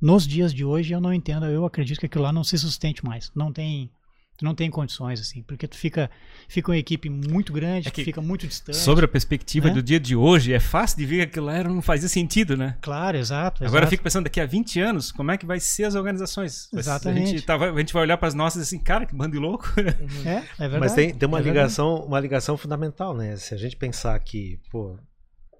nos 0.00 0.26
dias 0.26 0.52
de 0.52 0.64
hoje 0.64 0.92
eu 0.92 1.00
não 1.00 1.12
entendo, 1.12 1.46
eu 1.46 1.64
acredito 1.64 2.00
que 2.00 2.06
aquilo 2.06 2.24
lá 2.24 2.32
não 2.32 2.44
se 2.44 2.58
sustente 2.58 3.04
mais. 3.04 3.32
Não 3.34 3.50
tem 3.50 3.90
Tu 4.36 4.44
não 4.44 4.54
tem 4.54 4.70
condições, 4.70 5.20
assim, 5.20 5.42
porque 5.42 5.66
tu 5.66 5.76
fica, 5.76 6.10
fica 6.46 6.70
uma 6.70 6.76
equipe 6.76 7.08
muito 7.08 7.52
grande, 7.52 7.88
é 7.88 7.90
que 7.90 8.04
fica 8.04 8.20
muito 8.20 8.46
distante. 8.46 8.76
Sobre 8.76 9.04
a 9.04 9.08
perspectiva 9.08 9.68
né? 9.68 9.74
do 9.74 9.82
dia 9.82 9.98
de 9.98 10.14
hoje, 10.14 10.52
é 10.52 10.60
fácil 10.60 10.98
de 10.98 11.06
ver 11.06 11.16
que 11.16 11.22
aquilo 11.22 11.46
lá 11.46 11.64
não 11.64 11.80
fazia 11.80 12.08
sentido, 12.08 12.56
né? 12.56 12.76
Claro, 12.82 13.16
exato. 13.16 13.64
Agora 13.64 13.78
exato. 13.78 13.86
eu 13.86 13.90
fico 13.90 14.02
pensando, 14.02 14.24
daqui 14.24 14.40
a 14.40 14.46
20 14.46 14.80
anos, 14.80 15.10
como 15.10 15.30
é 15.30 15.38
que 15.38 15.46
vai 15.46 15.58
ser 15.58 15.84
as 15.84 15.94
organizações? 15.94 16.68
Exatamente. 16.72 17.22
A 17.22 17.30
gente, 17.30 17.42
tá, 17.46 17.56
a 17.56 17.78
gente 17.78 17.92
vai 17.92 18.02
olhar 18.02 18.18
para 18.18 18.28
as 18.28 18.34
nossas 18.34 18.62
assim, 18.62 18.78
cara, 18.78 19.06
que 19.06 19.14
bando 19.14 19.32
de 19.32 19.38
louco. 19.38 19.72
Uhum. 19.78 20.28
É, 20.28 20.44
é 20.58 20.60
verdade. 20.68 20.80
Mas 20.80 20.92
tem, 20.92 21.14
tem 21.14 21.26
uma, 21.26 21.38
é 21.38 21.42
ligação, 21.42 22.04
uma 22.04 22.20
ligação 22.20 22.56
fundamental, 22.56 23.14
né? 23.14 23.36
Se 23.36 23.54
a 23.54 23.56
gente 23.56 23.76
pensar 23.76 24.18
que, 24.20 24.60
pô, 24.70 24.98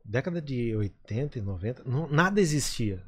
década 0.05 0.43
de 0.43 0.77
80 0.77 1.39
e 1.39 1.43
90, 1.43 1.83
não, 1.87 2.09
nada 2.09 2.41
existia 2.41 3.03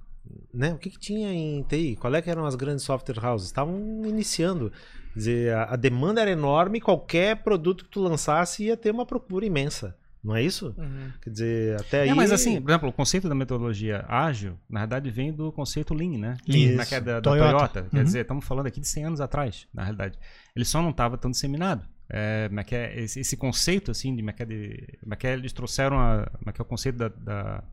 né? 0.53 0.73
O 0.73 0.79
que, 0.79 0.91
que, 0.91 0.99
tinha 0.99 1.33
em 1.33 1.63
TI? 1.63 1.97
Qual 1.97 2.15
é 2.15 2.23
que 2.23 2.31
eram 2.31 2.45
as 2.45 2.55
grandes 2.55 2.85
software 2.85 3.25
houses? 3.25 3.49
Estavam 3.49 4.03
iniciando. 4.05 4.73
Quer 5.19 5.31
dizer, 5.31 5.55
a, 5.55 5.65
a, 5.75 5.77
demanda 5.77 6.21
era 6.21 6.31
enorme, 6.31 6.81
qualquer 6.81 7.43
produto 7.43 7.85
que 7.85 7.91
tu 7.91 8.01
lançasse 8.01 8.65
ia 8.65 8.77
ter 8.77 8.91
uma 8.91 9.05
procura 9.05 9.45
imensa. 9.45 9.97
Não 10.23 10.35
é 10.35 10.43
isso? 10.43 10.75
Uhum. 10.77 11.13
Quer 11.23 11.31
dizer, 11.31 11.81
até 11.81 12.01
aí. 12.03 12.09
É, 12.11 12.15
mas 12.15 12.33
assim, 12.33 12.61
por 12.61 12.71
exemplo, 12.71 12.89
o 12.89 12.93
conceito 12.93 13.29
da 13.29 13.35
metodologia 13.35 14.05
ágil, 14.09 14.59
na 14.69 14.81
verdade, 14.81 15.11
vem 15.11 15.33
do 15.33 15.51
conceito 15.53 15.95
Lean, 15.95 16.19
né? 16.19 16.37
Lean, 16.47 16.77
na 16.77 16.85
queda 16.85 17.15
da 17.15 17.21
Toyota. 17.21 17.51
Toyota. 17.51 17.91
Quer 17.91 17.99
uhum. 17.99 18.05
dizer, 18.05 18.21
estamos 18.21 18.45
falando 18.45 18.67
aqui 18.67 18.81
de 18.81 18.89
100 18.89 19.05
anos 19.05 19.21
atrás, 19.21 19.67
na 19.73 19.83
realidade. 19.83 20.19
Ele 20.55 20.65
só 20.65 20.83
não 20.83 20.91
estava 20.91 21.17
tão 21.17 21.31
disseminado. 21.31 21.87
É, 22.11 22.51
é, 22.73 23.01
esse, 23.01 23.21
esse, 23.21 23.37
conceito, 23.37 23.91
assim, 23.91 24.17
de, 24.17 24.25
é 24.27 24.45
de, 24.45 24.99
eles 25.25 25.53
trouxeram 25.53 25.99
a, 25.99 26.27
é 26.47 26.63
o 26.63 26.65
conceito 26.65 26.97
da, 26.97 27.09
da 27.09 27.65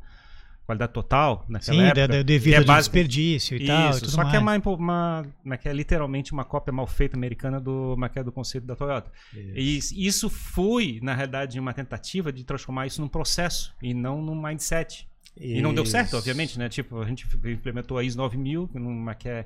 qualidade 0.65 0.93
total 0.93 1.45
naquela 1.47 1.77
Sim, 1.77 1.83
época. 1.85 2.17
Sim, 2.17 2.23
devido 2.23 2.69
ao 2.69 2.77
desperdício 2.77 3.55
e 3.55 3.63
Isso, 3.63 3.67
tal. 3.67 3.89
Isso, 3.91 4.09
só 4.09 4.17
mais. 4.17 4.29
que 4.31 4.35
é 4.35 4.39
uma, 4.39 4.57
uma, 4.57 5.25
uma, 5.43 5.57
que 5.57 5.69
é 5.69 5.73
literalmente 5.73 6.33
uma 6.33 6.43
cópia 6.43 6.73
mal 6.73 6.87
feita 6.87 7.15
americana 7.15 7.59
do, 7.59 7.95
é 8.15 8.23
do 8.23 8.31
conceito 8.31 8.65
da 8.65 8.75
Toyota. 8.75 9.11
Isso. 9.33 9.93
E 9.93 10.07
isso 10.07 10.29
foi, 10.29 10.99
na 11.01 11.13
realidade, 11.13 11.59
uma 11.59 11.73
tentativa 11.73 12.31
de 12.31 12.43
transformar 12.43 12.87
isso 12.87 13.01
num 13.01 13.07
processo 13.07 13.73
e 13.81 13.93
não 13.93 14.21
num 14.21 14.39
mindset. 14.39 15.07
Isso. 15.37 15.57
E 15.57 15.61
não 15.61 15.73
deu 15.73 15.85
certo, 15.85 16.17
obviamente, 16.17 16.57
né? 16.57 16.69
Tipo, 16.69 17.01
a 17.01 17.05
gente 17.05 17.27
implementou 17.45 17.97
a 17.97 18.03
ISO 18.03 18.17
9000, 18.17 18.69
numa 18.73 19.13
que 19.13 19.27
é 19.27 19.45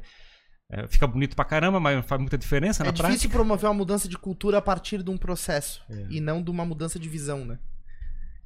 é, 0.72 0.88
fica 0.88 1.08
bonito 1.08 1.36
pra 1.36 1.44
caramba, 1.44 1.80
mas 1.80 1.96
não 1.96 2.04
faz 2.04 2.22
muita 2.22 2.38
diferença 2.38 2.84
é 2.84 2.86
na 2.86 2.92
prática. 2.92 3.08
É 3.08 3.10
difícil 3.10 3.32
promover 3.32 3.68
uma 3.68 3.74
mudança 3.74 4.08
de 4.08 4.16
cultura 4.16 4.60
a 4.60 4.62
partir 4.62 5.02
de 5.02 5.10
um 5.10 5.18
processo 5.18 5.82
é. 5.90 6.06
e 6.12 6.22
não 6.22 6.44
de 6.44 6.52
uma 6.52 6.64
mudança 6.64 7.00
de 7.00 7.10
visão, 7.10 7.44
né? 7.44 7.58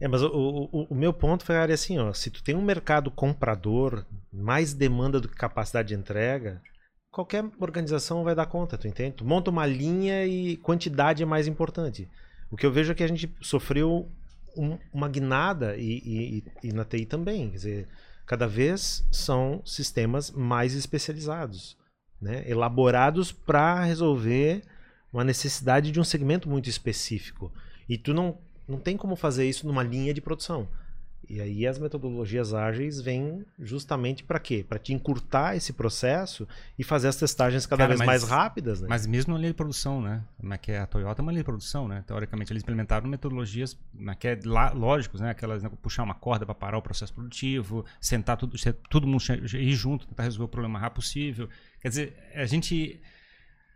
É, 0.04 0.08
mas 0.10 0.22
o, 0.22 0.28
o, 0.28 0.88
o, 0.90 0.94
meu 0.94 1.14
ponto 1.14 1.46
foi 1.46 1.56
assim, 1.72 1.98
ó, 1.98 2.12
se 2.12 2.30
tu 2.30 2.44
tem 2.44 2.54
um 2.56 2.62
mercado 2.62 3.10
comprador, 3.10 4.06
mais 4.34 4.74
demanda 4.74 5.18
do 5.18 5.30
que 5.30 5.36
capacidade 5.36 5.88
de 5.88 5.96
entrega, 5.96 6.62
qualquer 7.10 7.46
organização 7.58 8.22
vai 8.22 8.36
dar 8.36 8.48
conta, 8.48 8.78
tu 8.78 8.86
entende? 8.86 9.16
Tu 9.16 9.24
monta 9.24 9.50
uma 9.50 9.66
linha 9.66 10.26
e 10.26 10.58
quantidade 10.58 11.24
é 11.24 11.26
mais 11.26 11.48
importante. 11.48 12.10
O 12.52 12.58
que 12.58 12.66
eu 12.66 12.72
vejo 12.72 12.92
é 12.92 12.96
que 12.96 13.04
a 13.04 13.08
gente 13.08 13.34
sofreu 13.40 14.12
um, 14.58 14.78
uma 14.92 15.08
guinada 15.08 15.78
e, 15.78 16.02
e, 16.06 16.44
e, 16.68 16.74
na 16.74 16.84
TI 16.84 17.06
também, 17.06 17.50
quer 17.50 17.56
dizer, 17.56 17.88
cada 18.26 18.46
vez 18.46 19.08
são 19.10 19.62
sistemas 19.64 20.32
mais 20.32 20.74
especializados, 20.74 21.78
né? 22.22 22.44
elaborados 22.46 23.32
para 23.32 23.82
resolver 23.86 24.64
uma 25.14 25.24
necessidade 25.24 25.94
de 25.94 26.00
um 26.02 26.04
segmento 26.04 26.50
muito 26.50 26.70
específico. 26.70 27.54
E 27.88 27.98
tu 27.98 28.14
não 28.14 28.38
não 28.68 28.78
tem 28.78 28.98
como 28.98 29.16
fazer 29.16 29.48
isso 29.48 29.68
numa 29.68 29.84
linha 29.84 30.14
de 30.14 30.22
produção. 30.22 30.68
E 31.30 31.40
aí 31.40 31.66
as 31.66 31.80
metodologias 31.80 32.54
ágeis 32.54 33.00
vêm 33.00 33.46
justamente 33.58 34.24
para 34.24 34.40
quê? 34.40 34.66
Para 34.68 34.78
te 34.78 34.94
encurtar 34.94 35.56
esse 35.56 35.72
processo 35.72 36.48
e 36.78 36.84
fazer 36.84 37.08
as 37.08 37.16
testagens 37.16 37.66
cada 37.66 37.84
Cara, 37.84 37.90
vez 37.90 38.00
mas, 38.00 38.08
mais 38.08 38.24
rápidas. 38.24 38.82
Né? 38.82 38.88
Mas 38.90 39.08
mesmo 39.08 39.34
na 39.34 39.40
linha 39.40 39.52
de 39.52 39.56
produção, 39.56 40.02
né? 40.02 40.22
É 40.52 40.58
que 40.58 40.72
é 40.72 40.80
a 40.80 40.86
Toyota 40.86 41.22
é 41.22 41.24
uma 41.24 41.32
linha 41.32 41.42
de 41.42 41.46
produção, 41.46 41.88
né? 41.88 42.04
Teoricamente 42.06 42.52
eles 42.52 42.62
implementaram 42.62 43.08
metodologias 43.08 43.78
né, 43.94 44.16
que 44.16 44.28
é 44.28 44.38
lógicos, 44.74 45.22
né? 45.22 45.30
Aquelas 45.30 45.64
né, 45.64 45.72
puxar 45.82 46.04
uma 46.04 46.14
corda 46.14 46.46
para 46.46 46.56
parar 46.56 46.78
o 46.78 46.82
processo 46.82 47.14
produtivo, 47.14 47.86
sentar 48.02 48.36
tudo, 48.36 48.58
todo 48.90 49.08
mundo 49.08 49.24
ir 49.54 49.74
junto, 49.74 50.06
tentar 50.06 50.24
resolver 50.24 50.46
o 50.46 50.50
problema 50.50 50.74
mais 50.74 50.84
rápido 50.84 50.96
possível. 50.96 51.50
Quer 51.82 51.88
dizer, 51.88 52.18
a 52.36 52.46
gente 52.46 53.02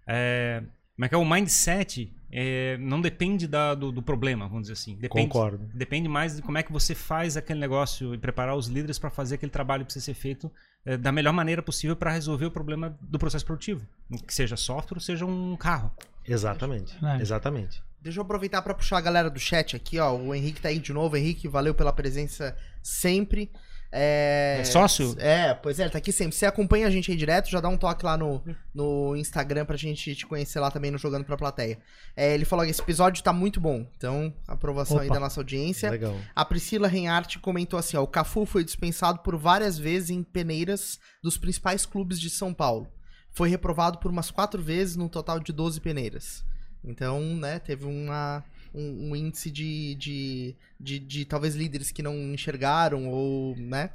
é, 0.06 0.64
como 0.98 1.06
é 1.06 1.10
que 1.10 1.14
é 1.14 1.18
o 1.18 1.24
mindset 1.24 2.12
é, 2.32 2.76
não 2.80 3.00
depende 3.00 3.48
da, 3.48 3.76
do, 3.76 3.92
do, 3.92 4.02
problema, 4.02 4.48
vamos 4.48 4.64
dizer 4.64 4.74
assim. 4.74 4.96
Depende, 4.96 5.28
Concordo. 5.28 5.70
Depende 5.72 6.10
mais 6.10 6.38
de 6.38 6.42
como 6.42 6.58
é 6.58 6.64
que 6.64 6.72
você 6.72 6.96
faz 6.96 7.38
aquele 7.38 7.60
negócio 7.60 8.16
e 8.16 8.18
preparar 8.18 8.56
os 8.56 8.66
líderes 8.66 8.98
para 8.98 9.12
fazer 9.12 9.36
aquele 9.36 9.52
trabalho 9.52 9.82
que 9.82 9.94
precisa 9.94 10.06
ser 10.06 10.16
feito 10.16 10.52
é, 10.84 10.98
da 10.98 11.12
melhor 11.12 11.34
maneira 11.34 11.62
possível 11.62 11.96
para 11.96 12.12
resolver 12.12 12.48
o 12.48 12.52
problema 12.52 12.98
do 13.00 13.20
processo 13.20 13.46
produtivo. 13.46 13.88
Que 14.26 14.34
seja 14.34 14.58
software 14.58 14.98
ou 14.98 15.02
seja 15.02 15.24
um 15.24 15.56
carro. 15.56 15.92
Exatamente. 16.28 16.98
É. 17.06 17.22
Exatamente. 17.22 17.84
Deixa 18.02 18.18
eu 18.20 18.24
aproveitar 18.24 18.64
para 18.64 18.74
puxar 18.74 18.98
a 18.98 19.02
galera 19.02 19.30
do 19.30 19.40
chat 19.40 19.76
aqui, 19.76 20.00
ó. 20.00 20.16
O 20.16 20.34
Henrique 20.34 20.62
tá 20.62 20.70
aí 20.70 20.80
de 20.80 20.92
novo. 20.92 21.16
Henrique, 21.16 21.48
valeu 21.48 21.76
pela 21.76 21.94
presença 21.94 22.58
sempre. 22.82 23.52
É... 23.92 24.58
é 24.60 24.64
sócio? 24.64 25.16
É, 25.18 25.54
pois 25.54 25.80
é, 25.80 25.84
ele 25.84 25.90
tá 25.90 25.98
aqui 25.98 26.12
sempre. 26.12 26.36
Você 26.36 26.46
acompanha 26.46 26.88
a 26.88 26.90
gente 26.90 27.10
aí 27.10 27.18
direto, 27.18 27.50
já 27.50 27.60
dá 27.60 27.70
um 27.70 27.78
toque 27.78 28.06
lá 28.06 28.18
no, 28.18 28.44
no 28.74 29.16
Instagram 29.16 29.66
pra 29.66 29.78
gente 29.78 30.16
te 30.16 30.26
conhecer 30.26 30.60
lá 30.60 30.70
também 30.70 30.92
no 30.92 30.98
Jogando 30.98 31.26
Pra 31.26 31.38
Plateia. 31.38 31.80
É, 32.16 32.34
ele 32.34 32.46
falou 32.46 32.66
que 32.66 32.72
esse 32.72 32.82
episódio 32.82 33.24
tá 33.24 33.32
muito 33.32 33.60
bom, 33.60 33.88
então 33.96 34.34
aprovação 34.48 34.98
Opa. 34.98 35.04
aí 35.04 35.10
da 35.10 35.20
nossa 35.20 35.40
audiência. 35.40 35.90
Legal. 35.90 36.16
A 36.36 36.44
Priscila 36.44 36.88
Reinhardt 36.88 37.40
comentou 37.40 37.80
assim, 37.80 37.98
ó, 37.98 38.04
o 38.04 38.08
Cafu 38.08 38.46
foi 38.46 38.64
dispensado 38.64 39.20
por 39.20 39.38
várias 39.38 39.78
vezes 39.78 40.10
em 40.10 40.24
peneiras 40.24 41.00
dos 41.24 41.38
principais 41.38 41.86
clubes 41.86 42.20
de 42.20 42.30
São 42.30 42.54
Paulo. 42.54 42.88
Foi 43.32 43.50
reprovado 43.50 44.00
por 44.00 44.12
umas 44.12 44.32
quatro 44.32 44.62
vezes, 44.62 44.96
num 44.96 45.08
total 45.08 45.40
de 45.40 45.54
12 45.54 45.80
peneiras. 45.80 46.44
Então, 46.84 47.22
né, 47.22 47.60
teve 47.60 47.86
uma 47.86 48.44
um, 48.78 49.10
um 49.10 49.16
índice 49.16 49.50
de, 49.50 49.96
de, 49.96 50.56
de, 50.80 51.00
de, 51.00 51.26
talvez 51.26 51.56
líderes 51.56 51.92
que 51.92 52.04
não 52.04 52.16
enxergaram 52.34 53.10
ou, 53.10 53.56
né? 53.58 53.90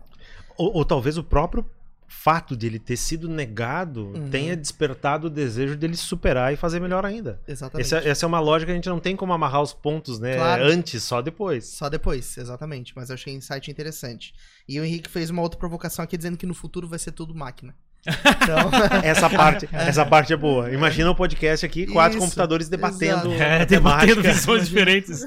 Ou, 0.57 0.77
ou 0.77 0.85
talvez 0.85 1.17
o 1.17 1.25
próprio 1.25 1.65
fato 2.13 2.55
de 2.55 2.67
ele 2.67 2.79
ter 2.79 2.97
sido 2.97 3.29
negado 3.29 4.13
uhum. 4.15 4.29
tenha 4.29 4.57
despertado 4.57 5.29
o 5.29 5.31
desejo 5.31 5.77
dele 5.77 5.97
superar 5.97 6.53
e 6.53 6.57
fazer 6.57 6.79
melhor 6.79 7.07
ainda. 7.07 7.41
Exatamente. 7.49 7.87
Essa, 7.87 8.07
essa, 8.07 8.27
é 8.27 8.29
uma 8.29 8.39
lógica 8.39 8.67
que 8.67 8.73
a 8.73 8.75
gente 8.75 8.89
não 8.89 9.01
tem 9.01 9.17
como 9.17 9.33
amarrar 9.33 9.63
os 9.63 9.73
pontos, 9.73 10.21
né? 10.21 10.37
Claro. 10.37 10.65
Antes, 10.65 11.03
só 11.03 11.23
depois. 11.23 11.67
Só 11.67 11.89
depois, 11.89 12.37
exatamente. 12.37 12.93
Mas 12.95 13.09
eu 13.09 13.15
achei 13.15 13.33
insight 13.33 13.71
interessante. 13.71 14.35
E 14.69 14.79
o 14.79 14.85
Henrique 14.85 15.11
fez 15.11 15.31
uma 15.31 15.43
outra 15.43 15.59
provocação 15.59 16.05
aqui 16.05 16.17
dizendo 16.17 16.37
que 16.37 16.47
no 16.47 16.55
futuro 16.55 16.87
vai 16.87 16.99
ser 16.99 17.13
tudo 17.13 17.35
máquina. 17.35 17.75
Então... 18.07 18.71
essa, 19.03 19.31
parte, 19.31 19.69
essa 19.73 20.05
parte 20.07 20.33
é 20.33 20.37
boa. 20.37 20.73
Imagina 20.73 21.11
um 21.11 21.15
podcast 21.15 21.65
aqui, 21.65 21.87
quatro 21.87 22.19
isso, 22.19 22.27
computadores 22.27 22.69
debatendo, 22.69 23.33
é, 23.33 23.65
debatendo 23.65 24.23
visões 24.23 24.69
diferentes. 24.69 25.25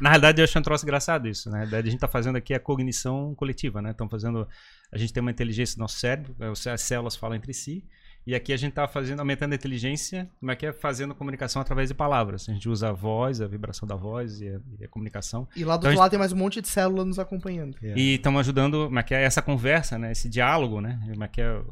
Na 0.00 0.10
realidade, 0.10 0.40
eu 0.40 0.44
acho 0.44 0.58
um 0.58 0.62
troço 0.62 0.84
engraçado 0.84 1.28
isso. 1.28 1.50
Né? 1.50 1.68
A 1.70 1.82
gente 1.82 1.94
está 1.94 2.08
fazendo 2.08 2.36
aqui 2.36 2.54
a 2.54 2.60
cognição 2.60 3.34
coletiva. 3.34 3.82
Né? 3.82 3.90
Estamos 3.90 4.10
fazendo. 4.10 4.48
A 4.90 4.98
gente 4.98 5.12
tem 5.12 5.20
uma 5.20 5.30
inteligência 5.30 5.76
no 5.76 5.82
nosso 5.82 5.98
cérebro, 5.98 6.34
é, 6.40 6.70
as 6.70 6.82
células 6.82 7.16
falam 7.16 7.36
entre 7.36 7.52
si. 7.52 7.84
E 8.26 8.34
aqui 8.34 8.52
a 8.52 8.56
gente 8.56 8.70
está 8.70 8.86
fazendo, 8.86 9.20
aumentando 9.20 9.52
a 9.52 9.54
inteligência, 9.54 10.28
como 10.38 10.52
é 10.52 10.56
que 10.56 10.66
é 10.66 10.72
fazendo 10.72 11.14
comunicação 11.14 11.60
através 11.60 11.88
de 11.88 11.94
palavras. 11.94 12.48
A 12.48 12.52
gente 12.52 12.68
usa 12.68 12.90
a 12.90 12.92
voz, 12.92 13.40
a 13.40 13.46
vibração 13.46 13.88
da 13.88 13.96
voz 13.96 14.40
e 14.42 14.48
a, 14.48 14.60
e 14.78 14.84
a 14.84 14.88
comunicação. 14.88 15.48
E 15.56 15.64
lá 15.64 15.76
do 15.76 15.80
então, 15.80 15.90
outro 15.90 16.00
lado 16.00 16.10
tem 16.10 16.18
mais 16.18 16.32
um 16.32 16.36
monte 16.36 16.60
de 16.60 16.68
células 16.68 17.06
nos 17.06 17.18
acompanhando. 17.18 17.76
Yeah. 17.82 18.00
E 18.00 18.14
estamos 18.16 18.40
ajudando, 18.40 18.84
como 18.84 18.98
é 18.98 19.02
que 19.02 19.14
é 19.14 19.22
essa 19.22 19.40
conversa, 19.40 19.98
né? 19.98 20.12
Esse 20.12 20.28
diálogo, 20.28 20.82
né? 20.82 21.00
Como 21.10 21.24
é 21.24 21.28
que 21.28 21.40
é 21.40 21.62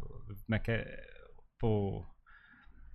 como 0.48 0.56
é 0.56 0.58
que 0.58 0.70
é, 0.70 1.04
pô, 1.58 2.02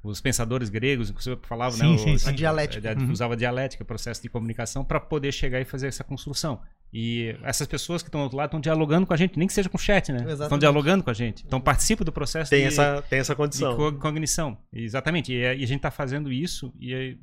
os 0.04 0.20
pensadores 0.20 0.70
gregos, 0.70 1.12
inclusive 1.12 1.40
falavam, 1.44 1.78
sim, 1.78 1.92
né? 1.92 1.98
Sim, 2.00 2.18
sim. 2.18 2.30
A 2.30 2.34
dialética. 2.34 2.90
É, 2.90 2.96
uhum. 2.96 3.12
Usava 3.12 3.36
a 3.36 3.38
dialética, 3.38 3.86
processo 3.86 4.22
de 4.22 4.28
comunicação, 4.28 4.84
para 4.84 5.00
poder 5.00 5.32
chegar 5.32 5.62
e 5.62 5.66
fazer 5.66 5.88
essa 5.88 6.04
construção. 6.04 6.60
E 6.92 7.36
essas 7.44 7.68
pessoas 7.68 8.02
que 8.02 8.10
estão 8.10 8.22
do 8.22 8.24
outro 8.24 8.38
lado 8.38 8.48
estão 8.48 8.60
dialogando 8.60 9.06
com 9.06 9.14
a 9.14 9.18
gente, 9.18 9.38
nem 9.38 9.48
que 9.48 9.54
seja 9.54 9.70
com 9.70 9.78
chat, 9.78 10.12
né? 10.12 10.26
Estão 10.34 10.58
dialogando 10.58 11.04
com 11.04 11.12
a 11.12 11.14
gente. 11.14 11.44
Então 11.46 11.62
participa 11.62 12.04
do 12.04 12.12
processo 12.12 12.50
tem 12.50 12.62
de, 12.62 12.68
essa 12.68 13.04
Tem 13.04 13.20
essa 13.20 13.36
condição. 13.36 13.92
De 13.92 13.98
cognição. 14.00 14.58
Exatamente. 14.72 15.32
E, 15.32 15.42
e 15.42 15.46
a 15.46 15.56
gente 15.56 15.78
está 15.78 15.92
fazendo 15.92 16.32
isso 16.32 16.74
e 16.80 16.94
é, 16.94 17.16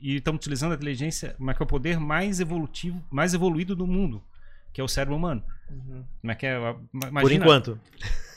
e 0.00 0.16
estamos 0.16 0.38
utilizando 0.38 0.72
a 0.72 0.74
inteligência, 0.74 1.34
mas 1.38 1.56
que 1.56 1.62
é 1.62 1.64
o 1.64 1.68
poder 1.68 1.98
mais 1.98 2.40
evolutivo, 2.40 3.04
mais 3.10 3.34
evoluído 3.34 3.74
do 3.74 3.86
mundo, 3.86 4.22
que 4.72 4.80
é 4.80 4.84
o 4.84 4.88
cérebro 4.88 5.16
humano. 5.16 5.42
Uhum. 5.70 6.04
Como 6.20 6.32
é 6.32 6.34
que 6.34 6.46
é? 6.46 6.56
Imagina, 6.92 7.20
por 7.20 7.32
enquanto. 7.32 7.80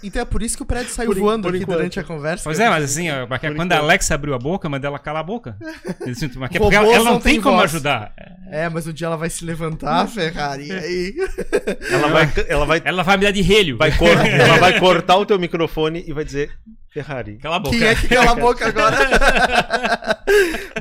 Então 0.01 0.21
é 0.21 0.25
por 0.25 0.41
isso 0.41 0.55
que 0.55 0.63
o 0.63 0.65
prédio 0.65 0.93
saiu 0.93 1.07
por 1.07 1.19
voando 1.19 1.43
por 1.43 1.53
aqui 1.53 1.63
enquanto. 1.63 1.77
durante 1.77 1.99
a 1.99 2.03
conversa. 2.03 2.43
Pois 2.43 2.59
é, 2.59 2.69
mas 2.69 2.85
assim, 2.85 3.09
ó, 3.09 3.27
quando 3.27 3.53
enquanto. 3.53 3.71
a 3.73 3.77
Alexa 3.79 4.15
abriu 4.15 4.33
a 4.33 4.39
boca, 4.39 4.69
manda 4.69 4.87
ela 4.87 4.97
calar 4.97 5.19
a 5.21 5.23
boca. 5.23 5.57
Assim, 6.09 6.29
porque 6.29 6.57
ela, 6.57 6.93
ela, 6.93 7.03
não, 7.03 7.19
tem, 7.19 7.33
tem 7.33 7.41
como 7.41 7.59
ajudar. 7.61 8.13
É, 8.49 8.67
mas 8.69 8.87
um 8.87 8.93
dia 8.93 9.07
ela 9.07 9.17
vai 9.17 9.29
se 9.29 9.43
levantar, 9.43 10.07
Ferrari, 10.07 10.67
e 10.67 10.71
aí... 10.71 11.15
Ela 11.91 12.07
vai, 12.07 12.33
ela 12.47 12.65
vai... 12.65 12.81
Ela 12.83 13.03
vai 13.03 13.17
me 13.17 13.23
dar 13.23 13.31
de 13.31 13.41
relho. 13.41 13.77
Vai 13.77 13.95
cor... 13.95 14.09
ela 14.25 14.57
vai 14.57 14.79
cortar 14.79 15.17
o 15.17 15.25
teu 15.25 15.37
microfone 15.37 16.03
e 16.07 16.13
vai 16.13 16.23
dizer... 16.23 16.51
Ferrari. 16.91 17.37
Cala 17.37 17.57
a 17.57 17.59
boca. 17.59 17.77
Quem 17.77 17.85
é 17.85 17.93
que 17.93 18.07
cala 18.07 18.31
a 18.31 18.35
boca 18.35 18.67
agora? 18.67 18.97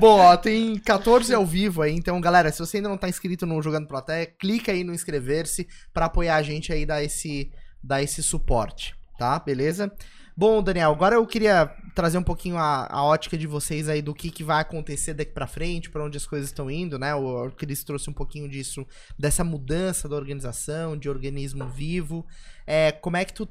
Bom, 0.00 0.20
ó, 0.20 0.36
tem 0.38 0.78
14 0.78 1.34
ao 1.34 1.44
vivo 1.44 1.82
aí, 1.82 1.92
então, 1.92 2.18
galera, 2.20 2.50
se 2.50 2.58
você 2.58 2.78
ainda 2.78 2.88
não 2.88 2.96
tá 2.96 3.08
inscrito 3.08 3.44
no 3.44 3.60
Jogando 3.60 3.86
Plateia, 3.86 4.24
clica 4.24 4.72
aí 4.72 4.82
no 4.82 4.94
inscrever-se 4.94 5.68
para 5.92 6.06
apoiar 6.06 6.36
a 6.36 6.42
gente 6.42 6.72
aí, 6.72 6.86
dar 6.86 7.02
esse, 7.02 7.50
dar 7.82 8.02
esse 8.02 8.22
suporte 8.22 8.97
tá? 9.18 9.38
Beleza? 9.38 9.92
Bom, 10.40 10.62
Daniel, 10.62 10.92
agora 10.92 11.16
eu 11.16 11.26
queria 11.26 11.66
trazer 11.96 12.16
um 12.16 12.22
pouquinho 12.22 12.56
a, 12.56 12.86
a 12.88 13.02
ótica 13.02 13.36
de 13.36 13.44
vocês 13.44 13.88
aí 13.88 14.00
do 14.00 14.14
que, 14.14 14.30
que 14.30 14.44
vai 14.44 14.60
acontecer 14.60 15.12
daqui 15.12 15.32
para 15.32 15.48
frente, 15.48 15.90
para 15.90 16.04
onde 16.04 16.16
as 16.16 16.24
coisas 16.24 16.48
estão 16.48 16.70
indo, 16.70 16.96
né? 16.96 17.12
O, 17.12 17.50
Cris 17.50 17.82
trouxe 17.82 18.08
um 18.08 18.12
pouquinho 18.12 18.48
disso, 18.48 18.86
dessa 19.18 19.42
mudança 19.42 20.08
da 20.08 20.14
organização, 20.14 20.96
de 20.96 21.10
organismo 21.10 21.66
vivo. 21.68 22.24
É, 22.64 22.92
como 22.92 23.16
é 23.16 23.24
que 23.24 23.32
tu 23.32 23.48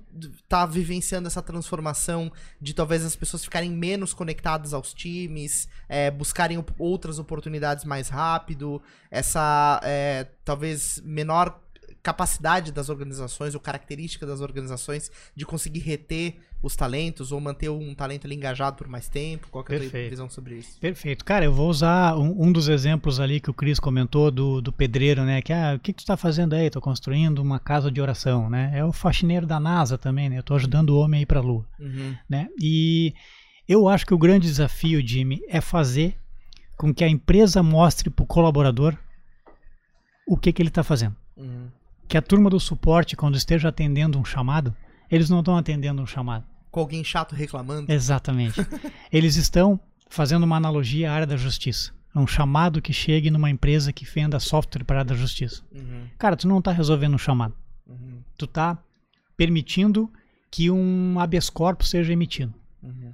tá 0.48 0.66
vivenciando 0.66 1.28
essa 1.28 1.42
transformação 1.42 2.32
de 2.62 2.74
talvez 2.74 3.04
as 3.04 3.18
pessoas 3.18 3.44
ficarem 3.44 3.70
menos 3.70 4.14
conectadas 4.14 4.74
aos 4.74 4.94
times, 4.94 5.68
é, 5.90 6.10
buscarem 6.10 6.64
outras 6.80 7.20
oportunidades 7.20 7.84
mais 7.84 8.08
rápido, 8.08 8.82
essa 9.12 9.82
é, 9.84 10.26
talvez 10.46 11.02
menor 11.04 11.60
capacidade 12.08 12.72
das 12.72 12.88
organizações 12.88 13.54
ou 13.54 13.60
característica 13.60 14.26
das 14.26 14.40
organizações 14.40 15.12
de 15.36 15.46
conseguir 15.46 15.82
reter 15.82 16.38
os 16.64 16.74
talentos 16.74 17.34
ou 17.34 17.42
manter 17.42 17.70
um 17.70 17.94
talento 17.94 18.26
ali 18.26 18.34
engajado 18.34 18.78
por 18.78 18.88
mais 18.88 19.10
tempo? 19.10 19.50
Qual 19.52 19.66
é 19.68 19.76
a 19.76 19.80
tua 19.80 20.10
visão 20.10 20.30
sobre 20.30 20.56
isso? 20.56 20.80
Perfeito. 20.80 21.26
Cara, 21.26 21.44
eu 21.44 21.52
vou 21.52 21.70
usar 21.70 22.18
um, 22.18 22.46
um 22.46 22.50
dos 22.50 22.70
exemplos 22.70 23.20
ali 23.20 23.42
que 23.42 23.50
o 23.50 23.54
Cris 23.54 23.78
comentou 23.78 24.32
do, 24.32 24.62
do 24.62 24.72
pedreiro, 24.72 25.26
né? 25.26 25.42
Que, 25.42 25.52
ah, 25.52 25.74
o 25.76 25.80
que, 25.80 25.92
que 25.92 25.98
tu 25.98 26.06
está 26.06 26.16
fazendo 26.16 26.54
aí? 26.54 26.68
Estou 26.68 26.82
construindo 26.82 27.40
uma 27.40 27.60
casa 27.60 27.92
de 27.92 28.00
oração, 28.00 28.50
né? 28.50 28.72
É 28.74 28.86
o 28.86 28.94
faxineiro 28.94 29.46
da 29.46 29.60
NASA 29.60 29.98
também, 29.98 30.30
né? 30.30 30.38
Eu 30.38 30.44
tô 30.44 30.56
ajudando 30.56 30.92
o 30.92 31.00
homem 31.00 31.20
a 31.20 31.24
ir 31.24 31.26
para 31.26 31.40
a 31.40 31.44
Lua, 31.44 31.66
uhum. 31.78 32.16
né? 32.30 32.48
E 32.58 33.14
eu 33.68 33.90
acho 33.90 34.06
que 34.06 34.14
o 34.14 34.18
grande 34.18 34.48
desafio, 34.48 35.06
Jimmy, 35.06 35.42
é 35.50 35.60
fazer 35.60 36.16
com 36.78 36.94
que 36.94 37.04
a 37.04 37.10
empresa 37.10 37.62
mostre 37.62 38.10
para 38.10 38.24
o 38.24 38.28
colaborador 38.28 38.98
o 40.26 40.38
que, 40.38 40.54
que 40.54 40.62
ele 40.62 40.70
está 40.70 40.84
fazendo. 40.84 41.18
Uhum 41.36 41.68
que 42.08 42.18
a 42.18 42.22
turma 42.22 42.50
do 42.50 42.60
suporte, 42.60 43.16
quando 43.16 43.36
esteja 43.36 43.70
atendendo 43.70 44.20
um 44.20 44.26
chamado, 44.26 44.76
eles 45.12 45.30
não 45.30 45.40
estão 45.40 45.58
atendendo 45.58 46.02
um 46.02 46.06
chamado. 46.06 46.46
Com 46.72 46.80
alguém 46.80 47.04
chato 47.04 47.36
reclamando? 47.36 47.92
Exatamente. 47.92 48.60
eles 49.12 49.36
estão 49.36 49.80
fazendo 50.10 50.44
uma 50.44 50.56
analogia 50.56 51.12
à 51.12 51.14
área 51.14 51.28
da 51.28 51.38
justiça. 51.38 51.92
É 52.16 52.20
um 52.20 52.28
chamado 52.28 52.82
que 52.82 52.94
chegue 52.94 53.30
numa 53.30 53.50
empresa 53.50 53.94
que 53.94 54.06
venda 54.06 54.40
software 54.40 54.84
para 54.84 54.98
a 54.98 55.00
área 55.00 55.10
da 55.10 55.16
justiça. 55.16 55.62
Uhum. 55.72 56.08
Cara, 56.18 56.36
tu 56.36 56.48
não 56.48 56.60
está 56.60 56.72
resolvendo 56.72 57.16
um 57.16 57.20
chamado. 57.20 57.54
Uhum. 57.86 58.22
Tu 58.38 58.46
está 58.46 58.78
permitindo 59.36 60.12
que 60.50 60.72
um 60.72 61.20
habeas 61.20 61.50
corpus 61.50 61.90
seja 61.90 62.12
emitido. 62.14 62.54
Uhum. 62.82 63.14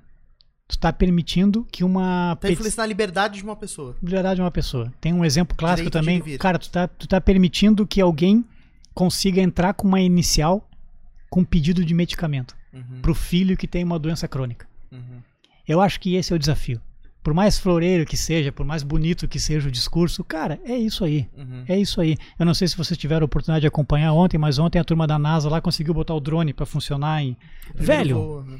Tu 0.67 0.75
está 0.75 0.93
permitindo 0.93 1.67
que 1.71 1.83
uma... 1.83 2.33
Está 2.33 2.51
influenciando 2.51 2.83
a 2.83 2.87
liberdade 2.87 3.37
de 3.37 3.43
uma 3.43 3.55
pessoa. 3.55 3.95
Liberdade 4.01 4.35
de 4.35 4.41
uma 4.41 4.51
pessoa. 4.51 4.93
Tem 5.01 5.11
um 5.11 5.25
exemplo 5.25 5.57
clássico 5.57 5.89
Direito 5.89 6.21
também. 6.21 6.37
Cara, 6.37 6.57
tu 6.57 6.63
está 6.63 6.87
tu 6.87 7.07
tá 7.07 7.19
permitindo 7.19 7.85
que 7.85 7.99
alguém 7.99 8.45
consiga 8.93 9.41
entrar 9.41 9.73
com 9.73 9.87
uma 9.87 10.01
inicial 10.01 10.69
com 11.29 11.43
pedido 11.43 11.83
de 11.83 11.93
medicamento 11.93 12.55
uhum. 12.71 13.01
para 13.01 13.11
o 13.11 13.15
filho 13.15 13.57
que 13.57 13.67
tem 13.67 13.83
uma 13.83 13.97
doença 13.97 14.27
crônica. 14.27 14.67
Uhum. 14.91 15.21
Eu 15.67 15.81
acho 15.81 15.99
que 15.99 16.15
esse 16.15 16.31
é 16.31 16.35
o 16.35 16.39
desafio. 16.39 16.81
Por 17.23 17.33
mais 17.33 17.57
floreiro 17.57 18.05
que 18.05 18.17
seja, 18.17 18.51
por 18.51 18.65
mais 18.65 18.83
bonito 18.83 19.29
que 19.29 19.39
seja 19.39 19.69
o 19.69 19.71
discurso, 19.71 20.23
cara, 20.25 20.59
é 20.65 20.75
isso 20.75 21.05
aí. 21.05 21.27
Uhum. 21.37 21.63
É 21.67 21.79
isso 21.79 22.01
aí. 22.01 22.17
Eu 22.37 22.45
não 22.45 22.53
sei 22.53 22.67
se 22.67 22.75
vocês 22.75 22.97
tiveram 22.97 23.23
a 23.23 23.25
oportunidade 23.25 23.61
de 23.61 23.67
acompanhar 23.67 24.11
ontem, 24.11 24.37
mas 24.37 24.59
ontem 24.59 24.77
a 24.77 24.83
turma 24.83 25.07
da 25.07 25.17
NASA 25.17 25.49
lá 25.49 25.61
conseguiu 25.61 25.93
botar 25.93 26.13
o 26.13 26.19
drone 26.19 26.53
para 26.53 26.65
funcionar 26.65 27.23
em. 27.23 27.37
Velho! 27.73 28.43
Né? 28.45 28.59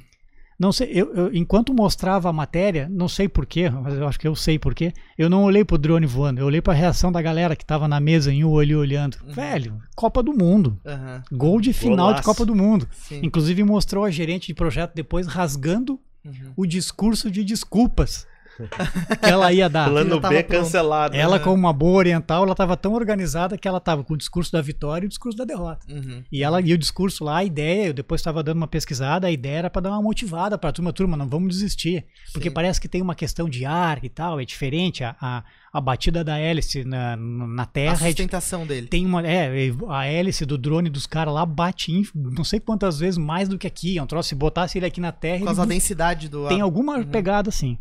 Não 0.59 0.71
sei, 0.71 0.89
eu, 0.91 1.13
eu, 1.13 1.33
enquanto 1.33 1.73
mostrava 1.73 2.29
a 2.29 2.33
matéria, 2.33 2.87
não 2.89 3.07
sei 3.07 3.27
porquê, 3.27 3.69
mas 3.69 3.95
eu 3.95 4.07
acho 4.07 4.19
que 4.19 4.27
eu 4.27 4.35
sei 4.35 4.59
porquê, 4.59 4.93
eu 5.17 5.29
não 5.29 5.43
olhei 5.43 5.65
pro 5.65 5.77
drone 5.77 6.05
voando, 6.05 6.39
eu 6.39 6.45
olhei 6.45 6.61
pra 6.61 6.73
reação 6.73 7.11
da 7.11 7.21
galera 7.21 7.55
que 7.55 7.65
tava 7.65 7.87
na 7.87 7.99
mesa 7.99 8.31
em 8.31 8.43
um 8.43 8.49
olho 8.49 8.79
olhando. 8.79 9.17
Uhum. 9.25 9.33
Velho, 9.33 9.81
Copa 9.95 10.21
do 10.21 10.33
Mundo. 10.33 10.79
Uhum. 10.85 11.37
Gol 11.37 11.61
de 11.61 11.73
final 11.73 12.07
Golaço. 12.07 12.21
de 12.21 12.25
Copa 12.25 12.45
do 12.45 12.55
Mundo. 12.55 12.87
Sim. 12.91 13.21
Inclusive 13.23 13.63
mostrou 13.63 14.05
a 14.05 14.11
gerente 14.11 14.47
de 14.47 14.53
projeto 14.53 14.93
depois 14.93 15.27
rasgando 15.27 15.99
uhum. 16.23 16.53
o 16.55 16.65
discurso 16.65 17.29
de 17.31 17.43
desculpas 17.43 18.27
que 18.57 19.29
ela 19.29 19.51
ia 19.51 19.69
dar. 19.69 19.89
Plano 19.89 20.19
B 20.19 20.43
cancelado. 20.43 21.15
Ela, 21.15 21.37
né? 21.37 21.43
como 21.43 21.55
uma 21.55 21.73
boa 21.73 21.97
oriental, 21.97 22.43
ela 22.43 22.51
estava 22.51 22.77
tão 22.77 22.93
organizada 22.93 23.57
que 23.57 23.67
ela 23.67 23.77
estava 23.77 24.03
com 24.03 24.13
o 24.13 24.17
discurso 24.17 24.51
da 24.51 24.61
vitória 24.61 25.05
e 25.05 25.07
o 25.07 25.09
discurso 25.09 25.37
da 25.37 25.45
derrota. 25.45 25.85
Uhum. 25.89 26.23
E 26.31 26.43
ela 26.43 26.61
e 26.61 26.73
o 26.73 26.77
discurso 26.77 27.23
lá, 27.23 27.37
a 27.37 27.43
ideia, 27.43 27.87
eu 27.87 27.93
depois 27.93 28.21
estava 28.21 28.43
dando 28.43 28.57
uma 28.57 28.67
pesquisada, 28.67 29.27
a 29.27 29.31
ideia 29.31 29.57
era 29.57 29.69
para 29.69 29.83
dar 29.83 29.91
uma 29.91 30.01
motivada 30.01 30.57
para 30.57 30.69
a 30.69 30.73
turma, 30.73 30.93
turma, 30.93 31.17
não 31.17 31.27
vamos 31.27 31.49
desistir, 31.49 32.05
porque 32.31 32.49
Sim. 32.49 32.53
parece 32.53 32.79
que 32.79 32.87
tem 32.87 33.01
uma 33.01 33.15
questão 33.15 33.49
de 33.49 33.65
ar 33.65 34.03
e 34.03 34.09
tal, 34.09 34.39
é 34.39 34.45
diferente 34.45 35.03
a, 35.03 35.15
a, 35.19 35.43
a 35.73 35.81
batida 35.81 36.23
da 36.23 36.37
hélice 36.37 36.83
na, 36.83 37.15
na 37.17 37.65
terra. 37.65 37.97
A 37.99 38.05
é 38.05 38.09
sustentação 38.09 38.61
é, 38.61 38.65
dele. 38.65 38.87
Tem 38.87 39.05
uma, 39.05 39.25
é, 39.25 39.49
a 39.89 40.05
hélice 40.05 40.45
do 40.45 40.57
drone 40.57 40.89
dos 40.89 41.05
caras 41.05 41.33
lá 41.33 41.45
bate 41.45 41.91
em, 41.91 42.05
não 42.13 42.43
sei 42.43 42.59
quantas 42.59 42.99
vezes 42.99 43.17
mais 43.17 43.49
do 43.49 43.57
que 43.57 43.67
aqui. 43.67 43.97
É 43.97 44.03
um 44.03 44.05
troço, 44.05 44.29
se 44.29 44.35
botasse 44.35 44.77
ele 44.77 44.85
aqui 44.85 45.01
na 45.01 45.11
terra. 45.11 45.39
Por 45.39 45.45
causa 45.45 45.61
da 45.61 45.73
densidade 45.73 46.29
do 46.29 46.45
ar. 46.45 46.49
Tem 46.49 46.61
alguma 46.61 46.97
uhum. 46.97 47.05
pegada 47.05 47.49
assim. 47.49 47.77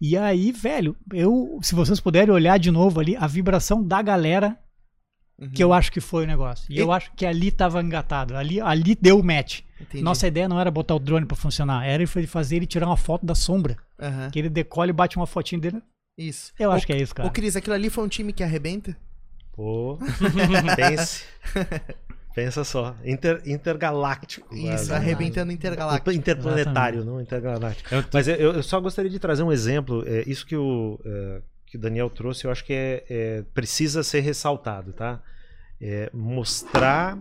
E 0.00 0.16
aí, 0.16 0.52
velho, 0.52 0.96
eu, 1.12 1.58
se 1.62 1.74
vocês 1.74 2.00
puderem 2.00 2.32
olhar 2.32 2.58
de 2.58 2.70
novo 2.70 3.00
ali, 3.00 3.16
a 3.16 3.26
vibração 3.26 3.82
da 3.82 4.02
galera, 4.02 4.58
uhum. 5.38 5.50
que 5.50 5.62
eu 5.62 5.72
acho 5.72 5.90
que 5.90 6.00
foi 6.00 6.24
o 6.24 6.26
negócio. 6.26 6.66
E, 6.70 6.76
e, 6.76 6.78
eu 6.78 6.92
acho 6.92 7.10
que 7.14 7.24
ali 7.24 7.50
tava 7.50 7.80
engatado. 7.82 8.36
Ali, 8.36 8.60
ali 8.60 8.94
deu 8.94 9.18
o 9.18 9.24
match. 9.24 9.60
Entendi. 9.80 10.02
Nossa 10.02 10.26
ideia 10.26 10.48
não 10.48 10.60
era 10.60 10.70
botar 10.70 10.94
o 10.94 10.98
drone 10.98 11.26
para 11.26 11.36
funcionar, 11.36 11.86
era 11.86 12.06
fazer 12.26 12.56
ele 12.56 12.66
tirar 12.66 12.86
uma 12.86 12.96
foto 12.96 13.24
da 13.24 13.34
sombra. 13.34 13.76
Uhum. 13.98 14.30
Que 14.30 14.38
ele 14.38 14.48
decola 14.48 14.90
e 14.90 14.92
bate 14.92 15.16
uma 15.16 15.26
fotinha 15.26 15.60
dele. 15.60 15.82
Isso. 16.18 16.52
Eu 16.58 16.72
acho 16.72 16.86
que 16.86 16.92
é 16.92 17.00
isso, 17.00 17.14
cara. 17.14 17.28
Ô, 17.28 17.32
Cris, 17.32 17.56
aquilo 17.56 17.74
ali 17.74 17.90
foi 17.90 18.04
um 18.04 18.08
time 18.08 18.32
que 18.32 18.42
arrebenta? 18.42 18.96
Pô, 19.52 19.98
pense. 20.76 21.24
Pensa 22.36 22.64
só, 22.64 22.94
Inter, 23.02 23.40
intergaláctico. 23.46 24.54
Isso, 24.54 24.92
arrebentando 24.92 25.50
intergaláctico. 25.50 26.12
Interplanetário, 26.12 26.98
Exatamente. 26.98 27.06
não 27.06 27.18
intergaláctico. 27.18 27.94
Eu 27.94 28.04
Mas 28.12 28.28
eu, 28.28 28.36
eu, 28.36 28.62
só 28.62 28.78
gostaria 28.78 29.10
de 29.10 29.18
trazer 29.18 29.42
um 29.42 29.50
exemplo. 29.50 30.04
É, 30.06 30.22
isso 30.26 30.44
que 30.44 30.54
o, 30.54 31.00
é, 31.02 31.40
que 31.64 31.78
o 31.78 31.80
Daniel 31.80 32.10
trouxe, 32.10 32.44
eu 32.44 32.50
acho 32.50 32.62
que 32.62 32.74
é, 32.74 33.04
é 33.08 33.44
precisa 33.54 34.02
ser 34.02 34.20
ressaltado, 34.20 34.92
tá? 34.92 35.22
É, 35.80 36.10
mostrar 36.12 37.18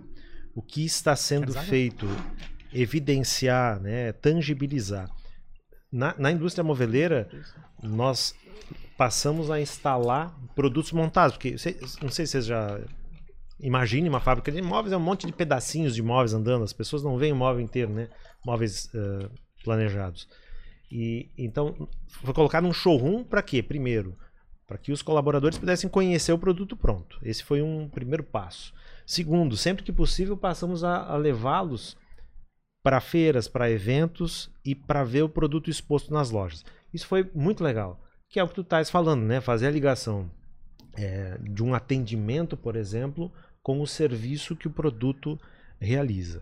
o 0.53 0.61
que 0.61 0.83
está 0.83 1.15
sendo 1.15 1.53
feito, 1.53 2.05
evidenciar, 2.73 3.79
né, 3.79 4.11
tangibilizar. 4.11 5.09
Na, 5.89 6.13
na 6.17 6.29
indústria 6.29 6.61
moveleira, 6.61 7.29
nós 7.81 8.35
passamos 8.97 9.49
a 9.49 9.61
instalar 9.61 10.37
produtos 10.53 10.91
montados, 10.91 11.37
porque 11.37 11.55
não 12.01 12.09
sei 12.09 12.25
se 12.25 12.33
vocês 12.33 12.45
já 12.45 12.81
Imagine 13.59 14.09
uma 14.09 14.19
fábrica 14.19 14.51
de 14.51 14.61
móveis, 14.61 14.91
é 14.91 14.97
um 14.97 15.01
monte 15.01 15.25
de 15.25 15.33
pedacinhos 15.33 15.95
de 15.95 16.03
móveis 16.03 16.33
andando, 16.33 16.63
as 16.63 16.73
pessoas 16.73 17.03
não 17.03 17.17
veem 17.17 17.31
o 17.31 17.35
móvel 17.35 17.61
inteiro, 17.61 17.91
né? 17.91 18.09
Móveis 18.45 18.89
uh, 18.93 19.29
planejados. 19.63 20.27
E 20.91 21.29
então 21.37 21.87
foi 22.23 22.33
colocado 22.33 22.67
um 22.67 22.73
showroom 22.73 23.23
para 23.23 23.41
quê? 23.41 23.63
Primeiro, 23.63 24.17
para 24.67 24.77
que 24.77 24.91
os 24.91 25.01
colaboradores 25.01 25.57
pudessem 25.57 25.89
conhecer 25.89 26.33
o 26.33 26.37
produto 26.37 26.75
pronto. 26.75 27.17
Esse 27.23 27.43
foi 27.43 27.61
um 27.61 27.87
primeiro 27.87 28.23
passo. 28.23 28.73
Segundo, 29.05 29.55
sempre 29.55 29.83
que 29.83 29.91
possível, 29.91 30.35
passamos 30.35 30.83
a, 30.83 31.03
a 31.05 31.15
levá-los 31.15 31.97
para 32.83 32.99
feiras, 32.99 33.47
para 33.47 33.71
eventos 33.71 34.51
e 34.63 34.75
para 34.75 35.03
ver 35.03 35.23
o 35.23 35.29
produto 35.29 35.69
exposto 35.69 36.13
nas 36.13 36.29
lojas. 36.29 36.63
Isso 36.93 37.07
foi 37.07 37.29
muito 37.33 37.63
legal, 37.63 37.99
que 38.29 38.39
é 38.39 38.43
o 38.43 38.47
que 38.47 38.55
tu 38.55 38.61
estás 38.61 38.89
falando, 38.89 39.23
né? 39.23 39.41
Fazer 39.41 39.67
a 39.67 39.71
ligação 39.71 40.29
é, 40.95 41.37
de 41.39 41.63
um 41.63 41.73
atendimento, 41.73 42.55
por 42.55 42.75
exemplo, 42.75 43.31
com 43.61 43.81
o 43.81 43.87
serviço 43.87 44.55
que 44.55 44.67
o 44.67 44.71
produto 44.71 45.39
realiza. 45.79 46.41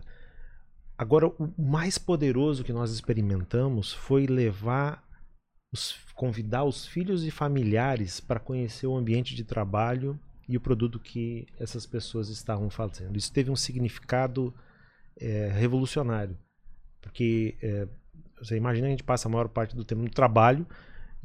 Agora, 0.96 1.26
o 1.26 1.52
mais 1.58 1.98
poderoso 1.98 2.62
que 2.62 2.72
nós 2.72 2.92
experimentamos 2.92 3.92
foi 3.92 4.26
levar, 4.26 5.02
os, 5.72 5.96
convidar 6.14 6.64
os 6.64 6.86
filhos 6.86 7.24
e 7.24 7.30
familiares 7.30 8.20
para 8.20 8.38
conhecer 8.38 8.86
o 8.86 8.96
ambiente 8.96 9.34
de 9.34 9.42
trabalho 9.42 10.18
e 10.48 10.56
o 10.56 10.60
produto 10.60 11.00
que 11.00 11.46
essas 11.58 11.84
pessoas 11.84 12.28
estavam 12.28 12.70
fazendo. 12.70 13.16
Isso 13.16 13.32
teve 13.32 13.50
um 13.50 13.56
significado 13.56 14.54
é, 15.16 15.48
revolucionário, 15.48 16.36
porque 17.00 17.56
é, 17.60 17.88
você 18.38 18.56
imagina 18.56 18.86
a 18.86 18.90
gente 18.90 19.02
passa 19.02 19.26
a 19.26 19.30
maior 19.30 19.48
parte 19.48 19.74
do 19.74 19.84
tempo 19.84 20.02
no 20.02 20.10
trabalho 20.10 20.66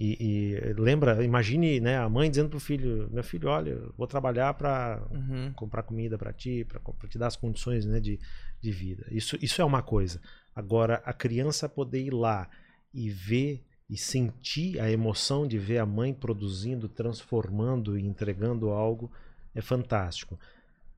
e, 0.02 0.18
e, 0.22 0.74
lembra, 0.78 1.22
imagine 1.26 1.82
né, 1.82 1.97
a 1.97 2.08
mãe 2.08 2.30
dizendo 2.30 2.47
pro 2.47 2.60
filho: 2.60 3.10
Meu 3.12 3.22
filho, 3.22 3.50
olha, 3.50 3.78
vou 3.97 4.08
trabalhar 4.08 4.54
para 4.54 5.06
uhum. 5.12 5.52
comprar 5.54 5.84
comida 5.84 6.18
para 6.18 6.32
ti, 6.32 6.66
para 6.66 6.80
te 7.10 7.18
dar 7.18 7.28
as 7.28 7.36
condições 7.36 7.86
né, 7.86 8.00
de, 8.00 8.18
de 8.62 8.72
vida. 8.72 9.06
Isso, 9.12 9.38
isso 9.41 9.62
é 9.62 9.66
uma 9.66 9.82
coisa. 9.82 10.22
Agora, 10.56 11.02
a 11.04 11.12
criança 11.12 11.68
poder 11.68 12.02
ir 12.02 12.14
lá 12.14 12.50
e 12.93 13.10
ver 13.10 13.62
e 13.89 13.97
sentir 13.97 14.80
a 14.80 14.89
emoção 14.89 15.45
de 15.45 15.58
ver 15.58 15.80
a 15.80 15.86
mãe 15.86 16.14
produzindo, 16.14 16.88
transformando 16.88 18.00
e 18.00 18.06
entregando 18.06 18.70
algo 18.70 19.12
é 19.54 19.60
fantástico. 19.62 20.39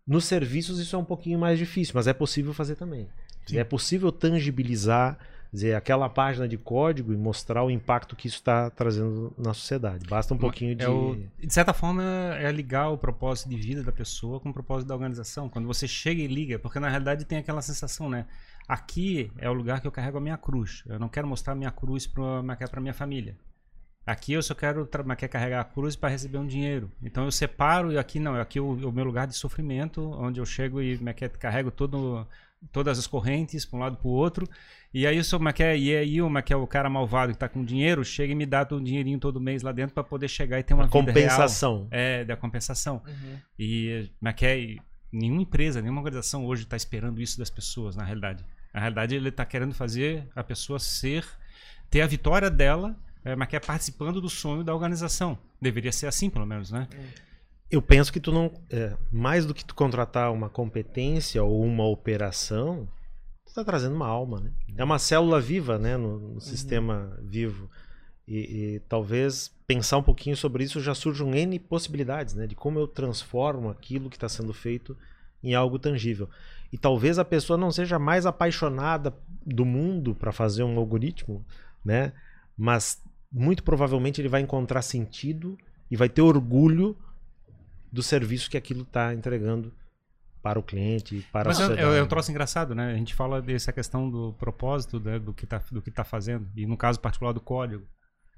Nos 0.06 0.26
serviços 0.26 0.78
isso 0.78 0.96
é 0.96 1.00
um 1.00 1.06
pouquinho 1.06 1.40
mais 1.40 1.58
difícil, 1.58 1.94
mas 1.96 2.06
é 2.06 2.14
possível 2.14 2.54
fazer 2.54 2.76
também. 2.76 3.10
Sim. 3.48 3.58
É 3.58 3.64
possível 3.64 4.12
tangibilizar 4.12 5.18
dizer, 5.52 5.76
aquela 5.76 6.08
página 6.08 6.48
de 6.48 6.58
código 6.58 7.12
e 7.12 7.18
mostrar 7.18 7.64
o 7.64 7.70
impacto 7.70 8.16
que 8.16 8.28
isso 8.28 8.38
está 8.38 8.70
trazendo 8.70 9.34
na 9.38 9.54
sociedade. 9.54 10.08
Basta 10.08 10.34
um 10.34 10.38
pouquinho 10.38 10.76
de. 10.76 10.84
É 10.84 10.90
o, 10.90 11.18
de 11.38 11.54
certa 11.54 11.74
forma, 11.74 12.04
é 12.40 12.50
ligar 12.52 12.90
o 12.90 12.98
propósito 12.98 13.50
de 13.50 13.58
vida 13.58 13.84
da 13.84 13.92
pessoa 13.92 14.40
com 14.40 14.50
o 14.50 14.54
propósito 14.54 14.88
da 14.88 14.96
organização. 14.96 15.50
Quando 15.50 15.68
você 15.68 15.88
chega 15.88 16.22
e 16.22 16.28
liga, 16.28 16.58
porque 16.58 16.80
na 16.80 16.88
realidade 16.88 17.26
tem 17.26 17.38
aquela 17.38 17.62
sensação, 17.62 18.10
né? 18.10 18.26
Aqui 18.68 19.30
é 19.38 19.50
o 19.50 19.54
lugar 19.54 19.82
que 19.82 19.88
eu 19.88 19.92
carrego 19.92 20.18
a 20.18 20.22
minha 20.22 20.38
cruz. 20.38 20.84
Eu 20.88 20.98
não 20.98 21.10
quero 21.10 21.28
mostrar 21.28 21.54
a 21.54 21.56
minha 21.56 21.72
cruz 21.72 22.08
para 22.08 22.80
minha 22.80 22.94
família. 22.94 23.36
Aqui 24.06 24.34
eu 24.34 24.42
só 24.42 24.56
quero 24.56 24.88
quer 25.18 25.28
carregar 25.28 25.62
a 25.62 25.64
cruz 25.64 25.96
para 25.96 26.10
receber 26.10 26.38
um 26.38 26.48
dinheiro. 26.48 26.90
Então 27.04 27.26
eu 27.26 27.32
separo 27.32 27.92
e 27.92 27.98
aqui 27.98 28.20
não, 28.20 28.36
aqui 28.36 28.58
é 28.58 28.62
o, 28.62 28.72
o 28.72 28.92
meu 28.92 29.04
lugar 29.04 29.28
de 29.28 29.36
sofrimento, 29.36 30.02
onde 30.02 30.40
eu 30.40 30.46
chego 30.46 30.82
e 30.82 30.98
carrego 31.38 31.70
todo, 31.70 32.26
todas 32.72 32.98
as 32.98 33.06
correntes 33.06 33.66
para 33.66 33.78
um 33.78 33.82
lado 33.82 33.98
para 33.98 34.08
o 34.08 34.12
outro 34.12 34.48
e 34.94 35.08
aí, 35.08 35.20
o 35.20 35.40
Maquia, 35.40 35.76
e 35.76 35.96
aí 35.96 36.22
o 36.22 36.30
Maquia, 36.30 36.58
o 36.58 36.68
cara 36.68 36.90
malvado 36.90 37.32
que 37.32 37.40
tá 37.40 37.48
com 37.48 37.64
dinheiro, 37.64 38.04
chega 38.04 38.34
e 38.34 38.36
me 38.36 38.46
dá 38.46 38.68
um 38.72 38.84
dinheirinho 38.84 39.20
todo 39.20 39.40
mês 39.40 39.64
lá 39.64 39.72
dentro 39.72 39.94
para 39.94 40.04
poder 40.04 40.28
chegar 40.28 40.60
e 40.60 40.64
ter 40.64 40.74
uma 40.74 40.84
a 40.84 40.88
vida 40.88 41.00
compensação. 41.00 41.88
Real. 41.90 41.90
É, 41.92 42.26
da 42.26 42.36
compensação. 42.36 43.02
Uhum. 43.08 43.38
E 43.58 44.10
Maquia, 44.20 44.82
nenhuma 45.12 45.42
empresa, 45.42 45.82
nenhuma 45.82 46.02
organização 46.02 46.46
hoje 46.46 46.64
está 46.64 46.76
esperando 46.76 47.22
isso 47.22 47.38
das 47.38 47.50
pessoas, 47.50 47.96
na 47.96 48.04
realidade. 48.04 48.46
Na 48.74 48.80
realidade, 48.80 49.16
ele 49.16 49.30
está 49.30 49.46
querendo 49.46 49.74
fazer 49.74 50.28
a 50.36 50.44
pessoa 50.44 50.80
ser, 50.80 51.26
ter 51.90 52.02
a 52.02 52.08
vitória 52.08 52.50
dela, 52.50 52.96
é, 53.24 53.36
mas 53.36 53.50
participando 53.66 54.20
do 54.20 54.30
sonho 54.30 54.64
da 54.64 54.74
organização. 54.74 55.38
Deveria 55.62 55.92
ser 55.92 56.08
assim, 56.08 56.30
pelo 56.30 56.46
menos, 56.46 56.72
né? 56.72 56.88
Eu 57.70 57.82
penso 57.82 58.12
que 58.12 58.20
tu 58.20 58.32
não. 58.32 58.52
É, 58.70 58.94
mais 59.12 59.46
do 59.46 59.54
que 59.54 59.64
tu 59.64 59.74
contratar 59.74 60.32
uma 60.32 60.50
competência 60.50 61.42
ou 61.44 61.64
uma 61.64 61.86
operação, 61.86 62.88
está 63.52 63.64
trazendo 63.64 63.96
uma 63.96 64.08
alma, 64.08 64.40
né? 64.40 64.52
É 64.78 64.84
uma 64.84 64.98
célula 64.98 65.40
viva, 65.40 65.78
né, 65.78 65.98
no, 65.98 66.20
no 66.20 66.28
uhum. 66.34 66.40
sistema 66.40 67.18
vivo. 67.22 67.70
E, 68.28 68.38
e, 68.38 68.80
talvez 68.88 69.52
pensar 69.68 69.98
um 69.98 70.04
pouquinho 70.04 70.38
sobre 70.38 70.64
isso 70.64 70.80
já 70.80 70.96
surjam 70.96 71.34
N 71.34 71.60
possibilidades, 71.60 72.34
né, 72.34 72.48
de 72.48 72.56
como 72.56 72.80
eu 72.80 72.88
transformo 72.88 73.70
aquilo 73.70 74.10
que 74.10 74.16
está 74.16 74.30
sendo 74.30 74.54
feito 74.54 74.96
em 75.44 75.54
algo 75.54 75.78
tangível. 75.78 76.30
E 76.72 76.78
talvez 76.78 77.20
a 77.20 77.26
pessoa 77.26 77.58
não 77.58 77.72
seja 77.72 78.00
mais 78.00 78.26
apaixonada 78.26 79.14
do 79.46 79.66
mundo 79.66 80.16
para 80.16 80.32
fazer 80.32 80.64
um 80.64 80.78
algoritmo, 80.78 81.46
né? 81.84 82.14
Mas 82.58 83.04
muito 83.32 83.64
provavelmente 83.64 84.22
ele 84.22 84.30
vai 84.30 84.42
encontrar 84.42 84.82
sentido 84.82 85.58
e 85.90 85.98
vai 85.98 86.08
ter 86.08 86.22
orgulho 86.22 86.96
do 87.92 88.02
serviço 88.02 88.50
que 88.50 88.56
aquilo 88.56 88.84
está 88.84 89.14
entregando 89.14 89.74
para 90.42 90.60
o 90.60 90.64
cliente, 90.64 91.26
para 91.32 91.50
Mas 91.50 91.60
a 91.60 91.68
sociedade. 91.68 91.96
É, 91.96 92.00
é 92.00 92.04
um 92.04 92.08
troço 92.08 92.32
engraçado, 92.32 92.74
né? 92.74 92.92
A 92.92 92.96
gente 92.96 93.14
fala 93.14 93.42
dessa 93.42 93.72
questão 93.72 94.10
do 94.10 94.34
propósito 94.34 95.00
né, 95.00 95.20
do 95.20 95.34
que 95.34 95.46
está 95.46 95.62
do 95.72 95.82
que 95.82 95.92
tá 95.92 96.04
fazendo 96.04 96.50
e 96.56 96.66
no 96.66 96.76
caso 96.76 97.00
particular 97.00 97.32
do 97.32 97.42
código. 97.42 97.86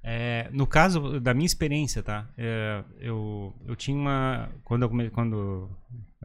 É, 0.05 0.49
no 0.51 0.67
caso 0.67 1.17
da 1.21 1.33
minha 1.33 1.45
experiência, 1.45 2.03
tá? 2.03 2.27
É, 2.37 2.83
eu, 2.99 3.55
eu 3.65 3.75
tinha 3.75 3.95
uma 3.95 4.49
quando 4.65 4.83
eu 4.83 4.89
come, 4.89 5.09
quando 5.09 5.69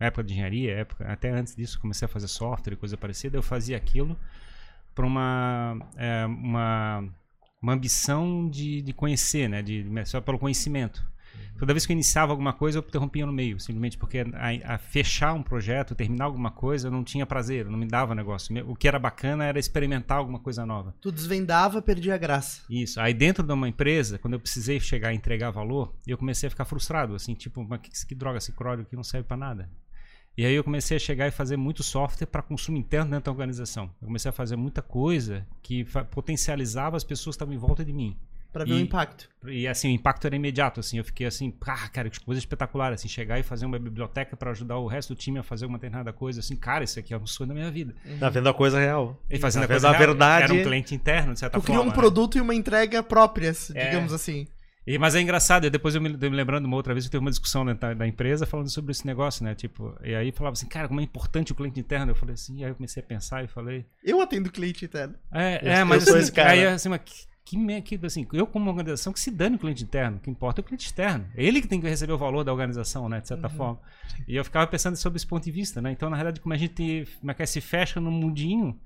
época 0.00 0.24
de 0.24 0.32
engenharia, 0.32 0.74
época 0.78 1.06
até 1.06 1.30
antes 1.30 1.54
disso 1.54 1.78
comecei 1.80 2.06
a 2.06 2.08
fazer 2.08 2.26
software 2.26 2.72
e 2.72 2.76
coisa 2.76 2.96
parecida, 2.96 3.36
eu 3.36 3.42
fazia 3.42 3.76
aquilo 3.76 4.18
para 4.94 5.06
uma 5.06 5.78
é, 5.96 6.26
uma 6.26 7.08
uma 7.62 7.72
ambição 7.72 8.48
de, 8.48 8.82
de 8.82 8.92
conhecer, 8.92 9.48
né? 9.48 9.62
De 9.62 9.84
só 10.06 10.20
pelo 10.20 10.38
conhecimento. 10.38 11.04
Toda 11.58 11.72
vez 11.72 11.84
que 11.84 11.92
eu 11.92 11.94
iniciava 11.94 12.32
alguma 12.32 12.52
coisa, 12.52 12.78
eu 12.78 12.84
interrompia 12.86 13.26
no 13.26 13.32
meio, 13.32 13.58
simplesmente 13.58 13.98
porque 13.98 14.18
a, 14.20 14.74
a 14.74 14.78
fechar 14.78 15.34
um 15.34 15.42
projeto, 15.42 15.94
terminar 15.94 16.26
alguma 16.26 16.50
coisa, 16.50 16.88
eu 16.88 16.92
não 16.92 17.04
tinha 17.04 17.26
prazer, 17.26 17.66
não 17.66 17.78
me 17.78 17.86
dava 17.86 18.14
negócio. 18.14 18.54
O 18.70 18.76
que 18.76 18.88
era 18.88 18.98
bacana 18.98 19.44
era 19.44 19.58
experimentar 19.58 20.18
alguma 20.18 20.38
coisa 20.38 20.64
nova. 20.64 20.94
Tu 21.00 21.10
desvendava, 21.10 21.82
perdia 21.82 22.14
a 22.14 22.18
graça. 22.18 22.62
Isso. 22.70 23.00
Aí 23.00 23.12
dentro 23.12 23.42
de 23.42 23.52
uma 23.52 23.68
empresa, 23.68 24.18
quando 24.18 24.34
eu 24.34 24.40
precisei 24.40 24.80
chegar 24.80 25.08
a 25.08 25.14
entregar 25.14 25.50
valor, 25.50 25.92
eu 26.06 26.16
comecei 26.16 26.46
a 26.46 26.50
ficar 26.50 26.64
frustrado, 26.64 27.14
assim, 27.14 27.34
tipo, 27.34 27.64
mas 27.64 27.80
que, 27.80 28.06
que 28.06 28.14
droga 28.14 28.38
esse 28.38 28.52
código 28.52 28.82
aqui 28.82 28.96
não 28.96 29.04
serve 29.04 29.26
para 29.26 29.36
nada. 29.36 29.68
E 30.38 30.46
aí 30.46 30.54
eu 30.54 30.62
comecei 30.62 30.96
a 30.96 31.00
chegar 31.00 31.26
e 31.26 31.32
fazer 31.32 31.56
muito 31.56 31.82
software 31.82 32.28
para 32.28 32.40
consumo 32.42 32.78
interno 32.78 33.10
dentro 33.10 33.24
da 33.24 33.32
organização. 33.32 33.90
Eu 34.00 34.06
comecei 34.06 34.28
a 34.28 34.32
fazer 34.32 34.54
muita 34.54 34.80
coisa 34.80 35.44
que 35.60 35.84
potencializava 36.12 36.96
as 36.96 37.02
pessoas 37.02 37.34
que 37.34 37.38
estavam 37.38 37.54
em 37.54 37.58
volta 37.58 37.84
de 37.84 37.92
mim. 37.92 38.16
Para 38.52 38.64
ver 38.64 38.72
e, 38.72 38.74
o 38.74 38.80
impacto. 38.80 39.28
E 39.46 39.68
assim, 39.68 39.88
o 39.88 39.90
impacto 39.92 40.26
era 40.26 40.34
imediato, 40.34 40.80
assim, 40.80 40.98
eu 40.98 41.04
fiquei 41.04 41.26
assim, 41.26 41.54
ah, 41.66 41.88
cara, 41.88 42.08
que 42.08 42.18
coisa 42.20 42.38
espetacular, 42.38 42.92
assim, 42.92 43.08
chegar 43.08 43.38
e 43.38 43.42
fazer 43.42 43.66
uma 43.66 43.78
biblioteca 43.78 44.36
para 44.36 44.50
ajudar 44.50 44.78
o 44.78 44.86
resto 44.86 45.14
do 45.14 45.18
time 45.18 45.38
a 45.38 45.42
fazer 45.42 45.66
uma 45.66 45.76
determinada 45.76 46.12
coisa, 46.12 46.40
assim, 46.40 46.56
cara, 46.56 46.82
isso 46.82 46.98
aqui 46.98 47.12
é 47.12 47.18
um 47.18 47.26
sonho 47.26 47.48
da 47.48 47.54
minha 47.54 47.70
vida. 47.70 47.94
Uhum. 48.06 48.18
Tá 48.18 48.28
vendo 48.30 48.48
a 48.48 48.54
coisa 48.54 48.78
real. 48.78 49.22
E 49.28 49.38
fazendo 49.38 49.62
tá 49.62 49.66
a 49.66 49.68
coisa 49.68 49.90
real, 49.90 49.98
verdade. 49.98 50.44
Era 50.44 50.54
um 50.54 50.62
cliente 50.62 50.94
interno, 50.94 51.34
de 51.34 51.40
certa 51.40 51.58
tu 51.58 51.62
forma. 51.62 51.66
Tu 51.66 51.66
criou 51.66 51.84
um 51.84 51.88
né? 51.88 51.94
produto 51.94 52.38
e 52.38 52.40
uma 52.40 52.54
entrega 52.54 53.02
própria, 53.02 53.52
é. 53.74 53.84
digamos 53.86 54.12
assim. 54.12 54.46
E, 54.88 54.96
mas 54.96 55.14
é 55.14 55.20
engraçado, 55.20 55.68
depois 55.68 55.94
eu 55.94 56.00
me, 56.00 56.08
me 56.08 56.28
lembrando 56.30 56.64
uma 56.64 56.74
outra 56.74 56.94
vez 56.94 57.04
que 57.04 57.10
teve 57.10 57.20
uma 57.20 57.28
discussão 57.28 57.62
né, 57.62 57.74
da, 57.74 57.92
da, 57.92 58.06
empresa 58.06 58.46
falando 58.46 58.70
sobre 58.70 58.92
esse 58.92 59.06
negócio, 59.06 59.44
né? 59.44 59.54
Tipo, 59.54 59.94
e 60.02 60.14
aí 60.14 60.32
falava 60.32 60.54
assim, 60.54 60.66
cara, 60.66 60.88
como 60.88 60.98
é 60.98 61.02
importante 61.02 61.52
o 61.52 61.54
cliente 61.54 61.78
interno. 61.78 62.12
Eu 62.12 62.14
falei 62.14 62.32
assim, 62.32 62.64
aí 62.64 62.70
eu 62.70 62.74
comecei 62.74 63.02
a 63.02 63.06
pensar 63.06 63.44
e 63.44 63.48
falei. 63.48 63.84
Eu 64.02 64.18
atendo 64.22 64.50
cliente 64.50 64.86
interno. 64.86 65.14
É, 65.30 65.60
eu, 65.62 65.70
é 65.70 65.84
mas 65.84 66.08
assim, 66.08 66.40
aí 66.40 66.66
assim, 66.66 66.88
mas 66.88 67.02
que, 67.48 67.82
que, 67.82 68.06
assim, 68.06 68.26
eu 68.32 68.46
como 68.46 68.68
organização 68.68 69.12
que 69.12 69.20
se 69.20 69.30
dane 69.30 69.56
o 69.56 69.58
cliente 69.58 69.82
interno, 69.82 70.18
o 70.18 70.20
que 70.20 70.30
importa 70.30 70.60
é 70.60 70.62
o 70.62 70.64
cliente 70.64 70.86
externo. 70.86 71.26
É 71.34 71.42
ele 71.42 71.62
que 71.62 71.68
tem 71.68 71.80
que 71.80 71.88
receber 71.88 72.12
o 72.12 72.18
valor 72.18 72.44
da 72.44 72.52
organização, 72.52 73.08
né, 73.08 73.20
de 73.20 73.28
certa 73.28 73.48
uhum. 73.48 73.54
forma. 73.54 73.80
E 74.26 74.36
eu 74.36 74.44
ficava 74.44 74.66
pensando 74.66 74.96
sobre 74.96 75.16
esse 75.16 75.26
ponto 75.26 75.44
de 75.44 75.50
vista, 75.50 75.80
né? 75.80 75.90
Então, 75.90 76.10
na 76.10 76.16
realidade, 76.16 76.40
como 76.40 76.52
a 76.52 76.56
gente 76.56 77.08
como 77.20 77.30
é 77.30 77.36
é, 77.38 77.46
se 77.46 77.60
fecha 77.60 78.00
no 78.00 78.10
mundinho 78.10 78.78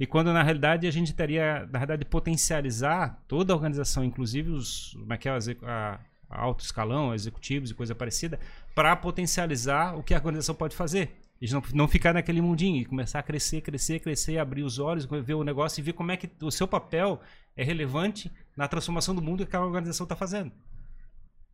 e 0.00 0.06
quando 0.06 0.32
na 0.32 0.42
realidade 0.42 0.86
a 0.86 0.90
gente 0.90 1.14
teria, 1.14 1.66
na 1.72 1.78
realidade, 1.78 2.04
potencializar 2.04 3.22
toda 3.28 3.52
a 3.52 3.56
organização, 3.56 4.02
inclusive 4.04 4.50
os, 4.50 4.92
como 4.94 5.12
é 5.12 5.16
que 5.16 5.28
é, 5.28 5.32
a, 5.32 6.00
a 6.30 6.40
alto 6.40 6.64
escalão, 6.64 7.14
executivos 7.14 7.70
e 7.70 7.74
coisa 7.74 7.94
parecida, 7.94 8.38
para 8.74 8.94
potencializar 8.96 9.96
o 9.96 10.02
que 10.02 10.14
a 10.14 10.18
organização 10.18 10.54
pode 10.54 10.74
fazer. 10.74 11.16
E 11.40 11.48
não, 11.52 11.62
não 11.72 11.88
ficar 11.88 12.12
naquele 12.12 12.40
mundinho 12.40 12.80
e 12.80 12.84
começar 12.84 13.20
a 13.20 13.22
crescer, 13.22 13.60
crescer, 13.60 14.00
crescer, 14.00 14.38
abrir 14.38 14.62
os 14.62 14.78
olhos, 14.78 15.06
ver 15.06 15.34
o 15.34 15.44
negócio 15.44 15.80
e 15.80 15.82
ver 15.82 15.92
como 15.92 16.10
é 16.10 16.16
que 16.16 16.28
o 16.42 16.50
seu 16.50 16.66
papel 16.66 17.20
é 17.56 17.62
relevante 17.62 18.30
na 18.56 18.66
transformação 18.66 19.14
do 19.14 19.22
mundo 19.22 19.38
que 19.38 19.44
aquela 19.44 19.64
organização 19.64 20.04
está 20.04 20.16
fazendo. 20.16 20.52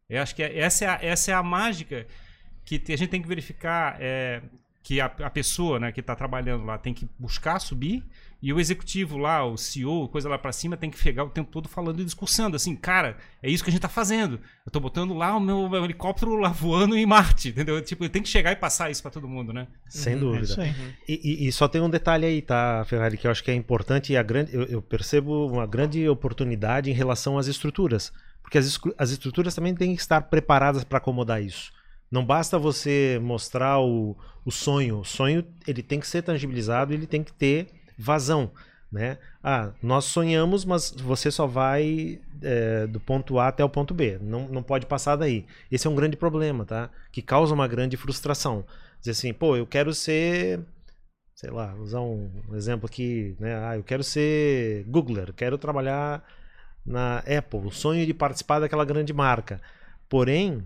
Eu 0.08 0.22
acho 0.22 0.34
que 0.34 0.42
é, 0.42 0.58
essa 0.58 0.84
é 0.84 0.88
a, 0.88 0.98
essa 1.02 1.30
é 1.30 1.34
a 1.34 1.42
mágica 1.42 2.06
que 2.64 2.80
a 2.88 2.96
gente 2.96 3.10
tem 3.10 3.20
que 3.20 3.28
verificar 3.28 3.96
é, 4.00 4.42
que 4.84 5.00
a, 5.00 5.06
a 5.06 5.30
pessoa 5.30 5.80
né, 5.80 5.90
que 5.90 6.00
está 6.00 6.14
trabalhando 6.14 6.66
lá 6.66 6.76
tem 6.76 6.92
que 6.92 7.08
buscar 7.18 7.58
subir 7.58 8.04
e 8.42 8.52
o 8.52 8.60
executivo 8.60 9.16
lá, 9.16 9.42
o 9.42 9.56
CEO, 9.56 10.06
coisa 10.10 10.28
lá 10.28 10.36
para 10.36 10.52
cima, 10.52 10.76
tem 10.76 10.90
que 10.90 11.02
pegar 11.02 11.24
o 11.24 11.30
tempo 11.30 11.50
todo 11.50 11.66
falando 11.70 12.02
e 12.02 12.04
discursando 12.04 12.54
assim, 12.54 12.76
cara, 12.76 13.16
é 13.42 13.48
isso 13.48 13.64
que 13.64 13.70
a 13.70 13.72
gente 13.72 13.78
está 13.78 13.88
fazendo. 13.88 14.34
Eu 14.34 14.68
estou 14.68 14.82
botando 14.82 15.14
lá 15.14 15.34
o 15.34 15.40
meu, 15.40 15.66
meu, 15.70 15.82
helicóptero 15.82 16.36
lá 16.36 16.50
voando 16.50 16.94
em 16.94 17.06
Marte, 17.06 17.48
entendeu? 17.48 17.80
Tipo, 17.80 18.06
tem 18.10 18.20
que 18.20 18.28
chegar 18.28 18.52
e 18.52 18.56
passar 18.56 18.90
isso 18.90 19.00
para 19.00 19.10
todo 19.10 19.26
mundo, 19.26 19.54
né? 19.54 19.66
Sem 19.88 20.16
uhum, 20.16 20.20
dúvida. 20.20 20.62
É 20.62 20.74
e, 21.08 21.44
e, 21.44 21.48
e, 21.48 21.52
só 21.52 21.66
tem 21.66 21.80
um 21.80 21.88
detalhe 21.88 22.26
aí, 22.26 22.42
tá, 22.42 22.84
Ferrari, 22.84 23.16
que 23.16 23.26
eu 23.26 23.30
acho 23.30 23.42
que 23.42 23.50
é 23.50 23.54
importante 23.54 24.12
e 24.12 24.18
a 24.18 24.22
grande, 24.22 24.54
eu, 24.54 24.64
eu 24.64 24.82
percebo 24.82 25.46
uma 25.46 25.66
grande 25.66 26.06
oportunidade 26.06 26.90
em 26.90 26.94
relação 26.94 27.38
às 27.38 27.46
estruturas, 27.46 28.12
porque 28.42 28.58
as, 28.58 28.78
as 28.98 29.10
estruturas 29.10 29.54
também 29.54 29.74
têm 29.74 29.96
que 29.96 30.02
estar 30.02 30.20
preparadas 30.20 30.84
para 30.84 30.98
acomodar 30.98 31.42
isso. 31.42 31.72
Não 32.10 32.24
basta 32.24 32.58
você 32.58 33.18
mostrar 33.22 33.80
o, 33.80 34.16
o 34.44 34.50
sonho. 34.50 35.00
O 35.00 35.04
sonho 35.04 35.44
ele 35.66 35.82
tem 35.82 36.00
que 36.00 36.06
ser 36.06 36.22
tangibilizado, 36.22 36.92
ele 36.92 37.06
tem 37.06 37.22
que 37.22 37.32
ter 37.32 37.68
vazão. 37.98 38.50
Né? 38.92 39.18
Ah, 39.42 39.72
nós 39.82 40.04
sonhamos, 40.04 40.64
mas 40.64 40.92
você 40.92 41.28
só 41.28 41.48
vai 41.48 42.20
é, 42.40 42.86
do 42.86 43.00
ponto 43.00 43.40
A 43.40 43.48
até 43.48 43.64
o 43.64 43.68
ponto 43.68 43.92
B. 43.92 44.18
Não, 44.20 44.48
não 44.48 44.62
pode 44.62 44.86
passar 44.86 45.16
daí. 45.16 45.46
Esse 45.70 45.88
é 45.88 45.90
um 45.90 45.96
grande 45.96 46.16
problema, 46.16 46.64
tá? 46.64 46.88
Que 47.10 47.20
causa 47.20 47.52
uma 47.52 47.66
grande 47.66 47.96
frustração. 47.96 48.64
Dizer 49.00 49.10
assim, 49.10 49.32
pô, 49.32 49.56
eu 49.56 49.66
quero 49.66 49.92
ser. 49.92 50.60
Sei 51.34 51.50
lá, 51.50 51.74
usar 51.74 52.00
um 52.00 52.30
exemplo 52.52 52.86
aqui, 52.86 53.34
né? 53.40 53.56
Ah, 53.66 53.76
eu 53.76 53.82
quero 53.82 54.04
ser 54.04 54.84
Googler, 54.84 55.32
quero 55.32 55.58
trabalhar 55.58 56.22
na 56.86 57.18
Apple, 57.18 57.66
o 57.66 57.70
sonho 57.72 58.06
de 58.06 58.14
participar 58.14 58.60
daquela 58.60 58.84
grande 58.84 59.12
marca. 59.12 59.60
Porém, 60.08 60.64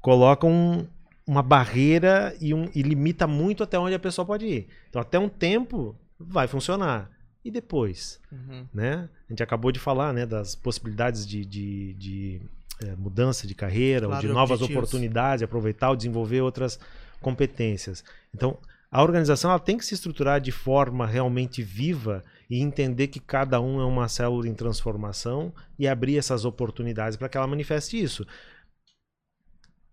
coloca 0.00 0.46
um, 0.46 0.86
uma 1.26 1.42
barreira 1.42 2.36
e, 2.40 2.52
um, 2.52 2.68
e 2.74 2.82
limita 2.82 3.26
muito 3.26 3.62
até 3.62 3.78
onde 3.78 3.94
a 3.94 3.98
pessoa 3.98 4.24
pode 4.24 4.46
ir. 4.46 4.68
Então, 4.88 5.00
até 5.00 5.18
um 5.18 5.28
tempo 5.28 5.96
vai 6.18 6.46
funcionar. 6.46 7.10
E 7.44 7.50
depois? 7.50 8.20
Uhum. 8.30 8.66
Né? 8.72 9.08
A 9.28 9.32
gente 9.32 9.42
acabou 9.42 9.72
de 9.72 9.78
falar 9.78 10.12
né, 10.12 10.24
das 10.24 10.54
possibilidades 10.54 11.26
de, 11.26 11.44
de, 11.44 11.94
de 11.94 12.42
é, 12.84 12.94
mudança 12.96 13.46
de 13.46 13.54
carreira, 13.54 14.06
claro, 14.06 14.22
ou 14.22 14.28
de 14.28 14.32
novas 14.32 14.60
objetivos. 14.60 14.76
oportunidades, 14.76 15.42
aproveitar 15.42 15.90
ou 15.90 15.96
desenvolver 15.96 16.40
outras 16.40 16.78
competências. 17.20 18.04
Então, 18.34 18.56
a 18.90 19.02
organização 19.02 19.50
ela 19.50 19.58
tem 19.58 19.78
que 19.78 19.86
se 19.86 19.94
estruturar 19.94 20.40
de 20.40 20.52
forma 20.52 21.06
realmente 21.06 21.62
viva 21.62 22.22
e 22.48 22.60
entender 22.60 23.08
que 23.08 23.18
cada 23.18 23.60
um 23.60 23.80
é 23.80 23.84
uma 23.84 24.06
célula 24.06 24.46
em 24.46 24.54
transformação 24.54 25.52
e 25.78 25.88
abrir 25.88 26.18
essas 26.18 26.44
oportunidades 26.44 27.16
para 27.16 27.28
que 27.28 27.36
ela 27.36 27.46
manifeste 27.46 28.00
isso 28.00 28.26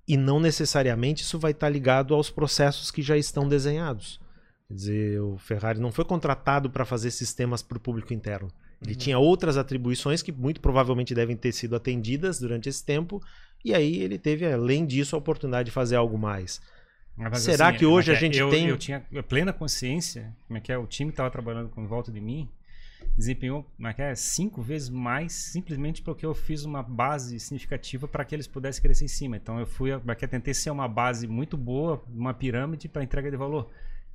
e 0.10 0.18
não 0.18 0.40
necessariamente 0.40 1.22
isso 1.22 1.38
vai 1.38 1.52
estar 1.52 1.70
ligado 1.70 2.16
aos 2.16 2.32
processos 2.32 2.90
que 2.90 3.04
já 3.04 3.16
estão 3.16 3.48
desenhados. 3.48 4.20
Quer 4.68 4.74
dizer, 4.74 5.22
o 5.22 5.38
Ferrari 5.38 5.80
não 5.80 5.92
foi 5.92 6.04
contratado 6.04 6.68
para 6.68 6.84
fazer 6.84 7.12
sistemas 7.12 7.62
para 7.62 7.78
o 7.78 7.80
público 7.82 8.12
interno. 8.12 8.48
Ele 8.82 8.94
uhum. 8.94 8.98
tinha 8.98 9.20
outras 9.20 9.56
atribuições 9.56 10.24
que 10.24 10.32
muito 10.32 10.62
provavelmente 10.62 11.14
devem 11.14 11.38
ter 11.38 11.52
sido 11.52 11.76
atendidas 11.76 12.40
durante 12.40 12.68
esse 12.68 12.84
tempo, 12.84 13.22
e 13.64 13.72
aí 13.72 14.02
ele 14.02 14.18
teve, 14.18 14.52
além 14.52 14.84
disso, 14.84 15.16
a 15.16 15.20
oportunidade 15.20 15.68
de 15.68 15.72
fazer 15.72 15.96
algo 15.96 16.18
mais. 16.18 16.60
Mas, 17.16 17.42
Será 17.42 17.70
assim, 17.70 17.78
que 17.78 17.86
hoje 17.86 18.12
a 18.12 18.16
gente 18.16 18.40
eu, 18.40 18.50
tem. 18.50 18.68
Eu 18.68 18.78
tinha 18.78 19.06
plena 19.28 19.54
consciência, 19.54 20.36
como 20.48 20.58
é 20.58 20.62
que 20.62 20.72
é, 20.72 20.78
o 20.78 20.88
time 20.88 21.12
estava 21.12 21.30
trabalhando 21.30 21.70
com 21.70 21.86
volta 21.86 22.12
de 22.12 22.20
mim, 22.20 22.50
desempenhou 23.20 23.70
é, 23.98 24.16
cinco 24.16 24.62
vezes 24.62 24.90
mais 24.90 25.34
simplesmente 25.34 26.02
porque 26.02 26.26
eu 26.26 26.34
fiz 26.34 26.64
uma 26.64 26.82
base 26.82 27.38
significativa 27.40 28.08
para 28.08 28.24
que 28.24 28.34
eles 28.34 28.48
pudessem 28.48 28.82
crescer 28.82 29.06
em 29.06 29.10
cima. 29.10 29.36
Então 29.36 29.60
eu 29.60 29.68
fui, 29.68 29.92
é 29.92 30.00
tentei 30.28 30.54
ser 30.54 30.72
uma 30.72 30.88
base 30.88 31.28
muito 31.28 31.58
boa, 31.58 32.02
uma 32.08 32.34
pirâmide 32.34 32.88
para 32.88 33.04
entrega 33.04 33.30
de 33.30 33.36
valor. 33.36 33.70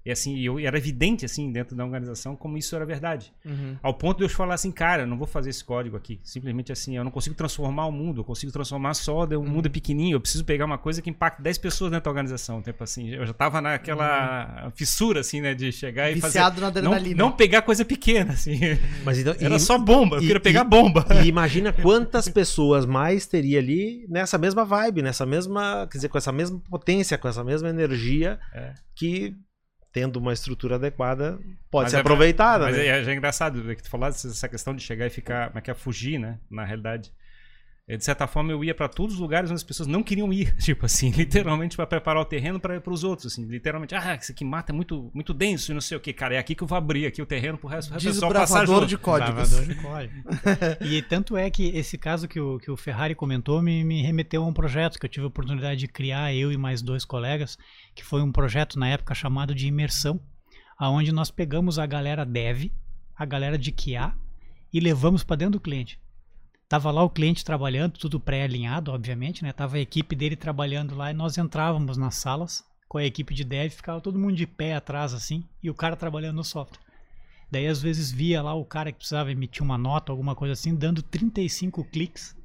E 0.05 0.11
assim, 0.11 0.39
eu, 0.39 0.59
era 0.59 0.77
evidente 0.77 1.25
assim 1.25 1.51
dentro 1.51 1.75
da 1.75 1.83
organização 1.83 2.37
como 2.37 2.59
isso 2.59 2.77
era 2.77 2.85
verdade. 2.85 3.33
Uhum. 3.45 3.77
Ao 3.83 3.95
ponto 3.95 4.19
de 4.19 4.25
eu 4.25 4.29
falar 4.29 4.55
assim, 4.55 4.71
cara, 4.71 5.05
eu 5.05 5.07
não 5.07 5.17
vou 5.17 5.27
fazer 5.27 5.49
esse 5.49 5.65
código 5.65 5.97
aqui. 5.97 6.21
Simplesmente 6.23 6.71
assim, 6.71 6.97
eu 6.97 7.03
não 7.03 7.11
consigo 7.11 7.35
transformar 7.35 7.87
o 7.87 7.93
mundo, 7.93 8.21
eu 8.21 8.25
consigo 8.25 8.53
transformar 8.53 8.93
só 8.93 9.25
o 9.25 9.35
uhum. 9.39 9.47
mundo 9.47 9.67
é 9.67 9.71
pequenininho, 9.71 10.17
eu 10.17 10.21
preciso 10.21 10.45
pegar 10.45 10.67
uma 10.67 10.77
coisa 10.77 11.01
que 11.01 11.09
impacte 11.09 11.41
10 11.41 11.57
pessoas 11.57 11.91
dentro 11.91 12.05
da 12.05 12.11
organização. 12.11 12.61
Tipo 12.61 12.85
assim, 12.85 13.15
eu 13.15 13.25
já 13.25 13.33
tava 13.33 13.63
naquela 13.63 14.65
uhum. 14.65 14.71
fissura 14.73 15.21
assim, 15.21 15.41
né, 15.41 15.55
de 15.55 15.73
chegar 15.73 16.11
e 16.11 16.15
Viciado 16.15 16.61
fazer 16.61 16.83
na 16.83 17.01
não, 17.01 17.01
não 17.17 17.33
pegar 17.33 17.63
coisa 17.63 17.85
pequena 17.85 18.35
assim. 18.35 18.59
Mas 19.05 19.19
então, 19.19 19.35
era 19.41 19.57
e, 19.57 19.61
só 19.61 19.79
bomba, 19.79 20.17
eu 20.17 20.23
e, 20.23 20.27
queria 20.27 20.41
pegar 20.41 20.67
e, 20.67 20.69
bomba. 20.69 21.07
E 21.25 21.29
imagina 21.29 21.73
quantas 21.73 22.29
pessoas 22.29 22.85
mais 22.85 23.27
teria 23.27 23.59
ali 23.59 24.07
nessa 24.09 24.37
mesma 24.37 24.67
vibe, 24.67 25.01
nessa 25.01 25.25
mesma, 25.25 25.89
quer 25.91 25.97
dizer, 25.97 26.09
com 26.09 26.19
essa 26.19 26.33
mesma 26.33 26.61
potência, 26.69 27.17
com 27.17 27.27
essa 27.27 27.43
mesma 27.43 27.71
energia 27.71 28.39
é. 28.53 28.75
que 28.95 29.35
tendo 29.95 30.17
uma 30.17 30.33
estrutura 30.33 30.75
adequada, 30.75 31.39
pode 31.71 31.85
mas 31.85 31.93
ser 31.93 31.99
é, 31.99 32.01
aproveitada. 32.01 32.65
Mas 32.65 32.77
né? 32.77 32.87
é, 32.87 33.05
é, 33.05 33.15
engraçado 33.15 33.63
que 33.77 33.83
tu 33.85 33.89
falasse 33.89 34.27
essa 34.27 34.49
questão 34.49 34.75
de 34.75 34.83
chegar 34.83 35.07
e 35.07 35.11
ficar, 35.11 35.47
como 35.47 35.59
é 35.61 35.63
que 35.63 35.71
é, 35.71 35.75
fugir, 35.75 36.19
né? 36.19 36.37
Na 36.51 36.65
realidade. 36.65 37.13
É, 37.87 37.99
de 37.99 38.05
certa 38.05 38.27
forma, 38.27 38.51
eu 38.51 38.65
ia 38.65 38.75
para 38.75 38.89
todos 38.89 39.15
os 39.15 39.21
lugares 39.21 39.51
onde 39.51 39.57
as 39.57 39.63
pessoas 39.63 39.87
não 39.87 40.03
queriam 40.03 40.33
ir, 40.33 40.57
tipo 40.59 40.87
assim, 40.87 41.11
literalmente 41.13 41.77
para 41.77 41.87
preparar 41.87 42.23
o 42.23 42.25
terreno 42.25 42.59
para 42.59 42.77
ir 42.77 42.81
para 42.81 42.93
os 42.93 43.05
outros, 43.05 43.33
assim, 43.33 43.45
literalmente, 43.45 43.95
ah, 43.95 44.15
isso 44.15 44.33
aqui 44.33 44.43
mata 44.43 44.73
é 44.73 44.75
muito, 44.75 45.11
muito 45.13 45.35
denso 45.35 45.71
e 45.71 45.75
não 45.75 45.83
sei 45.83 45.97
o 45.97 46.01
que, 46.01 46.13
cara, 46.13 46.35
é 46.35 46.39
aqui 46.39 46.55
que 46.55 46.63
eu 46.63 46.67
vou 46.67 46.79
abrir 46.79 47.05
aqui 47.05 47.21
o 47.21 47.27
terreno 47.27 47.59
pro 47.59 47.69
resto 47.69 47.93
do 47.93 48.01
pessoal 48.01 48.33
passar 48.33 48.67
junto. 48.67 48.87
de 48.87 48.97
códigos. 48.99 49.51
de 49.67 49.75
código. 49.75 50.15
e 50.81 51.03
tanto 51.03 51.37
é 51.37 51.51
que 51.51 51.69
esse 51.77 51.99
caso 51.99 52.27
que 52.27 52.41
o, 52.41 52.59
que 52.59 52.71
o 52.71 52.77
Ferrari 52.77 53.15
comentou 53.15 53.61
me, 53.61 53.85
me 53.85 54.01
remeteu 54.01 54.43
a 54.43 54.47
um 54.47 54.53
projeto 54.55 54.99
que 54.99 55.05
eu 55.05 55.11
tive 55.11 55.25
a 55.25 55.29
oportunidade 55.29 55.79
de 55.79 55.87
criar, 55.89 56.35
eu 56.35 56.51
e 56.51 56.57
mais 56.57 56.81
dois 56.81 57.05
colegas, 57.05 57.59
que 57.95 58.03
foi 58.03 58.23
um 58.23 58.33
projeto 58.33 58.79
na 58.79 58.89
época 58.89 59.15
chamado 59.15 59.55
de 59.55 59.67
imersão, 59.67 60.19
aonde 60.79 61.13
nós 61.13 61.31
pegamos 61.31 61.79
a 61.79 61.85
galera 61.85 62.25
dev, 62.25 62.71
a 63.15 63.27
galera 63.27 63.59
de 63.59 63.71
QA 63.71 64.15
e 64.73 64.81
levamos 64.81 65.23
para 65.23 65.37
dentro 65.37 65.53
do 65.53 65.61
cliente. 65.61 66.03
Tava 66.75 66.91
lá 66.91 67.05
o 67.05 67.09
cliente 67.09 67.45
trabalhando, 67.45 67.93
tudo 67.93 68.19
pré-alinhado, 68.19 68.91
obviamente, 68.91 69.45
né? 69.45 69.53
Tava 69.53 69.77
a 69.77 69.81
equipe 69.81 70.17
dele 70.17 70.35
trabalhando 70.35 70.97
lá 70.97 71.13
e 71.13 71.15
nós 71.15 71.39
entrávamos 71.39 71.97
nas 71.97 72.17
salas 72.17 72.65
com 72.89 72.99
a 72.99 73.05
equipe 73.05 73.33
de 73.33 73.45
dev, 73.45 73.71
ficava 73.71 74.01
todo 74.01 74.19
mundo 74.19 74.35
de 74.35 74.45
pé 74.45 74.75
atrás 74.75 75.15
assim, 75.15 75.45
e 75.63 75.71
o 75.71 75.75
cara 75.75 75.95
trabalhando 75.95 76.35
no 76.35 76.43
software. 76.43 76.81
Daí 77.49 77.69
às 77.69 77.81
vezes 77.81 78.11
via 78.11 78.43
lá 78.43 78.55
o 78.55 78.65
cara 78.65 78.91
que 78.91 78.99
precisava 78.99 79.31
emitir 79.31 79.63
uma 79.63 79.79
nota, 79.79 80.11
alguma 80.11 80.35
coisa 80.35 80.55
assim, 80.55 80.75
dando 80.75 81.01
35 81.01 81.85
cliques 81.85 82.37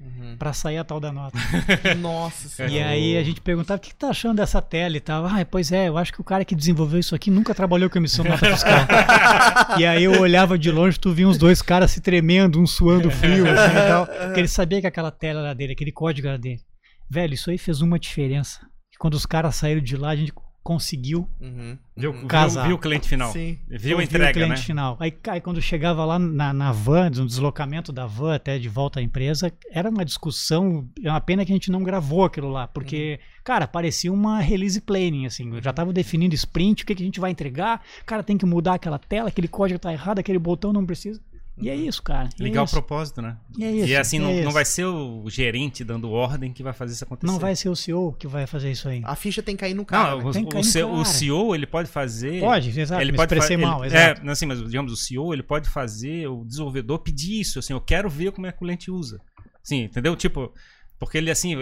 uhum. 0.00 0.36
para 0.38 0.52
sair 0.52 0.78
a 0.78 0.84
tal 0.84 0.98
da 0.98 1.12
nota. 1.12 1.38
Nossa 2.00 2.66
E 2.66 2.80
aí 2.80 3.16
a 3.16 3.22
gente 3.22 3.40
perguntava, 3.40 3.78
o 3.78 3.80
que, 3.80 3.90
que 3.90 3.94
tá 3.94 4.08
achando 4.08 4.38
dessa 4.38 4.62
tela 4.62 4.96
e 4.96 5.00
tal? 5.00 5.26
Ah, 5.26 5.44
pois 5.44 5.70
é, 5.70 5.88
eu 5.88 5.98
acho 5.98 6.12
que 6.12 6.20
o 6.20 6.24
cara 6.24 6.44
que 6.44 6.54
desenvolveu 6.54 6.98
isso 6.98 7.14
aqui 7.14 7.30
nunca 7.30 7.54
trabalhou 7.54 7.90
com 7.90 7.98
emissão 7.98 8.24
de 8.24 8.30
nota 8.30 8.50
fiscal. 8.50 8.86
e 9.78 9.84
aí 9.84 10.04
eu 10.04 10.20
olhava 10.20 10.58
de 10.58 10.70
longe, 10.70 10.98
tu 10.98 11.12
via 11.12 11.28
uns 11.28 11.38
dois 11.38 11.60
caras 11.60 11.90
se 11.90 12.00
tremendo, 12.00 12.60
um 12.60 12.66
suando 12.66 13.10
frio, 13.10 13.46
assim 13.46 13.76
e 13.76 13.88
tal. 13.88 14.06
Porque 14.26 14.40
ele 14.40 14.48
sabia 14.48 14.80
que 14.80 14.86
aquela 14.86 15.10
tela 15.10 15.40
era 15.40 15.54
dele, 15.54 15.72
aquele 15.72 15.92
código 15.92 16.28
era 16.28 16.38
dele. 16.38 16.60
Velho, 17.08 17.34
isso 17.34 17.50
aí 17.50 17.58
fez 17.58 17.80
uma 17.80 17.98
diferença. 17.98 18.60
Quando 18.98 19.14
os 19.14 19.26
caras 19.26 19.56
saíram 19.56 19.80
de 19.80 19.96
lá, 19.96 20.10
a 20.10 20.16
gente 20.16 20.32
conseguiu 20.62 21.28
uhum. 21.40 21.76
viu, 21.96 22.26
casar. 22.26 22.62
Viu, 22.62 22.68
viu, 22.68 22.76
o 22.76 22.78
cliente 22.78 23.08
final. 23.08 23.32
Sim. 23.32 23.58
Viu 23.68 23.98
a 23.98 24.04
entrega, 24.04 24.24
viu 24.24 24.30
o 24.30 24.46
cliente 24.46 24.60
né? 24.60 24.66
final. 24.66 24.96
Aí, 25.00 25.12
aí 25.28 25.40
quando 25.40 25.60
chegava 25.60 26.04
lá 26.04 26.18
na, 26.18 26.52
na 26.52 26.72
van, 26.72 27.10
no 27.10 27.26
deslocamento 27.26 27.92
da 27.92 28.06
van 28.06 28.34
até 28.34 28.58
de 28.58 28.68
volta 28.68 29.00
à 29.00 29.02
empresa, 29.02 29.52
era 29.70 29.88
uma 29.88 30.04
discussão, 30.04 30.88
é 31.02 31.10
uma 31.10 31.20
pena 31.20 31.44
que 31.44 31.52
a 31.52 31.54
gente 31.54 31.70
não 31.70 31.82
gravou 31.82 32.24
aquilo 32.24 32.50
lá, 32.50 32.68
porque, 32.68 33.18
uhum. 33.20 33.42
cara, 33.44 33.66
parecia 33.66 34.12
uma 34.12 34.40
release 34.40 34.80
planning, 34.80 35.26
assim, 35.26 35.54
eu 35.54 35.62
já 35.62 35.72
tava 35.72 35.92
definindo 35.92 36.34
sprint, 36.34 36.82
o 36.82 36.86
que, 36.86 36.94
que 36.94 37.02
a 37.02 37.06
gente 37.06 37.20
vai 37.20 37.30
entregar, 37.30 37.82
cara, 38.04 38.22
tem 38.22 38.36
que 38.36 38.46
mudar 38.46 38.74
aquela 38.74 38.98
tela, 38.98 39.28
aquele 39.28 39.48
código 39.48 39.78
tá 39.78 39.92
errado, 39.92 40.18
aquele 40.18 40.38
botão 40.38 40.72
não 40.72 40.84
precisa. 40.84 41.20
E 41.60 41.68
é 41.68 41.74
isso, 41.74 42.02
cara. 42.02 42.28
É 42.38 42.42
Ligar 42.42 42.64
isso. 42.64 42.76
o 42.76 42.80
propósito, 42.80 43.20
né? 43.20 43.36
E 43.56 43.64
é 43.64 43.72
isso. 43.72 43.88
E 43.88 43.96
assim, 43.96 44.16
é 44.18 44.20
não, 44.20 44.44
não 44.44 44.50
vai 44.50 44.64
ser 44.64 44.84
o 44.84 45.28
gerente 45.28 45.84
dando 45.84 46.10
ordem 46.10 46.52
que 46.52 46.62
vai 46.62 46.72
fazer 46.72 46.94
isso 46.94 47.04
acontecer. 47.04 47.30
Não 47.30 47.38
vai 47.38 47.54
ser 47.54 47.68
o 47.68 47.76
CEO 47.76 48.12
que 48.12 48.26
vai 48.26 48.46
fazer 48.46 48.70
isso 48.70 48.88
aí. 48.88 49.02
A 49.04 49.14
ficha 49.14 49.42
tem 49.42 49.56
que 49.56 49.60
cair 49.60 49.74
no 49.74 49.84
cara. 49.84 50.10
Não, 50.10 50.18
né? 50.18 50.24
o, 50.24 50.58
o, 50.58 50.64
CEO, 50.64 50.92
o, 50.92 51.04
CEO, 51.04 51.54
ele 51.54 51.66
pode 51.66 51.88
fazer. 51.88 52.40
Pode, 52.40 52.78
exato. 52.78 53.02
Ele 53.02 53.12
pode 53.12 53.34
fazer 53.36 53.56
mal, 53.56 53.84
ele, 53.84 53.94
exato. 53.94 54.26
É, 54.26 54.30
assim, 54.30 54.46
mas 54.46 54.62
digamos, 54.62 54.92
o 54.92 54.96
CEO, 54.96 55.32
ele 55.32 55.42
pode 55.42 55.68
fazer 55.68 56.26
o 56.28 56.44
desenvolvedor 56.44 57.00
pedir 57.00 57.40
isso. 57.40 57.58
Assim, 57.58 57.72
eu 57.72 57.80
quero 57.80 58.08
ver 58.08 58.32
como 58.32 58.46
é 58.46 58.52
que 58.52 58.56
o 58.56 58.60
cliente 58.60 58.90
usa. 58.90 59.20
Sim, 59.62 59.82
entendeu? 59.84 60.16
Tipo, 60.16 60.52
porque 61.00 61.16
ele, 61.16 61.30
assim, 61.30 61.54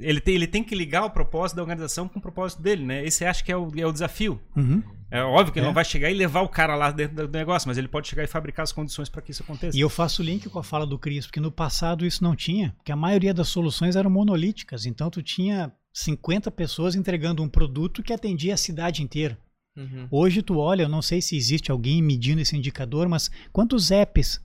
ele 0.00 0.20
tem, 0.20 0.34
ele 0.36 0.46
tem 0.46 0.62
que 0.62 0.72
ligar 0.72 1.04
o 1.04 1.10
propósito 1.10 1.56
da 1.56 1.62
organização 1.62 2.08
com 2.08 2.20
o 2.20 2.22
propósito 2.22 2.62
dele, 2.62 2.84
né? 2.84 3.04
Esse 3.04 3.24
acho 3.24 3.44
que 3.44 3.50
é 3.50 3.56
o, 3.56 3.68
é 3.76 3.84
o 3.84 3.90
desafio. 3.90 4.40
Uhum. 4.54 4.80
É 5.10 5.20
óbvio 5.22 5.52
que 5.52 5.58
é. 5.58 5.60
ele 5.60 5.66
não 5.66 5.74
vai 5.74 5.84
chegar 5.84 6.08
e 6.08 6.14
levar 6.14 6.42
o 6.42 6.48
cara 6.48 6.76
lá 6.76 6.92
dentro 6.92 7.26
do 7.26 7.36
negócio, 7.36 7.68
mas 7.68 7.76
ele 7.76 7.88
pode 7.88 8.06
chegar 8.06 8.22
e 8.22 8.28
fabricar 8.28 8.62
as 8.62 8.70
condições 8.70 9.08
para 9.08 9.20
que 9.20 9.32
isso 9.32 9.42
aconteça. 9.42 9.76
E 9.76 9.80
eu 9.80 9.90
faço 9.90 10.22
o 10.22 10.24
link 10.24 10.48
com 10.48 10.60
a 10.60 10.62
fala 10.62 10.86
do 10.86 11.00
Cris, 11.00 11.26
porque 11.26 11.40
no 11.40 11.50
passado 11.50 12.06
isso 12.06 12.22
não 12.22 12.36
tinha, 12.36 12.74
porque 12.76 12.92
a 12.92 12.96
maioria 12.96 13.34
das 13.34 13.48
soluções 13.48 13.96
eram 13.96 14.08
monolíticas, 14.08 14.86
então 14.86 15.10
tu 15.10 15.20
tinha 15.20 15.72
50 15.92 16.48
pessoas 16.52 16.94
entregando 16.94 17.42
um 17.42 17.48
produto 17.48 18.04
que 18.04 18.12
atendia 18.12 18.54
a 18.54 18.56
cidade 18.56 19.02
inteira. 19.02 19.36
Uhum. 19.76 20.06
Hoje 20.12 20.42
tu 20.42 20.58
olha, 20.58 20.82
eu 20.82 20.88
não 20.88 21.02
sei 21.02 21.20
se 21.20 21.36
existe 21.36 21.72
alguém 21.72 22.00
medindo 22.00 22.40
esse 22.40 22.56
indicador, 22.56 23.08
mas 23.08 23.28
quantos 23.52 23.90
apps 23.90 24.40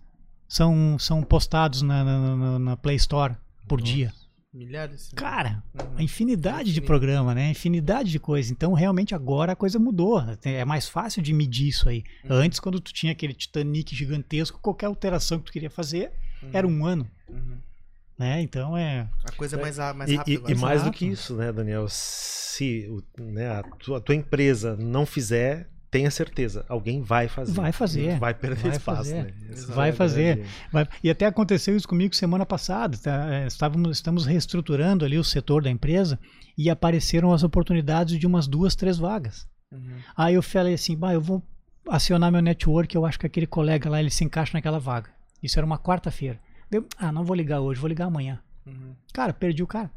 são, 0.47 0.97
são 0.97 1.21
postados 1.21 1.83
na, 1.83 2.03
na, 2.03 2.59
na 2.59 2.77
Play 2.77 2.95
Store 2.95 3.35
por 3.67 3.79
Nossa. 3.79 3.93
dia? 3.93 4.20
Milhares. 4.53 5.11
Cara, 5.15 5.63
uhum. 5.73 5.97
a 5.97 6.03
infinidade 6.03 6.73
de 6.73 6.81
programa, 6.81 7.33
né? 7.33 7.51
Infinidade 7.51 8.11
de 8.11 8.19
coisa. 8.19 8.51
Então, 8.51 8.73
realmente, 8.73 9.15
agora 9.15 9.53
a 9.53 9.55
coisa 9.55 9.79
mudou. 9.79 10.21
É 10.43 10.65
mais 10.65 10.89
fácil 10.89 11.21
de 11.21 11.31
medir 11.31 11.69
isso 11.69 11.87
aí. 11.87 12.03
Uhum. 12.25 12.35
Antes, 12.35 12.59
quando 12.59 12.81
tu 12.81 12.91
tinha 12.91 13.13
aquele 13.13 13.33
Titanic 13.33 13.95
gigantesco, 13.95 14.59
qualquer 14.59 14.87
alteração 14.87 15.39
que 15.39 15.45
tu 15.45 15.53
queria 15.53 15.69
fazer 15.69 16.11
uhum. 16.43 16.49
era 16.51 16.67
um 16.67 16.85
ano. 16.85 17.09
Uhum. 17.29 17.57
Né? 18.19 18.41
Então 18.41 18.77
é. 18.77 19.09
A 19.23 19.31
coisa 19.31 19.55
é 19.55 19.61
mais, 19.61 19.77
mais 19.95 20.11
e, 20.11 20.15
rápida. 20.15 20.51
E, 20.51 20.53
e 20.53 20.55
mais 20.57 20.83
do 20.83 20.91
que 20.91 21.05
isso, 21.05 21.35
né, 21.35 21.51
Daniel? 21.51 21.87
Se 21.89 22.87
né, 23.17 23.49
a, 23.49 23.63
tua, 23.63 23.97
a 23.99 24.01
tua 24.01 24.15
empresa 24.15 24.75
não 24.75 25.05
fizer, 25.05 25.69
tenha 25.91 26.09
certeza, 26.09 26.65
alguém 26.69 27.01
vai 27.01 27.27
fazer. 27.27 27.51
Vai 27.51 27.71
fazer. 27.73 28.17
Vai 28.17 28.33
perder 28.33 28.61
vai 28.61 28.71
espaço. 28.71 28.97
Fazer. 28.97 29.23
Né? 29.23 29.33
Vai 29.67 29.89
é 29.89 29.91
fazer. 29.91 30.45
Vai. 30.71 30.87
E 31.03 31.09
até 31.09 31.25
aconteceu 31.25 31.75
isso 31.75 31.87
comigo 31.87 32.15
semana 32.15 32.45
passada. 32.45 32.97
Tá? 32.97 33.35
É, 33.35 33.45
estávamos, 33.45 33.97
estamos 33.97 34.25
reestruturando 34.25 35.03
ali 35.03 35.19
o 35.19 35.23
setor 35.23 35.61
da 35.61 35.69
empresa 35.69 36.17
e 36.57 36.69
apareceram 36.69 37.33
as 37.33 37.43
oportunidades 37.43 38.17
de 38.17 38.25
umas 38.25 38.47
duas, 38.47 38.73
três 38.73 38.97
vagas. 38.97 39.45
Uhum. 39.69 39.97
Aí 40.15 40.33
eu 40.33 40.41
falei 40.41 40.73
assim, 40.73 40.95
bah, 40.95 41.13
eu 41.13 41.21
vou 41.21 41.43
acionar 41.89 42.31
meu 42.31 42.41
network, 42.41 42.95
eu 42.95 43.05
acho 43.05 43.19
que 43.19 43.25
aquele 43.25 43.47
colega 43.47 43.89
lá 43.89 43.99
ele 43.99 44.09
se 44.09 44.23
encaixa 44.23 44.53
naquela 44.53 44.79
vaga. 44.79 45.09
Isso 45.43 45.59
era 45.59 45.65
uma 45.65 45.77
quarta-feira. 45.77 46.39
ah, 46.97 47.11
não 47.11 47.25
vou 47.25 47.35
ligar 47.35 47.59
hoje, 47.59 47.81
vou 47.81 47.89
ligar 47.89 48.05
amanhã. 48.05 48.39
Uhum. 48.65 48.95
Cara, 49.11 49.33
perdi 49.33 49.61
o 49.61 49.67
cara. 49.67 49.91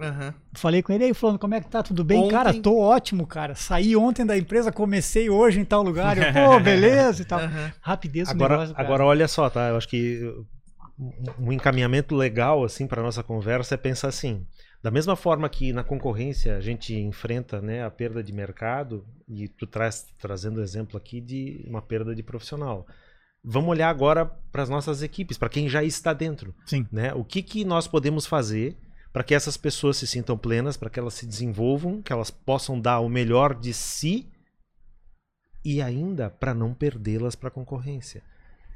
Uhum. 0.00 0.32
Falei 0.54 0.82
com 0.82 0.92
ele, 0.92 1.04
aí, 1.04 1.14
falando, 1.14 1.38
como 1.38 1.54
é 1.54 1.60
que 1.60 1.68
tá? 1.68 1.82
Tudo 1.82 2.02
bem? 2.02 2.18
Ontem... 2.18 2.30
Cara, 2.30 2.54
tô 2.54 2.78
ótimo, 2.78 3.26
cara. 3.26 3.54
Saí 3.54 3.94
ontem 3.94 4.24
da 4.24 4.36
empresa, 4.36 4.72
comecei 4.72 5.28
hoje 5.28 5.60
em 5.60 5.64
tal 5.64 5.82
lugar. 5.82 6.16
Eu, 6.16 6.32
pô, 6.32 6.58
beleza 6.64 7.22
e 7.22 7.24
tal. 7.24 7.40
Uhum. 7.40 7.70
Rapidez 7.80 8.28
do 8.28 8.32
agora, 8.32 8.54
negócio. 8.54 8.74
Agora, 8.78 9.04
olha 9.04 9.28
só, 9.28 9.50
tá? 9.50 9.68
Eu 9.68 9.76
acho 9.76 9.88
que 9.88 10.20
um 11.38 11.52
encaminhamento 11.52 12.14
legal, 12.14 12.64
assim, 12.64 12.86
para 12.86 13.02
nossa 13.02 13.22
conversa 13.22 13.74
é 13.74 13.78
pensar 13.78 14.08
assim. 14.08 14.46
Da 14.82 14.90
mesma 14.90 15.14
forma 15.14 15.48
que 15.48 15.72
na 15.72 15.84
concorrência 15.84 16.56
a 16.56 16.60
gente 16.60 16.94
enfrenta 16.94 17.60
né, 17.60 17.84
a 17.84 17.90
perda 17.90 18.22
de 18.22 18.32
mercado, 18.32 19.04
e 19.28 19.46
tu 19.46 19.66
traz 19.66 20.06
trazendo 20.18 20.58
o 20.58 20.62
exemplo 20.62 20.96
aqui 20.96 21.20
de 21.20 21.64
uma 21.68 21.82
perda 21.82 22.14
de 22.14 22.22
profissional. 22.22 22.86
Vamos 23.44 23.70
olhar 23.70 23.88
agora 23.88 24.26
para 24.26 24.62
as 24.62 24.68
nossas 24.68 25.02
equipes, 25.02 25.38
para 25.38 25.48
quem 25.48 25.68
já 25.68 25.82
está 25.82 26.12
dentro. 26.12 26.54
Sim. 26.64 26.86
Né? 26.90 27.12
O 27.14 27.24
que, 27.24 27.42
que 27.42 27.64
nós 27.64 27.86
podemos 27.86 28.26
fazer 28.26 28.76
para 29.12 29.24
que 29.24 29.34
essas 29.34 29.56
pessoas 29.56 29.96
se 29.96 30.06
sintam 30.06 30.38
plenas, 30.38 30.76
para 30.76 30.90
que 30.90 30.98
elas 30.98 31.14
se 31.14 31.26
desenvolvam, 31.26 32.00
que 32.00 32.12
elas 32.12 32.30
possam 32.30 32.80
dar 32.80 33.00
o 33.00 33.08
melhor 33.08 33.54
de 33.54 33.72
si 33.72 34.30
e 35.64 35.82
ainda 35.82 36.30
para 36.30 36.54
não 36.54 36.72
perdê-las 36.72 37.34
para 37.34 37.48
a 37.48 37.52
concorrência, 37.52 38.22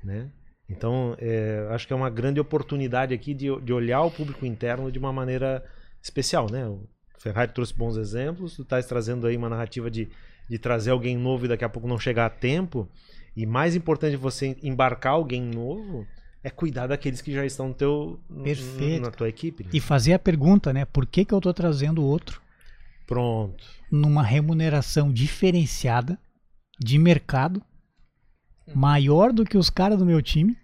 né? 0.03 0.31
Então, 0.69 1.15
é, 1.19 1.67
acho 1.71 1.87
que 1.87 1.93
é 1.93 1.97
uma 1.97 2.11
grande 2.11 2.41
oportunidade 2.41 3.13
aqui 3.13 3.35
de, 3.35 3.55
de 3.61 3.73
olhar 3.73 4.03
o 4.03 4.11
público 4.11 4.47
interno 4.47 4.91
de 4.91 4.99
uma 4.99 5.13
maneira 5.13 5.65
especial, 6.03 6.51
né? 6.51 6.67
O 6.67 6.89
Ferrari 7.19 7.53
trouxe 7.53 7.75
bons 7.75 7.97
exemplos, 7.97 8.57
tu 8.57 8.63
estás 8.63 8.87
trazendo 8.87 9.27
aí 9.27 9.37
uma 9.37 9.49
narrativa 9.49 9.91
de, 9.91 10.09
de 10.49 10.59
trazer 10.59 10.91
alguém 10.91 11.17
novo 11.17 11.45
e 11.45 11.49
daqui 11.49 11.65
a 11.65 11.69
pouco 11.69 11.89
não 11.89 11.99
chegar 11.99 12.27
a 12.27 12.31
tempo. 12.31 12.89
E 13.37 13.47
mais 13.47 13.75
importante 13.77 14.17
você 14.17 14.57
embarcar 14.63 15.15
alguém 15.15 15.43
novo, 15.43 16.07
é 16.45 16.51
cuidar 16.51 16.87
daqueles 16.87 17.23
que 17.23 17.33
já 17.33 17.45
estão 17.47 17.69
no 17.69 17.75
teu, 17.75 18.21
Perfeito. 18.45 19.03
na 19.03 19.11
tua 19.11 19.31
equipe. 19.31 19.65
Né? 19.65 19.71
E 19.73 19.81
fazer 19.81 20.13
a 20.13 20.19
pergunta, 20.19 20.75
né? 20.75 20.85
Por 20.85 21.07
que, 21.07 21.25
que 21.25 21.33
eu 21.33 21.39
estou 21.39 21.55
trazendo 21.55 22.05
outro? 22.05 22.43
Pronto. 23.07 23.65
Numa 23.91 24.23
remuneração 24.23 25.11
diferenciada 25.11 26.19
de 26.79 26.99
mercado, 26.99 27.63
maior 28.75 29.33
do 29.33 29.45
que 29.45 29.57
os 29.57 29.71
caras 29.71 29.99
do 29.99 30.05
meu 30.05 30.21
time, 30.21 30.55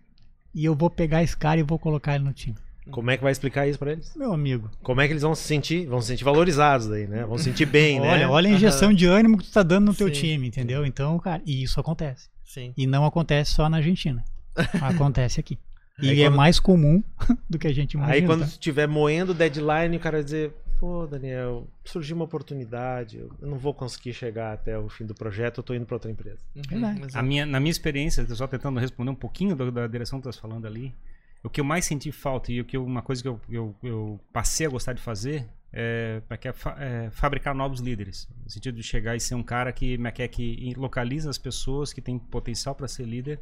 e 0.55 0.66
eu 0.66 0.74
vou 0.74 0.90
pegar 0.90 1.23
esse 1.23 1.36
cara 1.36 1.59
e 1.59 1.62
vou 1.62 1.78
colocar 1.78 2.15
ele 2.15 2.24
no 2.24 2.32
time. 2.35 2.57
Como 2.90 3.11
é 3.11 3.16
que 3.16 3.23
vai 3.23 3.32
explicar 3.32 3.66
isso 3.66 3.78
para 3.78 3.93
eles? 3.93 4.15
Meu 4.16 4.35
amigo. 4.35 4.70
Como 4.82 5.01
é 5.01 5.07
que 5.07 5.12
eles 5.12 5.23
vão 5.23 5.35
se 5.35 5.44
sentir? 5.44 5.86
Vão 5.86 6.02
se 6.02 6.09
sentir 6.09 6.24
valorizados 6.24 6.89
daí, 6.89 7.07
né? 7.07 7.24
Vão 7.24 7.39
se 7.39 7.44
sentir 7.44 7.65
bem, 7.65 8.01
olha, 8.01 8.19
né? 8.19 8.27
Olha 8.27 8.51
a 8.51 8.52
injeção 8.52 8.93
de 8.93 9.07
ânimo 9.07 9.39
que 9.39 9.44
tu 9.44 9.52
tá 9.52 9.62
dando 9.62 9.86
no 9.86 9.94
teu 9.94 10.09
Sim. 10.09 10.20
time, 10.20 10.48
entendeu? 10.48 10.85
Então, 10.85 11.19
cara, 11.19 11.40
e 11.47 11.62
isso 11.62 11.81
acontece. 11.81 12.28
Sim. 12.44 12.74
E 12.77 12.86
não 12.86 13.07
acontece 13.07 13.52
só 13.52 13.69
na 13.69 13.78
Argentina. 13.78 14.23
Acontece 14.82 15.39
aqui. 15.39 15.57
E 16.03 16.11
Aí 16.11 16.23
é 16.23 16.27
quando... 16.27 16.37
mais 16.37 16.61
comum 16.61 17.03
do 17.49 17.59
que 17.59 17.67
a 17.67 17.73
gente 17.73 17.95
imagina. 17.95 18.15
Aí 18.15 18.25
quando 18.25 18.45
estiver 18.45 18.87
moendo 18.87 19.33
o 19.33 19.35
deadline, 19.35 19.97
o 19.97 20.01
cara 20.01 20.19
vai 20.19 20.25
dizer, 20.25 20.53
pô, 20.79 21.07
Daniel, 21.07 21.69
surgiu 21.85 22.17
uma 22.17 22.25
oportunidade, 22.25 23.19
eu 23.19 23.49
não 23.49 23.59
vou 23.59 23.75
conseguir 23.75 24.15
chegar 24.15 24.55
até 24.55 24.79
o 24.79 24.89
fim 24.89 25.05
do 25.05 25.15
projeto, 25.15 25.59
eu 25.59 25.63
tô 25.63 25.75
indo 25.75 25.85
para 25.85 25.97
outra 25.97 26.11
empresa. 26.11 26.39
Uhum, 26.57 27.07
a 27.13 27.23
minha, 27.23 27.45
na 27.45 27.61
minha 27.61 27.71
experiência, 27.71 28.27
só 28.35 28.47
tentando 28.47 28.81
responder 28.81 29.11
um 29.11 29.15
pouquinho 29.15 29.55
da, 29.55 29.71
da 29.71 29.87
direção 29.87 30.19
que 30.19 30.23
tu 30.23 30.31
estás 30.31 30.41
falando 30.41 30.67
ali, 30.67 30.95
o 31.43 31.51
que 31.51 31.61
eu 31.61 31.65
mais 31.65 31.85
senti 31.85 32.11
falta 32.11 32.51
e 32.51 32.61
o 32.61 32.65
que 32.65 32.77
eu, 32.77 32.85
uma 32.85 33.03
coisa 33.03 33.23
que 33.23 33.29
eu, 33.29 33.41
eu, 33.51 33.75
eu, 33.83 34.21
passei 34.33 34.67
a 34.67 34.71
gostar 34.71 34.93
de 34.93 35.03
fazer 35.03 35.47
é, 35.73 36.23
é, 36.29 36.49
é, 36.79 37.11
fabricar 37.11 37.55
novos 37.55 37.81
líderes. 37.81 38.29
No 38.45 38.51
sentido 38.51 38.77
de 38.77 38.83
chegar 38.83 39.17
e 39.17 39.21
ser 39.21 39.35
um 39.35 39.43
cara 39.43 39.73
que, 39.73 39.99
é, 40.19 40.29
que 40.29 40.75
localiza 40.77 41.31
as 41.31 41.39
pessoas 41.39 41.93
que 41.93 42.01
têm 42.01 42.19
potencial 42.19 42.75
para 42.75 42.89
ser 42.89 43.05
líder 43.05 43.41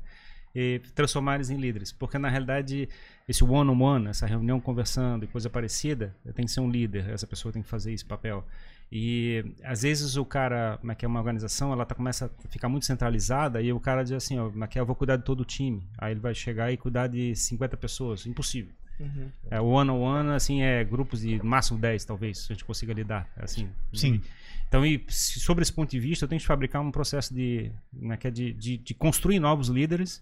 e 0.55 0.81
transformar 0.95 1.37
eles 1.37 1.51
em 1.51 1.57
líderes. 1.57 1.93
Porque 1.93 2.19
na 2.19 2.29
realidade, 2.29 2.89
esse 3.29 3.45
one-on-one, 3.45 3.71
-on 3.71 4.01
-one, 4.01 4.11
essa 4.11 4.27
reunião 4.27 4.61
conversando 4.61 5.25
e 5.25 5.29
coisa 5.29 5.49
parecida, 5.51 6.15
tem 6.35 6.45
que 6.45 6.51
ser 6.51 6.61
um 6.61 6.71
líder, 6.71 7.09
essa 7.11 7.27
pessoa 7.27 7.53
tem 7.53 7.63
que 7.63 7.69
fazer 7.69 7.93
esse 7.93 8.05
papel. 8.05 8.45
E 8.91 9.45
às 9.63 9.83
vezes 9.83 10.17
o 10.17 10.25
cara, 10.25 10.79
como 10.81 10.91
é 10.91 10.95
que 10.95 11.05
é 11.05 11.09
uma 11.09 11.19
organização, 11.19 11.73
ela 11.73 11.85
tá, 11.85 11.95
começa 11.95 12.27
a 12.27 12.49
ficar 12.49 12.69
muito 12.69 12.87
centralizada 12.87 13.61
e 13.61 13.71
o 13.73 13.79
cara 13.79 14.03
diz 14.03 14.13
assim, 14.13 14.39
ó, 14.39 14.49
como 14.49 14.65
é 14.65 14.67
que 14.67 14.79
é, 14.79 14.81
eu 14.81 14.87
vou 14.87 14.97
cuidar 14.97 15.17
de 15.17 15.25
todo 15.25 15.41
o 15.41 15.45
time. 15.45 15.87
Aí 15.99 16.13
ele 16.13 16.21
vai 16.21 16.35
chegar 16.35 16.73
e 16.73 16.77
cuidar 16.77 17.07
de 17.07 17.35
50 17.37 17.77
pessoas, 17.77 18.27
impossível. 18.27 18.73
Uhum. 18.99 19.31
É, 19.51 19.61
o 19.61 19.67
one 19.67 19.91
on 19.91 20.01
one 20.01 20.31
assim 20.31 20.63
é 20.63 20.83
grupos 20.83 21.21
de 21.21 21.41
máximo 21.45 21.79
10 21.79 22.05
talvez 22.05 22.49
a 22.51 22.53
gente 22.53 22.65
consiga 22.65 22.93
lidar 22.93 23.31
assim 23.37 23.69
sim 23.95 24.21
então 24.67 24.85
e 24.85 25.07
sobre 25.09 25.63
esse 25.63 25.73
ponto 25.73 25.89
de 25.89 26.01
vista 26.01 26.25
eu 26.25 26.29
tenho 26.29 26.41
que 26.41 26.47
fabricar 26.47 26.83
um 26.83 26.91
processo 26.91 27.33
de, 27.33 27.71
né, 27.93 28.19
é 28.21 28.29
de, 28.29 28.53
de, 28.53 28.77
de 28.77 28.95
construir 28.95 29.39
novos 29.39 29.69
líderes 29.69 30.21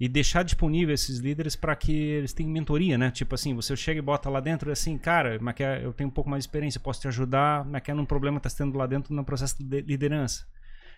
e 0.00 0.08
deixar 0.08 0.42
disponível 0.42 0.94
esses 0.94 1.18
líderes 1.18 1.54
para 1.54 1.76
que 1.76 1.92
eles 1.92 2.32
tenham 2.32 2.50
mentoria, 2.50 2.96
né? 2.96 3.10
Tipo 3.10 3.34
assim, 3.34 3.54
você 3.54 3.76
chega 3.76 3.98
e 3.98 4.02
bota 4.02 4.30
lá 4.30 4.40
dentro 4.40 4.70
e 4.70 4.72
assim, 4.72 4.96
cara, 4.96 5.38
é, 5.58 5.84
eu 5.84 5.92
tenho 5.92 6.08
um 6.08 6.12
pouco 6.12 6.30
mais 6.30 6.42
de 6.42 6.48
experiência, 6.48 6.80
posso 6.80 7.02
te 7.02 7.08
ajudar, 7.08 7.66
é 7.90 7.94
num 7.94 8.06
problema 8.06 8.40
que 8.40 8.46
está 8.46 8.64
tendo 8.64 8.78
lá 8.78 8.86
dentro 8.86 9.14
no 9.14 9.22
processo 9.22 9.62
de 9.62 9.82
liderança. 9.82 10.46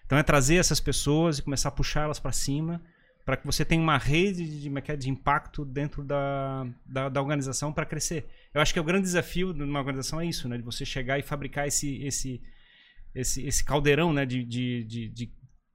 Então 0.06 0.16
é 0.16 0.22
trazer 0.22 0.56
essas 0.56 0.78
pessoas 0.78 1.38
e 1.38 1.42
começar 1.42 1.68
a 1.68 1.72
puxar 1.72 2.02
elas 2.02 2.20
para 2.20 2.30
cima 2.30 2.80
para 3.24 3.36
que 3.36 3.46
você 3.46 3.64
tenha 3.64 3.82
uma 3.82 3.98
rede 3.98 4.60
de, 4.60 4.68
é 4.68 4.92
é, 4.92 4.96
de 4.96 5.08
impacto 5.08 5.64
dentro 5.64 6.02
da, 6.02 6.66
da, 6.84 7.08
da 7.08 7.20
organização 7.20 7.72
para 7.72 7.86
crescer. 7.86 8.26
Eu 8.52 8.60
acho 8.60 8.72
que 8.72 8.80
o 8.80 8.84
grande 8.84 9.02
desafio 9.02 9.52
de 9.52 9.62
uma 9.62 9.78
organização 9.78 10.20
é 10.20 10.26
isso, 10.26 10.48
né? 10.48 10.56
De 10.56 10.62
você 10.62 10.84
chegar 10.84 11.18
e 11.18 11.22
fabricar 11.22 11.66
esse, 11.66 12.04
esse, 12.04 12.42
esse, 13.14 13.46
esse 13.46 13.64
caldeirão 13.64 14.12
né? 14.12 14.26
de, 14.26 14.44
de, 14.44 14.84
de, 14.84 15.08
de 15.08 15.32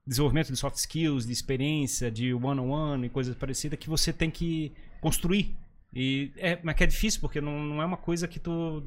desenvolvimento 0.08 0.50
de 0.50 0.56
soft 0.56 0.76
skills, 0.76 1.26
de 1.26 1.32
experiência, 1.32 2.10
de 2.10 2.32
one-on-one 2.32 2.60
-on 2.60 2.98
-one 2.98 3.06
e 3.06 3.08
coisas 3.08 3.36
parecidas 3.36 3.78
que 3.78 3.88
você 3.88 4.12
tem 4.12 4.30
que 4.30 4.72
construir. 5.00 5.54
E 5.94 6.32
é, 6.36 6.58
mas 6.62 6.74
que 6.74 6.84
é 6.84 6.86
difícil, 6.86 7.20
porque 7.20 7.40
não, 7.40 7.60
não 7.60 7.82
é 7.82 7.84
uma 7.84 7.96
coisa 7.96 8.26
que 8.26 8.38
tu... 8.38 8.82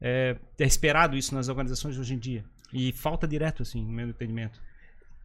É, 0.00 0.36
é 0.58 0.64
esperado 0.64 1.16
isso 1.16 1.34
nas 1.34 1.48
organizações 1.48 1.96
hoje 1.96 2.14
em 2.14 2.18
dia. 2.18 2.44
E 2.72 2.92
falta 2.92 3.26
direto, 3.26 3.62
assim, 3.62 3.82
no 3.82 3.92
meu 3.92 4.08
entendimento. 4.08 4.60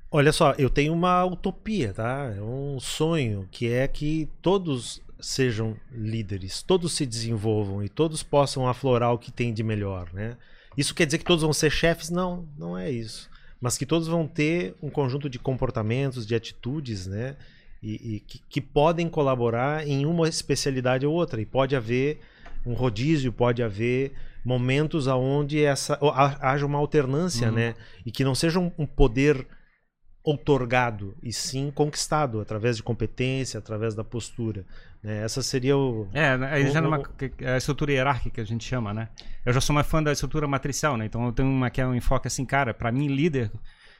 Olha 0.09 0.31
só, 0.31 0.53
eu 0.57 0.69
tenho 0.69 0.93
uma 0.93 1.25
utopia, 1.25 1.93
tá? 1.93 2.33
É 2.35 2.41
um 2.41 2.79
sonho 2.79 3.47
que 3.49 3.71
é 3.71 3.87
que 3.87 4.29
todos 4.41 5.01
sejam 5.19 5.77
líderes, 5.91 6.61
todos 6.61 6.93
se 6.93 7.05
desenvolvam 7.05 7.83
e 7.83 7.89
todos 7.89 8.21
possam 8.21 8.67
aflorar 8.67 9.13
o 9.13 9.17
que 9.17 9.31
tem 9.31 9.53
de 9.53 9.63
melhor, 9.63 10.11
né? 10.13 10.37
Isso 10.77 10.93
quer 10.93 11.05
dizer 11.05 11.17
que 11.17 11.25
todos 11.25 11.43
vão 11.43 11.53
ser 11.53 11.69
chefes? 11.69 12.09
Não, 12.09 12.47
não 12.57 12.77
é 12.77 12.91
isso. 12.91 13.30
Mas 13.61 13.77
que 13.77 13.85
todos 13.85 14.07
vão 14.07 14.27
ter 14.27 14.75
um 14.81 14.89
conjunto 14.89 15.29
de 15.29 15.37
comportamentos, 15.37 16.25
de 16.25 16.33
atitudes, 16.33 17.05
né? 17.05 17.35
E, 17.81 18.15
e 18.15 18.19
que, 18.19 18.41
que, 18.49 18.61
podem 18.61 19.07
colaborar 19.07 19.87
em 19.87 20.05
uma 20.05 20.27
especialidade 20.27 21.05
ou 21.05 21.13
outra. 21.13 21.39
E 21.39 21.45
pode 21.45 21.75
haver 21.75 22.19
um 22.65 22.73
rodízio, 22.73 23.31
pode 23.31 23.61
haver 23.61 24.13
momentos 24.43 25.07
onde 25.07 25.63
essa 25.63 25.99
haja 26.41 26.65
uma 26.65 26.79
alternância, 26.79 27.49
uhum. 27.49 27.55
né? 27.55 27.75
E 28.03 28.11
que 28.11 28.23
não 28.23 28.33
seja 28.33 28.59
um, 28.59 28.71
um 28.77 28.85
poder 28.85 29.45
outorgado 30.23 31.15
e 31.21 31.33
sim 31.33 31.71
conquistado 31.71 32.39
através 32.39 32.77
de 32.77 32.83
competência, 32.83 33.57
através 33.57 33.95
da 33.95 34.03
postura. 34.03 34.65
Né? 35.01 35.23
Essa 35.23 35.41
seria 35.41 35.75
o. 35.75 36.07
É, 36.13 36.37
né, 36.37 36.49
aí 36.51 36.71
já 36.71 36.79
o, 36.79 36.83
numa 36.83 37.01
a 37.53 37.57
estrutura 37.57 37.91
hierárquica 37.91 38.35
que 38.35 38.41
a 38.41 38.45
gente 38.45 38.63
chama, 38.63 38.93
né? 38.93 39.09
Eu 39.45 39.53
já 39.53 39.61
sou 39.61 39.73
mais 39.73 39.87
fã 39.87 40.01
da 40.01 40.11
estrutura 40.11 40.47
matricial, 40.47 40.95
né? 40.97 41.05
Então 41.05 41.25
eu 41.25 41.31
tenho 41.31 41.49
uma 41.49 41.69
que 41.69 41.81
é 41.81 41.87
um 41.87 41.95
enfoque 41.95 42.27
assim, 42.27 42.45
cara, 42.45 42.73
para 42.73 42.91
mim 42.91 43.07
líder 43.07 43.51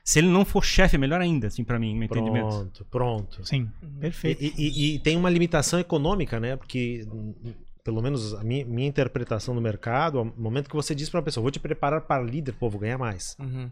se 0.03 0.19
ele 0.19 0.27
não 0.27 0.43
for 0.43 0.63
chefe, 0.63 0.95
é 0.95 0.99
melhor 0.99 1.21
ainda, 1.21 1.47
assim, 1.47 1.63
para 1.63 1.77
mim, 1.77 1.93
no 1.93 2.07
pronto, 2.07 2.19
entendimento. 2.19 2.49
Pronto, 2.49 2.85
pronto. 2.89 3.45
Sim, 3.45 3.69
perfeito. 3.99 4.43
E, 4.43 4.53
e, 4.57 4.95
e, 4.95 4.99
tem 4.99 5.15
uma 5.15 5.29
limitação 5.29 5.79
econômica, 5.79 6.39
né? 6.39 6.55
Porque 6.55 7.05
pelo 7.83 8.01
menos 8.01 8.33
a 8.33 8.43
minha, 8.43 8.65
minha, 8.65 8.87
interpretação 8.87 9.55
do 9.55 9.61
mercado, 9.61 10.23
no 10.23 10.33
momento 10.37 10.69
que 10.69 10.75
você 10.75 10.93
diz 10.93 11.09
para 11.09 11.19
a 11.19 11.23
pessoa, 11.23 11.41
vou 11.41 11.51
te 11.51 11.59
preparar 11.59 12.01
para 12.01 12.21
líder, 12.21 12.53
pô, 12.53 12.69
vou 12.69 12.79
ganhar 12.79 12.97
mais. 12.97 13.35
Uhum. 13.39 13.71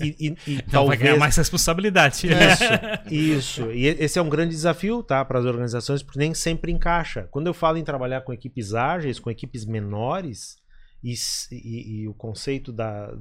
E, 0.00 0.16
e, 0.18 0.36
e, 0.46 0.54
Não, 0.66 0.70
talvez... 0.70 0.88
vai 0.88 1.08
ganhar 1.08 1.18
mais 1.18 1.36
responsabilidade. 1.36 2.26
Isso, 2.26 2.64
isso. 3.10 3.72
E 3.72 3.86
esse 3.86 4.18
é 4.18 4.22
um 4.22 4.28
grande 4.28 4.50
desafio, 4.50 5.02
tá, 5.02 5.24
para 5.24 5.38
as 5.38 5.44
organizações, 5.44 6.02
porque 6.02 6.18
nem 6.18 6.34
sempre 6.34 6.70
encaixa. 6.70 7.26
Quando 7.30 7.46
eu 7.46 7.54
falo 7.54 7.78
em 7.78 7.84
trabalhar 7.84 8.20
com 8.20 8.32
equipes 8.32 8.74
ágeis, 8.74 9.18
com 9.18 9.30
equipes 9.30 9.64
menores, 9.64 10.56
e, 11.02 12.06
o 12.08 12.14
conceito 12.14 12.72
da 12.72 13.14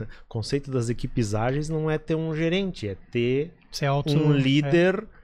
o 0.00 0.06
conceito 0.28 0.70
das 0.70 0.88
equipes 0.88 1.34
ágeis 1.34 1.68
não 1.68 1.90
é 1.90 1.98
ter 1.98 2.14
um 2.14 2.34
gerente, 2.34 2.88
é 2.88 2.94
ter 3.10 3.52
um 4.06 4.32
líder 4.32 5.06
é 5.16 5.19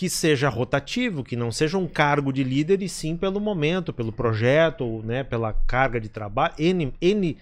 que 0.00 0.08
seja 0.08 0.48
rotativo, 0.48 1.22
que 1.22 1.36
não 1.36 1.52
seja 1.52 1.76
um 1.76 1.86
cargo 1.86 2.32
de 2.32 2.42
líder, 2.42 2.80
e 2.80 2.88
sim 2.88 3.18
pelo 3.18 3.38
momento, 3.38 3.92
pelo 3.92 4.10
projeto, 4.10 4.82
ou, 4.82 5.02
né, 5.02 5.22
pela 5.22 5.52
carga 5.52 6.00
de 6.00 6.08
trabalho, 6.08 6.54
N, 6.58 6.94
N 7.02 7.36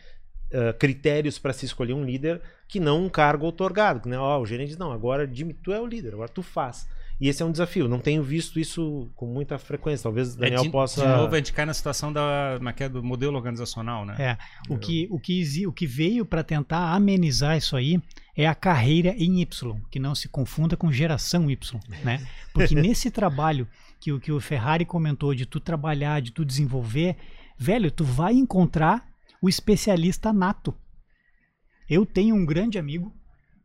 uh, 0.51 0.77
critérios 0.77 1.39
para 1.39 1.53
se 1.53 1.67
escolher 1.67 1.93
um 1.93 2.05
líder, 2.05 2.41
que 2.67 2.81
não 2.81 3.05
um 3.05 3.09
cargo 3.09 3.47
otorgado. 3.47 4.09
Né? 4.09 4.19
Oh, 4.19 4.41
o 4.41 4.45
gerente 4.45 4.71
diz, 4.71 4.77
não, 4.77 4.91
agora 4.91 5.25
Jimmy, 5.33 5.55
tu 5.55 5.73
é 5.73 5.81
o 5.81 5.87
líder, 5.87 6.15
agora 6.15 6.29
tu 6.29 6.43
faz. 6.43 6.89
E 7.21 7.29
esse 7.29 7.43
é 7.43 7.47
um 7.47 7.51
desafio. 7.51 7.89
Não 7.89 7.99
tenho 7.99 8.23
visto 8.23 8.61
isso 8.61 9.11
com 9.17 9.27
muita 9.27 9.59
frequência. 9.59 10.05
Talvez 10.05 10.35
o 10.35 10.39
Daniel 10.39 10.61
é 10.61 10.63
de, 10.63 10.71
possa. 10.71 11.01
De 11.01 11.09
novo, 11.09 11.35
a 11.35 11.39
gente 11.39 11.53
cai 11.53 11.67
na 11.67 11.75
situação 11.75 12.13
da, 12.13 12.59
é 12.79 12.89
do 12.89 13.03
modelo 13.03 13.37
organizacional, 13.37 14.05
né? 14.05 14.15
É. 14.19 14.39
O, 14.73 14.79
que, 14.79 15.09
o, 15.11 15.19
que, 15.19 15.67
o 15.67 15.73
que 15.73 15.87
veio 15.87 16.25
para 16.25 16.45
tentar 16.45 16.93
amenizar 16.93 17.57
isso 17.57 17.77
aí 17.77 18.01
é 18.37 18.47
a 18.47 18.55
carreira 18.55 19.11
em 19.19 19.41
Y, 19.41 19.81
que 19.91 19.99
não 19.99 20.15
se 20.15 20.29
confunda 20.29 20.77
com 20.77 20.93
geração 20.93 21.51
Y, 21.51 21.81
né? 22.05 22.25
Porque 22.55 22.75
nesse 22.75 23.11
trabalho 23.11 23.67
que, 23.99 24.17
que 24.21 24.31
o 24.31 24.41
Ferrari 24.41 24.85
comentou 24.85 25.35
de 25.35 25.45
tu 25.45 25.59
trabalhar, 25.59 26.23
de 26.23 26.31
tu 26.31 26.45
desenvolver, 26.45 27.17
velho, 27.59 27.91
tu 27.91 28.05
vai 28.05 28.35
encontrar 28.35 29.09
o 29.43 29.49
especialista 29.49 30.33
nato. 30.33 30.73
Eu 31.91 32.07
tenho 32.07 32.37
um 32.37 32.47
grande 32.47 32.79
amigo 32.79 33.13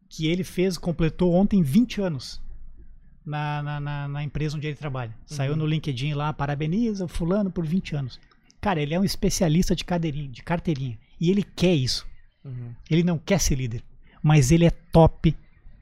que 0.09 0.25
ele 0.27 0.43
fez, 0.43 0.75
completou 0.75 1.33
ontem 1.33 1.61
20 1.61 2.01
anos 2.01 2.42
na, 3.25 3.63
na, 3.63 3.79
na, 3.79 4.07
na 4.07 4.23
empresa 4.23 4.57
onde 4.57 4.67
ele 4.67 4.75
trabalha. 4.75 5.11
Uhum. 5.11 5.35
Saiu 5.35 5.55
no 5.55 5.65
LinkedIn 5.65 6.13
lá, 6.13 6.33
parabeniza 6.33 7.05
o 7.05 7.07
fulano 7.07 7.51
por 7.51 7.65
20 7.65 7.95
anos. 7.95 8.19
Cara, 8.59 8.81
ele 8.81 8.93
é 8.93 8.99
um 8.99 9.03
especialista 9.03 9.75
de 9.75 9.83
cadeirinha, 9.83 10.29
de 10.29 10.43
carteirinha. 10.43 10.97
E 11.19 11.29
ele 11.29 11.43
quer 11.43 11.73
isso. 11.73 12.07
Uhum. 12.43 12.73
Ele 12.89 13.03
não 13.03 13.17
quer 13.17 13.39
ser 13.39 13.55
líder. 13.55 13.83
Mas 14.21 14.51
ele 14.51 14.65
é 14.65 14.69
top 14.69 15.35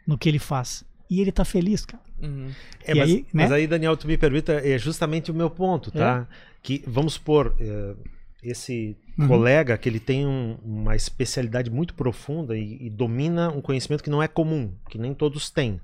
no 0.06 0.18
que 0.18 0.28
ele 0.28 0.40
faz. 0.40 0.84
E 1.10 1.20
ele 1.20 1.32
tá 1.32 1.46
feliz, 1.46 1.86
cara. 1.86 2.02
Uhum. 2.22 2.52
É, 2.84 2.96
mas, 2.96 3.10
aí, 3.10 3.16
né? 3.16 3.26
mas, 3.34 3.52
aí, 3.52 3.68
Daniel, 3.68 3.98
tu 3.98 4.08
me 4.08 4.18
permita, 4.18 4.54
é 4.54 4.78
justamente 4.78 5.32
o 5.32 5.34
meu 5.34 5.50
ponto, 5.50 5.92
tá? 5.92 6.28
É. 6.30 6.36
Que, 6.64 6.84
vamos 6.88 7.14
supor, 7.14 7.56
é, 7.60 7.96
esse 8.44 8.96
uhum. 9.18 9.28
colega 9.28 9.78
que 9.78 9.90
ele 9.90 10.00
tem 10.00 10.26
um, 10.26 10.58
uma 10.64 10.96
especialidade 10.96 11.70
muito 11.70 11.94
profunda 11.94 12.58
e, 12.58 12.78
e 12.86 12.90
domina 12.90 13.50
um 13.50 13.62
conhecimento 13.62 14.04
que 14.04 14.10
não 14.10 14.22
é 14.22 14.28
comum, 14.28 14.72
que 14.90 14.98
nem 14.98 15.14
todos 15.14 15.50
têm 15.50 15.80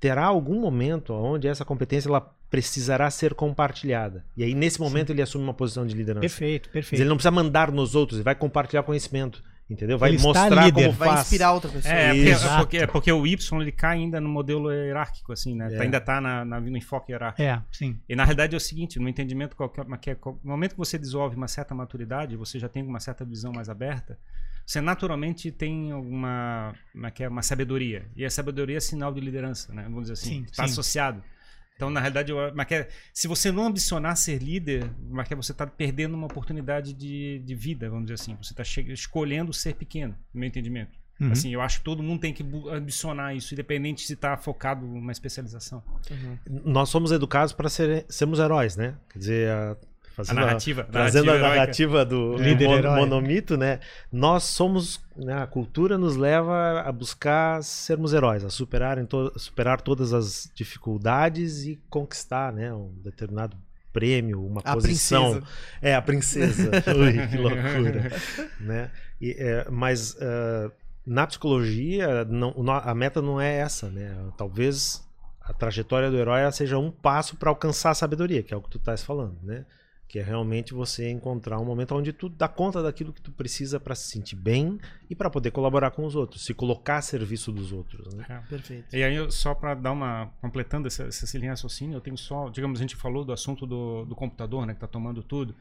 terá 0.00 0.26
algum 0.26 0.60
momento 0.60 1.12
onde 1.12 1.48
essa 1.48 1.64
competência 1.64 2.08
ela 2.08 2.20
precisará 2.50 3.10
ser 3.10 3.34
compartilhada. 3.34 4.24
E 4.36 4.44
aí, 4.44 4.54
nesse 4.54 4.80
momento, 4.80 5.08
Sim. 5.08 5.14
ele 5.14 5.22
assume 5.22 5.44
uma 5.44 5.54
posição 5.54 5.86
de 5.86 5.94
liderança. 5.94 6.20
Perfeito, 6.20 6.68
perfeito. 6.68 6.92
Mas 6.92 7.00
ele 7.00 7.08
não 7.08 7.16
precisa 7.16 7.30
mandar 7.30 7.72
nos 7.72 7.94
outros, 7.94 8.18
ele 8.18 8.24
vai 8.24 8.34
compartilhar 8.34 8.82
conhecimento. 8.82 9.42
Entendeu? 9.68 9.96
Vai 9.96 10.10
ele 10.10 10.18
mostrar 10.18 10.70
como 10.70 10.92
faz. 10.92 11.10
Vai 11.12 11.20
inspirar 11.22 11.52
outra 11.52 11.70
pessoa. 11.70 11.94
É, 11.94 12.08
porque, 12.12 12.28
é 12.28 12.56
porque, 12.58 12.76
é 12.76 12.86
porque, 12.86 13.12
o 13.12 13.26
Y 13.26 13.62
ele 13.62 13.72
cai 13.72 13.96
ainda 13.96 14.20
no 14.20 14.28
modelo 14.28 14.70
hierárquico, 14.70 15.32
assim, 15.32 15.54
né? 15.54 15.74
É. 15.74 15.80
Ainda 15.80 15.96
está 15.96 16.20
na, 16.20 16.44
na, 16.44 16.60
no 16.60 16.76
enfoque 16.76 17.12
hierárquico. 17.12 17.42
É, 17.42 17.62
sim. 17.72 17.98
E 18.06 18.14
na 18.14 18.24
realidade 18.24 18.54
é 18.54 18.58
o 18.58 18.60
seguinte, 18.60 18.98
no 18.98 19.08
entendimento, 19.08 19.56
qualquer, 19.56 19.86
no 19.86 20.38
momento 20.44 20.72
que 20.72 20.78
você 20.78 20.98
desenvolve 20.98 21.34
uma 21.34 21.48
certa 21.48 21.74
maturidade, 21.74 22.36
você 22.36 22.58
já 22.58 22.68
tem 22.68 22.82
uma 22.82 23.00
certa 23.00 23.24
visão 23.24 23.52
mais 23.52 23.70
aberta, 23.70 24.18
você 24.66 24.80
naturalmente 24.80 25.50
tem 25.50 25.92
uma, 25.92 26.74
uma, 26.94 27.12
é, 27.18 27.28
uma 27.28 27.42
sabedoria. 27.42 28.06
E 28.16 28.24
a 28.24 28.30
sabedoria 28.30 28.78
é 28.78 28.80
sinal 28.80 29.12
de 29.12 29.20
liderança, 29.20 29.72
né? 29.74 29.82
Vamos 29.84 30.08
dizer 30.08 30.14
assim. 30.14 30.42
Está 30.44 30.64
associado. 30.64 31.22
Então, 31.76 31.90
na 31.90 32.00
realidade, 32.00 32.30
eu, 32.30 32.40
é, 32.40 32.88
se 33.12 33.26
você 33.26 33.50
não 33.50 33.66
ambicionar 33.66 34.16
ser 34.16 34.40
líder, 34.40 34.90
é, 35.30 35.34
você 35.34 35.52
está 35.52 35.66
perdendo 35.66 36.14
uma 36.14 36.26
oportunidade 36.26 36.92
de, 36.92 37.40
de 37.44 37.54
vida, 37.54 37.90
vamos 37.90 38.06
dizer 38.06 38.14
assim. 38.14 38.36
Você 38.40 38.52
está 38.52 38.62
escolhendo 38.92 39.52
ser 39.52 39.74
pequeno, 39.74 40.16
no 40.32 40.40
meu 40.40 40.48
entendimento. 40.48 40.98
Uhum. 41.20 41.30
Assim, 41.30 41.52
eu 41.52 41.60
acho 41.60 41.78
que 41.78 41.84
todo 41.84 42.02
mundo 42.02 42.20
tem 42.20 42.32
que 42.32 42.44
ambicionar 42.70 43.36
isso, 43.36 43.54
independente 43.54 44.02
se 44.02 44.14
está 44.14 44.36
focado 44.36 44.86
numa 44.86 45.12
especialização. 45.12 45.82
Uhum. 46.10 46.38
Nós 46.64 46.88
somos 46.88 47.12
educados 47.12 47.52
para 47.52 47.68
ser, 47.68 48.04
sermos 48.08 48.38
heróis, 48.38 48.76
né? 48.76 48.96
Quer 49.10 49.18
dizer, 49.18 49.50
a 49.50 49.76
Fazendo 50.14 50.38
a 50.38 50.40
narrativa, 50.42 50.82
a, 50.82 50.84
trazendo 50.84 51.26
narrativa 51.26 51.46
a 51.46 51.56
narrativa 51.56 52.04
do 52.04 52.34
é. 52.34 52.44
líder 52.44 52.68
mon, 52.68 52.96
monomito, 52.96 53.56
né? 53.56 53.80
Nós 54.12 54.44
somos, 54.44 55.00
né, 55.16 55.42
a 55.42 55.46
cultura 55.46 55.98
nos 55.98 56.14
leva 56.14 56.82
a 56.82 56.92
buscar 56.92 57.60
sermos 57.64 58.12
heróis, 58.12 58.44
a 58.44 58.48
superar, 58.48 58.96
em 58.98 59.06
to, 59.06 59.32
superar 59.36 59.80
todas 59.80 60.12
as 60.12 60.48
dificuldades 60.54 61.66
e 61.66 61.82
conquistar, 61.90 62.52
né, 62.52 62.72
um 62.72 62.92
determinado 63.02 63.56
prêmio, 63.92 64.44
uma 64.46 64.60
a 64.64 64.74
posição. 64.74 65.32
Princesa. 65.32 65.46
É 65.82 65.94
a 65.96 66.02
princesa. 66.02 66.70
Ui, 66.96 67.26
que 67.26 67.36
loucura, 67.36 68.12
né? 68.60 68.90
E, 69.20 69.32
é, 69.36 69.66
mas 69.68 70.12
uh, 70.14 70.70
na 71.04 71.26
psicologia 71.26 72.24
não, 72.24 72.54
a 72.68 72.94
meta 72.94 73.20
não 73.20 73.40
é 73.40 73.56
essa, 73.56 73.90
né? 73.90 74.16
Talvez 74.36 75.04
a 75.40 75.52
trajetória 75.52 76.08
do 76.08 76.16
herói 76.16 76.50
seja 76.52 76.78
um 76.78 76.90
passo 76.90 77.36
para 77.36 77.50
alcançar 77.50 77.90
a 77.90 77.94
sabedoria, 77.94 78.44
que 78.44 78.54
é 78.54 78.56
o 78.56 78.62
que 78.62 78.70
tu 78.70 78.78
estás 78.78 79.02
falando, 79.02 79.36
né? 79.42 79.66
Que 80.08 80.18
é 80.18 80.22
realmente 80.22 80.72
você 80.72 81.10
encontrar 81.10 81.58
um 81.58 81.64
momento 81.64 81.94
onde 81.94 82.12
tu 82.12 82.28
dá 82.28 82.46
conta 82.46 82.82
daquilo 82.82 83.12
que 83.12 83.20
tu 83.20 83.32
precisa 83.32 83.80
para 83.80 83.94
se 83.94 84.08
sentir 84.08 84.36
bem 84.36 84.78
e 85.10 85.14
para 85.14 85.28
poder 85.28 85.50
colaborar 85.50 85.90
com 85.90 86.04
os 86.04 86.14
outros, 86.14 86.44
se 86.44 86.54
colocar 86.54 86.98
a 86.98 87.02
serviço 87.02 87.50
dos 87.50 87.72
outros. 87.72 88.14
Né? 88.14 88.24
É, 88.28 88.38
perfeito. 88.48 88.94
E 88.94 89.02
aí, 89.02 89.30
só 89.32 89.54
para 89.54 89.74
dar 89.74 89.92
uma. 89.92 90.32
completando 90.40 90.86
essa, 90.86 91.04
essa 91.04 91.26
linha 91.36 91.48
de 91.48 91.50
raciocínio, 91.50 91.96
eu 91.96 92.00
tenho 92.00 92.16
só. 92.16 92.48
Digamos, 92.48 92.78
a 92.78 92.82
gente 92.82 92.94
falou 92.94 93.24
do 93.24 93.32
assunto 93.32 93.66
do, 93.66 94.04
do 94.04 94.14
computador, 94.14 94.66
né, 94.66 94.72
que 94.72 94.78
está 94.78 94.86
tomando 94.86 95.22
tudo. 95.22 95.54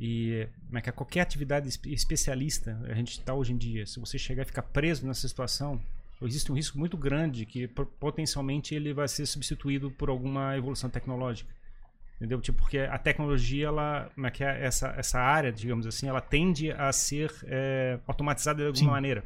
E 0.00 0.48
é 0.72 0.80
que 0.80 0.90
qualquer 0.92 1.20
atividade 1.20 1.68
especialista, 1.68 2.80
a 2.88 2.94
gente 2.94 3.18
está 3.18 3.34
hoje 3.34 3.52
em 3.52 3.58
dia, 3.58 3.84
se 3.84 4.00
você 4.00 4.18
chegar 4.18 4.44
e 4.44 4.46
ficar 4.46 4.62
preso 4.62 5.06
nessa 5.06 5.28
situação, 5.28 5.78
existe 6.22 6.50
um 6.50 6.54
risco 6.54 6.78
muito 6.78 6.96
grande 6.96 7.44
que 7.44 7.68
potencialmente 7.68 8.74
ele 8.74 8.94
vai 8.94 9.06
ser 9.06 9.26
substituído 9.26 9.90
por 9.90 10.08
alguma 10.08 10.56
evolução 10.56 10.88
tecnológica. 10.88 11.54
Entendeu? 12.20 12.38
Tipo, 12.38 12.58
porque 12.58 12.78
a 12.78 12.98
tecnologia, 12.98 13.68
ela, 13.68 14.10
como 14.14 14.26
é 14.26 14.30
que 14.30 14.44
é, 14.44 14.62
essa, 14.62 14.88
essa 14.88 15.18
área, 15.18 15.50
digamos 15.50 15.86
assim, 15.86 16.06
ela 16.06 16.20
tende 16.20 16.70
a 16.70 16.92
ser 16.92 17.32
é, 17.44 17.98
automatizada 18.06 18.58
de 18.58 18.66
alguma 18.66 18.84
Sim. 18.84 18.90
maneira. 18.90 19.24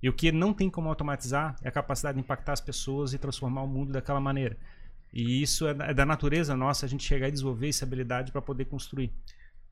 E 0.00 0.08
o 0.08 0.12
que 0.12 0.30
não 0.30 0.52
tem 0.52 0.70
como 0.70 0.88
automatizar 0.88 1.56
é 1.64 1.68
a 1.68 1.72
capacidade 1.72 2.14
de 2.14 2.20
impactar 2.20 2.52
as 2.52 2.60
pessoas 2.60 3.12
e 3.12 3.18
transformar 3.18 3.62
o 3.62 3.66
mundo 3.66 3.92
daquela 3.92 4.20
maneira. 4.20 4.56
E 5.12 5.42
isso 5.42 5.66
é 5.66 5.74
da, 5.74 5.86
é 5.86 5.94
da 5.94 6.06
natureza 6.06 6.56
nossa, 6.56 6.86
a 6.86 6.88
gente 6.88 7.02
chegar 7.02 7.26
e 7.26 7.32
desenvolver 7.32 7.70
essa 7.70 7.84
habilidade 7.84 8.30
para 8.30 8.40
poder 8.40 8.66
construir. 8.66 9.12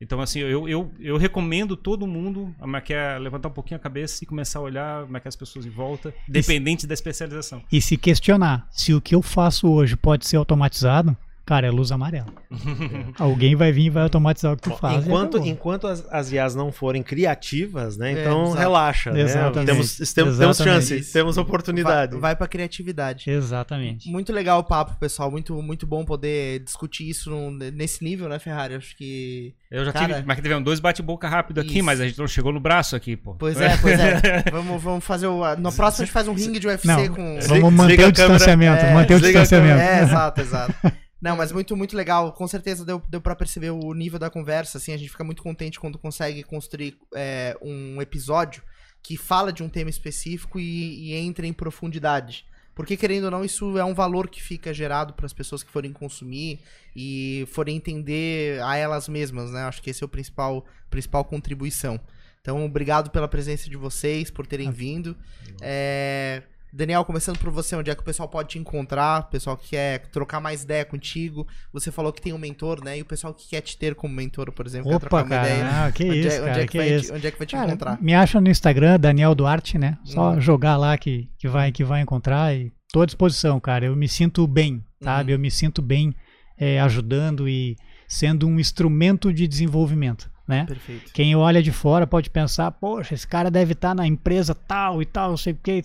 Então, 0.01 0.19
assim, 0.19 0.39
eu, 0.39 0.67
eu, 0.67 0.91
eu 0.99 1.15
recomendo 1.15 1.77
todo 1.77 2.05
mundo 2.05 2.53
a 2.59 2.81
quer 2.81 3.17
levantar 3.17 3.47
um 3.47 3.53
pouquinho 3.53 3.77
a 3.77 3.79
cabeça 3.79 4.25
e 4.25 4.27
começar 4.27 4.59
a 4.59 4.61
olhar 4.61 5.05
como 5.05 5.15
é 5.15 5.19
que 5.21 5.27
as 5.27 5.37
pessoas 5.37 5.65
em 5.65 5.69
volta, 5.69 6.13
dependente 6.27 6.81
se, 6.81 6.87
da 6.87 6.93
especialização. 6.93 7.63
E 7.71 7.81
se 7.81 7.95
questionar 7.95 8.67
se 8.71 8.93
o 8.93 8.99
que 8.99 9.15
eu 9.15 9.21
faço 9.21 9.69
hoje 9.69 9.95
pode 9.95 10.27
ser 10.27 10.35
automatizado, 10.35 11.15
Cara, 11.45 11.67
é 11.67 11.69
luz 11.69 11.91
amarela. 11.91 12.33
Alguém 13.19 13.55
vai 13.55 13.71
vir 13.71 13.85
e 13.85 13.89
vai 13.91 14.01
automatizar 14.01 14.53
o 14.53 14.57
que 14.57 14.63
tu 14.63 14.71
faz. 14.77 15.05
Enquanto, 15.05 15.37
enquanto 15.37 15.85
as, 15.85 16.03
as 16.11 16.31
IAs 16.31 16.55
não 16.55 16.71
forem 16.71 17.03
criativas, 17.03 17.97
né? 17.97 18.13
É, 18.13 18.21
então 18.21 18.51
relaxa. 18.53 19.11
Né? 19.11 19.21
Exatamente. 19.21 19.67
Temos, 19.67 20.13
temos, 20.13 20.37
temos 20.39 20.57
chance, 20.57 20.97
Isso. 20.97 21.13
temos 21.13 21.37
oportunidade. 21.37 22.13
Vai, 22.13 22.21
vai 22.21 22.35
pra 22.35 22.47
criatividade. 22.47 23.29
Exatamente. 23.29 24.09
Muito 24.09 24.33
legal 24.33 24.59
o 24.59 24.63
papo, 24.63 24.95
pessoal. 24.99 25.29
Muito, 25.29 25.61
muito 25.61 25.85
bom 25.85 26.03
poder 26.03 26.61
discutir 26.61 27.07
isso 27.07 27.31
nesse 27.73 28.03
nível, 28.03 28.27
né, 28.27 28.39
Ferrari? 28.39 28.73
Acho 28.73 28.97
que. 28.97 29.53
Eu 29.69 29.85
já 29.85 29.93
Cara... 29.93 30.15
tive. 30.15 30.27
Mas 30.27 30.37
tivemos 30.37 30.63
dois 30.63 30.79
bate-boca 30.79 31.29
rápido 31.29 31.61
aqui, 31.61 31.75
isso. 31.75 31.85
mas 31.85 32.01
a 32.01 32.07
gente 32.07 32.17
não 32.17 32.27
chegou 32.27 32.51
no 32.51 32.59
braço 32.59 32.95
aqui, 32.95 33.15
pô. 33.15 33.35
Pois 33.35 33.61
é, 33.61 33.77
pois 33.77 33.99
é. 33.99 34.45
vamos, 34.51 34.81
vamos 34.81 35.05
fazer 35.05 35.27
o. 35.27 35.55
No 35.57 35.71
próximo 35.71 36.03
a 36.03 36.05
gente 36.05 36.13
faz 36.13 36.27
um 36.27 36.33
ringue 36.33 36.57
de 36.57 36.65
UFC 36.65 36.87
não, 36.87 37.07
com. 37.09 37.39
Vamos 37.47 37.73
manter 37.73 38.07
o 38.07 38.11
distanciamento. 38.11 38.83
É, 38.83 38.93
manter 38.95 39.13
o 39.13 39.19
distanciamento. 39.19 39.79
É, 39.79 40.01
exato, 40.01 40.41
exato. 40.41 40.73
Não, 41.25 41.35
mas 41.35 41.51
muito, 41.51 41.75
muito 41.75 41.97
legal. 41.97 42.31
Com 42.33 42.47
certeza 42.47 42.85
deu, 42.85 43.01
deu 43.09 43.19
para 43.19 43.35
perceber 43.35 43.71
o 43.71 43.95
nível 43.95 44.19
da 44.19 44.29
conversa. 44.29 44.77
Assim, 44.77 44.93
a 44.93 44.97
gente 44.97 45.09
fica 45.09 45.23
muito 45.23 45.41
contente 45.41 45.79
quando 45.79 45.97
consegue 45.97 46.43
construir 46.43 46.99
é, 47.15 47.57
um 47.63 47.99
episódio 47.99 48.61
que 49.01 49.17
fala 49.17 49.51
de 49.51 49.63
um 49.63 49.67
tema 49.67 49.89
específico 49.89 50.59
e, 50.59 51.09
e 51.09 51.13
entra 51.15 51.47
em 51.47 51.51
profundidade. 51.51 52.45
Porque, 52.75 52.95
querendo 52.95 53.23
ou 53.23 53.31
não, 53.31 53.43
isso 53.43 53.75
é 53.75 53.83
um 53.83 53.95
valor 53.95 54.29
que 54.29 54.39
fica 54.39 54.71
gerado 54.71 55.15
para 55.15 55.25
as 55.25 55.33
pessoas 55.33 55.63
que 55.63 55.71
forem 55.71 55.91
consumir 55.91 56.59
e 56.95 57.47
forem 57.51 57.75
entender 57.75 58.61
a 58.61 58.77
elas 58.77 59.09
mesmas, 59.09 59.49
né? 59.49 59.63
Acho 59.63 59.81
que 59.81 59.89
esse 59.89 60.03
é 60.03 60.05
o 60.05 60.09
principal, 60.09 60.63
principal 60.91 61.25
contribuição. 61.25 61.99
Então, 62.39 62.63
obrigado 62.63 63.09
pela 63.09 63.27
presença 63.27 63.67
de 63.67 63.75
vocês, 63.75 64.29
por 64.29 64.45
terem 64.45 64.69
vindo. 64.69 65.17
É, 65.59 66.43
Daniel, 66.75 67.05
começando 67.05 67.37
por 67.39 67.49
você, 67.51 67.73
onde 67.73 67.89
é 67.89 67.95
que 67.95 68.01
o 68.01 68.03
pessoal 68.03 68.27
pode 68.27 68.49
te 68.49 68.59
encontrar? 68.59 69.21
O 69.21 69.23
pessoal 69.31 69.55
que 69.55 69.69
quer 69.69 70.07
trocar 70.07 70.41
mais 70.41 70.63
ideia 70.63 70.83
contigo. 70.83 71.47
Você 71.71 71.89
falou 71.89 72.11
que 72.11 72.21
tem 72.21 72.33
um 72.33 72.37
mentor, 72.37 72.83
né? 72.83 72.97
E 72.97 73.01
o 73.01 73.05
pessoal 73.05 73.33
que 73.33 73.47
quer 73.47 73.61
te 73.61 73.77
ter 73.77 73.95
como 73.95 74.13
mentor, 74.13 74.51
por 74.51 74.65
exemplo, 74.67 74.89
Opa, 74.91 74.99
quer 74.99 75.07
trocar 75.09 75.29
cara, 75.29 75.41
uma 75.41 75.47
ideia. 75.55 75.69
Ah, 75.85 75.91
que 75.93 76.03
onde 76.03 76.17
é- 76.19 76.19
isso, 76.27 76.35
é, 76.35 76.41
onde 76.41 76.45
cara, 76.49 76.61
é 76.61 76.65
que, 76.65 76.71
que 76.73 76.77
vai 76.77 76.89
isso. 76.89 77.07
Te, 77.07 77.13
onde 77.13 77.27
é 77.27 77.31
que 77.31 77.37
vai 77.37 77.47
te 77.47 77.51
cara, 77.55 77.67
encontrar? 77.69 78.01
Me 78.01 78.13
acha 78.13 78.41
no 78.41 78.49
Instagram, 78.49 78.99
Daniel 78.99 79.33
Duarte, 79.33 79.77
né? 79.77 79.97
Só 80.03 80.31
Uhum. 80.33 80.41
jogar 80.41 80.75
lá 80.75 80.97
que, 80.97 81.29
que, 81.39 81.47
vai, 81.47 81.71
que 81.71 81.83
vai 81.85 82.01
encontrar 82.01 82.53
e 82.53 82.73
tô 82.91 83.01
à 83.01 83.05
disposição, 83.05 83.57
cara. 83.57 83.85
Eu 83.85 83.95
me 83.95 84.09
sinto 84.09 84.45
bem, 84.45 84.83
sabe? 85.01 85.31
Uhum. 85.31 85.35
Eu 85.37 85.39
me 85.39 85.49
sinto 85.49 85.81
bem 85.81 86.13
é, 86.57 86.81
ajudando 86.81 87.47
e 87.47 87.77
sendo 88.05 88.47
um 88.47 88.59
instrumento 88.59 89.31
de 89.31 89.47
desenvolvimento. 89.47 90.29
Né? 90.47 90.65
Perfeito. 90.65 91.11
Quem 91.13 91.35
olha 91.35 91.63
de 91.63 91.71
fora 91.71 92.05
pode 92.05 92.29
pensar, 92.29 92.69
poxa, 92.69 93.15
esse 93.15 93.25
cara 93.27 93.49
deve 93.49 93.73
estar 93.73 93.95
na 93.95 94.05
empresa 94.05 94.53
tal 94.53 95.01
e 95.01 95.05
tal, 95.05 95.29
não 95.31 95.37
sei 95.37 95.53
o 95.53 95.55
que. 95.55 95.81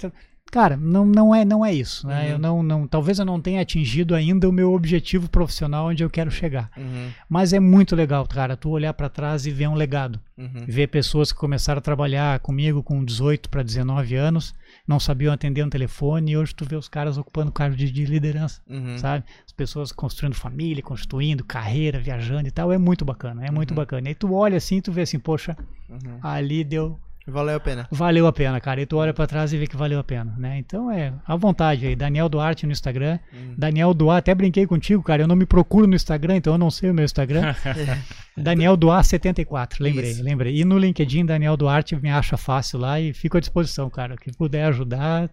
Cara, 0.50 0.76
não, 0.76 1.06
não 1.06 1.34
é 1.34 1.44
não 1.44 1.64
é 1.64 1.72
isso. 1.72 2.06
Né? 2.06 2.24
Uhum. 2.26 2.30
Eu 2.32 2.38
não, 2.38 2.62
não, 2.62 2.86
talvez 2.88 3.18
eu 3.18 3.24
não 3.24 3.40
tenha 3.40 3.60
atingido 3.60 4.14
ainda 4.14 4.48
o 4.48 4.52
meu 4.52 4.72
objetivo 4.72 5.28
profissional 5.30 5.86
onde 5.86 6.02
eu 6.02 6.10
quero 6.10 6.30
chegar. 6.30 6.70
Uhum, 6.76 7.10
Mas 7.28 7.52
é 7.52 7.60
muito 7.60 7.94
legal, 7.94 8.26
cara, 8.26 8.56
tu 8.56 8.70
olhar 8.70 8.92
para 8.94 9.08
trás 9.08 9.46
e 9.46 9.50
ver 9.50 9.68
um 9.68 9.74
legado. 9.74 10.18
uhum. 10.36 10.64
Ver 10.66 10.88
pessoas 10.88 11.30
que 11.32 11.38
começaram 11.38 11.78
a 11.78 11.82
trabalhar 11.82 12.40
comigo 12.40 12.82
com 12.82 13.04
18 13.04 13.48
para 13.48 13.62
19 13.62 14.14
anos, 14.16 14.52
não 14.88 14.98
sabiam 14.98 15.32
atender 15.32 15.64
um 15.64 15.70
telefone 15.70 16.32
e 16.32 16.36
hoje 16.36 16.54
tu 16.54 16.64
vê 16.64 16.74
os 16.74 16.88
caras 16.88 17.16
ocupando 17.16 17.52
cargo 17.52 17.76
de, 17.76 17.90
de 17.90 18.04
liderança, 18.06 18.60
Uhum. 18.68 18.98
sabe? 18.98 19.24
As 19.46 19.52
pessoas 19.52 19.92
construindo 19.92 20.34
família, 20.34 20.82
construindo 20.82 21.44
carreira, 21.44 22.00
viajando 22.00 22.48
e 22.48 22.50
tal, 22.50 22.72
é 22.72 22.78
muito 22.78 23.04
bacana, 23.04 23.46
é 23.46 23.50
muito 23.50 23.70
Uhum. 23.70 23.76
bacana. 23.76 24.10
E 24.10 24.14
tu 24.14 24.32
olha 24.34 24.56
assim, 24.56 24.80
tu 24.80 24.90
vê 24.90 25.02
assim, 25.02 25.18
poxa, 25.18 25.56
Uhum. 25.88 26.18
ali 26.22 26.64
deu 26.64 26.98
Valeu 27.30 27.56
a 27.56 27.60
pena. 27.60 27.88
valeu 27.90 28.26
a 28.26 28.32
pena, 28.32 28.60
cara. 28.60 28.80
E 28.80 28.86
tu 28.86 28.96
olha 28.96 29.14
pra 29.14 29.26
trás 29.26 29.52
e 29.52 29.58
vê 29.58 29.66
que 29.66 29.76
valeu 29.76 29.98
a 29.98 30.04
pena, 30.04 30.34
né? 30.38 30.58
Então 30.58 30.90
é 30.90 31.12
à 31.26 31.36
vontade 31.36 31.86
aí, 31.86 31.96
Daniel 31.96 32.28
Duarte 32.28 32.66
no 32.66 32.72
Instagram. 32.72 33.18
Uhum. 33.32 33.54
Daniel 33.56 33.94
Duarte, 33.94 34.30
até 34.30 34.34
brinquei 34.34 34.66
contigo, 34.66 35.02
cara. 35.02 35.22
Eu 35.22 35.28
não 35.28 35.36
me 35.36 35.46
procuro 35.46 35.86
no 35.86 35.94
Instagram, 35.94 36.36
então 36.36 36.54
eu 36.54 36.58
não 36.58 36.70
sei 36.70 36.90
o 36.90 36.94
meu 36.94 37.04
Instagram. 37.04 37.54
Daniel 38.36 38.76
Duarte 38.76 39.08
74, 39.08 39.82
lembrei, 39.82 40.10
Isso. 40.10 40.22
lembrei. 40.22 40.56
E 40.56 40.64
no 40.64 40.78
LinkedIn, 40.78 41.26
Daniel 41.26 41.56
Duarte 41.56 41.96
me 41.96 42.10
acha 42.10 42.36
fácil 42.36 42.78
lá 42.78 43.00
e 43.00 43.12
fico 43.12 43.36
à 43.36 43.40
disposição, 43.40 43.90
cara. 43.90 44.16
Que 44.16 44.32
puder 44.32 44.64
ajudar 44.66 45.30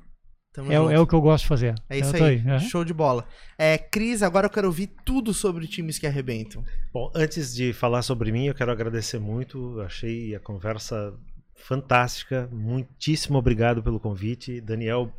é, 0.69 0.73
é 0.73 0.99
o 0.99 1.05
que 1.05 1.13
eu 1.13 1.21
gosto 1.21 1.43
de 1.43 1.47
fazer. 1.47 1.75
É 1.89 1.99
isso 1.99 2.15
Eu 2.15 2.19
tô 2.19 2.23
aí. 2.23 2.39
aham. 2.39 2.59
Show 2.59 2.83
de 2.83 2.93
bola. 2.93 3.27
É, 3.57 3.77
Cris, 3.77 4.23
agora 4.23 4.47
eu 4.47 4.49
quero 4.49 4.67
ouvir 4.67 4.87
tudo 5.05 5.33
sobre 5.33 5.67
times 5.67 5.99
que 5.99 6.07
arrebentam. 6.07 6.63
Bom, 6.91 7.11
antes 7.13 7.53
de 7.53 7.73
falar 7.73 8.01
sobre 8.01 8.31
mim, 8.31 8.45
eu 8.45 8.55
quero 8.55 8.71
agradecer 8.71 9.19
muito. 9.19 9.79
Achei 9.81 10.33
a 10.33 10.39
conversa 10.39 11.13
fantástica. 11.57 12.47
Muitíssimo 12.51 13.37
obrigado 13.37 13.83
pelo 13.83 13.99
convite. 13.99 14.61
Daniel, 14.61 15.11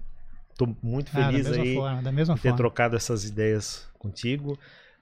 estou 0.51 0.75
muito 0.83 1.11
Ah, 1.15 1.27
feliz 1.27 1.47
mesma 1.47 1.65
aí 1.65 1.75
forma, 1.75 2.03
de 2.03 2.41
ter 2.41 2.41
forma. 2.49 2.57
trocado 2.57 2.97
essas 2.97 3.25
ideias 3.25 3.89
contigo. 3.99 4.59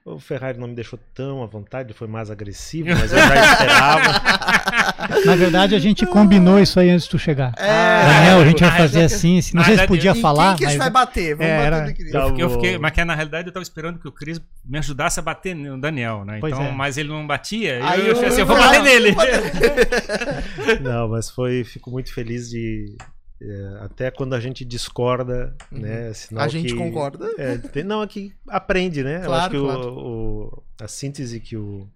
O 0.09 0.19
Ferrari 0.21 0.57
não 0.57 0.69
me 0.69 0.73
deixou 0.73 0.97
tão 1.13 1.43
à 1.43 1.45
vontade, 1.45 1.91
foi 1.93 2.07
mais 2.07 2.31
agressivo, 2.31 2.87
mas 2.91 3.11
eu 3.11 3.17
já 3.17 3.51
esperava. 3.51 4.21
Na 5.25 5.35
verdade, 5.35 5.75
a 5.75 5.79
gente 5.79 6.05
combinou 6.05 6.57
isso 6.61 6.79
aí 6.79 6.89
antes 6.89 7.03
de 7.03 7.09
tu 7.11 7.19
chegar. 7.19 7.51
É, 7.57 8.05
Daniel, 8.05 8.39
a 8.39 8.45
gente 8.45 8.59
vai 8.61 8.69
na 8.71 8.77
fazer 8.77 9.03
assim, 9.03 9.41
se 9.41 9.53
não 9.53 9.65
sei 9.65 9.77
se 9.77 9.85
podia 9.85 10.11
Em 10.11 10.21
falar, 10.21 10.51
quem 10.55 10.59
que 10.59 10.65
a 10.65 10.69
gente 10.69 10.77
mas 10.77 10.85
vai 10.93 11.05
bater? 11.05 11.35
Vamos 11.35 11.51
É, 11.51 11.57
bater 11.57 11.67
era- 11.67 11.85
no 11.87 11.93
Cris. 11.93 12.13
Eu 12.13 12.47
bom. 12.47 12.49
fiquei, 12.55 12.77
mas 12.77 12.91
que 12.93 13.03
na 13.03 13.15
realidade 13.15 13.49
eu 13.49 13.53
tava 13.53 13.63
esperando 13.63 13.99
que 13.99 14.07
o 14.07 14.11
Cris 14.13 14.39
me 14.65 14.77
ajudasse 14.77 15.19
a 15.19 15.23
bater 15.23 15.53
no 15.53 15.77
Daniel, 15.79 16.23
né? 16.23 16.37
Então, 16.41 16.63
é. 16.63 16.71
mas 16.71 16.97
ele 16.97 17.09
não 17.09 17.27
batia, 17.27 17.79
Aí 17.85 17.99
eu, 18.07 18.15
eu, 18.15 18.21
eu- 18.21 18.27
assim, 18.29 18.39
eu 18.39 18.45
vou 18.45 18.55
bater 18.57 18.81
nele. 18.83 19.13
Não, 20.81 21.09
mas 21.09 21.29
foi, 21.29 21.65
fico 21.65 21.91
muito 21.91 22.13
feliz 22.13 22.49
de 22.49 22.95
é, 23.41 23.77
até 23.81 24.09
quando 24.11 24.33
a 24.33 24.39
gente 24.39 24.65
discorda, 24.65 25.55
né? 25.71 26.11
Sinal 26.13 26.43
A 26.45 26.47
gente 26.47 26.73
que- 26.73 26.77
concorda. 26.77 27.27
É, 27.37 27.57
tem- 27.57 27.83
não, 27.83 28.01
é 28.01 28.07
que 28.07 28.33
aprende, 28.47 29.03
né? 29.03 29.17
Eu 29.17 29.25
Claro, 29.27 29.33
acho 29.41 29.49
que 29.51 29.57
o- 29.57 29.63
claro. 29.63 29.93
o, 29.97 30.63
a 30.81 30.87
síntese 30.87 31.39
que 31.39 31.55
o, 31.55 31.87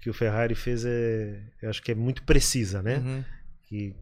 que 0.00 0.08
o 0.10 0.14
Ferrari 0.14 0.54
fez 0.54 0.84
é, 0.84 1.40
eu 1.60 1.68
acho 1.70 1.82
que 1.82 1.92
é 1.92 1.94
muito 1.94 2.22
precisa, 2.22 2.82
né? 2.82 2.96
Uhum. 2.98 3.24
Que 3.64 3.94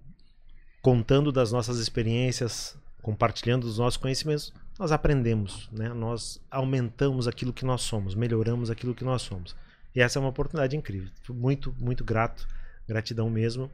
contando 0.82 1.30
das 1.30 1.52
nossas 1.52 1.78
experiências, 1.78 2.76
compartilhando 3.02 3.66
dos 3.66 3.78
nossos 3.78 3.96
conhecimentos, 3.96 4.52
nós 4.78 4.92
aprendemos, 4.92 5.68
né? 5.72 5.88
Nós 5.90 6.40
aumentamos 6.50 7.28
aquilo 7.28 7.52
que 7.52 7.64
nós 7.64 7.82
somos, 7.82 8.14
melhoramos 8.14 8.70
aquilo 8.70 8.94
que 8.94 9.04
nós 9.04 9.22
somos. 9.22 9.54
E 9.94 10.00
essa 10.00 10.18
é 10.18 10.20
uma 10.20 10.28
oportunidade 10.28 10.76
incrível. 10.76 11.10
Muito, 11.28 11.74
muito 11.78 12.04
grato, 12.04 12.46
gratidão 12.88 13.28
mesmo. 13.28 13.70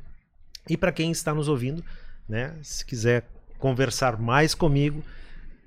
E 0.68 0.77
para 0.77 0.90
quem 0.90 1.10
está 1.12 1.32
nos 1.35 1.47
ouvindo, 1.47 1.85
né? 2.28 2.57
Se 2.62 2.85
quiser 2.85 3.24
conversar 3.59 4.19
mais 4.20 4.55
comigo, 4.55 5.03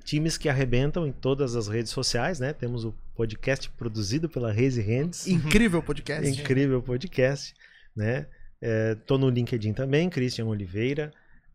times 0.03 0.37
que 0.37 0.49
arrebentam 0.49 1.05
em 1.07 1.11
todas 1.11 1.55
as 1.55 1.67
redes 1.67 1.91
sociais, 1.91 2.39
né? 2.39 2.53
Temos 2.53 2.85
o 2.85 2.93
podcast 3.15 3.69
produzido 3.71 4.27
pela 4.29 4.51
Raise 4.51 4.81
Hands. 4.81 5.27
Incrível 5.27 5.81
podcast. 5.83 6.27
Incrível 6.29 6.81
podcast, 6.81 7.53
né? 7.95 8.25
É, 8.61 8.95
tô 8.95 9.17
no 9.17 9.29
LinkedIn 9.29 9.73
também, 9.73 10.09
Christian 10.09 10.45
Oliveira, 10.45 11.11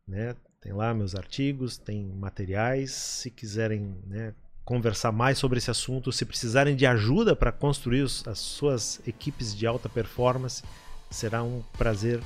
né? 0.07 0.35
Tem 0.61 0.73
lá 0.73 0.95
meus 0.95 1.15
artigos, 1.15 1.77
tem 1.77 2.07
materiais. 2.07 2.93
Se 2.93 3.31
quiserem 3.31 3.95
né, 4.07 4.33
conversar 4.65 5.13
mais 5.13 5.37
sobre 5.37 5.59
esse 5.59 5.71
assunto, 5.71 6.11
se 6.11 6.25
precisarem 6.25 6.75
de 6.75 6.87
ajuda 6.87 7.37
para 7.37 7.53
construir 7.53 8.01
os- 8.01 8.27
as 8.27 8.39
suas 8.39 9.01
equipes 9.07 9.55
de 9.55 9.67
alta 9.67 9.89
performance, 9.91 10.63
será 11.11 11.43
um 11.43 11.63
prazer 11.77 12.21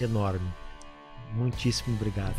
enorme. 0.00 0.48
Muitíssimo 1.34 1.96
obrigado. 1.96 2.34